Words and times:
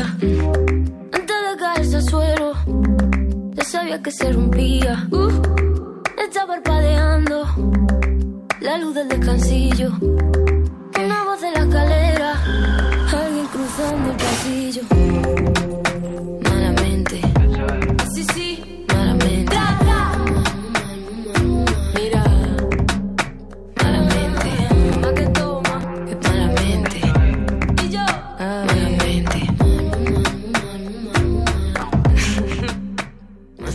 Antes 0.00 1.36
de 1.50 1.56
caerse 1.58 1.96
al 1.96 2.02
suelo, 2.02 2.52
ya 3.52 3.64
sabía 3.64 4.02
que 4.02 4.10
se 4.10 4.32
rompía. 4.32 5.08
Uh, 5.10 5.30
está 6.22 6.46
parpadeando 6.46 7.44
la 8.60 8.78
luz 8.78 8.94
del 8.94 9.08
descansillo. 9.08 9.92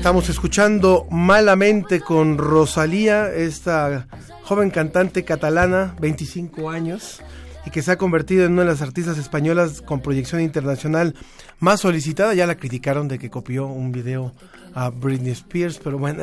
Estamos 0.05 0.29
escuchando 0.29 1.07
Malamente 1.09 1.99
con 1.99 2.37
Rosalía, 2.37 3.33
esta 3.33 4.07
joven 4.43 4.69
cantante 4.69 5.25
catalana, 5.25 5.95
25 5.99 6.69
años, 6.69 7.23
y 7.65 7.71
que 7.71 7.81
se 7.81 7.91
ha 7.91 7.97
convertido 7.97 8.45
en 8.45 8.51
una 8.51 8.61
de 8.61 8.67
las 8.67 8.83
artistas 8.83 9.17
españolas 9.17 9.81
con 9.81 10.01
proyección 10.01 10.41
internacional 10.41 11.15
más 11.57 11.79
solicitada. 11.79 12.35
Ya 12.35 12.45
la 12.45 12.53
criticaron 12.53 13.07
de 13.07 13.17
que 13.17 13.31
copió 13.31 13.65
un 13.65 13.91
video 13.91 14.31
a 14.75 14.91
Britney 14.91 15.31
Spears, 15.31 15.79
pero 15.83 15.97
bueno, 15.97 16.21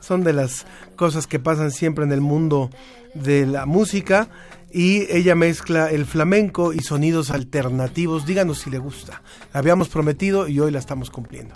son 0.00 0.24
de 0.24 0.32
las 0.32 0.64
cosas 0.96 1.26
que 1.26 1.38
pasan 1.38 1.70
siempre 1.70 2.04
en 2.04 2.12
el 2.12 2.22
mundo 2.22 2.70
de 3.12 3.44
la 3.44 3.66
música. 3.66 4.30
Y 4.72 5.00
ella 5.14 5.34
mezcla 5.34 5.90
el 5.90 6.06
flamenco 6.06 6.72
y 6.72 6.78
sonidos 6.78 7.30
alternativos. 7.30 8.24
Díganos 8.24 8.60
si 8.60 8.70
le 8.70 8.78
gusta. 8.78 9.20
La 9.52 9.60
habíamos 9.60 9.90
prometido 9.90 10.48
y 10.48 10.60
hoy 10.60 10.70
la 10.70 10.78
estamos 10.78 11.10
cumpliendo. 11.10 11.54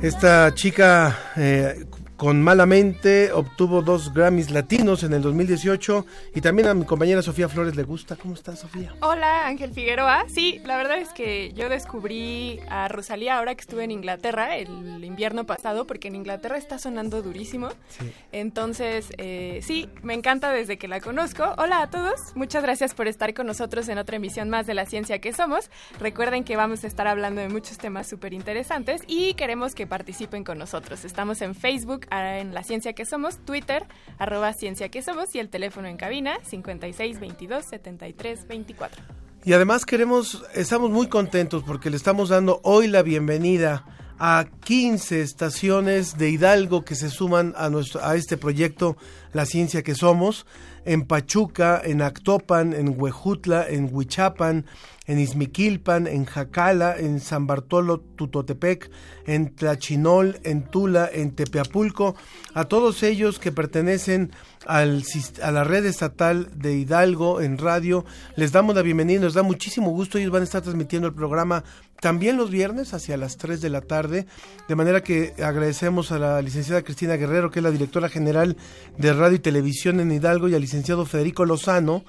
Esta 0.00 0.52
chica 0.52 1.32
eh, 1.34 1.84
con 2.18 2.42
Malamente 2.42 3.30
obtuvo 3.32 3.80
dos 3.80 4.12
Grammys 4.12 4.50
latinos 4.50 5.04
en 5.04 5.12
el 5.12 5.22
2018 5.22 6.04
y 6.34 6.40
también 6.40 6.66
a 6.66 6.74
mi 6.74 6.84
compañera 6.84 7.22
Sofía 7.22 7.48
Flores 7.48 7.76
le 7.76 7.84
gusta. 7.84 8.16
¿Cómo 8.16 8.34
estás, 8.34 8.58
Sofía? 8.58 8.92
Hola, 9.00 9.46
Ángel 9.46 9.72
Figueroa. 9.72 10.24
Sí, 10.26 10.60
la 10.64 10.76
verdad 10.76 10.98
es 10.98 11.10
que 11.10 11.52
yo 11.52 11.68
descubrí 11.68 12.58
a 12.68 12.88
Rosalía 12.88 13.38
ahora 13.38 13.54
que 13.54 13.60
estuve 13.60 13.84
en 13.84 13.92
Inglaterra 13.92 14.56
el 14.56 15.04
invierno 15.04 15.44
pasado, 15.44 15.86
porque 15.86 16.08
en 16.08 16.16
Inglaterra 16.16 16.58
está 16.58 16.76
sonando 16.78 17.22
durísimo. 17.22 17.68
Entonces, 18.32 19.10
eh, 19.18 19.60
sí, 19.62 19.88
me 20.02 20.14
encanta 20.14 20.50
desde 20.50 20.76
que 20.76 20.88
la 20.88 21.00
conozco. 21.00 21.54
Hola 21.56 21.82
a 21.82 21.90
todos, 21.90 22.34
muchas 22.34 22.64
gracias 22.64 22.94
por 22.94 23.06
estar 23.06 23.32
con 23.32 23.46
nosotros 23.46 23.88
en 23.88 23.98
otra 23.98 24.16
emisión 24.16 24.50
más 24.50 24.66
de 24.66 24.74
La 24.74 24.86
Ciencia 24.86 25.20
que 25.20 25.32
Somos. 25.32 25.70
Recuerden 26.00 26.42
que 26.42 26.56
vamos 26.56 26.82
a 26.82 26.88
estar 26.88 27.06
hablando 27.06 27.40
de 27.40 27.48
muchos 27.48 27.78
temas 27.78 28.08
súper 28.08 28.32
interesantes 28.32 29.02
y 29.06 29.34
queremos 29.34 29.76
que 29.76 29.86
participen 29.86 30.42
con 30.42 30.58
nosotros. 30.58 31.04
Estamos 31.04 31.42
en 31.42 31.54
Facebook, 31.54 32.07
en 32.10 32.54
La 32.54 32.62
Ciencia 32.62 32.92
que 32.92 33.04
Somos, 33.04 33.38
Twitter, 33.44 33.84
arroba 34.18 34.52
Ciencia 34.52 34.88
que 34.88 35.02
Somos 35.02 35.34
y 35.34 35.38
el 35.38 35.48
teléfono 35.48 35.88
en 35.88 35.96
cabina 35.96 36.38
56 36.44 37.20
22 37.20 37.64
73 37.64 38.46
24. 38.48 39.02
Y 39.44 39.52
además 39.52 39.86
queremos, 39.86 40.44
estamos 40.54 40.90
muy 40.90 41.08
contentos 41.08 41.62
porque 41.64 41.90
le 41.90 41.96
estamos 41.96 42.28
dando 42.28 42.60
hoy 42.64 42.88
la 42.88 43.02
bienvenida 43.02 43.84
a 44.18 44.46
15 44.64 45.22
estaciones 45.22 46.18
de 46.18 46.30
Hidalgo 46.30 46.84
que 46.84 46.96
se 46.96 47.08
suman 47.08 47.54
a, 47.56 47.70
nuestro, 47.70 48.04
a 48.04 48.16
este 48.16 48.36
proyecto 48.36 48.96
La 49.32 49.46
Ciencia 49.46 49.82
que 49.82 49.94
Somos, 49.94 50.44
en 50.88 51.02
Pachuca, 51.02 51.82
en 51.84 52.00
Actopan, 52.00 52.72
en 52.72 52.94
Huejutla, 52.98 53.68
en 53.68 53.90
Huichapan, 53.92 54.64
en 55.06 55.18
Izmiquilpan, 55.18 56.06
en 56.06 56.24
Jacala, 56.24 56.96
en 56.96 57.20
San 57.20 57.46
Bartolo 57.46 58.00
Tutotepec, 58.00 58.90
en 59.26 59.54
Tlachinol, 59.54 60.40
en 60.44 60.62
Tula, 60.62 61.10
en 61.12 61.32
Tepeapulco, 61.32 62.16
a 62.54 62.64
todos 62.64 63.02
ellos 63.02 63.38
que 63.38 63.52
pertenecen 63.52 64.32
al, 64.66 65.04
a 65.42 65.50
la 65.50 65.64
red 65.64 65.84
estatal 65.84 66.48
de 66.54 66.76
Hidalgo 66.76 67.42
en 67.42 67.58
radio, 67.58 68.06
les 68.36 68.52
damos 68.52 68.74
la 68.74 68.82
bienvenida, 68.82 69.20
nos 69.20 69.34
da 69.34 69.42
muchísimo 69.42 69.90
gusto, 69.90 70.16
ellos 70.16 70.32
van 70.32 70.42
a 70.42 70.44
estar 70.44 70.62
transmitiendo 70.62 71.08
el 71.08 71.14
programa 71.14 71.64
también 72.00 72.36
los 72.36 72.50
viernes 72.50 72.94
hacia 72.94 73.16
las 73.16 73.38
3 73.38 73.60
de 73.60 73.70
la 73.70 73.80
tarde, 73.80 74.26
de 74.68 74.76
manera 74.76 75.02
que 75.02 75.34
agradecemos 75.42 76.12
a 76.12 76.18
la 76.18 76.40
licenciada 76.42 76.82
Cristina 76.82 77.16
Guerrero, 77.16 77.50
que 77.50 77.58
es 77.58 77.64
la 77.64 77.72
directora 77.72 78.08
general 78.08 78.56
de 78.96 79.12
Radio 79.12 79.36
y 79.36 79.40
Televisión 79.40 79.98
en 79.98 80.12
Hidalgo, 80.12 80.48
y 80.48 80.54
al 80.54 80.60
Federico 80.84 81.44
Lozano, 81.44 82.04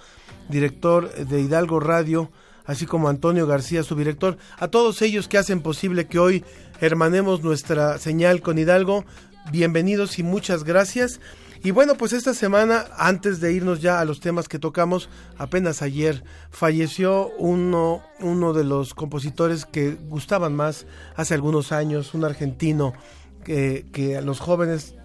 director 0.48 1.14
de 1.14 1.42
Hidalgo 1.42 1.80
Radio, 1.80 2.30
así 2.66 2.86
como 2.86 3.10
Antonio 3.10 3.48
García, 3.48 3.84
su 3.84 3.96
director, 3.96 4.38
a 4.58 4.68
todos 4.68 5.02
ellos 5.02 5.28
que 5.28 5.38
hacen 5.38 5.62
posible 5.62 6.08
que 6.08 6.20
hoy 6.20 6.46
hermanemos 6.80 7.44
nuestra 7.44 7.98
señal 7.98 8.42
con 8.42 8.58
Hidalgo. 8.58 9.06
Bienvenidos 9.52 10.20
y 10.20 10.24
muchas 10.24 10.64
gracias. 10.64 11.20
Y 11.64 11.72
bueno, 11.72 11.96
pues 11.96 12.14
esta 12.14 12.34
semana, 12.34 12.86
antes 12.98 13.42
de 13.42 13.52
irnos 13.52 13.82
ya 13.82 14.00
a 14.00 14.06
los 14.06 14.22
temas 14.22 14.48
que 14.48 14.60
tocamos, 14.60 15.10
apenas 15.38 15.82
ayer 15.82 16.24
falleció 16.52 17.30
uno, 17.38 18.02
uno 18.22 18.54
de 18.54 18.64
los 18.64 18.94
compositores 18.94 19.66
que 19.66 19.98
gustaban 20.08 20.56
más 20.56 20.86
hace 21.16 21.34
algunos 21.34 21.72
años, 21.72 22.14
un 22.14 22.24
argentino 22.24 22.94
que, 23.44 23.88
que 23.92 24.16
a 24.16 24.22
los 24.22 24.40
jóvenes 24.40 24.96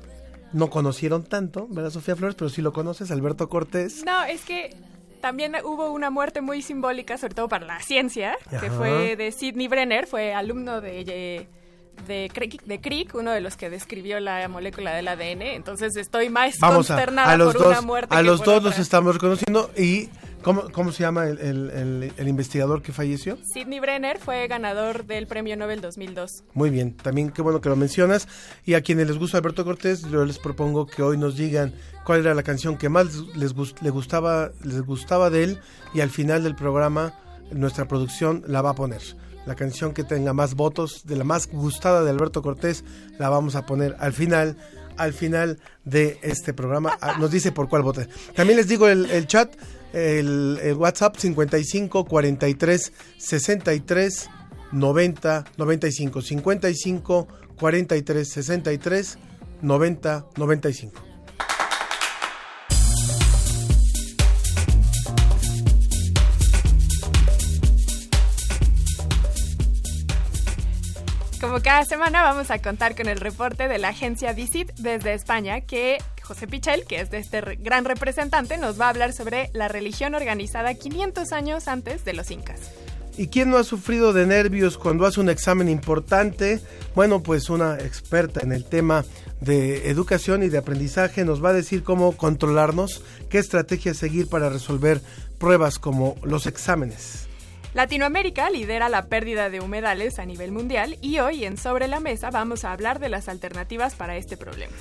no 0.54 0.70
conocieron 0.70 1.24
tanto, 1.24 1.66
¿verdad, 1.68 1.90
Sofía 1.90 2.16
Flores? 2.16 2.36
Pero 2.36 2.48
sí 2.48 2.62
lo 2.62 2.72
conoces, 2.72 3.10
Alberto 3.10 3.48
Cortés. 3.48 4.04
No, 4.06 4.24
es 4.24 4.44
que 4.44 4.74
también 5.20 5.54
hubo 5.64 5.90
una 5.90 6.10
muerte 6.10 6.40
muy 6.40 6.62
simbólica, 6.62 7.18
sobre 7.18 7.34
todo 7.34 7.48
para 7.48 7.66
la 7.66 7.80
ciencia, 7.80 8.36
que 8.60 8.70
fue 8.70 9.16
de 9.16 9.32
Sidney 9.32 9.68
Brenner, 9.68 10.06
fue 10.06 10.32
alumno 10.32 10.80
de, 10.80 11.48
de, 12.06 12.30
Crick, 12.32 12.62
de 12.64 12.80
Crick, 12.80 13.14
uno 13.14 13.30
de 13.32 13.40
los 13.40 13.56
que 13.56 13.70
describió 13.70 14.20
la 14.20 14.46
molécula 14.48 14.92
del 14.94 15.08
ADN. 15.08 15.42
Entonces 15.42 15.96
estoy 15.96 16.28
más 16.28 16.56
Vamos 16.60 16.90
a, 16.90 16.94
consternada 16.94 17.32
a 17.32 17.36
los 17.36 17.54
por 17.54 17.66
una 17.68 17.80
muerte 17.80 18.14
a 18.14 18.18
que 18.18 18.24
los 18.24 18.40
dos 18.40 18.56
otra. 18.58 18.70
los 18.70 18.78
estamos 18.78 19.14
reconociendo 19.14 19.70
y 19.76 20.08
¿cómo, 20.42 20.70
cómo 20.70 20.92
se 20.92 21.02
llama 21.02 21.26
el, 21.26 21.38
el- 21.38 21.70
el- 21.70 22.12
el 22.16 22.28
investigador 22.28 22.82
que 22.82 22.92
falleció? 22.92 23.38
Sidney 23.52 23.80
Brenner 23.80 24.18
fue 24.18 24.46
ganador 24.48 25.06
del 25.06 25.26
Premio 25.26 25.56
Nobel 25.56 25.80
2002. 25.80 26.44
Muy 26.52 26.70
bien, 26.70 26.94
también 26.96 27.30
qué 27.30 27.40
bueno 27.42 27.60
que 27.60 27.68
lo 27.70 27.76
mencionas. 27.76 28.28
Y 28.64 28.74
a 28.74 28.82
quienes 28.82 29.06
les 29.08 29.18
gusta 29.18 29.38
Alberto 29.38 29.64
Cortés, 29.64 30.02
yo 30.10 30.24
les 30.24 30.38
propongo 30.38 30.86
que 30.86 31.02
hoy 31.02 31.16
nos 31.16 31.36
digan 31.36 31.72
cuál 32.04 32.20
era 32.20 32.34
la 32.34 32.42
canción 32.42 32.76
que 32.76 32.88
más 32.88 33.14
les, 33.34 33.54
gus- 33.54 33.74
le 33.80 33.90
gustaba, 33.90 34.50
les 34.62 34.82
gustaba 34.82 35.30
de 35.30 35.44
él 35.44 35.58
y 35.94 36.00
al 36.02 36.10
final 36.10 36.42
del 36.42 36.54
programa 36.54 37.14
nuestra 37.50 37.86
producción 37.86 38.42
la 38.46 38.62
va 38.62 38.70
a 38.70 38.74
poner. 38.74 39.00
La 39.46 39.54
canción 39.54 39.92
que 39.92 40.04
tenga 40.04 40.32
más 40.32 40.54
votos, 40.54 41.02
de 41.04 41.16
la 41.16 41.24
más 41.24 41.48
gustada 41.48 42.02
de 42.02 42.10
Alberto 42.10 42.42
Cortés, 42.42 42.84
la 43.18 43.28
vamos 43.28 43.56
a 43.56 43.66
poner 43.66 43.96
al 43.98 44.12
final, 44.12 44.56
al 44.96 45.12
final 45.12 45.58
de 45.84 46.18
este 46.22 46.54
programa. 46.54 46.96
Ah, 47.00 47.16
Nos 47.18 47.30
dice 47.30 47.52
por 47.52 47.68
cuál 47.68 47.82
vota. 47.82 48.06
También 48.34 48.56
les 48.56 48.68
digo 48.68 48.88
el, 48.88 49.10
el 49.10 49.26
chat, 49.26 49.54
el, 49.92 50.58
el 50.62 50.74
WhatsApp 50.74 51.16
55 51.16 52.04
43 52.04 52.92
63 53.18 54.30
90 54.72 55.44
95 55.56 56.22
55 56.22 57.28
43 57.58 58.28
63 58.28 59.18
90 59.62 60.26
95. 60.36 61.13
Como 71.44 71.60
cada 71.60 71.84
semana 71.84 72.22
vamos 72.22 72.50
a 72.50 72.58
contar 72.58 72.96
con 72.96 73.06
el 73.06 73.20
reporte 73.20 73.68
de 73.68 73.76
la 73.76 73.88
agencia 73.88 74.32
Visit 74.32 74.72
desde 74.78 75.12
España, 75.12 75.60
que 75.60 75.98
José 76.22 76.46
Pichel, 76.46 76.86
que 76.86 77.00
es 77.00 77.10
de 77.10 77.18
este 77.18 77.42
gran 77.60 77.84
representante, 77.84 78.56
nos 78.56 78.80
va 78.80 78.86
a 78.86 78.88
hablar 78.88 79.12
sobre 79.12 79.50
la 79.52 79.68
religión 79.68 80.14
organizada 80.14 80.72
500 80.72 81.32
años 81.32 81.68
antes 81.68 82.02
de 82.06 82.14
los 82.14 82.30
incas. 82.30 82.60
¿Y 83.18 83.26
quién 83.26 83.50
no 83.50 83.58
ha 83.58 83.64
sufrido 83.64 84.14
de 84.14 84.24
nervios 84.24 84.78
cuando 84.78 85.04
hace 85.04 85.20
un 85.20 85.28
examen 85.28 85.68
importante? 85.68 86.62
Bueno, 86.94 87.22
pues 87.22 87.50
una 87.50 87.74
experta 87.74 88.40
en 88.40 88.50
el 88.50 88.64
tema 88.64 89.04
de 89.42 89.90
educación 89.90 90.44
y 90.44 90.48
de 90.48 90.56
aprendizaje 90.56 91.26
nos 91.26 91.44
va 91.44 91.50
a 91.50 91.52
decir 91.52 91.82
cómo 91.82 92.16
controlarnos, 92.16 93.02
qué 93.28 93.36
estrategia 93.36 93.92
seguir 93.92 94.30
para 94.30 94.48
resolver 94.48 95.02
pruebas 95.36 95.78
como 95.78 96.16
los 96.22 96.46
exámenes. 96.46 97.28
Latinoamérica 97.74 98.50
lidera 98.50 98.88
la 98.88 99.06
pérdida 99.06 99.50
de 99.50 99.60
humedales 99.60 100.20
a 100.20 100.24
nivel 100.24 100.52
mundial 100.52 100.96
y 101.00 101.18
hoy 101.18 101.44
en 101.44 101.56
Sobre 101.56 101.88
la 101.88 101.98
Mesa 101.98 102.30
vamos 102.30 102.64
a 102.64 102.72
hablar 102.72 103.00
de 103.00 103.08
las 103.08 103.28
alternativas 103.28 103.96
para 103.96 104.16
este 104.16 104.36
problema. 104.36 104.72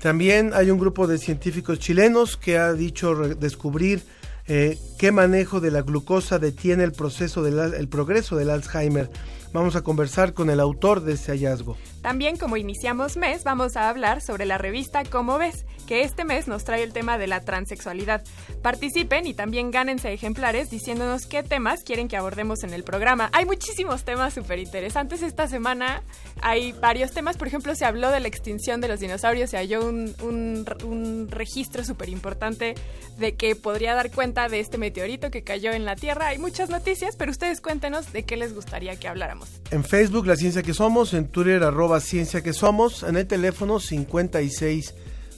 También 0.00 0.52
hay 0.52 0.70
un 0.70 0.78
grupo 0.78 1.06
de 1.06 1.16
científicos 1.16 1.78
chilenos 1.78 2.36
que 2.36 2.58
ha 2.58 2.74
dicho 2.74 3.14
descubrir 3.14 4.02
eh, 4.48 4.76
qué 4.98 5.12
manejo 5.12 5.60
de 5.60 5.70
la 5.70 5.80
glucosa 5.80 6.38
detiene 6.38 6.84
el 6.84 6.92
proceso 6.92 7.42
del 7.42 7.72
el 7.72 7.88
progreso 7.88 8.36
del 8.36 8.50
Alzheimer. 8.50 9.08
Vamos 9.52 9.76
a 9.76 9.82
conversar 9.82 10.32
con 10.32 10.48
el 10.48 10.60
autor 10.60 11.02
de 11.02 11.12
ese 11.12 11.32
hallazgo. 11.32 11.76
También 12.00 12.36
como 12.36 12.56
iniciamos 12.56 13.18
mes, 13.18 13.44
vamos 13.44 13.76
a 13.76 13.90
hablar 13.90 14.22
sobre 14.22 14.46
la 14.46 14.56
revista 14.56 15.04
Cómo 15.04 15.36
ves, 15.36 15.66
que 15.86 16.02
este 16.02 16.24
mes 16.24 16.48
nos 16.48 16.64
trae 16.64 16.82
el 16.82 16.94
tema 16.94 17.18
de 17.18 17.26
la 17.26 17.40
transexualidad. 17.40 18.24
Participen 18.62 19.26
y 19.26 19.34
también 19.34 19.70
gánense 19.70 20.10
ejemplares 20.10 20.70
diciéndonos 20.70 21.26
qué 21.26 21.42
temas 21.42 21.84
quieren 21.84 22.08
que 22.08 22.16
abordemos 22.16 22.64
en 22.64 22.72
el 22.72 22.82
programa. 22.82 23.28
Hay 23.34 23.44
muchísimos 23.44 24.04
temas 24.04 24.32
súper 24.32 24.58
interesantes 24.58 25.22
esta 25.22 25.46
semana. 25.48 26.02
Hay 26.40 26.72
varios 26.72 27.12
temas, 27.12 27.36
por 27.36 27.46
ejemplo, 27.46 27.74
se 27.74 27.84
habló 27.84 28.10
de 28.10 28.20
la 28.20 28.28
extinción 28.28 28.80
de 28.80 28.88
los 28.88 29.00
dinosaurios, 29.00 29.50
se 29.50 29.58
halló 29.58 29.86
un, 29.86 30.14
un 30.22 31.28
registro 31.30 31.84
súper 31.84 32.08
importante 32.08 32.74
de 33.18 33.34
que 33.34 33.54
podría 33.54 33.94
dar 33.94 34.10
cuenta 34.10 34.48
de 34.48 34.60
este 34.60 34.78
meteorito 34.78 35.30
que 35.30 35.44
cayó 35.44 35.72
en 35.72 35.84
la 35.84 35.94
Tierra. 35.94 36.28
Hay 36.28 36.38
muchas 36.38 36.70
noticias, 36.70 37.16
pero 37.16 37.30
ustedes 37.30 37.60
cuéntenos 37.60 38.12
de 38.12 38.24
qué 38.24 38.38
les 38.38 38.54
gustaría 38.54 38.96
que 38.96 39.08
habláramos. 39.08 39.41
En 39.70 39.84
Facebook, 39.84 40.26
La 40.26 40.36
Ciencia 40.36 40.62
que 40.62 40.74
Somos, 40.74 41.14
en 41.14 41.28
Twitter, 41.28 41.62
arroba 41.62 42.00
Ciencia 42.00 42.42
que 42.42 42.52
Somos, 42.52 43.02
en 43.02 43.16
el 43.16 43.26
teléfono 43.26 43.80
56 43.80 44.94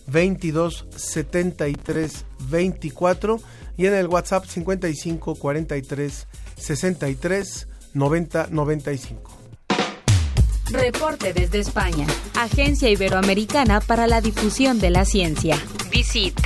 22 0.06 0.86
73 0.94 2.24
24 2.50 3.40
y 3.76 3.86
en 3.86 3.94
el 3.94 4.06
WhatsApp 4.08 4.44
55 4.46 5.36
43 5.36 6.26
63 6.56 7.68
90 7.94 8.48
95. 8.50 9.38
Reporte 10.70 11.32
desde 11.32 11.60
España. 11.60 12.06
Agencia 12.34 12.90
Iberoamericana 12.90 13.80
para 13.80 14.06
la 14.06 14.20
Difusión 14.20 14.80
de 14.80 14.90
la 14.90 15.04
Ciencia. 15.04 15.56
Visit. 15.90 16.40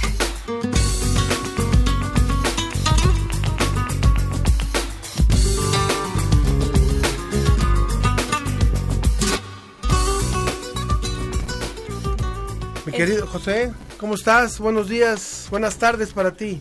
Querido 12.99 13.29
José, 13.29 13.71
¿cómo 14.01 14.15
estás? 14.15 14.59
Buenos 14.59 14.89
días, 14.89 15.47
buenas 15.53 15.79
tardes 15.79 16.13
para 16.13 16.33
ti. 16.33 16.61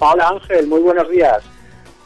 Hola 0.00 0.30
Ángel, 0.30 0.66
muy 0.66 0.80
buenos 0.80 1.08
días. 1.08 1.44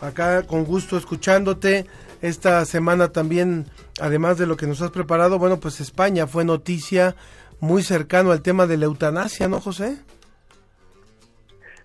Acá 0.02 0.46
con 0.46 0.64
gusto 0.64 0.98
escuchándote. 0.98 1.86
Esta 2.20 2.62
semana 2.66 3.12
también, 3.12 3.68
además 4.02 4.36
de 4.36 4.46
lo 4.46 4.58
que 4.58 4.66
nos 4.66 4.82
has 4.82 4.90
preparado, 4.90 5.38
bueno, 5.38 5.58
pues 5.58 5.80
España 5.80 6.26
fue 6.26 6.44
noticia 6.44 7.16
muy 7.58 7.82
cercano 7.82 8.32
al 8.32 8.42
tema 8.42 8.66
de 8.66 8.76
la 8.76 8.84
eutanasia, 8.84 9.48
¿no, 9.48 9.62
José? 9.62 9.96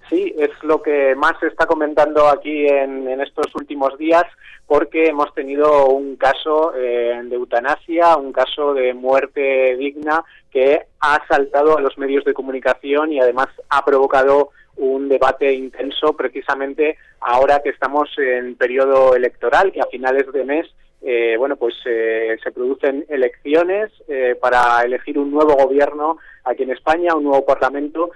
Sí, 0.09 0.35
es 0.37 0.51
lo 0.63 0.81
que 0.81 1.15
más 1.15 1.39
se 1.39 1.47
está 1.47 1.65
comentando 1.65 2.27
aquí 2.27 2.67
en, 2.67 3.07
estos 3.21 3.55
últimos 3.55 3.97
días 3.97 4.25
porque 4.71 5.07
hemos 5.07 5.33
tenido 5.33 5.87
un 5.87 6.15
caso 6.15 6.73
eh, 6.73 7.19
de 7.25 7.35
eutanasia, 7.35 8.15
un 8.15 8.31
caso 8.31 8.73
de 8.73 8.93
muerte 8.93 9.75
digna 9.75 10.23
que 10.49 10.83
ha 11.01 11.19
saltado 11.27 11.77
a 11.77 11.81
los 11.81 11.97
medios 11.97 12.23
de 12.23 12.33
comunicación 12.33 13.11
y 13.11 13.19
además 13.19 13.49
ha 13.67 13.83
provocado 13.83 14.51
un 14.77 15.09
debate 15.09 15.51
intenso 15.51 16.13
precisamente 16.13 16.95
ahora 17.19 17.59
que 17.61 17.71
estamos 17.71 18.17
en 18.17 18.55
periodo 18.55 19.13
electoral, 19.13 19.73
que 19.73 19.81
a 19.81 19.87
finales 19.87 20.31
de 20.31 20.45
mes 20.45 20.67
eh, 21.01 21.35
bueno, 21.37 21.55
pues 21.55 21.73
eh, 21.85 22.37
se 22.43 22.51
producen 22.51 23.05
elecciones 23.09 23.91
eh, 24.07 24.37
para 24.39 24.83
elegir 24.83 25.17
un 25.17 25.31
nuevo 25.31 25.55
gobierno 25.55 26.19
aquí 26.43 26.63
en 26.63 26.71
España, 26.71 27.15
un 27.15 27.23
nuevo 27.23 27.45
parlamento, 27.45 28.11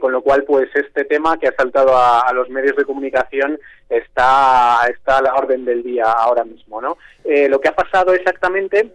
con 0.00 0.12
lo 0.12 0.22
cual, 0.22 0.44
pues 0.44 0.68
este 0.74 1.04
tema 1.04 1.38
que 1.38 1.48
ha 1.48 1.52
saltado 1.52 1.96
a, 1.96 2.30
los 2.32 2.48
medios 2.50 2.76
de 2.76 2.84
comunicación 2.84 3.58
está, 3.88 4.80
está 4.88 5.18
a 5.18 5.22
la 5.22 5.34
orden 5.34 5.64
del 5.64 5.82
día 5.82 6.04
ahora 6.04 6.44
mismo, 6.44 6.80
¿no? 6.80 6.96
lo 7.24 7.60
que 7.60 7.68
ha 7.68 7.74
pasado 7.74 8.12
exactamente 8.12 8.90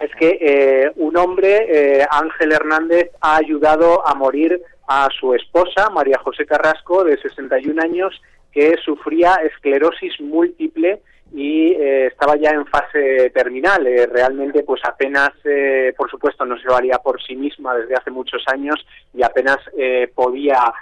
es 0.00 0.10
que 0.16 0.92
un 0.96 1.16
hombre, 1.16 2.06
Ángel 2.10 2.52
Hernández, 2.52 3.10
ha 3.20 3.36
ayudado 3.36 4.06
a 4.06 4.14
morir 4.14 4.60
a 4.88 5.08
su 5.20 5.34
esposa, 5.34 5.90
María 5.90 6.18
José 6.18 6.46
Carrasco, 6.46 7.04
de 7.04 7.20
61 7.20 7.80
años, 7.82 8.20
que 8.50 8.74
sufría 8.82 9.34
esclerosis 9.44 10.18
múltiple 10.20 11.02
y 11.32 11.72
eh, 11.72 12.06
estaba 12.06 12.36
ya 12.36 12.50
en 12.50 12.66
fase 12.66 13.30
terminal. 13.30 13.86
Eh, 13.86 14.06
realmente, 14.06 14.62
pues 14.62 14.80
apenas, 14.84 15.30
eh, 15.44 15.92
por 15.96 16.10
supuesto, 16.10 16.44
no 16.44 16.58
se 16.58 16.68
valía 16.68 16.98
por 16.98 17.22
sí 17.22 17.36
misma 17.36 17.76
desde 17.76 17.94
hace 17.94 18.10
muchos 18.10 18.42
años 18.46 18.76
y 19.14 19.22
apenas 19.22 19.58
podía 20.14 20.72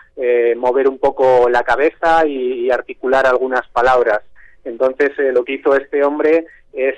mover 0.56 0.88
un 0.88 0.98
poco 0.98 1.48
la 1.48 1.62
cabeza 1.62 2.26
y, 2.26 2.70
articular 2.70 3.26
algunas 3.26 3.66
palabras. 3.68 4.20
Entonces, 4.64 5.12
lo 5.32 5.44
que 5.44 5.54
hizo 5.54 5.76
este 5.76 6.02
hombre 6.04 6.46
es 6.72 6.94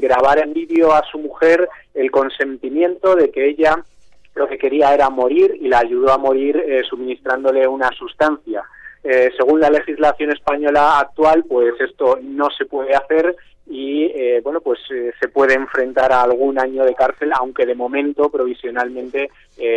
grabar 0.00 0.38
en 0.38 0.52
vídeo 0.52 0.92
a 0.92 1.02
su 1.10 1.18
mujer 1.18 1.68
el 1.94 2.10
consentimiento 2.10 3.14
de 3.14 3.30
que 3.30 3.46
ella 3.46 3.82
lo 4.34 4.48
que 4.48 4.58
quería 4.58 4.94
era 4.94 5.10
morir 5.10 5.56
y 5.60 5.68
la 5.68 5.80
ayudó 5.80 6.12
a 6.12 6.18
morir 6.18 6.62
suministrándole 6.88 7.66
una 7.66 7.90
sustancia. 7.90 8.64
Eh, 9.02 9.30
según 9.36 9.60
la 9.60 9.70
legislación 9.70 10.30
española 10.30 10.98
actual, 10.98 11.44
pues 11.48 11.72
esto 11.80 12.18
no 12.22 12.48
se 12.56 12.66
puede 12.66 12.94
hacer 12.94 13.34
y 13.66 14.04
eh, 14.04 14.40
bueno, 14.42 14.60
pues 14.60 14.78
eh, 14.90 15.12
se 15.18 15.28
puede 15.28 15.54
enfrentar 15.54 16.12
a 16.12 16.22
algún 16.22 16.58
año 16.58 16.84
de 16.84 16.94
cárcel, 16.94 17.30
aunque 17.34 17.64
de 17.64 17.74
momento, 17.74 18.30
provisionalmente, 18.30 19.30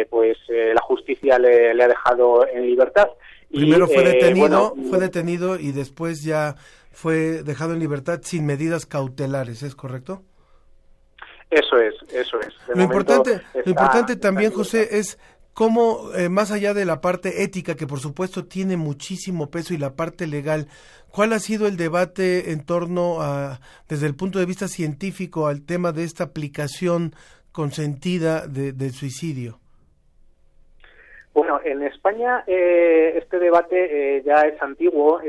pues 0.09 0.37
la 0.49 0.81
justicia 0.81 1.37
le, 1.37 1.71
ha 1.71 1.87
dejado 1.87 2.47
en 2.47 2.65
libertad. 2.65 3.07
Primero 3.49 3.87
fue 3.87 4.03
detenido, 4.03 4.73
fue 4.89 4.99
detenido 4.99 5.59
y 5.59 5.71
después 5.71 6.23
ya 6.23 6.55
fue 6.91 7.43
dejado 7.43 7.73
en 7.73 7.79
libertad 7.79 8.19
sin 8.23 8.45
medidas 8.45 8.85
cautelares, 8.85 9.61
¿es 9.61 9.75
correcto? 9.75 10.23
Eso 11.53 11.77
es, 11.77 11.93
eso 12.11 12.39
es. 12.39 12.53
lo 12.73 12.81
importante, 12.81 13.41
lo 13.53 13.69
importante 13.69 14.15
también, 14.15 14.51
José, 14.51 14.97
es 14.97 15.19
cómo, 15.53 16.11
eh, 16.15 16.29
más 16.29 16.51
allá 16.51 16.73
de 16.73 16.85
la 16.85 17.01
parte 17.01 17.43
ética, 17.43 17.75
que 17.75 17.87
por 17.87 17.99
supuesto 17.99 18.45
tiene 18.45 18.77
muchísimo 18.77 19.49
peso, 19.49 19.73
y 19.73 19.77
la 19.77 19.95
parte 19.95 20.27
legal, 20.27 20.67
¿cuál 21.09 21.33
ha 21.33 21.39
sido 21.39 21.67
el 21.67 21.77
debate 21.77 22.51
en 22.51 22.65
torno 22.65 23.21
a, 23.21 23.59
desde 23.87 24.07
el 24.07 24.15
punto 24.15 24.39
de 24.39 24.45
vista 24.45 24.67
científico, 24.67 25.47
al 25.47 25.65
tema 25.65 25.91
de 25.91 26.03
esta 26.03 26.25
aplicación 26.25 27.13
consentida 27.51 28.47
de, 28.47 28.73
del 28.73 28.91
suicidio? 28.91 29.59
Bueno, 31.33 31.59
en 31.63 31.81
España 31.81 32.43
eh, 32.45 33.17
este 33.17 33.39
debate 33.39 34.17
eh, 34.17 34.23
ya 34.23 34.41
es 34.41 34.61
antiguo, 34.61 35.19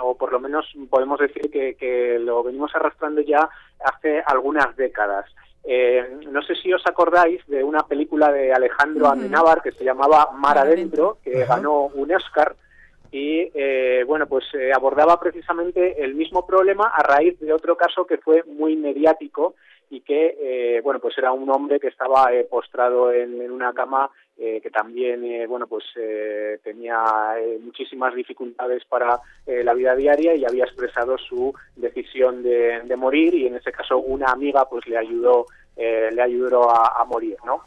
o 0.00 0.16
por 0.16 0.32
lo 0.32 0.38
menos 0.38 0.64
podemos 0.88 1.18
decir 1.18 1.50
que, 1.50 1.74
que 1.74 2.20
lo 2.20 2.44
venimos 2.44 2.72
arrastrando 2.74 3.20
ya 3.20 3.48
hace 3.84 4.22
algunas 4.26 4.76
décadas. 4.76 5.26
Eh, 5.66 6.18
no 6.30 6.42
sé 6.42 6.54
si 6.56 6.72
os 6.72 6.86
acordáis 6.86 7.40
de 7.46 7.64
una 7.64 7.80
película 7.80 8.30
de 8.30 8.52
Alejandro 8.52 9.08
Amenábar 9.08 9.62
que 9.62 9.72
se 9.72 9.84
llamaba 9.84 10.30
Mar 10.32 10.58
Adentro, 10.58 11.18
que 11.24 11.44
ganó 11.46 11.86
un 11.86 12.12
Oscar 12.12 12.54
y 13.14 13.48
eh, 13.54 14.02
bueno, 14.08 14.26
pues 14.26 14.44
eh, 14.54 14.72
abordaba 14.74 15.20
precisamente 15.20 16.02
el 16.02 16.16
mismo 16.16 16.44
problema 16.44 16.88
a 16.92 17.00
raíz 17.00 17.38
de 17.38 17.52
otro 17.52 17.76
caso 17.76 18.04
que 18.04 18.18
fue 18.18 18.42
muy 18.42 18.74
mediático 18.74 19.54
y 19.88 20.00
que 20.00 20.80
bueno, 20.82 20.98
pues 20.98 21.16
era 21.16 21.30
un 21.30 21.48
hombre 21.48 21.78
que 21.78 21.86
estaba 21.86 22.28
postrado 22.50 23.12
en, 23.12 23.48
una 23.52 23.72
cama 23.72 24.10
que 24.36 24.70
también 24.72 25.46
bueno 25.48 25.68
pues 25.68 25.84
tenía 26.64 27.04
muchísimas 27.60 28.12
dificultades 28.14 28.84
para 28.86 29.20
la 29.46 29.74
vida 29.74 29.94
diaria 29.94 30.34
y 30.34 30.44
había 30.44 30.64
expresado 30.64 31.16
su 31.18 31.54
decisión 31.76 32.42
de, 32.42 32.80
de, 32.80 32.96
morir 32.96 33.34
y 33.34 33.46
en 33.46 33.54
ese 33.54 33.70
caso 33.70 33.98
una 33.98 34.32
amiga 34.32 34.64
pues 34.68 34.84
le 34.88 34.96
ayudó 34.96 35.46
eh, 35.76 36.10
le 36.12 36.22
ayudó 36.22 36.70
a, 36.70 37.04
morir, 37.04 37.36
¿no? 37.44 37.62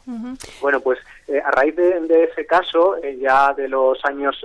Bueno, 0.60 0.80
pues 0.80 0.98
eh, 1.28 1.40
a 1.44 1.50
raíz 1.50 1.76
de, 1.76 2.24
ese 2.24 2.46
caso, 2.46 2.96
eh, 3.02 3.18
ya 3.20 3.52
de 3.54 3.68
los 3.68 4.04
años 4.04 4.36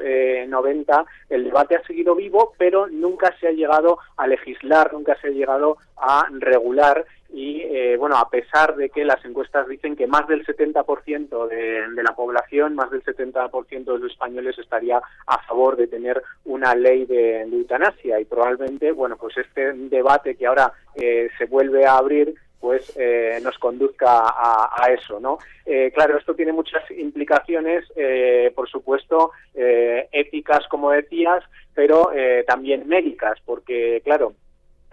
90, 0.48 1.06
el 1.30 1.46
debate 1.46 1.76
ha 1.76 1.84
seguido 1.84 2.16
vivo, 2.16 2.54
pero 2.58 2.88
nunca 2.88 3.34
se 3.40 3.48
ha 3.48 3.52
llegado 3.52 4.00
a 4.18 4.28
legislar, 4.28 4.94
nunca 4.94 5.16
se 5.22 5.28
ha 5.28 5.32
llegado 5.32 5.78
a 5.98 6.28
regular 6.32 7.06
y 7.34 7.62
eh, 7.62 7.98
bueno, 7.98 8.16
a 8.18 8.30
pesar 8.30 8.76
de 8.76 8.90
que 8.90 9.04
las 9.04 9.26
encuestas 9.26 9.68
dicen 9.68 9.96
que 9.96 10.06
más 10.06 10.28
del 10.28 10.46
70% 10.46 11.48
de, 11.48 11.90
de 11.90 12.04
la 12.04 12.16
población, 12.16 12.76
más 12.76 12.92
del 12.92 13.04
70% 13.04 13.86
de 13.86 13.98
los 13.98 14.12
españoles 14.12 14.60
estaría 14.60 15.02
a 15.26 15.38
favor 15.40 15.76
de 15.76 15.88
tener 15.88 16.22
una 16.46 16.76
ley 16.76 17.06
de, 17.06 17.46
de 17.46 17.58
eutanasia 17.58 18.20
y 18.20 18.26
probablemente, 18.26 18.92
bueno, 18.92 19.18
pues 19.18 19.36
este 19.38 19.74
debate 19.74 20.36
que 20.36 20.46
ahora 20.46 20.74
eh, 20.94 21.28
se 21.40 21.46
vuelve 21.46 21.88
a 21.88 21.98
abrir 21.98 22.36
pues 22.64 22.94
eh, 22.96 23.42
nos 23.44 23.58
conduzca 23.58 24.22
a, 24.24 24.88
eso, 24.98 25.20
¿no? 25.20 25.38
Eh, 25.66 25.92
claro, 25.94 26.18
esto 26.18 26.34
tiene 26.34 26.54
muchas 26.54 26.90
implicaciones, 26.92 27.84
eh, 27.98 28.54
por 28.56 28.70
supuesto, 28.70 29.32
eh, 29.54 30.08
éticas, 30.14 30.66
como 30.70 30.92
decías, 30.92 31.44
pero 31.74 32.14
eh, 32.14 32.46
también 32.48 32.88
médicas, 32.88 33.38
porque, 33.46 34.02
claro, 34.06 34.32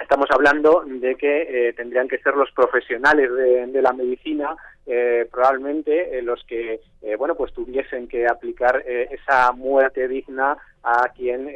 estamos 0.00 0.26
hablando 0.32 0.82
de 0.84 1.14
que 1.14 1.68
eh, 1.68 1.72
tendrían 1.74 2.08
que 2.08 2.18
ser 2.18 2.34
los 2.34 2.50
profesionales 2.50 3.32
de, 3.32 3.68
de 3.68 3.82
la 3.82 3.92
medicina 3.92 4.56
eh, 4.86 5.28
probablemente 5.30 6.18
eh, 6.18 6.22
los 6.22 6.42
que 6.44 6.80
eh, 7.02 7.16
bueno 7.16 7.34
pues 7.34 7.52
tuviesen 7.52 8.08
que 8.08 8.26
aplicar 8.26 8.82
eh, 8.86 9.08
esa 9.10 9.52
muerte 9.52 10.08
digna 10.08 10.56
a 10.82 11.10
quien 11.14 11.52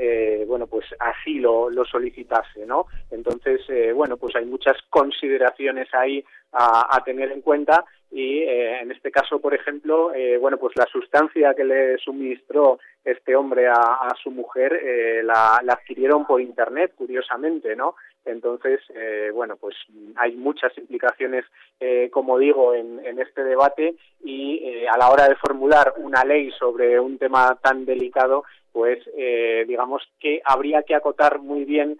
bueno 0.46 0.66
pues 0.66 0.84
así 1.00 1.40
lo, 1.40 1.70
lo 1.70 1.86
solicitase 1.86 2.66
no 2.66 2.86
entonces 3.10 3.62
bueno 3.94 4.18
pues 4.18 4.36
hay 4.36 4.44
muchas 4.44 4.76
consideraciones 4.90 5.88
ahí 5.94 6.22
a 6.52 7.02
tener 7.06 7.32
en 7.32 7.40
cuenta 7.40 7.86
y 8.14 8.38
eh, 8.38 8.80
en 8.80 8.92
este 8.92 9.10
caso 9.10 9.40
por 9.40 9.54
ejemplo 9.54 10.14
eh, 10.14 10.38
bueno 10.38 10.56
pues 10.56 10.74
la 10.76 10.86
sustancia 10.86 11.52
que 11.54 11.64
le 11.64 11.98
suministró 11.98 12.78
este 13.04 13.34
hombre 13.34 13.66
a, 13.66 14.08
su 14.22 14.30
mujer 14.30 14.72
eh, 14.72 15.22
la, 15.22 15.56
adquirieron 15.56 16.24
por 16.24 16.40
internet 16.40 16.92
curiosamente 16.96 17.74
no 17.74 17.96
entonces, 18.24 18.80
eh, 18.94 19.30
bueno, 19.32 19.56
pues 19.56 19.76
hay 20.16 20.34
muchas 20.34 20.76
implicaciones, 20.78 21.44
eh, 21.78 22.08
como 22.10 22.38
digo, 22.38 22.74
en, 22.74 23.04
en, 23.04 23.20
este 23.20 23.44
debate 23.44 23.96
y 24.22 24.60
eh, 24.64 24.88
a 24.88 24.96
la 24.96 25.10
hora 25.10 25.28
de 25.28 25.36
formular 25.36 25.94
una 25.98 26.24
ley 26.24 26.50
sobre 26.58 26.98
un 26.98 27.18
tema 27.18 27.58
tan 27.62 27.84
delicado, 27.84 28.44
pues 28.72 28.98
digamos 29.68 30.02
que 30.18 30.42
habría 30.44 30.82
que 30.82 30.96
acotar 30.96 31.38
muy 31.38 31.64
bien 31.64 31.96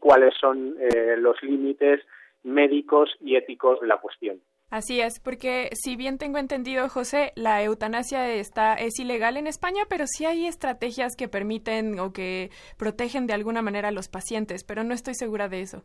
cuáles 0.00 0.34
son 0.38 0.76
los 1.16 1.42
límites 1.42 2.02
médicos 2.42 3.16
y 3.20 3.36
éticos 3.36 3.80
de 3.80 3.86
la 3.86 3.96
cuestión. 3.96 4.38
Así 4.70 5.00
es, 5.00 5.18
porque 5.18 5.68
si 5.72 5.96
bien 5.96 6.16
tengo 6.16 6.38
entendido, 6.38 6.88
José, 6.88 7.32
la 7.34 7.60
eutanasia 7.60 8.32
está 8.32 8.74
es 8.74 9.00
ilegal 9.00 9.36
en 9.36 9.48
España, 9.48 9.82
pero 9.88 10.04
sí 10.06 10.26
hay 10.26 10.46
estrategias 10.46 11.16
que 11.16 11.26
permiten 11.26 11.98
o 11.98 12.12
que 12.12 12.50
protegen 12.78 13.26
de 13.26 13.34
alguna 13.34 13.62
manera 13.62 13.88
a 13.88 13.92
los 13.92 14.08
pacientes, 14.08 14.62
pero 14.62 14.84
no 14.84 14.94
estoy 14.94 15.14
segura 15.14 15.48
de 15.48 15.62
eso. 15.62 15.82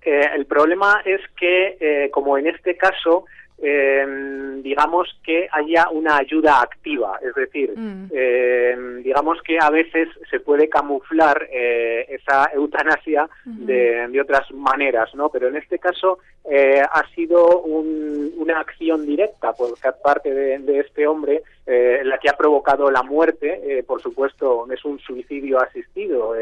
Eh, 0.00 0.30
el 0.34 0.46
problema 0.46 1.02
es 1.04 1.20
que, 1.38 1.76
eh, 1.78 2.10
como 2.10 2.38
en 2.38 2.46
este 2.46 2.74
caso, 2.76 3.26
eh, 3.58 4.60
digamos 4.62 5.08
que 5.24 5.48
haya 5.50 5.88
una 5.90 6.16
ayuda 6.16 6.60
activa, 6.60 7.18
es 7.22 7.34
decir, 7.34 7.72
mm. 7.76 8.10
eh, 8.12 8.76
digamos 9.02 9.40
que 9.42 9.58
a 9.60 9.70
veces 9.70 10.08
se 10.30 10.40
puede 10.40 10.68
camuflar 10.68 11.48
eh, 11.50 12.06
esa 12.08 12.50
eutanasia 12.54 13.28
de, 13.44 14.08
de, 14.08 14.20
otras 14.20 14.50
maneras, 14.52 15.14
¿no? 15.14 15.28
Pero 15.30 15.48
en 15.48 15.56
este 15.56 15.78
caso 15.78 16.18
eh, 16.50 16.82
ha 16.82 17.08
sido 17.14 17.60
un, 17.62 18.32
una 18.36 18.60
acción 18.60 19.06
directa 19.06 19.52
por 19.52 19.74
parte 20.02 20.32
de, 20.32 20.58
de 20.58 20.80
este 20.80 21.06
hombre 21.06 21.42
eh, 21.66 22.02
la 22.04 22.18
que 22.18 22.28
ha 22.28 22.36
provocado 22.36 22.90
la 22.92 23.02
muerte, 23.02 23.60
eh, 23.78 23.82
por 23.82 24.00
supuesto, 24.00 24.66
es 24.72 24.84
un 24.84 25.00
suicidio 25.00 25.60
asistido. 25.60 26.34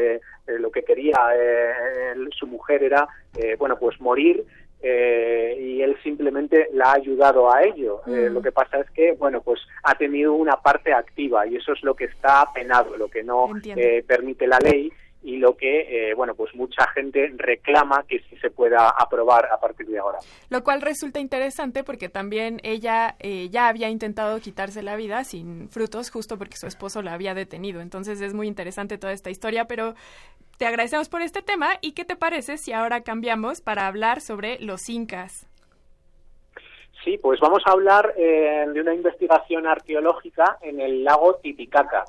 Lo 0.47 0.71
que 0.71 0.83
quería 0.83 1.15
eh, 1.35 2.13
su 2.37 2.45
mujer 2.45 2.83
era, 2.83 3.07
eh, 3.35 3.55
bueno, 3.57 3.77
pues 3.79 3.99
morir 3.99 4.43
eh, 4.87 5.57
y 5.59 5.81
él 5.81 5.97
simplemente 6.03 6.69
la 6.71 6.91
ha 6.91 6.93
ayudado 6.93 7.51
a 7.51 7.63
ello. 7.63 8.01
Mm. 8.05 8.13
Eh, 8.13 8.29
lo 8.29 8.39
que 8.43 8.51
pasa 8.51 8.79
es 8.81 8.89
que, 8.91 9.13
bueno, 9.13 9.41
pues 9.41 9.59
ha 9.81 9.95
tenido 9.95 10.33
una 10.33 10.57
parte 10.57 10.93
activa 10.93 11.47
y 11.47 11.55
eso 11.55 11.73
es 11.73 11.81
lo 11.83 11.95
que 11.95 12.05
está 12.05 12.47
penado, 12.53 12.95
lo 12.95 13.07
que 13.07 13.23
no 13.23 13.49
eh, 13.63 14.03
permite 14.05 14.45
la 14.45 14.59
ley 14.59 14.93
y 15.25 15.37
lo 15.37 15.57
que, 15.57 16.09
eh, 16.09 16.13
bueno, 16.13 16.35
pues 16.35 16.53
mucha 16.53 16.87
gente 16.91 17.33
reclama 17.35 18.05
que 18.07 18.19
sí 18.29 18.37
se 18.37 18.51
pueda 18.51 18.89
aprobar 18.89 19.49
a 19.51 19.59
partir 19.59 19.87
de 19.87 19.97
ahora. 19.97 20.19
Lo 20.51 20.63
cual 20.63 20.83
resulta 20.83 21.19
interesante 21.19 21.83
porque 21.83 22.09
también 22.09 22.59
ella 22.61 23.15
eh, 23.19 23.49
ya 23.49 23.67
había 23.67 23.89
intentado 23.89 24.39
quitarse 24.39 24.83
la 24.83 24.95
vida 24.95 25.23
sin 25.23 25.67
frutos 25.69 26.11
justo 26.11 26.37
porque 26.37 26.57
su 26.57 26.67
esposo 26.67 27.01
la 27.01 27.13
había 27.13 27.33
detenido. 27.33 27.81
Entonces 27.81 28.21
es 28.21 28.35
muy 28.35 28.47
interesante 28.47 28.99
toda 28.99 29.13
esta 29.13 29.31
historia, 29.31 29.65
pero 29.65 29.95
te 30.59 30.67
agradecemos 30.67 31.09
por 31.09 31.23
este 31.23 31.41
tema 31.41 31.69
y 31.81 31.93
¿qué 31.93 32.05
te 32.05 32.15
parece 32.15 32.57
si 32.57 32.71
ahora 32.71 33.01
cambiamos 33.01 33.61
para 33.61 33.87
hablar 33.87 34.21
sobre 34.21 34.59
los 34.59 34.87
incas? 34.89 35.49
Sí, 37.03 37.17
pues 37.17 37.39
vamos 37.39 37.63
a 37.65 37.71
hablar 37.71 38.13
eh, 38.15 38.65
de 38.71 38.79
una 38.79 38.93
investigación 38.93 39.65
arqueológica 39.65 40.59
en 40.61 40.79
el 40.79 41.03
lago 41.03 41.35
Titicaca 41.41 42.05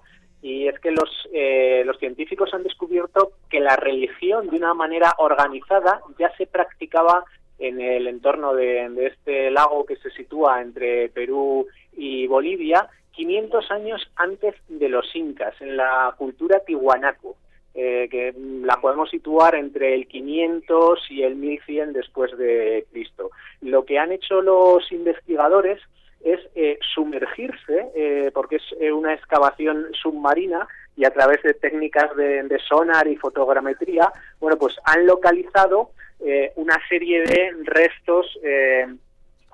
y 0.47 0.69
es 0.69 0.79
que 0.79 0.93
los, 0.93 1.11
eh, 1.33 1.83
los 1.85 1.99
científicos 1.99 2.55
han 2.55 2.63
descubierto 2.63 3.33
que 3.51 3.59
la 3.59 3.75
religión 3.75 4.49
de 4.49 4.57
una 4.57 4.75
manera 4.75 5.13
organizada 5.19 6.01
ya 6.21 6.31
se 6.37 6.47
practicaba 6.47 7.25
en 7.59 7.81
el 7.81 8.07
entorno 8.07 8.55
de, 8.55 8.89
de, 8.91 9.07
este 9.07 9.51
lago 9.51 9.85
que 9.85 9.97
se 9.97 10.09
sitúa 10.11 10.63
entre 10.63 11.09
Perú 11.09 11.67
y 11.97 12.29
Bolivia 12.29 12.89
500 13.11 13.71
años 13.73 14.09
antes 14.15 14.55
de 14.69 14.89
los 14.89 15.17
incas, 15.17 15.61
en 15.61 15.77
la 15.77 16.15
cultura 16.17 16.61
tihuanaco, 16.61 17.35
eh, 17.75 18.07
que 18.09 18.33
la 18.63 18.77
podemos 18.77 19.11
situar 19.11 19.57
entre 19.57 19.95
el 19.95 20.07
500 20.07 21.11
y 21.11 21.25
el 21.25 21.35
1100 21.35 21.93
después 21.93 22.39
de 22.39 22.87
Cristo. 22.93 23.33
Lo 23.63 23.85
que 23.85 23.99
han 23.99 24.13
hecho 24.13 24.43
los 24.43 24.93
investigadores 24.93 25.81
es 26.25 26.41
eh, 26.55 26.79
sumergirse, 26.95 27.87
eh, 27.95 28.31
porque 28.35 28.57
es 28.57 28.63
eh, 28.81 28.93
una 28.93 29.15
excavación 29.15 29.87
submarina 29.93 30.67
y 30.97 31.05
a 31.05 31.11
través 31.11 31.43
de 31.43 31.55
técnicas 31.55 32.15
de, 32.17 32.59
sonar 32.67 33.07
y 33.07 33.17
fotogrametría, 33.17 34.11
bueno, 34.41 34.57
pues 34.57 34.77
han 34.85 35.07
localizado 35.07 35.91
eh, 36.21 36.53
una 36.57 36.77
serie 36.89 37.23
de 37.23 37.51
restos 37.65 38.27
eh, 38.43 38.87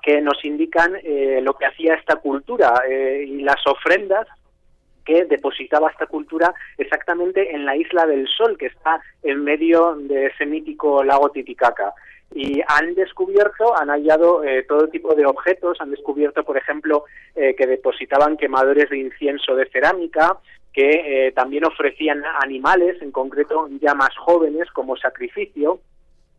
que 0.01 0.21
nos 0.21 0.43
indican 0.43 0.97
lo 1.41 1.53
que 1.53 1.65
hacía 1.65 1.95
esta 1.95 2.17
cultura 2.17 2.73
y 2.89 3.41
las 3.41 3.65
ofrendas 3.65 4.27
que 5.05 5.23
depositaba 5.23 5.89
esta 5.89 6.07
cultura 6.07 6.53
exactamente 6.77 7.55
en 7.55 7.65
la 7.65 7.77
isla 7.77 8.05
del 8.05 8.27
Sol, 8.27 8.57
que 8.57 8.65
está 8.65 9.01
en 9.23 9.45
medio 9.45 9.95
de 9.95 10.25
ese 10.25 10.45
mítico 10.45 11.05
lago 11.05 11.29
Titicaca 11.29 11.93
y 12.35 12.61
han 12.67 12.95
descubierto, 12.95 13.77
han 13.77 13.89
hallado 13.89 14.43
eh, 14.43 14.63
todo 14.63 14.87
tipo 14.87 15.13
de 15.13 15.25
objetos, 15.25 15.79
han 15.79 15.91
descubierto, 15.91 16.43
por 16.43 16.57
ejemplo, 16.57 17.05
eh, 17.35 17.55
que 17.55 17.67
depositaban 17.67 18.37
quemadores 18.37 18.89
de 18.89 18.97
incienso 18.97 19.55
de 19.55 19.69
cerámica, 19.69 20.37
que 20.73 21.27
eh, 21.27 21.31
también 21.33 21.65
ofrecían 21.65 22.23
animales, 22.41 23.01
en 23.01 23.11
concreto 23.11 23.67
ya 23.79 23.93
más 23.93 24.15
jóvenes, 24.17 24.69
como 24.71 24.97
sacrificio. 24.97 25.79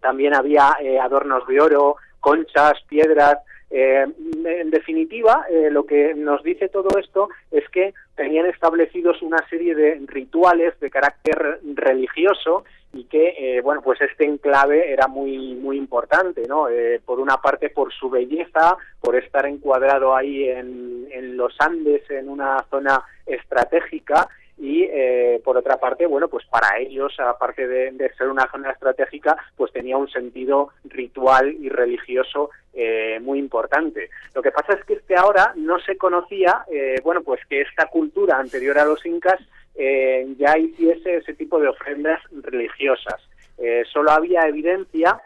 También 0.00 0.34
había 0.34 0.76
adornos 1.00 1.46
de 1.46 1.60
oro, 1.60 1.96
conchas, 2.20 2.74
piedras. 2.88 3.38
en 3.70 4.70
definitiva, 4.70 5.46
lo 5.70 5.86
que 5.86 6.14
nos 6.14 6.42
dice 6.42 6.68
todo 6.68 6.98
esto 6.98 7.30
es 7.50 7.66
que 7.70 7.94
tenían 8.14 8.46
establecidos 8.46 9.22
una 9.22 9.38
serie 9.48 9.74
de 9.74 10.02
rituales 10.06 10.78
de 10.78 10.90
carácter 10.90 11.60
religioso 11.74 12.64
y 12.94 13.04
que 13.04 13.34
eh, 13.38 13.60
bueno 13.60 13.82
pues 13.82 14.00
este 14.00 14.24
enclave 14.24 14.92
era 14.92 15.08
muy 15.08 15.54
muy 15.54 15.76
importante 15.76 16.42
no 16.48 16.68
eh, 16.68 17.00
por 17.04 17.20
una 17.20 17.38
parte 17.38 17.70
por 17.70 17.92
su 17.92 18.08
belleza 18.08 18.76
por 19.00 19.16
estar 19.16 19.46
encuadrado 19.46 20.14
ahí 20.14 20.48
en, 20.48 21.08
en 21.10 21.36
los 21.36 21.54
Andes 21.58 22.08
en 22.10 22.28
una 22.28 22.64
zona 22.70 23.02
estratégica 23.26 24.28
y 24.56 24.84
eh, 24.84 25.40
por 25.44 25.56
otra 25.56 25.78
parte 25.78 26.06
bueno 26.06 26.28
pues 26.28 26.46
para 26.46 26.78
ellos 26.78 27.12
aparte 27.18 27.66
de, 27.66 27.90
de, 27.90 28.14
ser 28.14 28.28
una 28.28 28.48
zona 28.50 28.70
estratégica 28.70 29.36
pues 29.56 29.72
tenía 29.72 29.96
un 29.96 30.08
sentido 30.08 30.70
ritual 30.84 31.52
y 31.52 31.68
religioso 31.68 32.50
eh, 32.72 33.20
muy 33.20 33.38
importante. 33.38 34.10
Lo 34.34 34.42
que 34.42 34.50
pasa 34.50 34.74
es 34.74 34.84
que 34.84 34.94
este 34.94 35.16
ahora 35.16 35.52
no 35.56 35.78
se 35.80 35.96
conocía 35.96 36.64
eh, 36.70 36.96
bueno 37.02 37.22
pues 37.22 37.40
que 37.48 37.62
esta 37.62 37.86
cultura 37.86 38.38
anterior 38.38 38.78
a 38.78 38.84
los 38.84 39.04
incas 39.06 39.40
eh, 39.74 40.34
ya 40.38 40.56
hiciese 40.58 41.16
ese 41.16 41.34
tipo 41.34 41.58
de 41.58 41.68
ofrendas 41.68 42.20
religiosas. 42.30 43.20
Eh, 43.58 43.84
solo 43.92 44.10
había 44.10 44.46
evidencia 44.48 45.20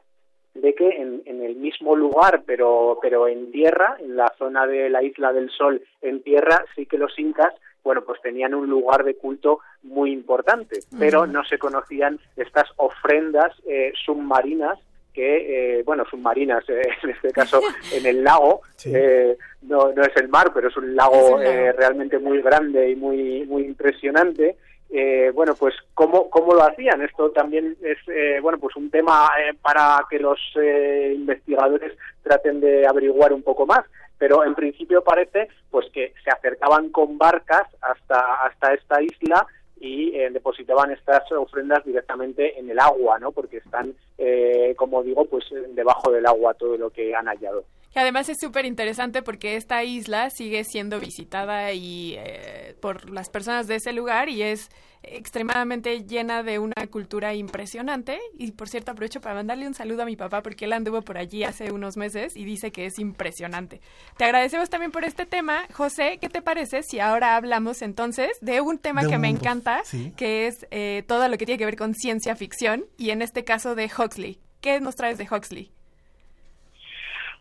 de 0.54 0.74
que 0.74 0.88
en, 0.88 1.22
en, 1.24 1.42
el 1.42 1.56
mismo 1.56 1.94
lugar, 1.94 2.42
pero, 2.44 2.98
pero 3.00 3.28
en 3.28 3.50
tierra, 3.52 3.96
en 4.00 4.16
la 4.16 4.32
zona 4.38 4.66
de 4.66 4.90
la 4.90 5.02
isla 5.02 5.32
del 5.32 5.50
Sol, 5.50 5.82
en 6.02 6.22
tierra, 6.22 6.64
sí 6.74 6.86
que 6.86 6.98
los 6.98 7.16
incas, 7.18 7.54
bueno, 7.84 8.02
pues 8.04 8.20
tenían 8.20 8.54
un 8.54 8.68
lugar 8.68 9.04
de 9.04 9.14
culto 9.14 9.60
muy 9.82 10.12
importante, 10.12 10.80
pero 10.98 11.26
no 11.26 11.44
se 11.44 11.58
conocían 11.58 12.18
estas 12.36 12.68
ofrendas 12.76 13.52
eh, 13.66 13.92
submarinas 14.04 14.78
que, 15.18 15.78
eh, 15.78 15.82
bueno, 15.82 16.04
submarinas, 16.08 16.62
eh, 16.68 16.80
en 17.02 17.10
este 17.10 17.32
caso 17.32 17.60
en 17.92 18.06
el 18.06 18.22
lago, 18.22 18.60
sí. 18.76 18.92
eh, 18.94 19.36
no, 19.62 19.92
no 19.92 20.02
es 20.04 20.16
el 20.16 20.28
mar, 20.28 20.52
pero 20.54 20.68
es 20.68 20.76
un 20.76 20.94
lago, 20.94 21.16
es 21.16 21.30
lago. 21.30 21.42
Eh, 21.42 21.72
realmente 21.72 22.18
muy 22.20 22.40
grande 22.40 22.90
y 22.90 22.94
muy, 22.94 23.44
muy 23.46 23.64
impresionante. 23.64 24.54
eh, 24.90 25.32
bueno, 25.34 25.54
pues 25.56 25.74
cómo, 25.94 26.30
cómo 26.30 26.54
lo 26.54 26.62
hacían. 26.62 27.02
Esto 27.02 27.30
también 27.32 27.76
es, 27.82 27.98
eh, 28.06 28.38
bueno, 28.40 28.58
pues 28.58 28.76
un 28.76 28.90
tema 28.90 29.28
eh, 29.40 29.54
para 29.60 30.04
que 30.08 30.18
los 30.20 30.38
investigadores 31.14 31.92
traten 32.22 32.60
de 32.60 32.86
averiguar 32.86 33.32
un 33.32 33.42
poco 33.42 33.66
más. 33.66 33.84
Pero 34.18 34.44
en 34.44 34.54
principio 34.54 35.02
parece, 35.02 35.48
pues 35.70 35.86
que 35.92 36.12
se 36.24 36.30
acercaban 36.30 36.90
con 36.90 37.18
barcas 37.18 37.66
hasta 37.80 38.20
hasta 38.46 38.74
esta 38.74 39.02
isla 39.02 39.46
y 39.80 40.10
depositaban 40.30 40.90
estas 40.90 41.30
ofrendas 41.32 41.84
directamente 41.84 42.58
en 42.58 42.70
el 42.70 42.78
agua, 42.78 43.18
¿no? 43.18 43.32
Porque 43.32 43.58
están, 43.58 43.94
como 44.76 45.02
digo, 45.02 45.24
pues 45.26 45.44
debajo 45.70 46.10
del 46.10 46.26
agua 46.26 46.54
todo 46.54 46.76
lo 46.76 46.90
que 46.90 47.14
han 47.14 47.26
hallado. 47.26 47.64
Y 47.94 47.98
además 47.98 48.28
es 48.28 48.36
súper 48.40 48.66
interesante 48.66 49.22
porque 49.22 49.56
esta 49.56 49.82
isla 49.84 50.30
sigue 50.30 50.64
siendo 50.64 51.00
visitada 51.00 51.72
y 51.72 52.14
eh, 52.18 52.76
por 52.80 53.10
las 53.10 53.30
personas 53.30 53.66
de 53.66 53.76
ese 53.76 53.92
lugar 53.92 54.28
y 54.28 54.42
es 54.42 54.70
extremadamente 55.02 56.04
llena 56.04 56.42
de 56.42 56.58
una 56.58 56.86
cultura 56.90 57.34
impresionante. 57.34 58.18
Y 58.38 58.52
por 58.52 58.68
cierto, 58.68 58.92
aprovecho 58.92 59.20
para 59.20 59.34
mandarle 59.34 59.66
un 59.66 59.74
saludo 59.74 60.02
a 60.02 60.06
mi 60.06 60.16
papá 60.16 60.42
porque 60.42 60.66
él 60.66 60.72
anduvo 60.72 61.02
por 61.02 61.18
allí 61.18 61.44
hace 61.44 61.72
unos 61.72 61.96
meses 61.96 62.36
y 62.36 62.44
dice 62.44 62.70
que 62.72 62.86
es 62.86 62.98
impresionante. 62.98 63.80
Te 64.16 64.24
agradecemos 64.24 64.68
también 64.70 64.92
por 64.92 65.04
este 65.04 65.26
tema. 65.26 65.66
José, 65.72 66.18
¿qué 66.20 66.28
te 66.28 66.42
parece 66.42 66.82
si 66.82 67.00
ahora 67.00 67.36
hablamos 67.36 67.82
entonces 67.82 68.30
de 68.40 68.60
un 68.60 68.78
tema 68.78 69.06
que 69.06 69.18
me 69.18 69.28
encanta, 69.28 69.82
que 70.16 70.46
es 70.46 70.66
eh, 70.70 71.04
todo 71.06 71.28
lo 71.28 71.38
que 71.38 71.46
tiene 71.46 71.58
que 71.58 71.64
ver 71.64 71.76
con 71.76 71.94
ciencia 71.94 72.36
ficción 72.36 72.86
y 72.96 73.10
en 73.10 73.22
este 73.22 73.44
caso 73.44 73.74
de 73.74 73.86
Huxley? 73.86 74.38
¿Qué 74.60 74.80
nos 74.80 74.96
traes 74.96 75.18
de 75.18 75.28
Huxley? 75.30 75.72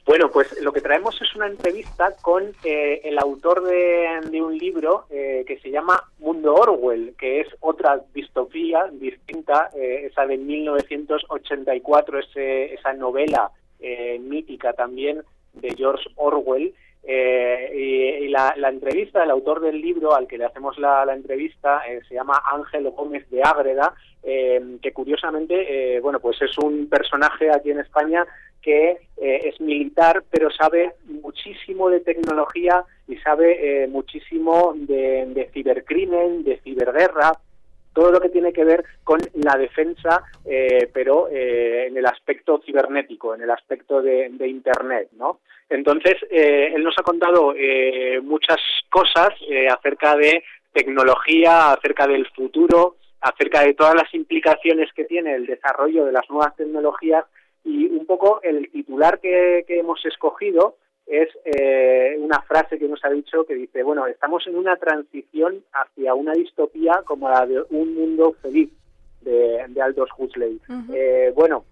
Bueno, 0.07 0.31
pues 0.31 0.47
lo 0.61 0.71
que 0.71 0.79
traemos 0.79 1.21
es 1.21 1.35
una 1.35 1.47
entrevista 1.47 2.15
con 2.21 2.43
eh, 2.63 3.01
el 3.03 3.19
autor 3.19 3.61
de, 3.65 4.41
un 4.41 4.57
libro 4.57 5.03
eh, 5.09 5.43
que 5.45 5.59
se 5.59 5.69
llama 5.69 6.01
Mundo 6.19 6.55
Orwell, 6.55 7.13
que 7.19 7.41
es 7.41 7.47
otra 7.59 8.01
distopía 8.13 8.87
distinta, 8.89 9.69
eh, 9.75 10.07
esa 10.09 10.25
de 10.25 10.37
1984, 10.37 12.19
ese, 12.19 12.73
esa 12.73 12.93
novela 12.93 13.51
mítica 14.21 14.71
también 14.73 15.23
de 15.53 15.75
George 15.75 16.09
Orwell. 16.15 16.73
Y, 17.07 18.27
la, 18.27 18.53
entrevista 18.69 19.21
del 19.21 19.31
autor 19.31 19.61
del 19.61 19.81
libro 19.81 20.13
al 20.13 20.27
que 20.27 20.37
le 20.37 20.45
hacemos 20.45 20.77
la, 20.77 21.05
la 21.05 21.13
entrevista 21.13 21.81
se 22.07 22.13
llama 22.13 22.41
Ángel 22.51 22.89
Gómez 22.91 23.27
de 23.29 23.41
Ágreda, 23.41 23.95
que 24.23 24.91
curiosamente, 24.93 25.99
bueno, 26.01 26.19
pues 26.19 26.41
es 26.41 26.57
un 26.57 26.87
personaje 26.89 27.49
aquí 27.49 27.71
en 27.71 27.79
España 27.79 28.25
que 28.67 28.97
eh, 29.15 29.41
es 29.45 29.61
militar, 29.61 30.25
pero 30.29 30.51
sabe 30.51 30.95
muchísimo 31.05 31.89
de 31.89 32.01
tecnología 32.01 32.83
y 33.07 33.15
sabe 33.17 33.83
eh, 33.83 33.87
muchísimo 33.87 34.73
de, 34.75 35.49
cibercrimen, 35.53 36.43
de 36.43 36.59
ciberguerra, 36.65 37.31
todo 37.97 38.11
lo 38.11 38.21
que 38.21 38.29
tiene 38.29 38.53
que 38.53 38.63
ver 38.63 38.85
con 39.03 39.19
la 39.33 39.57
defensa, 39.57 40.23
eh, 40.45 40.87
pero 40.93 41.27
en 41.31 41.97
el 41.97 42.05
aspecto 42.05 42.61
cibernético, 42.63 43.33
en 43.33 43.41
el 43.41 43.49
aspecto 43.49 44.03
de, 44.03 44.29
Internet, 44.47 45.09
¿no? 45.17 45.39
Entonces, 45.67 46.15
él 46.29 46.83
nos 46.83 46.93
ha 46.99 47.01
contado 47.01 47.55
muchas 48.21 48.59
cosas 48.89 49.29
acerca 49.71 50.15
de 50.15 50.43
tecnología, 50.71 51.71
acerca 51.71 52.05
del 52.05 52.27
futuro, 52.27 52.97
acerca 53.21 53.61
de 53.63 53.73
todas 53.73 53.95
las 53.95 54.13
implicaciones 54.13 54.93
que 54.93 55.05
tiene 55.05 55.33
el 55.33 55.47
desarrollo 55.47 56.05
de 56.05 56.11
las 56.11 56.29
nuevas 56.29 56.55
tecnologías 56.55 57.25
y 57.63 57.85
un 57.87 58.05
poco 58.05 58.39
el 58.43 58.69
titular 58.71 59.19
que, 59.19 59.65
hemos 59.67 60.03
escogido 60.05 60.77
es 61.07 61.29
eh, 61.45 62.17
una 62.19 62.41
frase 62.41 62.77
que 62.77 62.87
nos 62.87 63.03
ha 63.03 63.09
dicho 63.09 63.45
que 63.45 63.55
dice, 63.55 63.83
bueno, 63.83 64.05
estamos 64.07 64.45
en 64.47 64.55
una 64.55 64.75
transición 64.75 65.63
hacia 65.73 66.13
una 66.13 66.33
distopía 66.33 67.01
como 67.05 67.29
la 67.29 67.45
de 67.45 67.63
un 67.69 67.95
mundo 67.95 68.35
feliz 68.41 68.69
de, 69.21 69.65
Aldous 69.81 70.09
Huxley. 70.17 70.59
Eh, 70.93 71.31
bueno, 71.35 71.65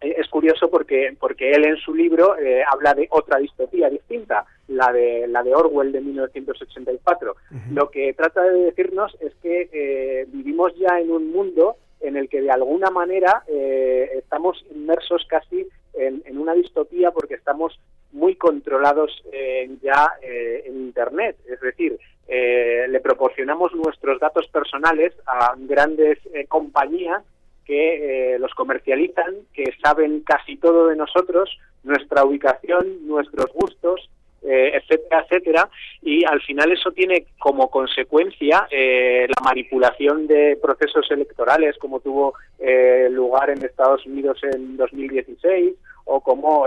eh, 0.00 0.14
es 0.18 0.28
curioso 0.28 0.70
porque 0.70 1.16
porque 1.18 1.52
él 1.52 1.64
en 1.64 1.76
su 1.76 1.94
libro 1.94 2.34
habla 2.70 2.94
de 2.94 3.08
otra 3.10 3.38
distopía 3.38 3.90
distinta, 3.90 4.44
la 4.68 4.92
de 4.92 5.26
la 5.26 5.42
de 5.42 5.54
Orwell 5.54 5.92
de 5.92 6.00
1984. 6.00 7.36
Lo 7.72 7.90
que 7.90 8.12
trata 8.14 8.42
de 8.42 8.64
decirnos 8.64 9.16
es 9.20 9.34
que 9.42 10.26
vivimos 10.28 10.74
ya 10.76 11.00
en 11.00 11.10
un 11.10 11.32
mundo 11.32 11.76
en 12.00 12.16
el 12.16 12.28
que 12.28 12.40
de 12.40 12.50
alguna 12.50 12.90
manera 12.90 13.42
eh, 13.48 14.10
estamos 14.16 14.64
inmersos 14.70 15.26
casi 15.28 15.66
en, 15.94 16.38
una 16.38 16.54
distopía 16.54 17.10
porque 17.10 17.34
estamos 17.34 17.78
muy 18.12 18.36
controlados 18.36 19.22
eh, 19.32 19.70
ya 19.82 20.12
eh, 20.22 20.64
en 20.66 20.76
Internet. 20.76 21.36
Es 21.48 21.60
decir, 21.60 21.98
le 22.28 23.00
proporcionamos 23.00 23.72
nuestros 23.74 24.20
datos 24.20 24.46
personales 24.48 25.14
a 25.26 25.54
grandes 25.56 26.18
compañías 26.48 27.22
que 27.64 28.36
los 28.38 28.52
comercializan, 28.52 29.34
que 29.54 29.72
saben 29.82 30.20
casi 30.20 30.56
todo 30.56 30.88
de 30.88 30.96
nosotros, 30.96 31.58
nuestra 31.84 32.24
ubicación, 32.24 33.06
nuestros 33.06 33.50
gustos, 33.54 34.10
eh, 34.40 34.70
etcétera, 34.76 35.24
etcétera, 35.24 35.68
y 36.00 36.24
al 36.24 36.40
final 36.40 36.70
eso 36.70 36.92
tiene 36.92 37.26
como 37.40 37.68
consecuencia 37.68 38.68
eh, 38.70 39.26
la 39.26 39.44
manipulación 39.44 40.28
de 40.28 40.56
procesos 40.62 41.10
electorales 41.10 41.76
como 41.78 41.98
tuvo 41.98 42.34
eh, 42.60 43.08
lugar 43.10 43.50
en 43.50 43.64
Estados 43.64 44.06
Unidos 44.06 44.38
en 44.44 44.76
2016 44.76 45.74
o 46.10 46.20
como 46.20 46.66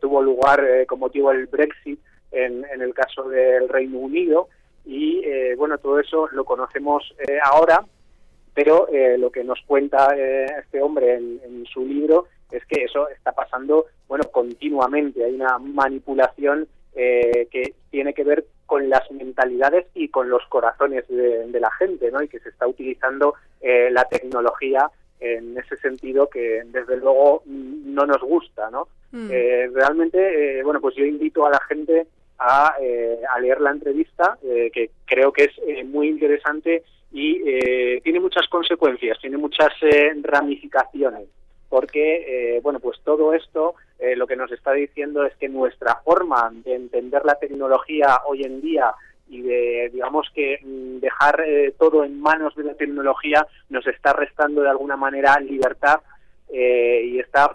tuvo 0.00 0.22
lugar 0.22 0.62
como 0.86 1.08
tuvo 1.10 1.32
el 1.32 1.46
Brexit 1.46 1.98
en, 2.30 2.64
el 2.80 2.94
caso 2.94 3.28
del 3.28 3.68
Reino 3.68 3.98
Unido 3.98 4.48
y 4.84 5.22
bueno, 5.56 5.78
todo 5.78 5.98
eso 6.00 6.28
lo 6.32 6.44
conocemos 6.44 7.14
ahora, 7.44 7.84
pero 8.54 8.88
lo 9.16 9.30
que 9.30 9.44
nos 9.44 9.60
cuenta 9.66 10.14
este 10.60 10.82
hombre 10.82 11.14
en, 11.14 11.40
en 11.44 11.66
su 11.66 11.86
libro 11.86 12.26
es 12.50 12.64
que 12.66 12.84
eso 12.84 13.08
está 13.08 13.32
pasando 13.32 13.86
bueno 14.08 14.24
continuamente, 14.30 15.24
hay 15.24 15.34
una 15.34 15.58
manipulación 15.58 16.68
eh, 16.94 17.48
que 17.50 17.74
tiene 17.90 18.12
que 18.12 18.22
ver 18.22 18.44
con 18.66 18.90
las 18.90 19.10
mentalidades 19.10 19.86
y 19.94 20.08
con 20.08 20.28
los 20.28 20.44
corazones 20.50 21.08
de, 21.08 21.58
la 21.58 21.70
gente, 21.70 22.10
¿no? 22.10 22.22
Y 22.22 22.28
que 22.28 22.38
se 22.40 22.50
está 22.50 22.66
utilizando 22.66 23.34
eh, 23.62 23.88
la 23.90 24.04
tecnología 24.04 24.90
en 25.22 25.56
ese 25.56 25.76
sentido 25.76 26.28
que 26.28 26.62
desde 26.66 26.96
luego 26.96 27.42
no 27.46 28.06
nos 28.06 28.20
gusta, 28.20 28.70
¿no? 28.70 28.88
Mm. 29.12 29.28
Eh, 29.30 29.70
realmente, 29.72 30.62
bueno, 30.64 30.80
pues 30.80 30.94
yo 30.94 31.04
invito 31.04 31.46
a 31.46 31.50
la 31.50 31.60
gente 31.68 32.06
a, 32.38 32.74
a 33.34 33.40
leer 33.40 33.60
la 33.60 33.70
entrevista, 33.70 34.36
que 34.42 34.90
creo 35.06 35.32
que 35.32 35.44
es 35.44 35.86
muy 35.86 36.08
interesante 36.08 36.82
y 37.12 37.40
tiene 38.00 38.18
muchas 38.18 38.48
consecuencias, 38.48 39.18
tiene 39.20 39.36
muchas 39.36 39.72
ramificaciones 40.22 41.28
porque, 41.72 42.56
eh, 42.56 42.60
bueno, 42.60 42.80
pues 42.80 43.00
todo 43.02 43.32
esto 43.32 43.76
eh, 43.98 44.14
lo 44.14 44.26
que 44.26 44.36
nos 44.36 44.52
está 44.52 44.72
diciendo 44.72 45.24
es 45.24 45.34
que 45.36 45.48
nuestra 45.48 46.02
forma 46.04 46.52
de 46.52 46.74
entender 46.74 47.24
la 47.24 47.36
tecnología 47.36 48.20
hoy 48.26 48.42
en 48.42 48.60
día 48.60 48.92
y 49.28 49.42
de, 49.42 49.90
digamos 49.92 50.26
que 50.34 50.58
mm, 50.62 51.00
dejar 51.00 51.40
eh, 51.46 51.74
todo 51.78 52.04
en 52.04 52.20
manos 52.20 52.54
de 52.54 52.64
la 52.64 52.74
tecnología 52.74 53.46
nos 53.70 53.86
está 53.86 54.12
restando 54.12 54.62
de 54.62 54.70
alguna 54.70 54.96
manera 54.96 55.38
libertad 55.40 56.00
y 56.54 57.18
está 57.18 57.50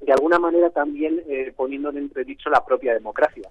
de 0.00 0.12
alguna 0.12 0.36
manera 0.36 0.68
también 0.70 1.22
poniendo 1.54 1.90
en 1.90 1.98
entredicho 1.98 2.50
la 2.50 2.64
propia 2.64 2.92
democracia. 2.92 3.48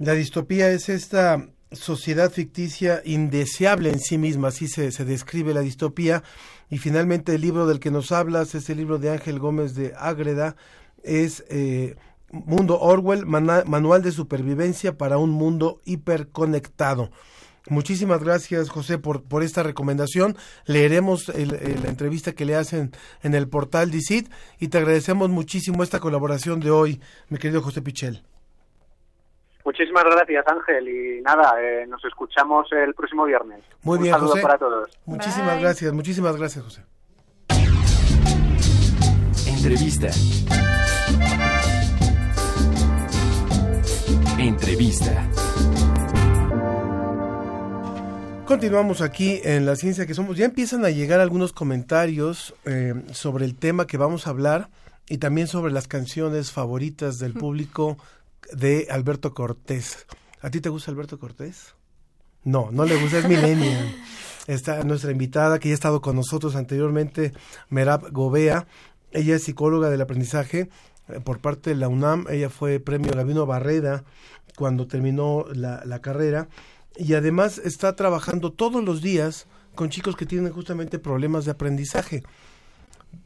La 0.00 0.14
distopía 0.14 0.68
es 0.70 0.88
esta 0.88 1.46
sociedad 1.70 2.30
ficticia 2.30 3.02
indeseable 3.04 3.90
en 3.90 3.98
sí 3.98 4.18
misma, 4.18 4.48
así 4.48 4.68
se, 4.68 4.92
se 4.92 5.04
describe 5.04 5.54
la 5.54 5.60
distopía, 5.60 6.22
y 6.70 6.78
finalmente 6.78 7.34
el 7.34 7.40
libro 7.40 7.66
del 7.66 7.80
que 7.80 7.90
nos 7.90 8.12
hablas 8.12 8.54
es 8.54 8.68
el 8.70 8.78
libro 8.78 8.98
de 8.98 9.10
Ángel 9.10 9.38
Gómez 9.38 9.74
de 9.74 9.92
Ágreda, 9.96 10.56
es 11.02 11.44
eh, 11.48 11.96
Mundo 12.30 12.78
Orwell, 12.80 13.26
Manual 13.26 14.02
de 14.02 14.12
Supervivencia 14.12 14.96
para 14.96 15.18
un 15.18 15.30
Mundo 15.30 15.80
Hiperconectado. 15.84 17.10
Muchísimas 17.68 18.22
gracias, 18.22 18.70
José, 18.70 18.98
por, 18.98 19.24
por 19.24 19.42
esta 19.42 19.62
recomendación. 19.62 20.36
Leeremos 20.66 21.28
la 21.28 21.88
entrevista 21.88 22.32
que 22.32 22.44
le 22.44 22.54
hacen 22.54 22.92
en 23.22 23.34
el 23.34 23.48
portal 23.48 23.90
DICIT 23.90 24.30
y 24.60 24.68
te 24.68 24.78
agradecemos 24.78 25.30
muchísimo 25.30 25.82
esta 25.82 25.98
colaboración 25.98 26.60
de 26.60 26.70
hoy, 26.70 27.00
mi 27.28 27.38
querido 27.38 27.62
José 27.62 27.82
Pichel. 27.82 28.22
Muchísimas 29.64 30.04
gracias, 30.04 30.44
Ángel. 30.46 30.88
Y 30.88 31.20
nada, 31.22 31.60
eh, 31.60 31.86
nos 31.88 32.04
escuchamos 32.04 32.68
el 32.70 32.94
próximo 32.94 33.24
viernes. 33.24 33.64
Muy 33.82 33.96
Un 33.96 34.04
bien, 34.04 34.14
saludo 34.14 34.30
José. 34.30 34.42
para 34.42 34.58
todos. 34.58 34.90
Muchísimas 35.04 35.60
gracias, 35.60 35.92
muchísimas 35.92 36.36
gracias, 36.36 36.64
José. 36.64 36.84
Entrevista. 39.48 40.10
Entrevista. 44.46 45.28
Continuamos 48.46 49.00
aquí 49.00 49.40
en 49.42 49.66
La 49.66 49.74
Ciencia 49.74 50.06
que 50.06 50.14
Somos. 50.14 50.36
Ya 50.36 50.44
empiezan 50.44 50.84
a 50.84 50.90
llegar 50.90 51.18
algunos 51.18 51.52
comentarios 51.52 52.54
eh, 52.64 52.94
sobre 53.12 53.44
el 53.44 53.56
tema 53.56 53.88
que 53.88 53.96
vamos 53.96 54.26
a 54.26 54.30
hablar 54.30 54.70
y 55.08 55.18
también 55.18 55.48
sobre 55.48 55.72
las 55.72 55.88
canciones 55.88 56.52
favoritas 56.52 57.18
del 57.18 57.32
público 57.34 57.98
de 58.52 58.86
Alberto 58.88 59.34
Cortés. 59.34 60.06
¿A 60.40 60.50
ti 60.50 60.60
te 60.60 60.68
gusta 60.68 60.92
Alberto 60.92 61.18
Cortés? 61.18 61.74
No, 62.44 62.70
no 62.70 62.84
le 62.84 62.94
gusta, 63.00 63.18
es 63.18 63.28
millennial. 63.28 63.96
está 64.46 64.84
nuestra 64.84 65.10
invitada 65.10 65.58
que 65.58 65.70
ya 65.70 65.72
ha 65.72 65.74
estado 65.74 66.00
con 66.00 66.14
nosotros 66.14 66.54
anteriormente, 66.54 67.32
Merab 67.68 68.12
Gobea. 68.12 68.68
Ella 69.10 69.34
es 69.34 69.42
psicóloga 69.42 69.90
del 69.90 70.02
aprendizaje 70.02 70.68
por 71.24 71.40
parte 71.40 71.70
de 71.70 71.76
la 71.76 71.88
UNAM. 71.88 72.26
Ella 72.30 72.50
fue 72.50 72.80
premio 72.80 73.12
Gabino 73.12 73.46
Barreda 73.46 74.04
cuando 74.56 74.86
terminó 74.86 75.44
la, 75.52 75.82
la 75.84 76.00
carrera 76.00 76.48
y 76.96 77.14
además 77.14 77.58
está 77.58 77.94
trabajando 77.94 78.52
todos 78.52 78.82
los 78.82 79.02
días 79.02 79.46
con 79.74 79.90
chicos 79.90 80.16
que 80.16 80.26
tienen 80.26 80.52
justamente 80.52 80.98
problemas 80.98 81.44
de 81.44 81.52
aprendizaje. 81.52 82.22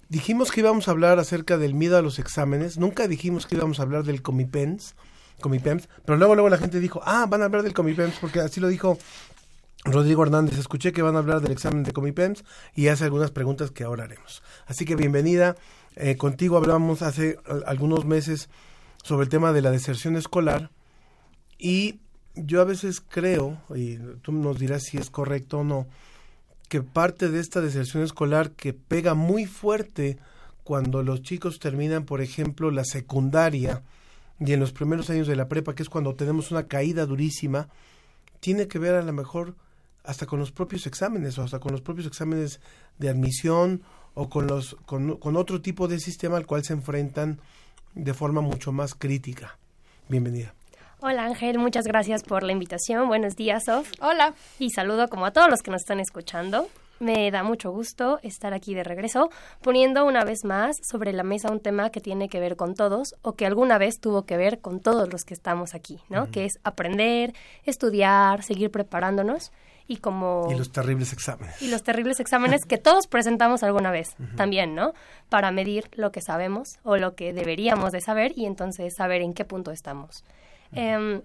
Dijimos 0.09 0.51
que 0.51 0.61
íbamos 0.61 0.89
a 0.89 0.91
hablar 0.91 1.19
acerca 1.19 1.57
del 1.57 1.75
miedo 1.75 1.97
a 1.97 2.03
los 2.03 2.19
exámenes, 2.19 2.79
nunca 2.79 3.07
dijimos 3.07 3.47
que 3.47 3.55
íbamos 3.57 3.79
a 3.79 3.85
hablar 3.85 4.03
del 4.03 4.23
Comipens, 4.23 4.97
Comipems, 5.41 5.89
pero 6.05 6.19
luego 6.19 6.35
luego 6.35 6.51
la 6.51 6.59
gente 6.59 6.81
dijo, 6.81 7.01
"Ah, 7.05 7.27
van 7.29 7.43
a 7.43 7.45
hablar 7.47 7.63
del 7.63 7.73
Comipems" 7.73 8.19
porque 8.21 8.41
así 8.41 8.61
lo 8.61 8.69
dijo 8.69 8.99
Rodrigo 9.85 10.23
Hernández, 10.23 10.59
escuché 10.59 10.93
que 10.93 11.01
van 11.01 11.17
a 11.17 11.21
hablar 11.21 11.41
del 11.41 11.53
examen 11.53 11.85
de 11.85 11.93
Comipems 11.93 12.45
y 12.75 12.89
hace 12.89 13.05
algunas 13.05 13.31
preguntas 13.31 13.71
que 13.71 13.85
ahora 13.85 14.05
haremos. 14.05 14.43
Así 14.67 14.85
que 14.85 14.95
bienvenida. 14.95 15.57
Eh, 15.97 16.17
contigo 16.17 16.57
hablamos 16.57 17.03
hace 17.03 17.39
al- 17.47 17.65
algunos 17.67 18.05
meses 18.05 18.49
sobre 19.03 19.25
el 19.25 19.29
tema 19.31 19.53
de 19.53 19.63
la 19.63 19.71
deserción 19.71 20.17
escolar 20.17 20.71
y 21.59 21.99
yo 22.35 22.61
a 22.61 22.65
veces 22.65 23.01
creo, 23.01 23.59
y 23.75 23.97
tú 24.23 24.33
nos 24.33 24.59
dirás 24.59 24.85
si 24.85 24.97
es 24.99 25.11
correcto 25.11 25.59
o 25.59 25.65
no, 25.65 25.87
que 26.69 26.83
parte 26.83 27.29
de 27.29 27.41
esta 27.41 27.61
deserción 27.61 28.03
escolar 28.05 28.53
que 28.53 28.73
pega 28.73 29.15
muy 29.15 29.47
fuerte 29.47 30.19
cuando 30.63 31.03
los 31.03 31.23
chicos 31.23 31.59
terminan, 31.59 32.05
por 32.05 32.21
ejemplo, 32.21 32.71
la 32.71 32.85
secundaria 32.85 33.83
y 34.39 34.53
en 34.53 34.61
los 34.61 34.73
primeros 34.73 35.11
años 35.11 35.27
de 35.27 35.35
la 35.37 35.49
prepa, 35.49 35.75
que 35.75 35.83
es 35.83 35.89
cuando 35.89 36.15
tenemos 36.15 36.51
una 36.53 36.69
caída 36.69 37.05
durísima, 37.07 37.69
tiene 38.39 38.69
que 38.69 38.79
ver 38.79 38.95
a 38.95 39.03
lo 39.03 39.13
mejor 39.13 39.57
hasta 40.05 40.25
con 40.27 40.39
los 40.39 40.53
propios 40.53 40.87
exámenes 40.87 41.37
o 41.39 41.43
hasta 41.43 41.59
con 41.59 41.73
los 41.73 41.83
propios 41.83 42.07
exámenes 42.07 42.61
de 42.99 43.09
admisión 43.11 43.83
o 44.15 44.29
con 44.29 44.47
los 44.47 44.77
con, 44.87 45.17
con 45.17 45.37
otro 45.37 45.61
tipo 45.61 45.89
de 45.89 45.99
sistema 45.99 46.37
al 46.37 46.47
cual 46.47 46.65
se 46.65 46.73
enfrentan 46.73 47.41
de 47.95 48.15
forma 48.15 48.41
mucho 48.41 48.73
más 48.73 48.95
crítica. 48.95 49.59
Bienvenida. 50.09 50.55
Hola 51.03 51.25
Ángel, 51.25 51.59
muchas 51.59 51.87
gracias 51.87 52.23
por 52.23 52.43
la 52.43 52.53
invitación. 52.53 53.09
Buenos 53.09 53.35
días, 53.35 53.65
Sof. 53.65 53.91
Hola. 54.01 54.35
Y 54.59 54.71
saludo 54.71 55.09
como 55.09 55.25
a 55.25 55.33
todos 55.33 55.49
los 55.49 55.63
que 55.63 55.71
nos 55.71 55.81
están 55.81 55.99
escuchando. 55.99 56.69
Me 56.99 57.31
da 57.31 57.43
mucho 57.43 57.71
gusto 57.71 58.21
estar 58.23 58.53
aquí 58.53 58.75
de 58.75 58.85
regreso, 58.85 59.31
poniendo 59.63 60.05
una 60.05 60.23
vez 60.23 60.45
más 60.45 60.77
sobre 60.83 61.15
la 61.15 61.23
mesa 61.23 61.51
un 61.51 61.61
tema 61.61 61.89
que 61.89 62.03
tiene 62.03 62.29
que 62.29 62.41
ver 62.41 62.57
con 62.57 62.75
todos 62.75 63.15
o 63.23 63.33
que 63.33 63.47
alguna 63.47 63.79
vez 63.79 63.99
tuvo 64.01 64.27
que 64.27 64.37
ver 64.37 64.61
con 64.61 64.81
todos 64.81 65.11
los 65.11 65.25
que 65.25 65.33
estamos 65.33 65.75
aquí, 65.75 65.99
¿no? 66.11 66.31
Que 66.31 66.45
es 66.45 66.59
aprender, 66.63 67.33
estudiar, 67.65 68.43
seguir 68.43 68.71
preparándonos 68.71 69.51
y 69.91 69.97
como... 69.97 70.47
Y 70.49 70.55
los 70.55 70.71
terribles 70.71 71.13
exámenes. 71.13 71.61
y 71.61 71.69
los 71.69 71.83
terribles 71.83 72.21
exámenes 72.21 72.65
que 72.65 72.79
todos 72.79 73.09
presentamos 73.09 73.65
alguna 73.65 73.91
vez 73.91 74.15
también, 74.37 74.77
¿no? 74.77 74.95
Para 75.29 75.51
medir 75.51 75.91
lo 75.95 76.13
que 76.13 76.21
sabemos 76.21 76.79
o 76.85 76.97
lo 76.97 77.17
que 77.17 77.33
deberíamos 77.33 77.91
de 77.91 78.01
saber 78.01 78.33
y 78.37 78.47
entonces 78.47 78.95
saber 78.95 79.21
en 79.21 79.35
qué 79.35 79.45
punto 79.45 79.73
estamos. 79.73 80.25
Em, 80.73 81.23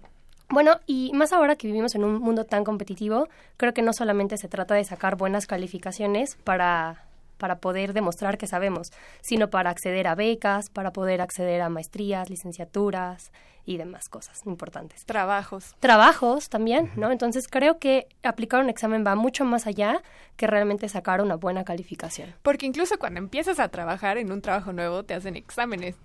bueno, 0.48 0.80
y 0.84 1.12
más 1.14 1.32
ahora 1.32 1.54
que 1.54 1.68
vivimos 1.68 1.94
en 1.94 2.02
un 2.02 2.18
mundo 2.18 2.44
tan 2.44 2.64
competitivo, 2.64 3.28
creo 3.56 3.72
que 3.72 3.82
no 3.82 3.92
solamente 3.92 4.36
se 4.36 4.48
trata 4.48 4.74
de 4.74 4.82
sacar 4.82 5.16
buenas 5.16 5.46
calificaciones 5.46 6.36
para 6.42 7.05
para 7.38 7.58
poder 7.58 7.92
demostrar 7.92 8.38
que 8.38 8.46
sabemos, 8.46 8.92
sino 9.20 9.50
para 9.50 9.70
acceder 9.70 10.06
a 10.06 10.14
becas, 10.14 10.70
para 10.70 10.92
poder 10.92 11.20
acceder 11.20 11.60
a 11.60 11.68
maestrías, 11.68 12.30
licenciaturas 12.30 13.32
y 13.64 13.76
demás 13.76 14.08
cosas 14.08 14.42
importantes. 14.46 15.04
Trabajos. 15.04 15.74
Trabajos 15.80 16.48
también, 16.48 16.90
¿no? 16.96 17.10
Entonces 17.10 17.48
creo 17.48 17.78
que 17.78 18.06
aplicar 18.22 18.62
un 18.62 18.70
examen 18.70 19.04
va 19.06 19.16
mucho 19.16 19.44
más 19.44 19.66
allá 19.66 20.02
que 20.36 20.46
realmente 20.46 20.88
sacar 20.88 21.20
una 21.20 21.34
buena 21.34 21.64
calificación. 21.64 22.34
Porque 22.42 22.66
incluso 22.66 22.98
cuando 22.98 23.18
empiezas 23.18 23.58
a 23.58 23.68
trabajar 23.68 24.18
en 24.18 24.32
un 24.32 24.40
trabajo 24.40 24.72
nuevo, 24.72 25.02
te 25.02 25.14
hacen 25.14 25.36
exámenes. 25.36 25.96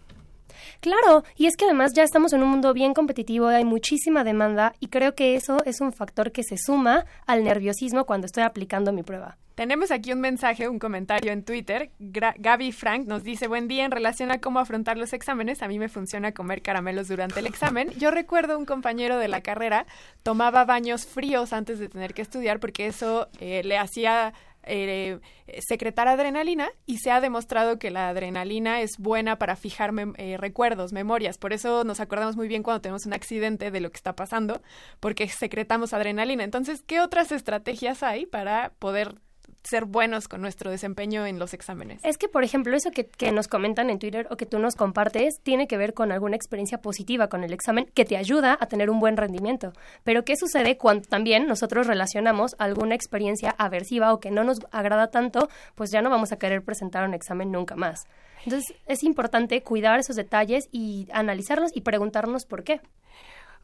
Claro, 0.80 1.24
y 1.36 1.48
es 1.48 1.56
que 1.56 1.66
además 1.66 1.94
ya 1.94 2.04
estamos 2.04 2.34
en 2.34 2.44
un 2.44 2.50
mundo 2.50 2.74
bien 2.74 2.94
competitivo, 2.94 3.48
hay 3.48 3.66
muchísima 3.66 4.24
demanda 4.24 4.74
y 4.80 4.88
creo 4.88 5.16
que 5.16 5.36
eso 5.36 5.58
es 5.66 5.82
un 5.82 5.94
factor 5.94 6.32
que 6.32 6.44
se 6.44 6.58
suma 6.58 7.06
al 7.26 7.44
nerviosismo 7.44 8.06
cuando 8.06 8.26
estoy 8.26 8.44
aplicando 8.44 8.92
mi 8.94 9.04
prueba. 9.04 9.38
Tenemos 9.56 9.92
aquí 9.92 10.14
un 10.14 10.22
mensaje, 10.22 10.70
un 10.70 10.80
comentario 10.80 11.32
en 11.32 11.44
Twitter. 11.44 11.92
Gaby 12.00 12.72
Frank 12.72 13.06
nos 13.06 13.24
dice, 13.24 13.48
buen 13.48 13.68
día, 13.68 13.86
en 13.86 13.92
relación 13.92 14.32
a 14.32 14.40
cómo 14.40 14.60
afrontar 14.60 14.98
los 14.98 15.14
exámenes, 15.14 15.62
a 15.62 15.68
mí 15.68 15.78
me 15.78 15.90
funciona 15.90 16.32
comer 16.32 16.62
caramelos 16.62 17.10
durante 17.10 17.42
el 17.42 17.46
examen. 17.46 17.90
Yo 18.00 18.12
recuerdo 18.12 18.58
un 18.58 18.66
compañero 18.66 19.18
de 19.18 19.28
la 19.28 19.42
carrera 19.42 19.86
tomaba 20.24 20.66
baños 20.66 21.06
fríos 21.06 21.54
antes 21.54 21.80
de 21.80 21.90
tener 21.90 22.14
que 22.14 22.22
estudiar 22.22 22.60
porque 22.60 22.88
eso 22.88 23.28
eh, 23.40 23.62
le 23.64 23.78
hacía 23.78 24.34
eh, 24.64 25.20
secretar 25.68 26.08
adrenalina 26.08 26.70
y 26.86 26.98
se 26.98 27.12
ha 27.12 27.22
demostrado 27.22 27.80
que 27.80 27.92
la 27.92 28.10
adrenalina 28.10 28.82
es 28.82 28.92
buena 28.98 29.38
para 29.38 29.56
fijar 29.56 29.92
mem- 29.92 30.14
eh, 30.18 30.38
recuerdos, 30.38 30.94
memorias. 30.94 31.38
Por 31.38 31.54
eso 31.54 31.84
nos 31.84 32.00
acordamos 32.00 32.36
muy 32.36 32.48
bien 32.48 32.64
cuando 32.64 32.82
tenemos 32.82 33.06
un 33.06 33.14
accidente 33.14 33.72
de 33.72 33.80
lo 33.82 33.90
que 33.92 33.98
está 33.98 34.16
pasando, 34.16 34.62
porque 35.00 35.28
secretamos 35.28 35.94
adrenalina. 35.94 36.44
Entonces, 36.44 36.84
¿qué 36.84 37.00
otras 37.02 37.32
estrategias 37.32 38.04
hay 38.04 38.26
para 38.26 38.74
poder 38.80 39.16
ser 39.64 39.86
buenos 39.86 40.28
con 40.28 40.42
nuestro 40.42 40.72
desempeño 40.72 41.26
en 41.26 41.40
los 41.40 41.54
exámenes? 41.54 42.02
Es 42.04 42.18
que, 42.18 42.28
por 42.28 42.44
ejemplo, 42.44 42.76
eso 42.76 42.92
que, 42.92 43.06
que 43.06 43.32
nos 43.32 43.48
comentan 43.48 43.90
en 43.90 44.00
Twitter 44.00 44.28
o 44.30 44.38
que 44.38 44.46
tú 44.46 44.60
nos 44.60 44.76
compartes 44.76 45.40
tiene 45.42 45.68
que 45.68 45.78
ver 45.78 45.94
con 45.94 46.12
alguna 46.12 46.36
experiencia 46.36 46.80
positiva 46.80 47.28
con 47.28 47.44
el 47.44 47.54
examen 47.54 47.86
que 47.94 48.06
te 48.06 48.18
ayuda 48.18 48.58
a 48.60 48.68
tener 48.68 48.90
un 48.90 49.00
buen 49.00 49.18
rendimiento. 49.18 49.74
Pero, 50.04 50.24
¿qué 50.26 50.36
sucede 50.36 50.78
cuando 50.78 51.08
también 51.08 51.48
nosotros 51.48 51.88
relacionamos 51.88 52.56
alguna 52.60 52.96
experiencia 52.96 53.56
aversiva 53.58 54.14
o 54.14 54.20
que 54.20 54.32
no 54.32 54.44
nos 54.44 54.60
agrada 54.72 55.08
tanto? 55.08 55.50
Pues 55.76 55.92
ya 55.92 56.02
no 56.02 56.10
vamos 56.10 56.32
a 56.32 56.38
querer 56.38 56.64
presentar 56.64 57.08
un 57.08 57.14
examen 57.14 57.52
nunca 57.52 57.76
más. 57.76 58.06
Entonces, 58.44 58.76
es 58.88 59.04
importante 59.04 59.62
cuidar 59.62 60.00
esos 60.00 60.16
detalles 60.16 60.68
y 60.72 61.08
analizarlos 61.12 61.72
y 61.76 61.82
preguntarnos 61.82 62.46
por 62.46 62.64
qué. 62.64 62.82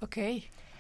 Ok. 0.02 0.18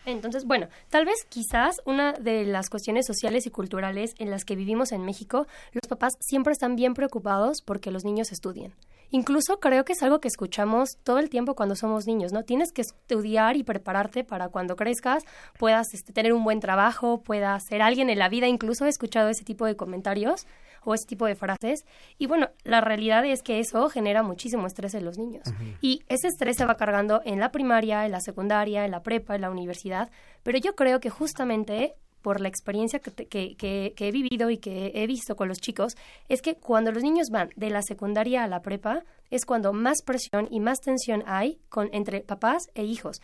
Entonces, 0.07 0.45
bueno, 0.45 0.69
tal 0.89 1.03
vez 1.03 1.25
quizás 1.27 1.81
una 1.83 2.13
de 2.13 2.45
las 2.45 2.69
cuestiones 2.69 3.05
sociales 3.05 3.45
y 3.45 3.49
culturales 3.49 4.15
en 4.19 4.31
las 4.31 4.45
que 4.45 4.55
vivimos 4.55 4.93
en 4.93 5.03
México, 5.03 5.47
los 5.73 5.85
papás 5.89 6.13
siempre 6.21 6.53
están 6.53 6.77
bien 6.77 6.93
preocupados 6.93 7.61
porque 7.61 7.91
los 7.91 8.05
niños 8.05 8.31
estudien. 8.31 8.73
Incluso 9.09 9.59
creo 9.59 9.83
que 9.83 9.91
es 9.91 10.03
algo 10.03 10.19
que 10.21 10.29
escuchamos 10.29 10.97
todo 11.03 11.19
el 11.19 11.29
tiempo 11.29 11.55
cuando 11.55 11.75
somos 11.75 12.07
niños, 12.07 12.31
¿no? 12.31 12.43
Tienes 12.43 12.71
que 12.71 12.83
estudiar 12.83 13.57
y 13.57 13.63
prepararte 13.63 14.23
para 14.23 14.47
cuando 14.47 14.77
crezcas 14.77 15.23
puedas 15.59 15.93
este, 15.93 16.13
tener 16.13 16.31
un 16.31 16.45
buen 16.45 16.61
trabajo, 16.61 17.21
puedas 17.21 17.65
ser 17.65 17.81
alguien 17.81 18.09
en 18.09 18.19
la 18.19 18.29
vida. 18.29 18.47
Incluso 18.47 18.85
he 18.85 18.89
escuchado 18.89 19.27
ese 19.27 19.43
tipo 19.43 19.65
de 19.65 19.75
comentarios 19.75 20.45
o 20.83 20.93
ese 20.93 21.05
tipo 21.05 21.25
de 21.25 21.35
frases. 21.35 21.85
Y 22.17 22.27
bueno, 22.27 22.49
la 22.63 22.81
realidad 22.81 23.25
es 23.25 23.41
que 23.43 23.59
eso 23.59 23.89
genera 23.89 24.23
muchísimo 24.23 24.67
estrés 24.67 24.93
en 24.93 25.05
los 25.05 25.17
niños. 25.17 25.43
Y 25.81 26.03
ese 26.07 26.27
estrés 26.27 26.57
se 26.57 26.65
va 26.65 26.75
cargando 26.75 27.21
en 27.25 27.39
la 27.39 27.51
primaria, 27.51 28.05
en 28.05 28.11
la 28.11 28.21
secundaria, 28.21 28.85
en 28.85 28.91
la 28.91 29.01
prepa, 29.03 29.35
en 29.35 29.41
la 29.41 29.49
universidad. 29.51 30.09
Pero 30.43 30.57
yo 30.57 30.75
creo 30.75 30.99
que 30.99 31.09
justamente 31.09 31.93
por 32.21 32.41
la 32.41 32.49
experiencia 32.49 32.99
que, 32.99 33.11
que- 33.55 33.93
que 33.95 34.07
he 34.07 34.11
vivido 34.11 34.49
y 34.49 34.57
que 34.57 34.91
he 34.95 35.07
visto 35.07 35.35
con 35.35 35.47
los 35.47 35.59
chicos, 35.59 35.95
es 36.27 36.41
que 36.41 36.55
cuando 36.55 36.91
los 36.91 37.01
niños 37.03 37.27
van 37.31 37.49
de 37.55 37.69
la 37.69 37.81
secundaria 37.81 38.43
a 38.43 38.47
la 38.47 38.61
prepa, 38.61 39.03
es 39.29 39.45
cuando 39.45 39.71
más 39.71 40.01
presión 40.01 40.47
y 40.51 40.59
más 40.59 40.79
tensión 40.79 41.23
hay 41.25 41.59
con, 41.69 41.89
entre 41.93 42.21
papás 42.21 42.63
e 42.75 42.83
hijos. 42.83 43.21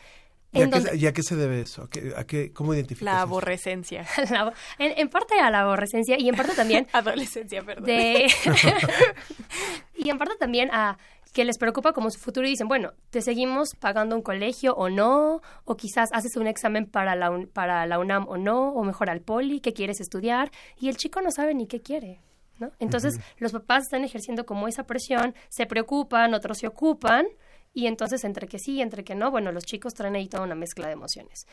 ¿Y 0.53 0.61
a, 0.61 0.69
qué, 0.69 0.95
y 0.97 1.07
a 1.07 1.13
qué 1.13 1.23
se 1.23 1.35
debe 1.35 1.61
eso? 1.61 1.83
¿A 1.83 1.89
qué, 1.89 2.13
a 2.15 2.23
qué- 2.25 2.53
¿Cómo 2.53 2.73
identificas 2.73 3.05
La 3.13 3.21
aborrecencia. 3.21 4.05
la- 4.31 4.53
en, 4.77 4.97
en 4.99 5.09
parte 5.09 5.39
a 5.39 5.49
la 5.49 5.61
aborrecencia 5.61 6.15
y 6.19 6.29
en 6.29 6.35
parte 6.35 6.53
también 6.55 6.87
Adolescencia, 6.93 7.61
perdón. 7.63 7.85
de 7.85 8.27
y 9.95 10.09
en 10.09 10.17
parte 10.17 10.35
también 10.39 10.69
a 10.71 10.97
que 11.33 11.45
les 11.45 11.57
preocupa 11.57 11.93
como 11.93 12.11
su 12.11 12.19
futuro 12.19 12.45
y 12.45 12.51
dicen, 12.51 12.67
bueno, 12.67 12.91
te 13.09 13.21
seguimos 13.23 13.73
pagando 13.79 14.15
un 14.15 14.21
colegio 14.21 14.75
o 14.75 14.89
no, 14.89 15.41
o 15.65 15.75
quizás 15.75 16.09
haces 16.13 16.35
un 16.35 16.45
examen 16.45 16.85
para 16.85 17.15
la, 17.15 17.31
para 17.53 17.87
la 17.87 17.97
UNAM 17.97 18.27
o 18.27 18.37
no, 18.37 18.69
o 18.69 18.83
mejor 18.83 19.09
al 19.09 19.21
poli, 19.21 19.59
que 19.59 19.73
quieres 19.73 19.99
estudiar, 19.99 20.51
y 20.79 20.89
el 20.89 20.97
chico 20.97 21.21
no 21.21 21.31
sabe 21.31 21.55
ni 21.55 21.65
qué 21.65 21.81
quiere. 21.81 22.19
¿no? 22.59 22.69
Entonces, 22.77 23.19
los 23.39 23.51
papás 23.51 23.85
están 23.85 24.03
ejerciendo 24.03 24.45
como 24.45 24.67
esa 24.67 24.83
presión, 24.83 25.33
se 25.49 25.65
preocupan, 25.65 26.35
otros 26.35 26.59
se 26.59 26.67
ocupan, 26.67 27.25
y 27.73 27.87
entonces 27.87 28.23
entre 28.23 28.47
que 28.47 28.59
sí 28.59 28.73
y 28.73 28.81
entre 28.81 29.03
que 29.03 29.15
no, 29.15 29.31
bueno, 29.31 29.51
los 29.51 29.65
chicos 29.65 29.93
traen 29.93 30.15
ahí 30.15 30.27
toda 30.27 30.43
una 30.43 30.55
mezcla 30.55 30.87
de 30.87 30.93
emociones. 30.93 31.47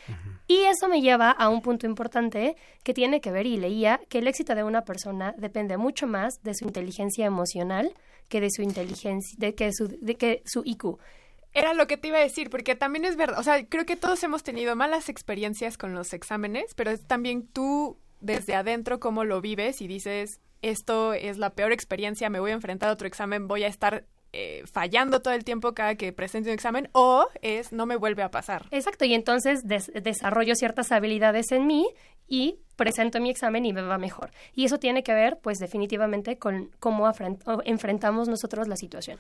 Y 0.46 0.58
eso 0.64 0.88
me 0.88 1.00
lleva 1.00 1.30
a 1.30 1.48
un 1.48 1.62
punto 1.62 1.86
importante 1.86 2.56
que 2.82 2.92
tiene 2.92 3.20
que 3.20 3.30
ver, 3.30 3.46
y 3.46 3.56
leía, 3.56 4.00
que 4.08 4.18
el 4.18 4.28
éxito 4.28 4.54
de 4.54 4.62
una 4.62 4.84
persona 4.84 5.34
depende 5.38 5.76
mucho 5.78 6.06
más 6.06 6.42
de 6.42 6.54
su 6.54 6.66
inteligencia 6.66 7.24
emocional 7.24 7.94
que 8.28 8.40
de 8.40 8.50
su 8.50 8.62
inteligencia, 8.62 9.34
de 9.38 9.54
que 9.54 9.72
su, 9.72 9.88
de 9.88 10.14
que 10.16 10.42
su 10.44 10.62
IQ. 10.64 10.98
Era 11.52 11.74
lo 11.74 11.86
que 11.88 11.96
te 11.96 12.08
iba 12.08 12.18
a 12.18 12.22
decir, 12.22 12.48
porque 12.48 12.76
también 12.76 13.04
es 13.04 13.16
verdad, 13.16 13.38
o 13.38 13.42
sea, 13.42 13.66
creo 13.66 13.84
que 13.84 13.96
todos 13.96 14.22
hemos 14.22 14.44
tenido 14.44 14.76
malas 14.76 15.08
experiencias 15.08 15.76
con 15.76 15.94
los 15.94 16.12
exámenes, 16.12 16.74
pero 16.76 16.92
es 16.92 17.04
también 17.06 17.48
tú 17.48 17.98
desde 18.20 18.54
adentro 18.54 19.00
cómo 19.00 19.24
lo 19.24 19.40
vives 19.40 19.80
y 19.80 19.88
dices, 19.88 20.40
esto 20.62 21.12
es 21.12 21.38
la 21.38 21.50
peor 21.50 21.72
experiencia, 21.72 22.30
me 22.30 22.38
voy 22.38 22.52
a 22.52 22.54
enfrentar 22.54 22.90
a 22.90 22.92
otro 22.92 23.08
examen, 23.08 23.48
voy 23.48 23.64
a 23.64 23.68
estar 23.68 24.04
eh, 24.32 24.62
fallando 24.70 25.20
todo 25.20 25.34
el 25.34 25.44
tiempo 25.44 25.72
cada 25.74 25.94
que 25.96 26.12
presente 26.12 26.50
un 26.50 26.54
examen 26.54 26.88
o 26.92 27.26
es 27.42 27.72
no 27.72 27.86
me 27.86 27.96
vuelve 27.96 28.22
a 28.22 28.30
pasar. 28.30 28.66
Exacto, 28.70 29.04
y 29.04 29.14
entonces 29.14 29.66
des- 29.66 29.90
desarrollo 30.02 30.54
ciertas 30.54 30.92
habilidades 30.92 31.52
en 31.52 31.66
mí 31.66 31.86
y 32.28 32.58
presento 32.76 33.20
mi 33.20 33.30
examen 33.30 33.66
y 33.66 33.72
me 33.72 33.82
va 33.82 33.98
mejor. 33.98 34.30
Y 34.54 34.64
eso 34.64 34.78
tiene 34.78 35.02
que 35.02 35.12
ver, 35.12 35.38
pues 35.42 35.58
definitivamente, 35.58 36.38
con 36.38 36.70
cómo 36.78 37.10
enfrentamos 37.64 38.28
nosotros 38.28 38.68
la 38.68 38.76
situación. 38.76 39.18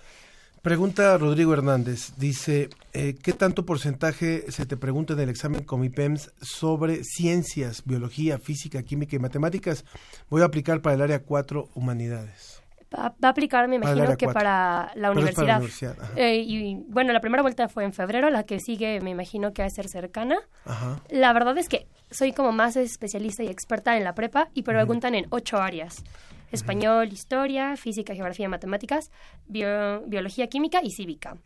Pregunta 0.62 1.16
Rodrigo 1.16 1.54
Hernández, 1.54 2.12
dice, 2.18 2.68
eh, 2.92 3.14
¿qué 3.22 3.32
tanto 3.32 3.64
porcentaje 3.64 4.44
se 4.52 4.66
te 4.66 4.76
pregunta 4.76 5.14
en 5.14 5.20
el 5.20 5.30
examen 5.30 5.64
Comipems 5.64 6.32
sobre 6.42 7.02
ciencias, 7.02 7.82
biología, 7.86 8.38
física, 8.38 8.82
química 8.82 9.16
y 9.16 9.18
matemáticas? 9.18 9.86
Voy 10.28 10.42
a 10.42 10.44
aplicar 10.44 10.82
para 10.82 10.96
el 10.96 11.00
área 11.02 11.20
4, 11.20 11.70
humanidades. 11.74 12.60
Va, 12.92 13.14
a 13.22 13.28
aplicar, 13.28 13.68
me 13.68 13.76
imagino, 13.76 14.16
que 14.16 14.26
para 14.26 14.90
la 14.96 15.08
para 15.08 15.10
universidad. 15.12 15.46
la 15.46 15.56
universidad, 15.58 15.96
ajá. 16.00 16.12
Eh, 16.16 16.38
y 16.44 16.74
bueno, 16.88 17.12
la 17.12 17.20
primera 17.20 17.40
vuelta 17.42 17.68
fue 17.68 17.84
en 17.84 17.92
febrero, 17.92 18.30
la 18.30 18.42
que 18.42 18.58
sigue 18.58 19.00
me 19.00 19.10
imagino 19.10 19.52
que 19.52 19.62
va 19.62 19.66
a 19.66 19.70
ser 19.70 19.86
cercana. 19.88 20.38
Ajá. 20.64 21.00
La 21.08 21.32
verdad 21.32 21.56
es 21.58 21.68
que 21.68 21.86
soy 22.10 22.32
como 22.32 22.50
más 22.50 22.74
especialista 22.76 23.44
y 23.44 23.46
experta 23.46 23.96
en 23.96 24.02
la 24.02 24.14
prepa 24.14 24.48
y 24.54 24.62
preguntan 24.62 25.14
en 25.14 25.26
ocho 25.30 25.58
áreas. 25.58 26.02
Español, 26.50 27.12
historia, 27.12 27.76
física, 27.76 28.12
geografía, 28.12 28.48
matemáticas, 28.48 29.12
bio- 29.46 30.00
biología, 30.06 30.48
química 30.48 30.80
y 30.82 30.90
cívica. 30.90 31.36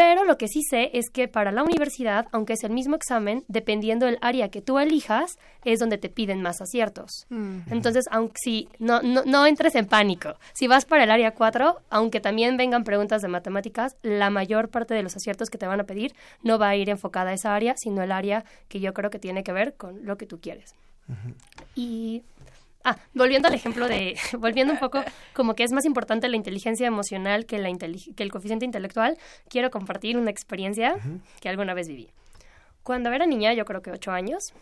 Pero 0.00 0.24
lo 0.24 0.38
que 0.38 0.48
sí 0.48 0.62
sé 0.62 0.88
es 0.94 1.10
que 1.10 1.28
para 1.28 1.52
la 1.52 1.62
universidad, 1.62 2.26
aunque 2.32 2.54
es 2.54 2.64
el 2.64 2.72
mismo 2.72 2.96
examen, 2.96 3.44
dependiendo 3.48 4.06
del 4.06 4.16
área 4.22 4.48
que 4.48 4.62
tú 4.62 4.78
elijas, 4.78 5.38
es 5.62 5.78
donde 5.78 5.98
te 5.98 6.08
piden 6.08 6.40
más 6.40 6.62
aciertos. 6.62 7.26
Entonces, 7.70 8.06
aunque 8.10 8.36
si 8.38 8.68
no, 8.78 9.02
no, 9.02 9.24
no 9.26 9.44
entres 9.44 9.74
en 9.74 9.84
pánico, 9.84 10.36
si 10.54 10.68
vas 10.68 10.86
para 10.86 11.04
el 11.04 11.10
área 11.10 11.32
4, 11.34 11.82
aunque 11.90 12.18
también 12.18 12.56
vengan 12.56 12.82
preguntas 12.82 13.20
de 13.20 13.28
matemáticas, 13.28 13.94
la 14.00 14.30
mayor 14.30 14.70
parte 14.70 14.94
de 14.94 15.02
los 15.02 15.14
aciertos 15.16 15.50
que 15.50 15.58
te 15.58 15.66
van 15.66 15.80
a 15.80 15.84
pedir 15.84 16.14
no 16.42 16.58
va 16.58 16.70
a 16.70 16.76
ir 16.76 16.88
enfocada 16.88 17.32
a 17.32 17.34
esa 17.34 17.54
área, 17.54 17.74
sino 17.76 18.02
el 18.02 18.10
área 18.10 18.46
que 18.68 18.80
yo 18.80 18.94
creo 18.94 19.10
que 19.10 19.18
tiene 19.18 19.44
que 19.44 19.52
ver 19.52 19.74
con 19.74 20.06
lo 20.06 20.16
que 20.16 20.24
tú 20.24 20.40
quieres. 20.40 20.74
Y 21.74 22.22
Ah, 22.82 22.96
volviendo 23.14 23.48
al 23.48 23.54
ejemplo 23.54 23.86
de, 23.88 24.16
volviendo 24.38 24.72
un 24.72 24.78
poco, 24.78 25.02
como 25.34 25.54
que 25.54 25.64
es 25.64 25.72
más 25.72 25.84
importante 25.84 26.28
la 26.28 26.36
inteligencia 26.36 26.86
emocional 26.86 27.44
que, 27.44 27.58
la 27.58 27.68
inteli- 27.68 28.14
que 28.14 28.22
el 28.22 28.30
coeficiente 28.30 28.64
intelectual, 28.64 29.18
quiero 29.48 29.70
compartir 29.70 30.16
una 30.16 30.30
experiencia 30.30 30.96
que 31.40 31.48
alguna 31.48 31.74
vez 31.74 31.88
viví. 31.88 32.10
Cuando 32.82 33.10
era 33.12 33.26
niña, 33.26 33.52
yo 33.52 33.64
creo 33.66 33.82
que 33.82 33.90
ocho 33.90 34.12
años, 34.12 34.54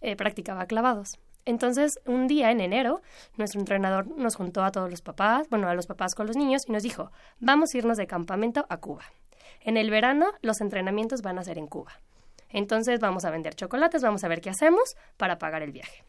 eh, 0.00 0.16
practicaba 0.16 0.64
clavados. 0.66 1.18
Entonces, 1.44 2.00
un 2.06 2.26
día 2.26 2.50
en 2.50 2.60
enero, 2.60 3.02
nuestro 3.36 3.60
entrenador 3.60 4.08
nos 4.08 4.34
juntó 4.34 4.64
a 4.64 4.72
todos 4.72 4.90
los 4.90 5.02
papás, 5.02 5.48
bueno, 5.50 5.68
a 5.68 5.74
los 5.74 5.86
papás 5.86 6.14
con 6.14 6.26
los 6.26 6.36
niños, 6.36 6.62
y 6.66 6.72
nos 6.72 6.82
dijo, 6.82 7.12
vamos 7.38 7.72
a 7.74 7.78
irnos 7.78 7.98
de 7.98 8.06
campamento 8.06 8.66
a 8.68 8.78
Cuba. 8.78 9.04
En 9.60 9.76
el 9.76 9.90
verano, 9.90 10.32
los 10.40 10.60
entrenamientos 10.60 11.22
van 11.22 11.38
a 11.38 11.44
ser 11.44 11.58
en 11.58 11.66
Cuba. 11.66 11.92
Entonces, 12.48 12.98
vamos 13.00 13.24
a 13.26 13.30
vender 13.30 13.54
chocolates, 13.54 14.02
vamos 14.02 14.24
a 14.24 14.28
ver 14.28 14.40
qué 14.40 14.50
hacemos 14.50 14.96
para 15.18 15.38
pagar 15.38 15.62
el 15.62 15.72
viaje. 15.72 16.02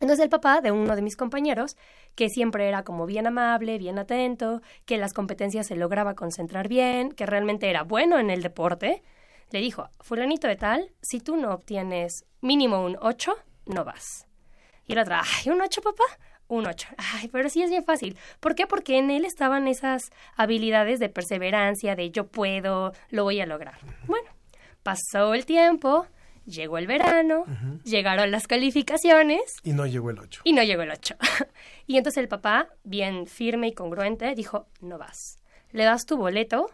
Entonces 0.00 0.24
el 0.24 0.30
papá 0.30 0.62
de 0.62 0.72
uno 0.72 0.96
de 0.96 1.02
mis 1.02 1.16
compañeros, 1.16 1.76
que 2.14 2.30
siempre 2.30 2.66
era 2.66 2.82
como 2.84 3.06
bien 3.06 3.26
amable, 3.26 3.78
bien 3.78 3.98
atento, 3.98 4.62
que 4.86 4.96
las 4.96 5.12
competencias 5.12 5.66
se 5.66 5.76
lograba 5.76 6.14
concentrar 6.14 6.68
bien, 6.68 7.12
que 7.12 7.26
realmente 7.26 7.68
era 7.68 7.82
bueno 7.82 8.18
en 8.18 8.30
el 8.30 8.42
deporte, 8.42 9.02
le 9.50 9.60
dijo, 9.60 9.88
fulanito 10.00 10.48
de 10.48 10.56
tal, 10.56 10.90
si 11.02 11.20
tú 11.20 11.36
no 11.36 11.52
obtienes 11.52 12.24
mínimo 12.40 12.82
un 12.84 12.96
8, 13.00 13.34
no 13.66 13.84
vas. 13.84 14.26
Y 14.86 14.92
el 14.94 15.00
otro, 15.00 15.16
ay, 15.16 15.50
¿un 15.50 15.60
8, 15.60 15.82
papá? 15.82 16.04
Un 16.48 16.66
8. 16.66 16.88
Ay, 16.96 17.28
pero 17.28 17.48
sí 17.48 17.62
es 17.62 17.70
bien 17.70 17.84
fácil. 17.84 18.16
¿Por 18.40 18.54
qué? 18.54 18.66
Porque 18.66 18.98
en 18.98 19.10
él 19.10 19.24
estaban 19.24 19.68
esas 19.68 20.10
habilidades 20.34 20.98
de 20.98 21.08
perseverancia, 21.08 21.94
de 21.94 22.10
yo 22.10 22.26
puedo, 22.26 22.92
lo 23.10 23.24
voy 23.24 23.40
a 23.40 23.46
lograr. 23.46 23.78
Bueno, 24.06 24.28
pasó 24.82 25.34
el 25.34 25.46
tiempo, 25.46 26.06
llegó 26.50 26.78
el 26.78 26.86
verano, 26.86 27.44
llegaron 27.84 28.30
las 28.30 28.46
calificaciones 28.46 29.56
Y 29.62 29.72
no 29.72 29.86
llegó 29.86 30.10
el 30.10 30.18
8. 30.18 30.42
y 30.44 30.52
no 30.52 30.62
llegó 30.62 30.82
el 30.82 30.90
8. 30.90 31.16
y 31.86 31.96
entonces 31.96 32.22
el 32.22 32.28
papá, 32.28 32.68
bien 32.84 33.26
firme 33.26 33.68
y 33.68 33.72
congruente, 33.72 34.34
dijo, 34.34 34.66
no 34.80 34.98
vas. 34.98 35.38
Le 35.72 35.84
das 35.84 36.04
tu 36.06 36.16
boleto 36.16 36.66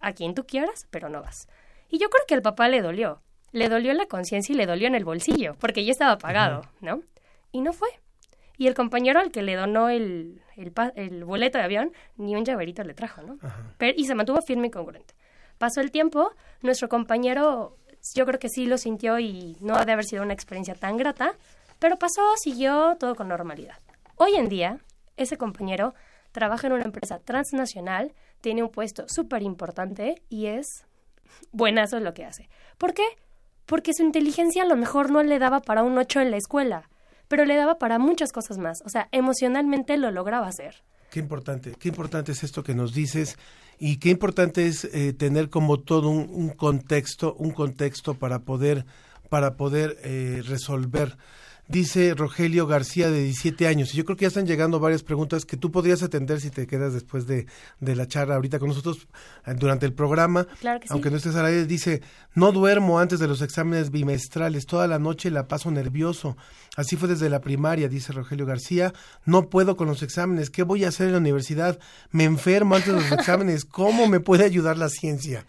a 0.00 0.12
quien 0.12 0.34
tú 0.34 0.44
quieras, 0.46 0.86
pero 0.90 1.08
no 1.08 1.22
vas. 1.22 1.48
Y 1.88 1.98
yo 1.98 2.08
creo 2.10 2.24
que 2.26 2.34
al 2.34 2.42
papá 2.42 2.68
le 2.68 2.82
dolió. 2.82 3.22
Le 3.52 3.68
dolió 3.68 3.92
en 3.92 3.98
la 3.98 4.06
conciencia 4.06 4.52
y 4.52 4.56
le 4.56 4.66
dolió 4.66 4.88
en 4.88 4.94
el 4.96 5.04
bolsillo, 5.04 5.54
porque 5.60 5.84
ya 5.84 5.92
estaba 5.92 6.18
pagado, 6.18 6.62
¿no? 6.80 7.02
Y 7.52 7.60
no 7.60 7.72
fue. 7.72 7.88
Y 8.56 8.66
el 8.66 8.74
compañero 8.74 9.20
al 9.20 9.30
que 9.30 9.42
le 9.42 9.54
donó 9.54 9.88
el, 9.88 10.42
el, 10.56 11.24
boleto 11.24 11.58
de 11.58 11.64
avión, 11.64 11.92
ni 12.16 12.34
un 12.36 12.44
llaverito 12.44 12.82
le 12.82 12.94
trajo, 12.94 13.22
¿no? 13.22 13.38
Pero- 13.78 13.94
y 13.96 14.06
se 14.06 14.14
mantuvo 14.14 14.40
firme 14.42 14.66
y 14.68 14.70
congruente. 14.70 15.14
Pasó 15.58 15.80
el 15.80 15.92
tiempo, 15.92 16.32
nuestro 16.62 16.88
compañero, 16.88 17.76
yo 18.14 18.26
creo 18.26 18.38
que 18.38 18.48
sí 18.48 18.66
lo 18.66 18.76
sintió 18.76 19.18
y 19.18 19.56
no 19.60 19.76
ha 19.76 19.84
de 19.84 19.92
haber 19.92 20.04
sido 20.04 20.22
una 20.22 20.34
experiencia 20.34 20.74
tan 20.74 20.96
grata, 20.96 21.34
pero 21.78 21.98
pasó, 21.98 22.22
siguió 22.42 22.96
todo 22.98 23.14
con 23.14 23.28
normalidad. 23.28 23.78
Hoy 24.16 24.34
en 24.36 24.48
día, 24.48 24.78
ese 25.16 25.36
compañero 25.36 25.94
trabaja 26.32 26.66
en 26.66 26.74
una 26.74 26.84
empresa 26.84 27.18
transnacional, 27.18 28.12
tiene 28.40 28.62
un 28.62 28.68
puesto 28.68 29.04
súper 29.08 29.42
importante 29.42 30.22
y 30.28 30.46
es 30.46 30.84
buenazo 31.52 31.96
en 31.96 32.04
lo 32.04 32.12
que 32.12 32.24
hace. 32.24 32.48
¿Por 32.78 32.92
qué? 32.92 33.04
Porque 33.66 33.94
su 33.94 34.02
inteligencia 34.02 34.62
a 34.62 34.66
lo 34.66 34.76
mejor 34.76 35.10
no 35.10 35.22
le 35.22 35.38
daba 35.38 35.60
para 35.60 35.82
un 35.82 35.96
8 35.96 36.20
en 36.20 36.30
la 36.30 36.36
escuela, 36.36 36.90
pero 37.28 37.44
le 37.44 37.56
daba 37.56 37.78
para 37.78 37.98
muchas 37.98 38.32
cosas 38.32 38.58
más. 38.58 38.82
O 38.84 38.88
sea, 38.88 39.08
emocionalmente 39.12 39.96
lo 39.96 40.10
lograba 40.10 40.46
hacer. 40.46 40.82
Qué 41.10 41.20
importante, 41.20 41.74
qué 41.78 41.88
importante 41.88 42.32
es 42.32 42.42
esto 42.42 42.62
que 42.62 42.74
nos 42.74 42.92
dices 42.92 43.38
y 43.78 43.96
qué 43.96 44.10
importante 44.10 44.66
es 44.66 44.84
eh, 44.84 45.12
tener 45.12 45.50
como 45.50 45.80
todo 45.80 46.08
un, 46.08 46.28
un 46.30 46.50
contexto, 46.50 47.34
un 47.34 47.50
contexto 47.50 48.14
para 48.14 48.40
poder, 48.40 48.84
para 49.28 49.56
poder 49.56 49.98
eh, 50.02 50.42
resolver. 50.46 51.16
Dice 51.66 52.12
Rogelio 52.14 52.66
García 52.66 53.10
de 53.10 53.22
17 53.22 53.66
años. 53.66 53.94
Y 53.94 53.96
yo 53.96 54.04
creo 54.04 54.16
que 54.16 54.22
ya 54.22 54.28
están 54.28 54.46
llegando 54.46 54.80
varias 54.80 55.02
preguntas 55.02 55.46
que 55.46 55.56
tú 55.56 55.70
podrías 55.70 56.02
atender 56.02 56.40
si 56.40 56.50
te 56.50 56.66
quedas 56.66 56.92
después 56.92 57.26
de, 57.26 57.46
de 57.80 57.96
la 57.96 58.06
charla 58.06 58.34
ahorita 58.34 58.58
con 58.58 58.68
nosotros 58.68 59.08
eh, 59.46 59.54
durante 59.54 59.86
el 59.86 59.94
programa. 59.94 60.46
Claro 60.60 60.80
que 60.80 60.88
sí. 60.88 60.92
Aunque 60.92 61.10
no 61.10 61.16
estés 61.16 61.36
al 61.36 61.46
aire, 61.46 61.64
dice, 61.64 62.02
no 62.34 62.52
duermo 62.52 62.98
antes 62.98 63.18
de 63.18 63.28
los 63.28 63.40
exámenes 63.40 63.90
bimestrales, 63.90 64.66
toda 64.66 64.86
la 64.86 64.98
noche 64.98 65.30
la 65.30 65.48
paso 65.48 65.70
nervioso. 65.70 66.36
Así 66.76 66.96
fue 66.96 67.08
desde 67.08 67.30
la 67.30 67.40
primaria, 67.40 67.88
dice 67.88 68.12
Rogelio 68.12 68.44
García. 68.44 68.92
No 69.24 69.48
puedo 69.48 69.76
con 69.76 69.88
los 69.88 70.02
exámenes. 70.02 70.50
¿Qué 70.50 70.64
voy 70.64 70.84
a 70.84 70.88
hacer 70.88 71.06
en 71.06 71.12
la 71.12 71.18
universidad? 71.18 71.78
Me 72.10 72.24
enfermo 72.24 72.74
antes 72.74 72.92
de 72.92 73.00
los 73.00 73.12
exámenes. 73.18 73.64
¿Cómo 73.64 74.06
me 74.06 74.20
puede 74.20 74.44
ayudar 74.44 74.76
la 74.76 74.90
ciencia? 74.90 75.46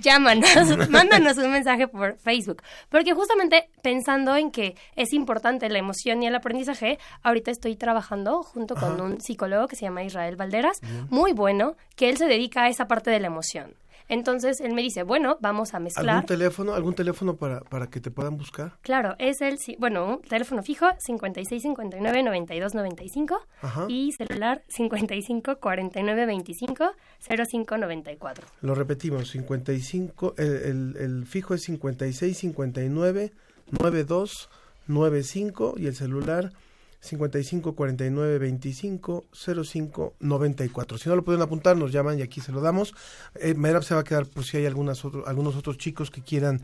Llámanos, 0.00 0.48
mándanos 0.90 1.38
un 1.38 1.50
mensaje 1.50 1.88
por 1.88 2.16
Facebook. 2.18 2.62
Porque 2.88 3.14
justamente 3.14 3.68
pensando 3.82 4.36
en 4.36 4.50
que 4.50 4.76
es 4.94 5.12
importante 5.12 5.68
la 5.68 5.78
emoción 5.78 6.22
y 6.22 6.26
el 6.26 6.34
aprendizaje, 6.34 6.98
ahorita 7.22 7.50
estoy 7.50 7.76
trabajando 7.76 8.42
junto 8.42 8.74
con 8.74 9.00
un 9.00 9.20
psicólogo 9.20 9.68
que 9.68 9.76
se 9.76 9.82
llama 9.82 10.04
Israel 10.04 10.36
Valderas, 10.36 10.80
muy 11.10 11.32
bueno, 11.32 11.76
que 11.94 12.08
él 12.08 12.16
se 12.16 12.26
dedica 12.26 12.64
a 12.64 12.68
esa 12.68 12.88
parte 12.88 13.10
de 13.10 13.20
la 13.20 13.28
emoción. 13.28 13.74
Entonces 14.08 14.60
él 14.60 14.74
me 14.74 14.82
dice, 14.82 15.02
bueno, 15.02 15.36
vamos 15.40 15.74
a 15.74 15.80
mezclar. 15.80 16.08
¿Algún 16.16 16.26
teléfono, 16.26 16.74
algún 16.74 16.94
teléfono 16.94 17.36
para, 17.36 17.60
para 17.60 17.88
que 17.88 18.00
te 18.00 18.10
puedan 18.10 18.36
buscar? 18.36 18.78
Claro, 18.82 19.14
es 19.18 19.40
el, 19.40 19.58
bueno, 19.78 20.06
un 20.06 20.22
teléfono 20.22 20.62
fijo 20.62 20.86
56 20.98 21.62
59 21.62 22.22
92 22.22 22.74
95 22.74 23.40
Ajá. 23.62 23.86
y 23.88 24.12
celular 24.12 24.62
55 24.68 25.56
49 25.56 26.26
25 26.26 26.92
05 27.20 27.78
94. 27.78 28.46
Lo 28.62 28.74
repetimos, 28.74 29.30
55, 29.30 30.34
el, 30.38 30.46
el, 30.46 30.96
el 30.98 31.26
fijo 31.26 31.54
es 31.54 31.62
56 31.62 32.36
59 32.36 33.32
92 33.70 34.48
95 34.86 35.74
y 35.76 35.86
el 35.86 35.94
celular 35.94 36.52
55 37.00 37.74
49 37.74 38.38
25 38.38 39.26
05 39.32 40.14
94. 40.20 40.98
Si 40.98 41.08
no 41.08 41.16
lo 41.16 41.24
pueden 41.24 41.42
apuntar, 41.42 41.76
nos 41.76 41.92
llaman 41.92 42.18
y 42.18 42.22
aquí 42.22 42.40
se 42.40 42.52
lo 42.52 42.60
damos. 42.60 42.94
Eh, 43.36 43.54
se 43.82 43.94
va 43.94 44.00
a 44.00 44.04
quedar 44.04 44.26
por 44.26 44.44
si 44.44 44.56
hay 44.56 44.66
algunas 44.66 45.04
otro- 45.04 45.26
algunos 45.26 45.54
otros 45.56 45.78
chicos 45.78 46.10
que 46.10 46.22
quieran 46.22 46.62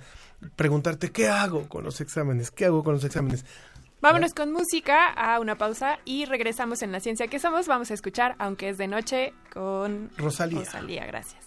preguntarte 0.57 1.11
qué 1.13 1.29
hago 1.29 1.69
con 1.69 1.85
los 1.85 2.01
exámenes, 2.01 2.51
qué 2.51 2.65
hago 2.67 2.83
con 2.83 2.95
los 2.95 3.05
exámenes. 3.05 3.45
Vámonos 4.01 4.35
con 4.35 4.51
música 4.53 5.11
a 5.13 5.39
una 5.39 5.57
pausa 5.57 5.99
y 6.05 6.25
regresamos 6.25 6.83
en 6.83 6.91
La 6.91 6.99
Ciencia 6.99 7.29
que 7.29 7.39
Somos. 7.39 7.69
Vamos 7.69 7.93
a 7.93 7.95
escuchar, 7.95 8.35
aunque 8.41 8.71
es 8.71 8.79
de 8.79 8.89
noche, 8.89 9.33
con 9.53 10.11
Rosalía. 10.17 10.59
Rosalía, 10.61 11.07
gracias. 11.07 11.45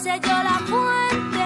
selló 0.00 0.42
la 0.42 0.58
fuente 0.70 1.44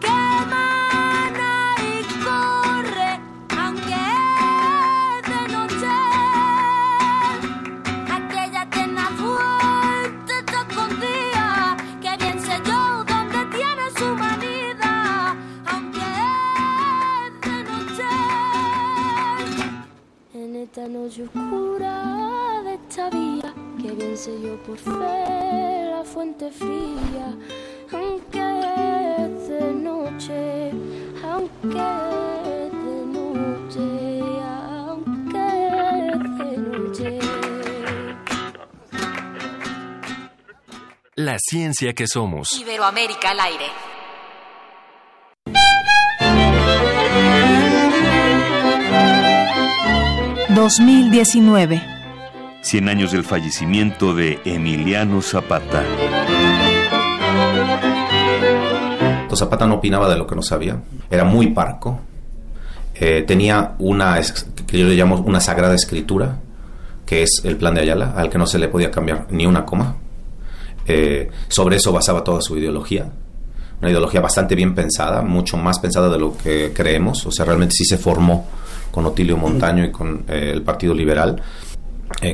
que 0.00 0.06
emana 0.06 1.74
y 1.82 2.04
corre, 2.22 3.12
aunque 3.58 4.00
es 4.36 5.22
de 5.30 5.42
noche. 5.56 5.96
Aquella 8.18 8.62
tierna 8.70 9.06
fuente 9.22 10.34
te 10.44 10.56
escondía, 10.56 11.76
que 12.00 12.16
bien 12.22 12.38
selló 12.40 12.82
donde 13.04 13.40
tiene 13.56 13.84
su 13.98 14.08
manida, 14.14 15.34
aunque 15.66 16.06
es 17.24 17.30
de 17.42 17.58
noche. 17.72 18.12
En 20.32 20.54
esta 20.54 20.86
noche 20.86 21.24
oscura 21.24 21.94
de 22.62 22.74
esta 22.74 23.10
vía, 23.10 23.52
que 23.82 23.90
bien 23.90 24.16
selló 24.16 24.62
por 24.62 24.78
fe 24.78 25.90
la 25.90 26.04
fuente 26.04 26.52
fría 26.52 27.36
aunque 27.92 28.38
es 28.38 29.48
de 29.48 29.72
noche, 29.74 30.70
aunque 31.24 31.78
es 32.56 32.72
de 32.84 33.06
noche, 33.06 33.86
aunque 34.86 35.44
es 36.12 36.38
de 36.38 36.56
noche. 36.58 37.18
La 41.14 41.38
ciencia 41.38 41.94
que 41.94 42.06
somos. 42.06 42.52
Iberoamérica 42.58 43.30
al 43.30 43.40
aire. 43.40 43.66
...2019... 50.48 51.82
100 52.62 52.88
años 52.88 53.12
del 53.12 53.22
fallecimiento 53.22 54.14
de 54.14 54.40
Emiliano 54.44 55.20
Zapata. 55.20 55.84
Zapata 59.36 59.66
no 59.66 59.76
opinaba 59.76 60.08
de 60.08 60.16
lo 60.16 60.26
que 60.26 60.34
no 60.34 60.42
sabía, 60.42 60.80
era 61.10 61.24
muy 61.24 61.48
parco, 61.48 62.00
eh, 62.98 63.24
tenía 63.26 63.74
una, 63.78 64.18
que 64.66 64.78
yo 64.78 64.86
le 64.86 64.94
llamo 64.94 65.16
una 65.20 65.40
sagrada 65.40 65.74
escritura, 65.74 66.38
que 67.04 67.22
es 67.22 67.42
el 67.44 67.56
plan 67.56 67.74
de 67.74 67.82
Ayala, 67.82 68.14
al 68.16 68.30
que 68.30 68.38
no 68.38 68.46
se 68.46 68.58
le 68.58 68.68
podía 68.68 68.90
cambiar 68.90 69.26
ni 69.30 69.46
una 69.46 69.64
coma. 69.64 69.96
Eh, 70.86 71.28
sobre 71.48 71.76
eso 71.76 71.92
basaba 71.92 72.24
toda 72.24 72.40
su 72.40 72.56
ideología, 72.56 73.10
una 73.80 73.90
ideología 73.90 74.20
bastante 74.20 74.54
bien 74.54 74.74
pensada, 74.74 75.20
mucho 75.20 75.56
más 75.56 75.78
pensada 75.78 76.08
de 76.08 76.18
lo 76.18 76.36
que 76.36 76.72
creemos, 76.72 77.26
o 77.26 77.30
sea, 77.30 77.44
realmente 77.44 77.74
sí 77.74 77.84
se 77.84 77.98
formó 77.98 78.46
con 78.90 79.04
Otilio 79.04 79.36
Montaño 79.36 79.84
y 79.84 79.90
con 79.90 80.24
eh, 80.28 80.52
el 80.54 80.62
Partido 80.62 80.94
Liberal, 80.94 81.42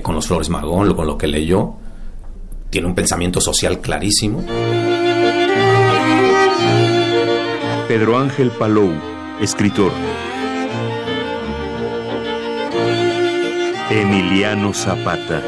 con 0.02 0.14
los 0.14 0.26
Flores 0.26 0.48
Magón, 0.48 0.94
con 0.94 1.06
lo 1.06 1.18
que 1.18 1.26
leyó, 1.26 1.74
tiene 2.70 2.86
un 2.86 2.94
pensamiento 2.94 3.40
social 3.40 3.80
clarísimo. 3.80 4.44
Pedro 7.92 8.16
Ángel 8.16 8.50
Palou, 8.52 8.90
escritor. 9.38 9.92
Emiliano 13.90 14.72
Zapata. 14.72 15.42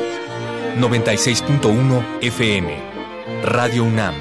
96.1 0.76 2.04
FM. 2.20 2.83
Radio 3.44 3.85
UNAM. 3.85 4.14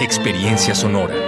Experiencia 0.00 0.72
sonora. 0.76 1.27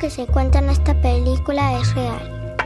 que 0.00 0.10
se 0.10 0.26
cuenta 0.26 0.58
en 0.58 0.70
esta 0.70 1.00
película 1.00 1.78
es 1.78 1.94
real. 1.94 2.56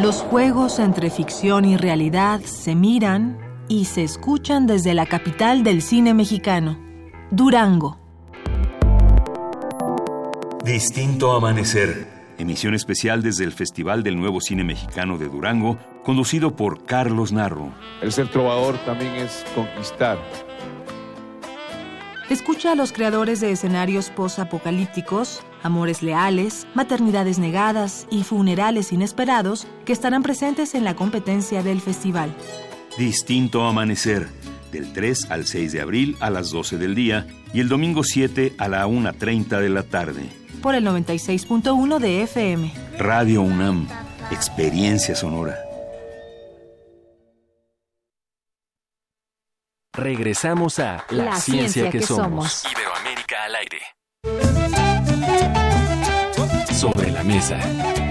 Los 0.00 0.22
juegos 0.22 0.78
entre 0.78 1.10
ficción 1.10 1.64
y 1.64 1.76
realidad 1.76 2.40
se 2.40 2.74
miran 2.74 3.36
y 3.68 3.86
se 3.86 4.04
escuchan 4.04 4.66
desde 4.66 4.94
la 4.94 5.06
capital 5.06 5.64
del 5.64 5.82
cine 5.82 6.14
mexicano, 6.14 6.78
Durango. 7.30 7.98
Distinto 10.64 11.32
Amanecer. 11.32 12.14
Emisión 12.38 12.74
especial 12.74 13.22
desde 13.22 13.44
el 13.44 13.52
Festival 13.52 14.02
del 14.02 14.18
Nuevo 14.18 14.40
Cine 14.40 14.62
Mexicano 14.62 15.16
de 15.16 15.28
Durango, 15.28 15.78
conducido 16.04 16.54
por 16.54 16.84
Carlos 16.84 17.32
Narro. 17.32 17.72
El 18.02 18.12
ser 18.12 18.28
trovador 18.28 18.76
también 18.84 19.14
es 19.14 19.44
conquistar. 19.54 20.18
Escucha 22.28 22.72
a 22.72 22.74
los 22.74 22.92
creadores 22.92 23.40
de 23.40 23.52
escenarios 23.52 24.10
post-apocalípticos, 24.10 25.42
amores 25.66 26.02
leales, 26.02 26.66
maternidades 26.74 27.38
negadas 27.38 28.06
y 28.10 28.22
funerales 28.22 28.92
inesperados 28.92 29.66
que 29.84 29.92
estarán 29.92 30.22
presentes 30.22 30.74
en 30.74 30.84
la 30.84 30.96
competencia 30.96 31.62
del 31.62 31.80
festival. 31.80 32.34
Distinto 32.96 33.64
Amanecer, 33.64 34.28
del 34.72 34.92
3 34.92 35.30
al 35.30 35.46
6 35.46 35.72
de 35.72 35.80
abril 35.80 36.16
a 36.20 36.30
las 36.30 36.50
12 36.50 36.78
del 36.78 36.94
día 36.94 37.26
y 37.52 37.60
el 37.60 37.68
domingo 37.68 38.04
7 38.04 38.54
a 38.58 38.68
la 38.68 38.86
1.30 38.86 39.60
de 39.60 39.68
la 39.68 39.82
tarde. 39.82 40.28
Por 40.62 40.74
el 40.74 40.86
96.1 40.86 41.98
de 41.98 42.22
FM. 42.22 42.72
Radio 42.98 43.42
UNAM, 43.42 43.86
experiencia 44.30 45.14
sonora. 45.14 45.56
Regresamos 49.92 50.78
a 50.78 51.04
La, 51.08 51.36
ciencia, 51.36 51.90
que, 51.90 52.02
somos. 52.02 52.64
Iberoamérica 52.70 53.44
al 53.44 53.54
aire. 53.54 53.95
Sobre 56.76 57.10
la 57.10 57.24
mesa. 57.24 58.05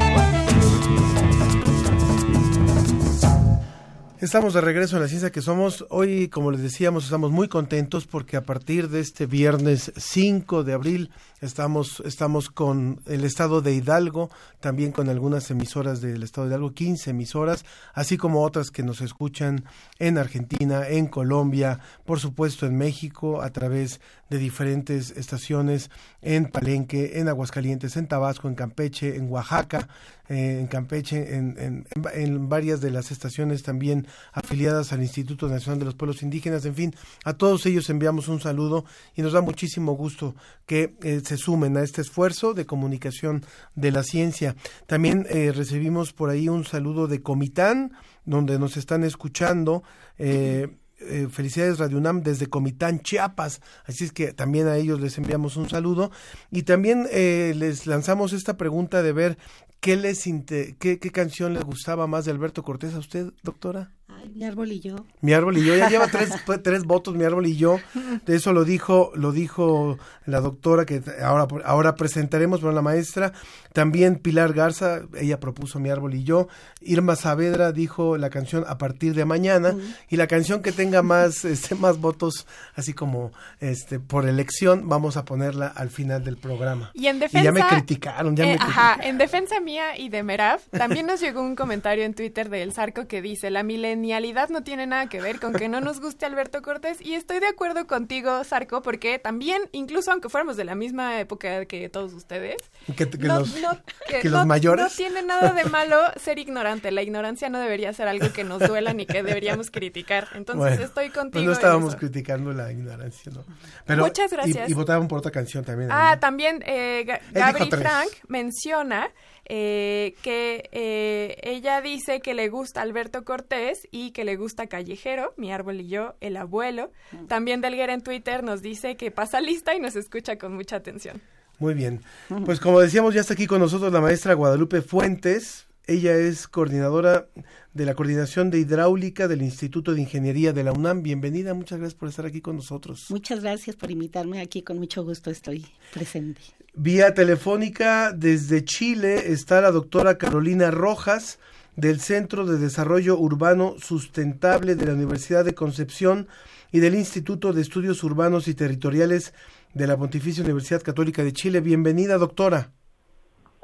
Estamos 4.26 4.56
de 4.56 4.62
regreso 4.62 4.96
en 4.96 5.04
la 5.04 5.08
ciencia 5.08 5.32
que 5.32 5.44
somos. 5.44 5.86
Hoy, 5.92 6.30
como 6.30 6.50
les 6.50 6.64
decíamos, 6.64 7.04
estamos 7.04 7.30
muy 7.30 7.48
contentos 7.48 8.08
porque 8.08 8.38
a 8.38 8.44
partir 8.44 8.90
de 8.90 9.00
este 9.00 9.28
viernes 9.28 9.92
5 9.96 10.64
de 10.64 10.74
abril 10.74 11.12
estamos, 11.42 12.02
estamos 12.04 12.50
con 12.50 13.02
el 13.06 13.24
estado 13.24 13.62
de 13.62 13.76
Hidalgo, 13.76 14.32
también 14.60 14.92
con 14.92 15.10
algunas 15.10 15.52
emisoras 15.52 16.02
del 16.02 16.24
estado 16.24 16.48
de 16.48 16.54
Hidalgo, 16.54 16.74
15 16.74 17.12
emisoras, 17.12 17.66
así 17.94 18.18
como 18.18 18.42
otras 18.42 18.72
que 18.72 18.82
nos 18.82 19.00
escuchan 19.02 19.66
en 20.00 20.18
Argentina, 20.18 20.88
en 20.88 21.06
Colombia, 21.06 21.80
por 22.04 22.20
supuesto 22.20 22.66
en 22.66 22.76
México, 22.80 23.44
a 23.44 23.52
través 23.52 24.02
de 24.32 24.40
diferentes 24.40 25.12
estaciones 25.12 25.92
en 26.24 26.48
Palenque, 26.48 27.20
en 27.20 27.28
Aguascalientes, 27.28 27.96
en 27.96 28.08
Tabasco, 28.08 28.48
en 28.48 28.56
Campeche, 28.56 29.18
en 29.18 29.30
Oaxaca, 29.30 29.88
eh, 30.30 30.58
en 30.60 30.68
Campeche, 30.68 31.36
en, 31.36 31.56
en, 31.60 31.88
en, 32.14 32.50
varias 32.50 32.82
de 32.82 32.92
las 32.92 33.12
estaciones 33.12 33.64
también 33.64 34.08
afiliadas 34.34 34.94
al 34.94 35.02
Instituto 35.02 35.48
Nacional 35.48 35.80
de 35.80 35.86
los 35.86 35.96
Pueblos 35.96 36.24
Indígenas. 36.24 36.66
En 36.66 36.76
fin, 36.76 36.96
a 37.24 37.34
todos 37.34 37.66
ellos 37.66 37.90
enviamos 37.90 38.28
un 38.28 38.40
saludo 38.40 38.86
y 39.16 39.22
nos 39.22 39.34
da 39.34 39.42
muchísimo 39.42 39.94
gusto 39.94 40.36
que 40.66 40.96
eh, 41.04 41.22
se 41.24 41.38
sumen 41.38 41.78
a 41.78 41.84
este 41.84 42.02
esfuerzo 42.02 42.54
de 42.54 42.66
comunicación 42.66 43.46
de 43.76 43.92
la 43.92 44.04
ciencia. 44.04 44.56
También 44.88 45.26
eh, 45.30 45.52
recibimos 45.54 46.14
por 46.14 46.30
ahí 46.30 46.50
un 46.50 46.66
saludo 46.66 47.08
de 47.08 47.22
Comitán, 47.22 47.92
donde 48.26 48.60
nos 48.60 48.78
están 48.78 49.04
escuchando. 49.04 49.84
Eh, 50.18 50.70
eh, 51.08 51.28
felicidades 51.30 51.80
Radio 51.80 51.98
UNAM 51.98 52.22
desde 52.22 52.48
Comitán, 52.48 53.00
Chiapas. 53.00 53.62
Así 53.86 54.04
es 54.04 54.12
que 54.12 54.34
también 54.34 54.68
a 54.68 54.78
ellos 54.78 55.00
les 55.00 55.18
enviamos 55.18 55.58
un 55.58 55.70
saludo. 55.70 56.12
Y 56.52 56.63
también 56.63 57.08
eh, 57.12 57.54
les 57.56 57.88
lanzamos 57.88 58.34
esta 58.34 58.58
pregunta 58.58 59.04
de 59.04 59.13
ver 59.13 59.38
qué, 59.80 59.96
les 59.96 60.24
qué, 60.24 61.00
qué 61.00 61.12
canción 61.12 61.54
les 61.54 61.63
gustaba 61.63 62.08
más 62.08 62.26
de 62.26 62.32
Alberto 62.32 62.63
Cortés 62.63 62.94
a 62.96 63.00
usted, 63.00 63.32
doctora. 63.44 63.91
Ay, 64.08 64.30
mi 64.30 64.44
árbol 64.44 64.72
y 64.72 64.80
yo. 64.80 64.96
Mi 65.22 65.34
árbol 65.34 65.58
y 65.58 65.65
yo, 65.65 65.76
ya 65.76 65.89
lleva 65.89 66.08
tres, 66.08 66.30
tres 66.63 66.84
votos, 66.84 67.15
mi 67.15 67.24
árbol 67.24 67.48
y 67.48 67.58
yo. 67.58 67.80
De 68.26 68.36
eso 68.36 68.54
lo 68.54 68.63
dijo, 68.63 69.12
lo 69.15 69.32
dijo 69.32 69.98
la 70.26 70.41
doctora 70.41 70.86
que 70.86 71.02
ahora, 71.24 71.48
ahora 71.65 71.96
presentaremos, 71.96 72.60
pero 72.60 72.72
la 72.72 72.82
maestra. 72.82 73.34
También 73.74 74.18
Pilar 74.18 74.54
Garza, 74.54 75.02
ella 75.20 75.39
propuso 75.39 75.80
mi 75.80 75.89
árbol 75.89 76.13
y 76.13 76.24
yo. 76.24 76.48
Irma 76.82 77.15
Saavedra 77.15 77.72
dijo 77.72 78.18
la 78.18 78.30
canción 78.30 78.63
a 78.68 78.78
partir 78.78 79.15
de 79.15 79.26
mañana. 79.26 79.72
Uh 79.72 79.80
-huh. 79.80 79.96
Y 80.10 80.15
la 80.18 80.28
canción 80.28 80.62
que 80.62 80.72
tenga 80.72 81.02
más, 81.02 81.44
este, 81.44 81.76
más 81.76 82.00
votos, 82.00 82.48
así 82.76 82.94
como 82.94 83.32
este, 83.60 84.00
por 84.00 84.27
elección, 84.27 84.88
vamos 84.88 85.17
a 85.17 85.25
ponerla 85.25 85.67
al 85.67 85.90
final 85.90 86.23
del 86.23 86.38
programa. 86.38 86.92
Y 86.94 87.08
en 87.08 87.19
defensa. 87.19 87.42
Y 87.42 87.44
ya 87.44 87.52
me 87.52 87.67
criticaron, 87.67 88.36
ya 88.36 88.46
eh, 88.46 88.54
me 88.54 88.58
criticaron. 88.58 88.92
Ajá, 89.02 89.08
en 89.08 89.17
defensa 89.17 89.60
mía 89.60 89.98
y 89.98 90.10
de 90.10 90.23
Merab, 90.23 90.62
también 90.69 91.06
nos 91.06 91.19
llegó 91.19 91.42
un 91.42 91.56
comentario 91.56 92.06
en 92.06 92.13
Twitter 92.13 92.50
del 92.50 92.71
Zarco 92.71 93.08
que 93.08 93.21
dice: 93.21 93.50
La 93.50 93.63
milenialidad 93.96 94.50
no 94.50 94.63
tiene 94.63 94.87
nada 94.87 95.08
que 95.08 95.21
ver 95.21 95.39
con 95.39 95.54
que 95.54 95.67
no 95.69 95.81
nos 95.81 96.00
guste 96.00 96.25
Alberto 96.25 96.62
Cortés. 96.62 97.02
Y 97.02 97.13
estoy 97.13 97.39
de 97.39 97.48
acuerdo 97.48 97.87
contigo, 97.87 98.43
Zarco, 98.43 98.81
porque 98.81 99.19
también, 99.19 99.63
incluso 99.71 100.12
aunque 100.12 100.29
fuéramos 100.29 100.58
de 100.58 100.65
la 100.65 100.75
misma 100.75 101.19
época 101.19 101.65
que 101.65 101.89
todos 101.89 102.13
ustedes, 102.13 102.58
que, 102.96 103.10
que 103.10 103.17
no, 103.27 103.39
los, 103.39 103.62
no, 103.62 103.77
que, 104.08 104.19
que 104.19 104.29
no, 104.29 104.37
los 104.37 104.46
mayores. 104.46 104.85
no 104.85 104.89
tiene 104.91 105.21
nada 105.23 105.54
de 105.54 105.65
malo 105.65 105.98
ser 106.17 106.39
ignorante. 106.39 106.91
La 106.91 107.02
ignorancia 107.02 107.50
no 107.50 107.60
debería 107.60 107.93
ser 107.93 108.08
algo 108.08 108.31
que 108.33 108.43
nos 108.43 108.60
duela 108.60 108.93
ni 108.93 109.06
que 109.06 109.23
deberíamos 109.23 109.71
criticar. 109.71 110.27
Entonces 110.35 110.77
bueno, 110.77 110.83
estoy 110.83 111.10
contigo. 111.10 111.31
Pues 111.31 111.46
no 111.46 111.52
estábamos 111.52 111.96
criticando 111.96 112.52
la 112.54 112.71
ignorancia, 112.71 113.31
¿no? 113.31 113.43
Pero, 113.85 114.04
Muchas 114.04 114.31
gracias. 114.31 114.69
Y, 114.69 114.71
y 114.71 114.75
votaban 114.75 115.08
por 115.08 115.19
otra 115.19 115.31
canción 115.31 115.63
también. 115.63 115.89
Ah, 115.91 116.17
también 116.19 116.63
eh, 116.65 117.06
Gabri 117.31 117.69
Frank 117.69 118.10
menciona 118.27 119.10
eh, 119.46 120.15
que 120.21 120.69
eh, 120.71 121.39
ella 121.43 121.81
dice 121.81 122.19
que 122.19 122.33
le 122.33 122.50
gusta 122.50 122.81
Alberto 122.81 123.23
Cortés 123.23 123.87
y 123.91 124.12
que 124.12 124.25
le 124.25 124.35
gusta 124.35 124.67
Callejero, 124.67 125.33
Mi 125.37 125.52
Árbol 125.52 125.81
y 125.81 125.87
yo, 125.87 126.15
El 126.19 126.37
Abuelo. 126.37 126.91
También 127.27 127.62
Delguera 127.62 127.93
en 127.93 128.02
Twitter 128.02 128.43
nos 128.43 128.62
dice 128.62 128.96
que 128.98 129.12
pasa 129.12 129.41
lista 129.41 129.75
y 129.75 129.79
nos 129.79 129.96
escucha 129.96 130.37
con 130.37 130.56
mucha 130.56 130.77
atención. 130.77 131.21
Muy 131.60 131.73
bien. 131.73 132.02
Pues 132.46 132.60
como 132.60 132.79
decíamos, 132.79 133.13
ya 133.13 133.21
está 133.21 133.33
aquí 133.33 133.48
con 133.48 133.60
nosotros 133.60 133.91
la 133.93 134.02
maestra 134.02 134.33
Guadalupe 134.33 134.81
Fuentes. 134.81 135.65
Ella 135.88 136.15
es 136.15 136.48
coordinadora 136.48 137.27
de 137.73 137.86
la 137.86 137.94
Coordinación 137.94 138.50
de 138.50 138.58
Hidráulica 138.58 139.27
del 139.27 139.44
Instituto 139.44 139.94
de 139.94 140.02
Ingeniería 140.02 140.52
de 140.52 140.63
la 140.63 140.71
UNAM. 140.71 141.04
Bienvenida, 141.04 141.54
muchas 141.54 141.77
gracias 141.77 142.00
por 142.00 142.10
estar 142.10 142.25
aquí 142.25 142.42
con 142.42 142.56
nosotros. 142.56 143.06
Muchas 143.12 143.42
gracias 143.42 143.75
por 143.75 143.92
invitarme 143.92 144.42
aquí, 144.42 144.63
con 144.63 144.79
mucho 144.79 145.04
gusto 145.04 145.29
estoy 145.29 145.65
presente. 145.94 146.42
Vía 146.73 147.13
telefónica 147.13 148.12
desde 148.13 148.65
Chile 148.65 149.31
está 149.31 149.62
la 149.62 149.69
doctora 149.69 150.17
Carolina 150.17 150.71
Rojas 150.71 151.38
del 151.75 152.00
Centro 152.00 152.48
de 152.48 152.58
Desarrollo 152.58 153.19
Urbano 153.19 153.75
Sustentable 153.77 154.75
de 154.75 154.86
la 154.88 154.94
Universidad 154.94 155.46
de 155.46 155.54
Concepción 155.54 156.27
y 156.71 156.79
del 156.79 156.96
Instituto 156.96 157.54
de 157.54 157.62
Estudios 157.62 158.04
Urbanos 158.04 158.48
y 158.48 158.56
Territoriales 158.56 159.33
de 159.75 159.86
la 159.86 159.98
Pontificia 159.98 160.44
Universidad 160.44 160.81
Católica 160.81 161.23
de 161.23 161.33
Chile. 161.33 161.62
Bienvenida, 161.62 162.17
doctora. 162.17 162.71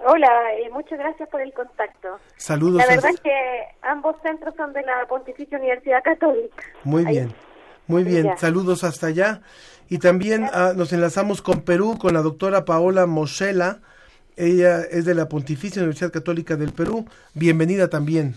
Hola, 0.05 0.27
eh, 0.57 0.69
muchas 0.71 0.97
gracias 0.97 1.29
por 1.29 1.41
el 1.41 1.53
contacto. 1.53 2.19
Saludos. 2.37 2.77
La 2.77 2.83
a- 2.85 2.87
verdad 2.95 3.11
es 3.13 3.21
que 3.21 3.31
ambos 3.83 4.15
centros 4.23 4.55
son 4.55 4.73
de 4.73 4.81
la 4.81 5.05
Pontificia 5.07 5.57
Universidad 5.57 6.01
Católica. 6.03 6.63
Muy 6.83 7.05
Ahí- 7.05 7.11
bien, 7.13 7.33
muy 7.87 8.03
bien. 8.03 8.23
Ya. 8.25 8.37
Saludos 8.37 8.83
hasta 8.83 9.07
allá. 9.07 9.41
Y 9.89 9.99
también 9.99 10.49
ah, 10.53 10.73
nos 10.75 10.93
enlazamos 10.93 11.41
con 11.41 11.61
Perú, 11.61 11.97
con 11.99 12.13
la 12.13 12.21
doctora 12.21 12.65
Paola 12.65 13.05
Mosela. 13.05 13.79
Ella 14.37 14.81
es 14.81 15.05
de 15.05 15.13
la 15.13 15.27
Pontificia 15.27 15.81
Universidad 15.81 16.11
Católica 16.11 16.55
del 16.55 16.71
Perú. 16.73 17.05
Bienvenida 17.33 17.89
también. 17.89 18.35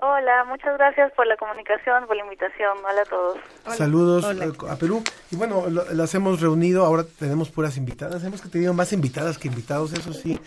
Hola, 0.00 0.44
muchas 0.44 0.78
gracias 0.78 1.10
por 1.16 1.26
la 1.26 1.36
comunicación, 1.36 2.06
por 2.06 2.16
la 2.16 2.22
invitación. 2.22 2.78
Hola 2.88 3.02
a 3.02 3.04
todos. 3.04 3.38
Saludos 3.76 4.24
eh, 4.24 4.52
a 4.70 4.76
Perú. 4.76 5.02
Y 5.32 5.36
bueno, 5.36 5.68
lo- 5.68 5.90
las 5.92 6.14
hemos 6.14 6.40
reunido, 6.40 6.84
ahora 6.84 7.04
tenemos 7.18 7.50
puras 7.50 7.76
invitadas. 7.76 8.22
Hemos 8.22 8.40
tenido 8.42 8.72
más 8.74 8.92
invitadas 8.92 9.38
que 9.38 9.48
invitados, 9.48 9.92
eso 9.94 10.12
sí, 10.12 10.38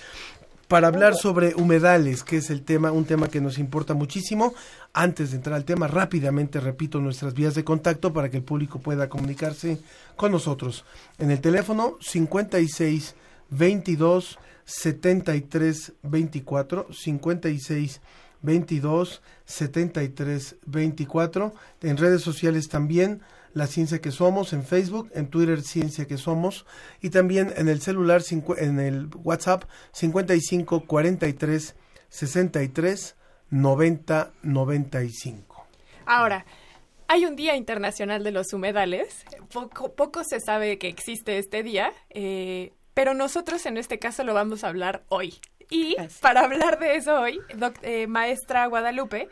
para 0.69 0.87
hablar 0.87 1.15
sobre 1.15 1.53
humedales, 1.55 2.23
que 2.23 2.37
es 2.37 2.49
el 2.49 2.63
tema, 2.63 2.93
un 2.93 3.03
tema 3.03 3.27
que 3.27 3.41
nos 3.41 3.57
importa 3.57 3.93
muchísimo. 3.93 4.53
Antes 4.93 5.31
de 5.31 5.37
entrar 5.37 5.57
al 5.57 5.65
tema, 5.65 5.87
rápidamente 5.87 6.61
repito 6.61 6.99
nuestras 6.99 7.33
vías 7.33 7.53
de 7.53 7.65
contacto 7.65 8.13
para 8.13 8.29
que 8.29 8.37
el 8.37 8.43
público 8.43 8.79
pueda 8.79 9.09
comunicarse 9.09 9.79
con 10.15 10.31
nosotros. 10.31 10.85
En 11.19 11.29
el 11.29 11.41
teléfono 11.41 11.97
56 11.99 13.15
22 13.49 14.39
73 14.63 15.91
24 16.03 16.87
56 16.93 18.01
22 18.41 19.21
73 19.45 20.55
24 20.65 21.53
en 21.81 21.97
redes 21.97 22.21
sociales 22.21 22.69
también 22.69 23.21
la 23.53 23.67
ciencia 23.67 23.99
que 23.99 24.11
somos 24.11 24.53
en 24.53 24.63
Facebook 24.63 25.11
en 25.13 25.27
Twitter 25.27 25.61
ciencia 25.61 26.05
que 26.05 26.17
somos 26.17 26.65
y 27.01 27.09
también 27.09 27.53
en 27.55 27.67
el 27.69 27.81
celular 27.81 28.21
en 28.57 28.79
el 28.79 29.09
WhatsApp 29.23 29.65
55 29.91 30.85
43 30.85 31.75
63 32.09 33.15
90 33.49 34.31
95 34.43 35.51
Ahora, 36.05 36.45
hay 37.07 37.25
un 37.25 37.35
Día 37.35 37.55
Internacional 37.55 38.23
de 38.23 38.31
los 38.31 38.53
Humedales. 38.53 39.25
Poco, 39.53 39.93
poco 39.93 40.23
se 40.23 40.39
sabe 40.39 40.77
que 40.77 40.87
existe 40.87 41.37
este 41.37 41.63
día, 41.63 41.93
eh, 42.09 42.73
pero 42.93 43.13
nosotros 43.13 43.65
en 43.65 43.77
este 43.77 43.99
caso 43.99 44.23
lo 44.23 44.33
vamos 44.33 44.63
a 44.63 44.69
hablar 44.69 45.03
hoy. 45.09 45.39
Y 45.71 45.95
para 46.19 46.41
hablar 46.41 46.79
de 46.79 46.97
eso 46.97 47.19
hoy, 47.19 47.39
eh, 47.81 48.05
maestra 48.05 48.65
Guadalupe, 48.67 49.29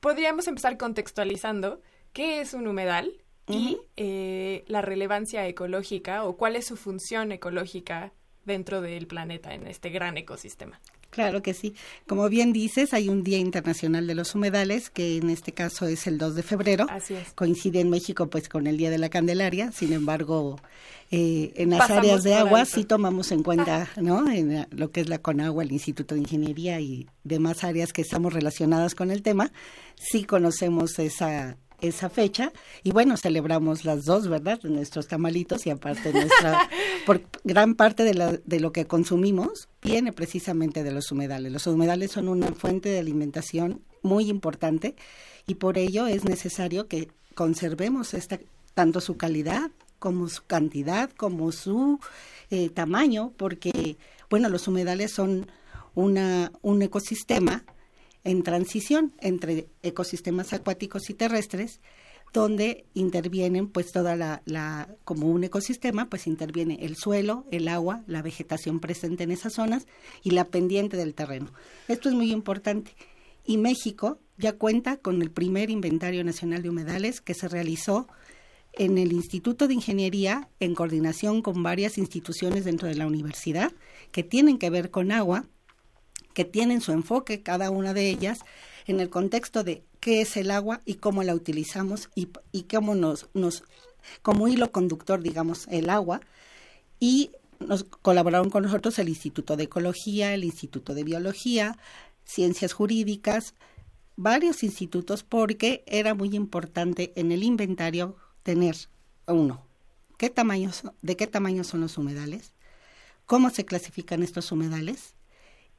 podríamos 0.00 0.48
empezar 0.48 0.78
contextualizando 0.78 1.82
qué 2.14 2.40
es 2.40 2.54
un 2.54 2.66
humedal 2.66 3.22
y 3.46 3.78
eh, 3.96 4.64
la 4.68 4.80
relevancia 4.80 5.46
ecológica 5.46 6.24
o 6.24 6.38
cuál 6.38 6.56
es 6.56 6.66
su 6.66 6.76
función 6.76 7.30
ecológica 7.30 8.14
dentro 8.46 8.80
del 8.80 9.06
planeta 9.06 9.52
en 9.52 9.66
este 9.66 9.90
gran 9.90 10.16
ecosistema. 10.16 10.80
Claro 11.12 11.42
que 11.42 11.52
sí. 11.52 11.74
Como 12.06 12.26
bien 12.30 12.54
dices, 12.54 12.94
hay 12.94 13.10
un 13.10 13.22
Día 13.22 13.36
Internacional 13.36 14.06
de 14.06 14.14
los 14.14 14.34
Humedales, 14.34 14.88
que 14.88 15.18
en 15.18 15.28
este 15.28 15.52
caso 15.52 15.86
es 15.86 16.06
el 16.06 16.16
2 16.16 16.34
de 16.34 16.42
febrero. 16.42 16.86
Así 16.88 17.12
es. 17.12 17.34
Coincide 17.34 17.80
en 17.80 17.90
México 17.90 18.28
pues 18.28 18.48
con 18.48 18.66
el 18.66 18.78
Día 18.78 18.88
de 18.88 18.96
la 18.96 19.10
Candelaria, 19.10 19.72
sin 19.72 19.92
embargo, 19.92 20.58
eh, 21.10 21.52
en 21.56 21.68
las 21.68 21.80
Pasamos 21.80 21.98
áreas 21.98 22.22
de 22.22 22.34
agua 22.34 22.60
alto. 22.60 22.74
sí 22.74 22.84
tomamos 22.84 23.30
en 23.30 23.42
cuenta, 23.42 23.90
¿no? 24.00 24.30
En 24.30 24.66
lo 24.70 24.90
que 24.90 25.02
es 25.02 25.10
la 25.10 25.18
CONAGUA, 25.18 25.64
el 25.64 25.72
Instituto 25.72 26.14
de 26.14 26.22
Ingeniería 26.22 26.80
y 26.80 27.06
demás 27.24 27.62
áreas 27.62 27.92
que 27.92 28.00
estamos 28.00 28.32
relacionadas 28.32 28.94
con 28.94 29.10
el 29.10 29.22
tema, 29.22 29.52
sí 29.96 30.24
conocemos 30.24 30.98
esa 30.98 31.58
esa 31.82 32.08
fecha 32.08 32.52
y 32.82 32.92
bueno, 32.92 33.16
celebramos 33.16 33.84
las 33.84 34.04
dos, 34.06 34.28
¿verdad? 34.28 34.60
Nuestros 34.62 35.08
tamalitos 35.08 35.66
y 35.66 35.70
aparte 35.70 36.12
nuestra 36.12 36.68
por 37.06 37.20
gran 37.44 37.74
parte 37.74 38.04
de, 38.04 38.14
la- 38.14 38.38
de 38.44 38.60
lo 38.60 38.72
que 38.72 38.86
consumimos 38.86 39.68
viene 39.82 40.12
precisamente 40.12 40.82
de 40.82 40.92
los 40.92 41.12
humedales. 41.12 41.52
Los 41.52 41.66
humedales 41.66 42.12
son 42.12 42.28
una 42.28 42.52
fuente 42.52 42.88
de 42.88 42.98
alimentación 43.00 43.82
muy 44.02 44.30
importante 44.30 44.94
y 45.46 45.56
por 45.56 45.76
ello 45.76 46.06
es 46.06 46.24
necesario 46.24 46.88
que 46.88 47.08
conservemos 47.34 48.14
esta 48.14 48.38
tanto 48.74 49.00
su 49.02 49.16
calidad 49.16 49.70
como 49.98 50.28
su 50.28 50.42
cantidad, 50.46 51.10
como 51.10 51.52
su 51.52 52.00
eh, 52.50 52.70
tamaño, 52.70 53.32
porque 53.36 53.96
bueno, 54.30 54.48
los 54.48 54.66
humedales 54.68 55.12
son 55.12 55.46
una 55.94 56.50
un 56.62 56.80
ecosistema 56.82 57.64
en 58.24 58.42
transición 58.42 59.12
entre 59.20 59.68
ecosistemas 59.82 60.52
acuáticos 60.52 61.10
y 61.10 61.14
terrestres 61.14 61.80
donde 62.32 62.86
intervienen 62.94 63.68
pues 63.68 63.92
toda 63.92 64.16
la, 64.16 64.88
como 65.04 65.26
un 65.28 65.44
ecosistema 65.44 66.08
pues 66.08 66.26
interviene 66.26 66.78
el 66.80 66.96
suelo, 66.96 67.44
el 67.50 67.68
agua, 67.68 68.02
la 68.06 68.22
vegetación 68.22 68.80
presente 68.80 69.24
en 69.24 69.32
esas 69.32 69.54
zonas 69.54 69.86
y 70.22 70.30
la 70.30 70.46
pendiente 70.46 70.96
del 70.96 71.14
terreno. 71.14 71.52
Esto 71.88 72.08
es 72.08 72.14
muy 72.14 72.32
importante. 72.32 72.92
Y 73.44 73.58
México 73.58 74.18
ya 74.38 74.54
cuenta 74.54 74.96
con 74.96 75.20
el 75.20 75.30
primer 75.30 75.68
inventario 75.68 76.24
nacional 76.24 76.62
de 76.62 76.70
humedales 76.70 77.20
que 77.20 77.34
se 77.34 77.48
realizó 77.48 78.08
en 78.72 78.96
el 78.96 79.12
Instituto 79.12 79.68
de 79.68 79.74
Ingeniería 79.74 80.48
en 80.58 80.74
coordinación 80.74 81.42
con 81.42 81.62
varias 81.62 81.98
instituciones 81.98 82.64
dentro 82.64 82.88
de 82.88 82.94
la 82.94 83.06
universidad 83.06 83.72
que 84.10 84.22
tienen 84.22 84.58
que 84.58 84.70
ver 84.70 84.90
con 84.90 85.12
agua, 85.12 85.44
que 86.34 86.44
tienen 86.44 86.80
su 86.80 86.92
enfoque 86.92 87.42
cada 87.42 87.70
una 87.70 87.94
de 87.94 88.08
ellas 88.08 88.40
en 88.86 89.00
el 89.00 89.10
contexto 89.10 89.64
de 89.64 89.84
qué 90.00 90.20
es 90.20 90.36
el 90.36 90.50
agua 90.50 90.80
y 90.84 90.94
cómo 90.94 91.22
la 91.22 91.34
utilizamos 91.34 92.10
y, 92.14 92.28
y 92.50 92.64
cómo 92.64 92.94
nos, 92.94 93.28
nos, 93.34 93.64
como 94.22 94.48
hilo 94.48 94.72
conductor, 94.72 95.22
digamos, 95.22 95.66
el 95.68 95.90
agua. 95.90 96.20
Y 96.98 97.30
nos 97.60 97.84
colaboraron 97.84 98.50
con 98.50 98.64
nosotros 98.64 98.98
el 98.98 99.08
Instituto 99.08 99.56
de 99.56 99.64
Ecología, 99.64 100.34
el 100.34 100.44
Instituto 100.44 100.94
de 100.94 101.04
Biología, 101.04 101.78
Ciencias 102.24 102.72
Jurídicas, 102.72 103.54
varios 104.16 104.62
institutos 104.62 105.22
porque 105.22 105.82
era 105.86 106.14
muy 106.14 106.34
importante 106.34 107.12
en 107.16 107.32
el 107.32 107.42
inventario 107.42 108.16
tener 108.42 108.76
uno, 109.26 109.64
qué 110.18 110.30
tamaños, 110.30 110.82
de 111.00 111.16
qué 111.16 111.26
tamaño 111.26 111.64
son 111.64 111.80
los 111.80 111.98
humedales, 111.98 112.52
cómo 113.26 113.50
se 113.50 113.64
clasifican 113.64 114.22
estos 114.22 114.52
humedales 114.52 115.14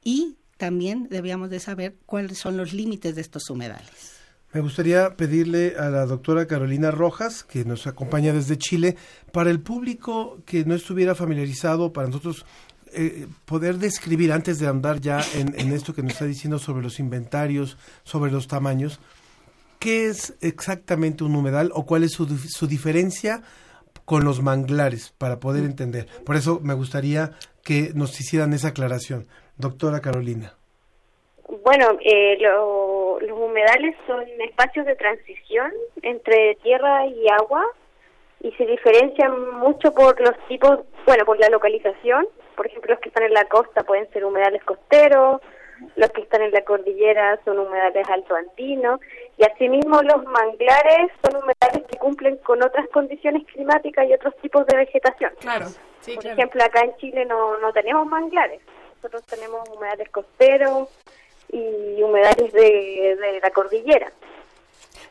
y 0.02 0.36
también 0.56 1.08
debíamos 1.10 1.50
de 1.50 1.60
saber 1.60 1.96
cuáles 2.06 2.38
son 2.38 2.56
los 2.56 2.72
límites 2.72 3.14
de 3.14 3.20
estos 3.20 3.48
humedales. 3.50 4.14
Me 4.54 4.60
gustaría 4.60 5.16
pedirle 5.16 5.74
a 5.76 5.90
la 5.90 6.06
doctora 6.06 6.46
Carolina 6.46 6.92
Rojas, 6.92 7.42
que 7.42 7.64
nos 7.64 7.88
acompaña 7.88 8.32
desde 8.32 8.56
Chile, 8.56 8.96
para 9.32 9.50
el 9.50 9.60
público 9.60 10.38
que 10.46 10.64
no 10.64 10.76
estuviera 10.76 11.16
familiarizado, 11.16 11.92
para 11.92 12.06
nosotros 12.06 12.46
eh, 12.92 13.26
poder 13.46 13.78
describir, 13.78 14.32
antes 14.32 14.60
de 14.60 14.68
andar 14.68 15.00
ya 15.00 15.20
en, 15.34 15.72
esto 15.72 15.92
que 15.92 16.04
nos 16.04 16.12
está 16.12 16.26
diciendo 16.26 16.60
sobre 16.60 16.84
los 16.84 17.00
inventarios, 17.00 17.76
sobre 18.04 18.30
los 18.30 18.46
tamaños, 18.46 19.00
¿qué 19.80 20.06
es 20.06 20.34
exactamente 20.40 21.24
un 21.24 21.34
humedal 21.34 21.72
o 21.74 21.84
cuál 21.84 22.04
es 22.04 22.12
su 22.12 22.66
diferencia 22.68 23.42
con 24.04 24.22
los 24.22 24.40
manglares 24.40 25.12
para 25.18 25.40
poder 25.40 25.64
entender? 25.64 26.06
Por 26.24 26.36
eso 26.36 26.60
me 26.62 26.74
gustaría 26.74 27.32
que 27.64 27.90
nos 27.96 28.20
hicieran 28.20 28.52
esa 28.52 28.68
aclaración. 28.68 29.26
Doctora 29.56 30.00
Carolina. 30.00 30.52
Bueno, 31.62 31.98
eh, 32.00 32.36
lo- 32.40 33.18
los 33.20 33.38
humedales 33.38 33.94
son 34.06 34.24
espacios 34.40 34.86
de 34.86 34.96
transición 34.96 35.72
entre 36.02 36.56
tierra 36.62 37.06
y 37.06 37.28
agua 37.28 37.64
y 38.40 38.50
se 38.52 38.66
diferencian 38.66 39.52
mucho 39.58 39.92
por 39.94 40.20
los 40.20 40.36
tipos, 40.48 40.80
bueno, 41.06 41.24
por 41.24 41.38
la 41.38 41.48
localización. 41.48 42.26
Por 42.56 42.66
ejemplo, 42.66 42.92
los 42.94 43.00
que 43.00 43.08
están 43.10 43.24
en 43.24 43.34
la 43.34 43.44
costa 43.44 43.82
pueden 43.84 44.10
ser 44.12 44.24
humedales 44.24 44.62
costeros, 44.64 45.40
los 45.96 46.10
que 46.10 46.22
están 46.22 46.42
en 46.42 46.50
la 46.52 46.62
cordillera 46.62 47.38
son 47.44 47.58
humedales 47.58 48.08
altoandinos 48.08 49.00
y 49.36 49.44
asimismo 49.44 50.00
los 50.02 50.24
manglares 50.24 51.10
son 51.22 51.36
humedales 51.42 51.86
que 51.90 51.98
cumplen 51.98 52.36
con 52.38 52.62
otras 52.62 52.88
condiciones 52.88 53.44
climáticas 53.46 54.08
y 54.08 54.14
otros 54.14 54.34
tipos 54.40 54.66
de 54.66 54.76
vegetación. 54.76 55.32
Claro, 55.40 55.66
sí, 56.00 56.14
Por 56.14 56.22
claro. 56.22 56.38
ejemplo, 56.38 56.64
acá 56.64 56.80
en 56.80 56.96
Chile 56.96 57.24
no, 57.26 57.58
no 57.58 57.72
tenemos 57.72 58.06
manglares. 58.06 58.60
Nosotros 59.04 59.24
tenemos 59.26 59.68
humedales 59.68 60.08
costeros 60.08 60.88
y 61.52 62.02
humedales 62.02 62.52
de, 62.52 63.16
de 63.20 63.40
la 63.42 63.50
cordillera. 63.50 64.10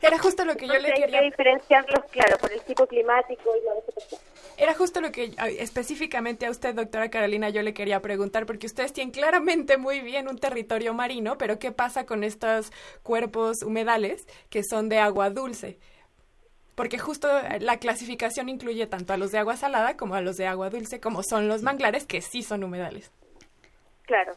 Era 0.02 0.18
justo 0.18 0.44
lo 0.44 0.58
que 0.58 0.68
yo 0.68 0.74
le 0.74 0.94
quería 0.94 1.20
Hay 1.20 1.30
que 1.30 1.30
diferenciarlos, 1.30 2.06
claro, 2.10 2.38
por 2.40 2.52
el 2.52 2.62
tipo 2.62 2.88
climático 2.88 3.52
y 3.56 3.66
la 3.66 3.76
vegetación. 3.76 4.20
Era 4.58 4.74
justo 4.74 5.00
lo 5.00 5.12
que 5.12 5.34
específicamente 5.60 6.48
a 6.48 6.50
usted, 6.50 6.74
doctora 6.74 7.10
Carolina, 7.10 7.50
yo 7.50 7.62
le 7.62 7.74
quería 7.74 8.02
preguntar, 8.02 8.48
porque 8.48 8.66
ustedes 8.66 8.94
tienen 8.94 9.12
claramente 9.12 9.78
muy 9.78 10.02
bien 10.02 10.28
un 10.28 10.40
territorio 10.40 10.94
marino, 10.94 11.38
pero 11.38 11.60
¿qué 11.60 11.72
pasa 11.72 12.06
con 12.06 12.24
estos 12.24 12.72
cuerpos 13.04 13.62
humedales 13.62 14.28
que 14.50 14.64
son 14.64 14.90
de 14.90 14.98
agua 14.98 15.30
dulce? 15.30 15.78
Porque 16.76 16.98
justo 16.98 17.30
la 17.60 17.78
clasificación 17.78 18.50
incluye 18.50 18.88
tanto 18.88 19.14
a 19.14 19.18
los 19.18 19.32
de 19.32 19.38
agua 19.38 19.56
salada 19.56 19.96
como 19.96 20.16
a 20.16 20.22
los 20.22 20.36
de 20.38 20.48
agua 20.48 20.72
dulce, 20.72 21.00
como 21.00 21.22
son 21.22 21.48
los 21.48 21.62
manglares, 21.62 22.06
que 22.06 22.22
sí 22.22 22.42
son 22.42 22.64
humedales. 22.64 23.12
Claro. 24.06 24.34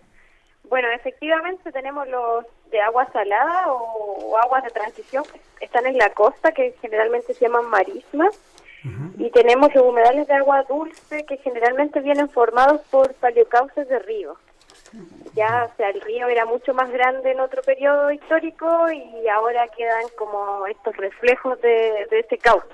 Bueno, 0.69 0.89
efectivamente 0.91 1.71
tenemos 1.71 2.09
los 2.09 2.45
de 2.71 2.81
agua 2.81 3.07
salada 3.13 3.73
o, 3.73 4.31
o 4.31 4.37
aguas 4.39 4.65
de 4.65 4.71
transición 4.71 5.25
que 5.59 5.65
están 5.65 5.87
en 5.87 5.97
la 5.97 6.11
costa, 6.11 6.53
que 6.53 6.75
generalmente 6.81 7.35
se 7.35 7.45
llaman 7.45 7.67
marismas. 7.67 8.39
Y 9.19 9.31
tenemos 9.31 9.75
los 9.75 9.85
humedales 9.85 10.29
de 10.29 10.35
agua 10.35 10.63
dulce 10.63 11.27
que 11.27 11.39
generalmente 11.39 11.99
vienen 12.01 12.29
formados 12.29 12.83
por 12.83 13.13
paleocauces 13.15 13.89
de 13.89 13.99
río. 13.99 14.37
Ya, 15.35 15.69
o 15.69 15.77
sea, 15.77 15.91
el 15.91 16.01
río 16.03 16.29
era 16.29 16.45
mucho 16.45 16.73
más 16.73 16.89
grande 16.93 17.33
en 17.33 17.41
otro 17.41 17.63
periodo 17.63 18.13
histórico 18.13 18.89
y 18.93 19.27
ahora 19.27 19.67
quedan 19.69 20.05
como 20.17 20.67
estos 20.67 20.97
reflejos 20.97 21.61
de, 21.63 22.07
de 22.11 22.21
ese 22.21 22.39
cauce. 22.39 22.69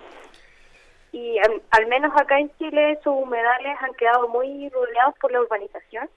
Y 1.12 1.38
al, 1.38 1.62
al 1.70 1.86
menos 1.86 2.12
acá 2.14 2.38
en 2.38 2.54
Chile 2.58 2.92
esos 2.92 3.14
humedales 3.14 3.76
han 3.80 3.94
quedado 3.94 4.28
muy 4.28 4.68
rodeados 4.68 5.14
por 5.18 5.32
la 5.32 5.40
urbanización. 5.40 6.10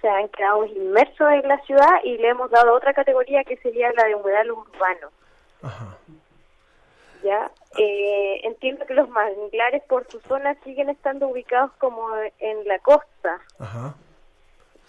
O 0.00 0.02
sea, 0.02 0.16
han 0.16 0.28
quedado 0.28 0.64
inmersos 0.64 1.30
en 1.30 1.46
la 1.46 1.60
ciudad 1.66 2.02
y 2.02 2.16
le 2.16 2.30
hemos 2.30 2.50
dado 2.50 2.72
otra 2.72 2.94
categoría 2.94 3.44
que 3.44 3.58
sería 3.58 3.92
la 3.92 4.04
de 4.04 4.14
humedal 4.14 4.50
urbano. 4.50 5.10
Ya, 7.22 7.50
eh, 7.76 8.40
entiendo 8.44 8.86
que 8.86 8.94
los 8.94 9.10
manglares 9.10 9.82
por 9.86 10.06
su 10.10 10.18
zona 10.20 10.56
siguen 10.64 10.88
estando 10.88 11.28
ubicados 11.28 11.72
como 11.72 12.08
en 12.38 12.66
la 12.66 12.78
costa. 12.78 13.40
Ajá. 13.58 13.94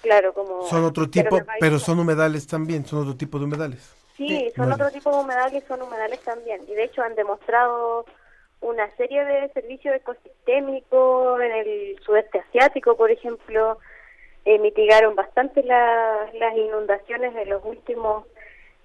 Claro, 0.01 0.33
como... 0.33 0.63
Son 0.67 0.85
otro 0.85 1.09
tipo, 1.09 1.39
pero 1.59 1.77
son 1.77 1.99
humedales 1.99 2.47
también, 2.47 2.85
son 2.85 3.01
otro 3.01 3.17
tipo 3.17 3.37
de 3.37 3.43
humedales. 3.43 3.93
Sí, 4.15 4.49
son 4.55 4.71
otro 4.71 4.89
tipo 4.91 5.11
de 5.11 5.23
humedales, 5.23 5.65
son 5.67 5.81
humedales 5.81 6.21
también. 6.21 6.61
Y 6.69 6.73
de 6.73 6.85
hecho 6.85 7.01
han 7.01 7.15
demostrado 7.15 8.05
una 8.61 8.89
serie 8.95 9.25
de 9.25 9.49
servicios 9.49 9.93
ecosistémicos 9.93 11.41
en 11.41 11.51
el 11.51 11.99
sudeste 12.05 12.39
asiático, 12.39 12.95
por 12.95 13.11
ejemplo. 13.11 13.77
Eh, 14.45 14.57
mitigaron 14.59 15.15
bastante 15.15 15.61
la- 15.63 16.29
las 16.33 16.55
inundaciones 16.57 17.33
de 17.35 17.45
los 17.45 17.63
últimos 17.63 18.25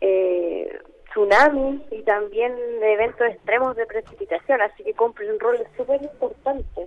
eh, 0.02 0.78
tsunamis 1.10 1.80
y 1.90 2.02
también 2.02 2.54
de 2.54 2.92
eventos 2.92 3.26
extremos 3.28 3.74
de 3.76 3.86
precipitación, 3.86 4.60
así 4.60 4.84
que 4.84 4.92
cumplen 4.92 5.32
un 5.32 5.40
rol 5.40 5.58
súper 5.76 6.02
importante. 6.02 6.86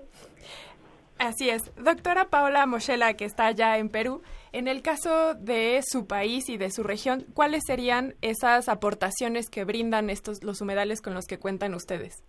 Así 1.17 1.49
es. 1.49 1.76
Doctora 1.76 2.26
Paola 2.26 2.65
Moschela, 2.67 3.15
que 3.15 3.26
está 3.26 3.47
allá 3.47 3.78
en 3.78 3.89
Perú, 3.89 4.22
en 4.53 4.67
el 4.67 4.82
caso 4.84 5.34
de 5.34 5.82
su 5.84 6.07
país 6.07 6.47
y 6.47 6.57
de 6.57 6.70
su 6.70 6.84
región, 6.84 7.26
¿cuáles 7.34 7.63
serían 7.65 8.13
esas 8.22 8.70
aportaciones 8.70 9.49
que 9.49 9.65
brindan 9.65 10.09
estos 10.09 10.43
los 10.43 10.61
humedales 10.61 11.01
con 11.01 11.13
los 11.15 11.26
que 11.26 11.39
cuentan 11.39 11.74
ustedes? 11.74 12.24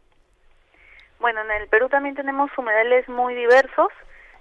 Bueno, 1.21 1.43
en 1.43 1.51
el 1.63 1.69
Perú 1.69 1.89
también 1.91 2.15
tenemos 2.15 2.51
humedales 2.57 3.07
muy 3.09 3.35
diversos. 3.35 3.89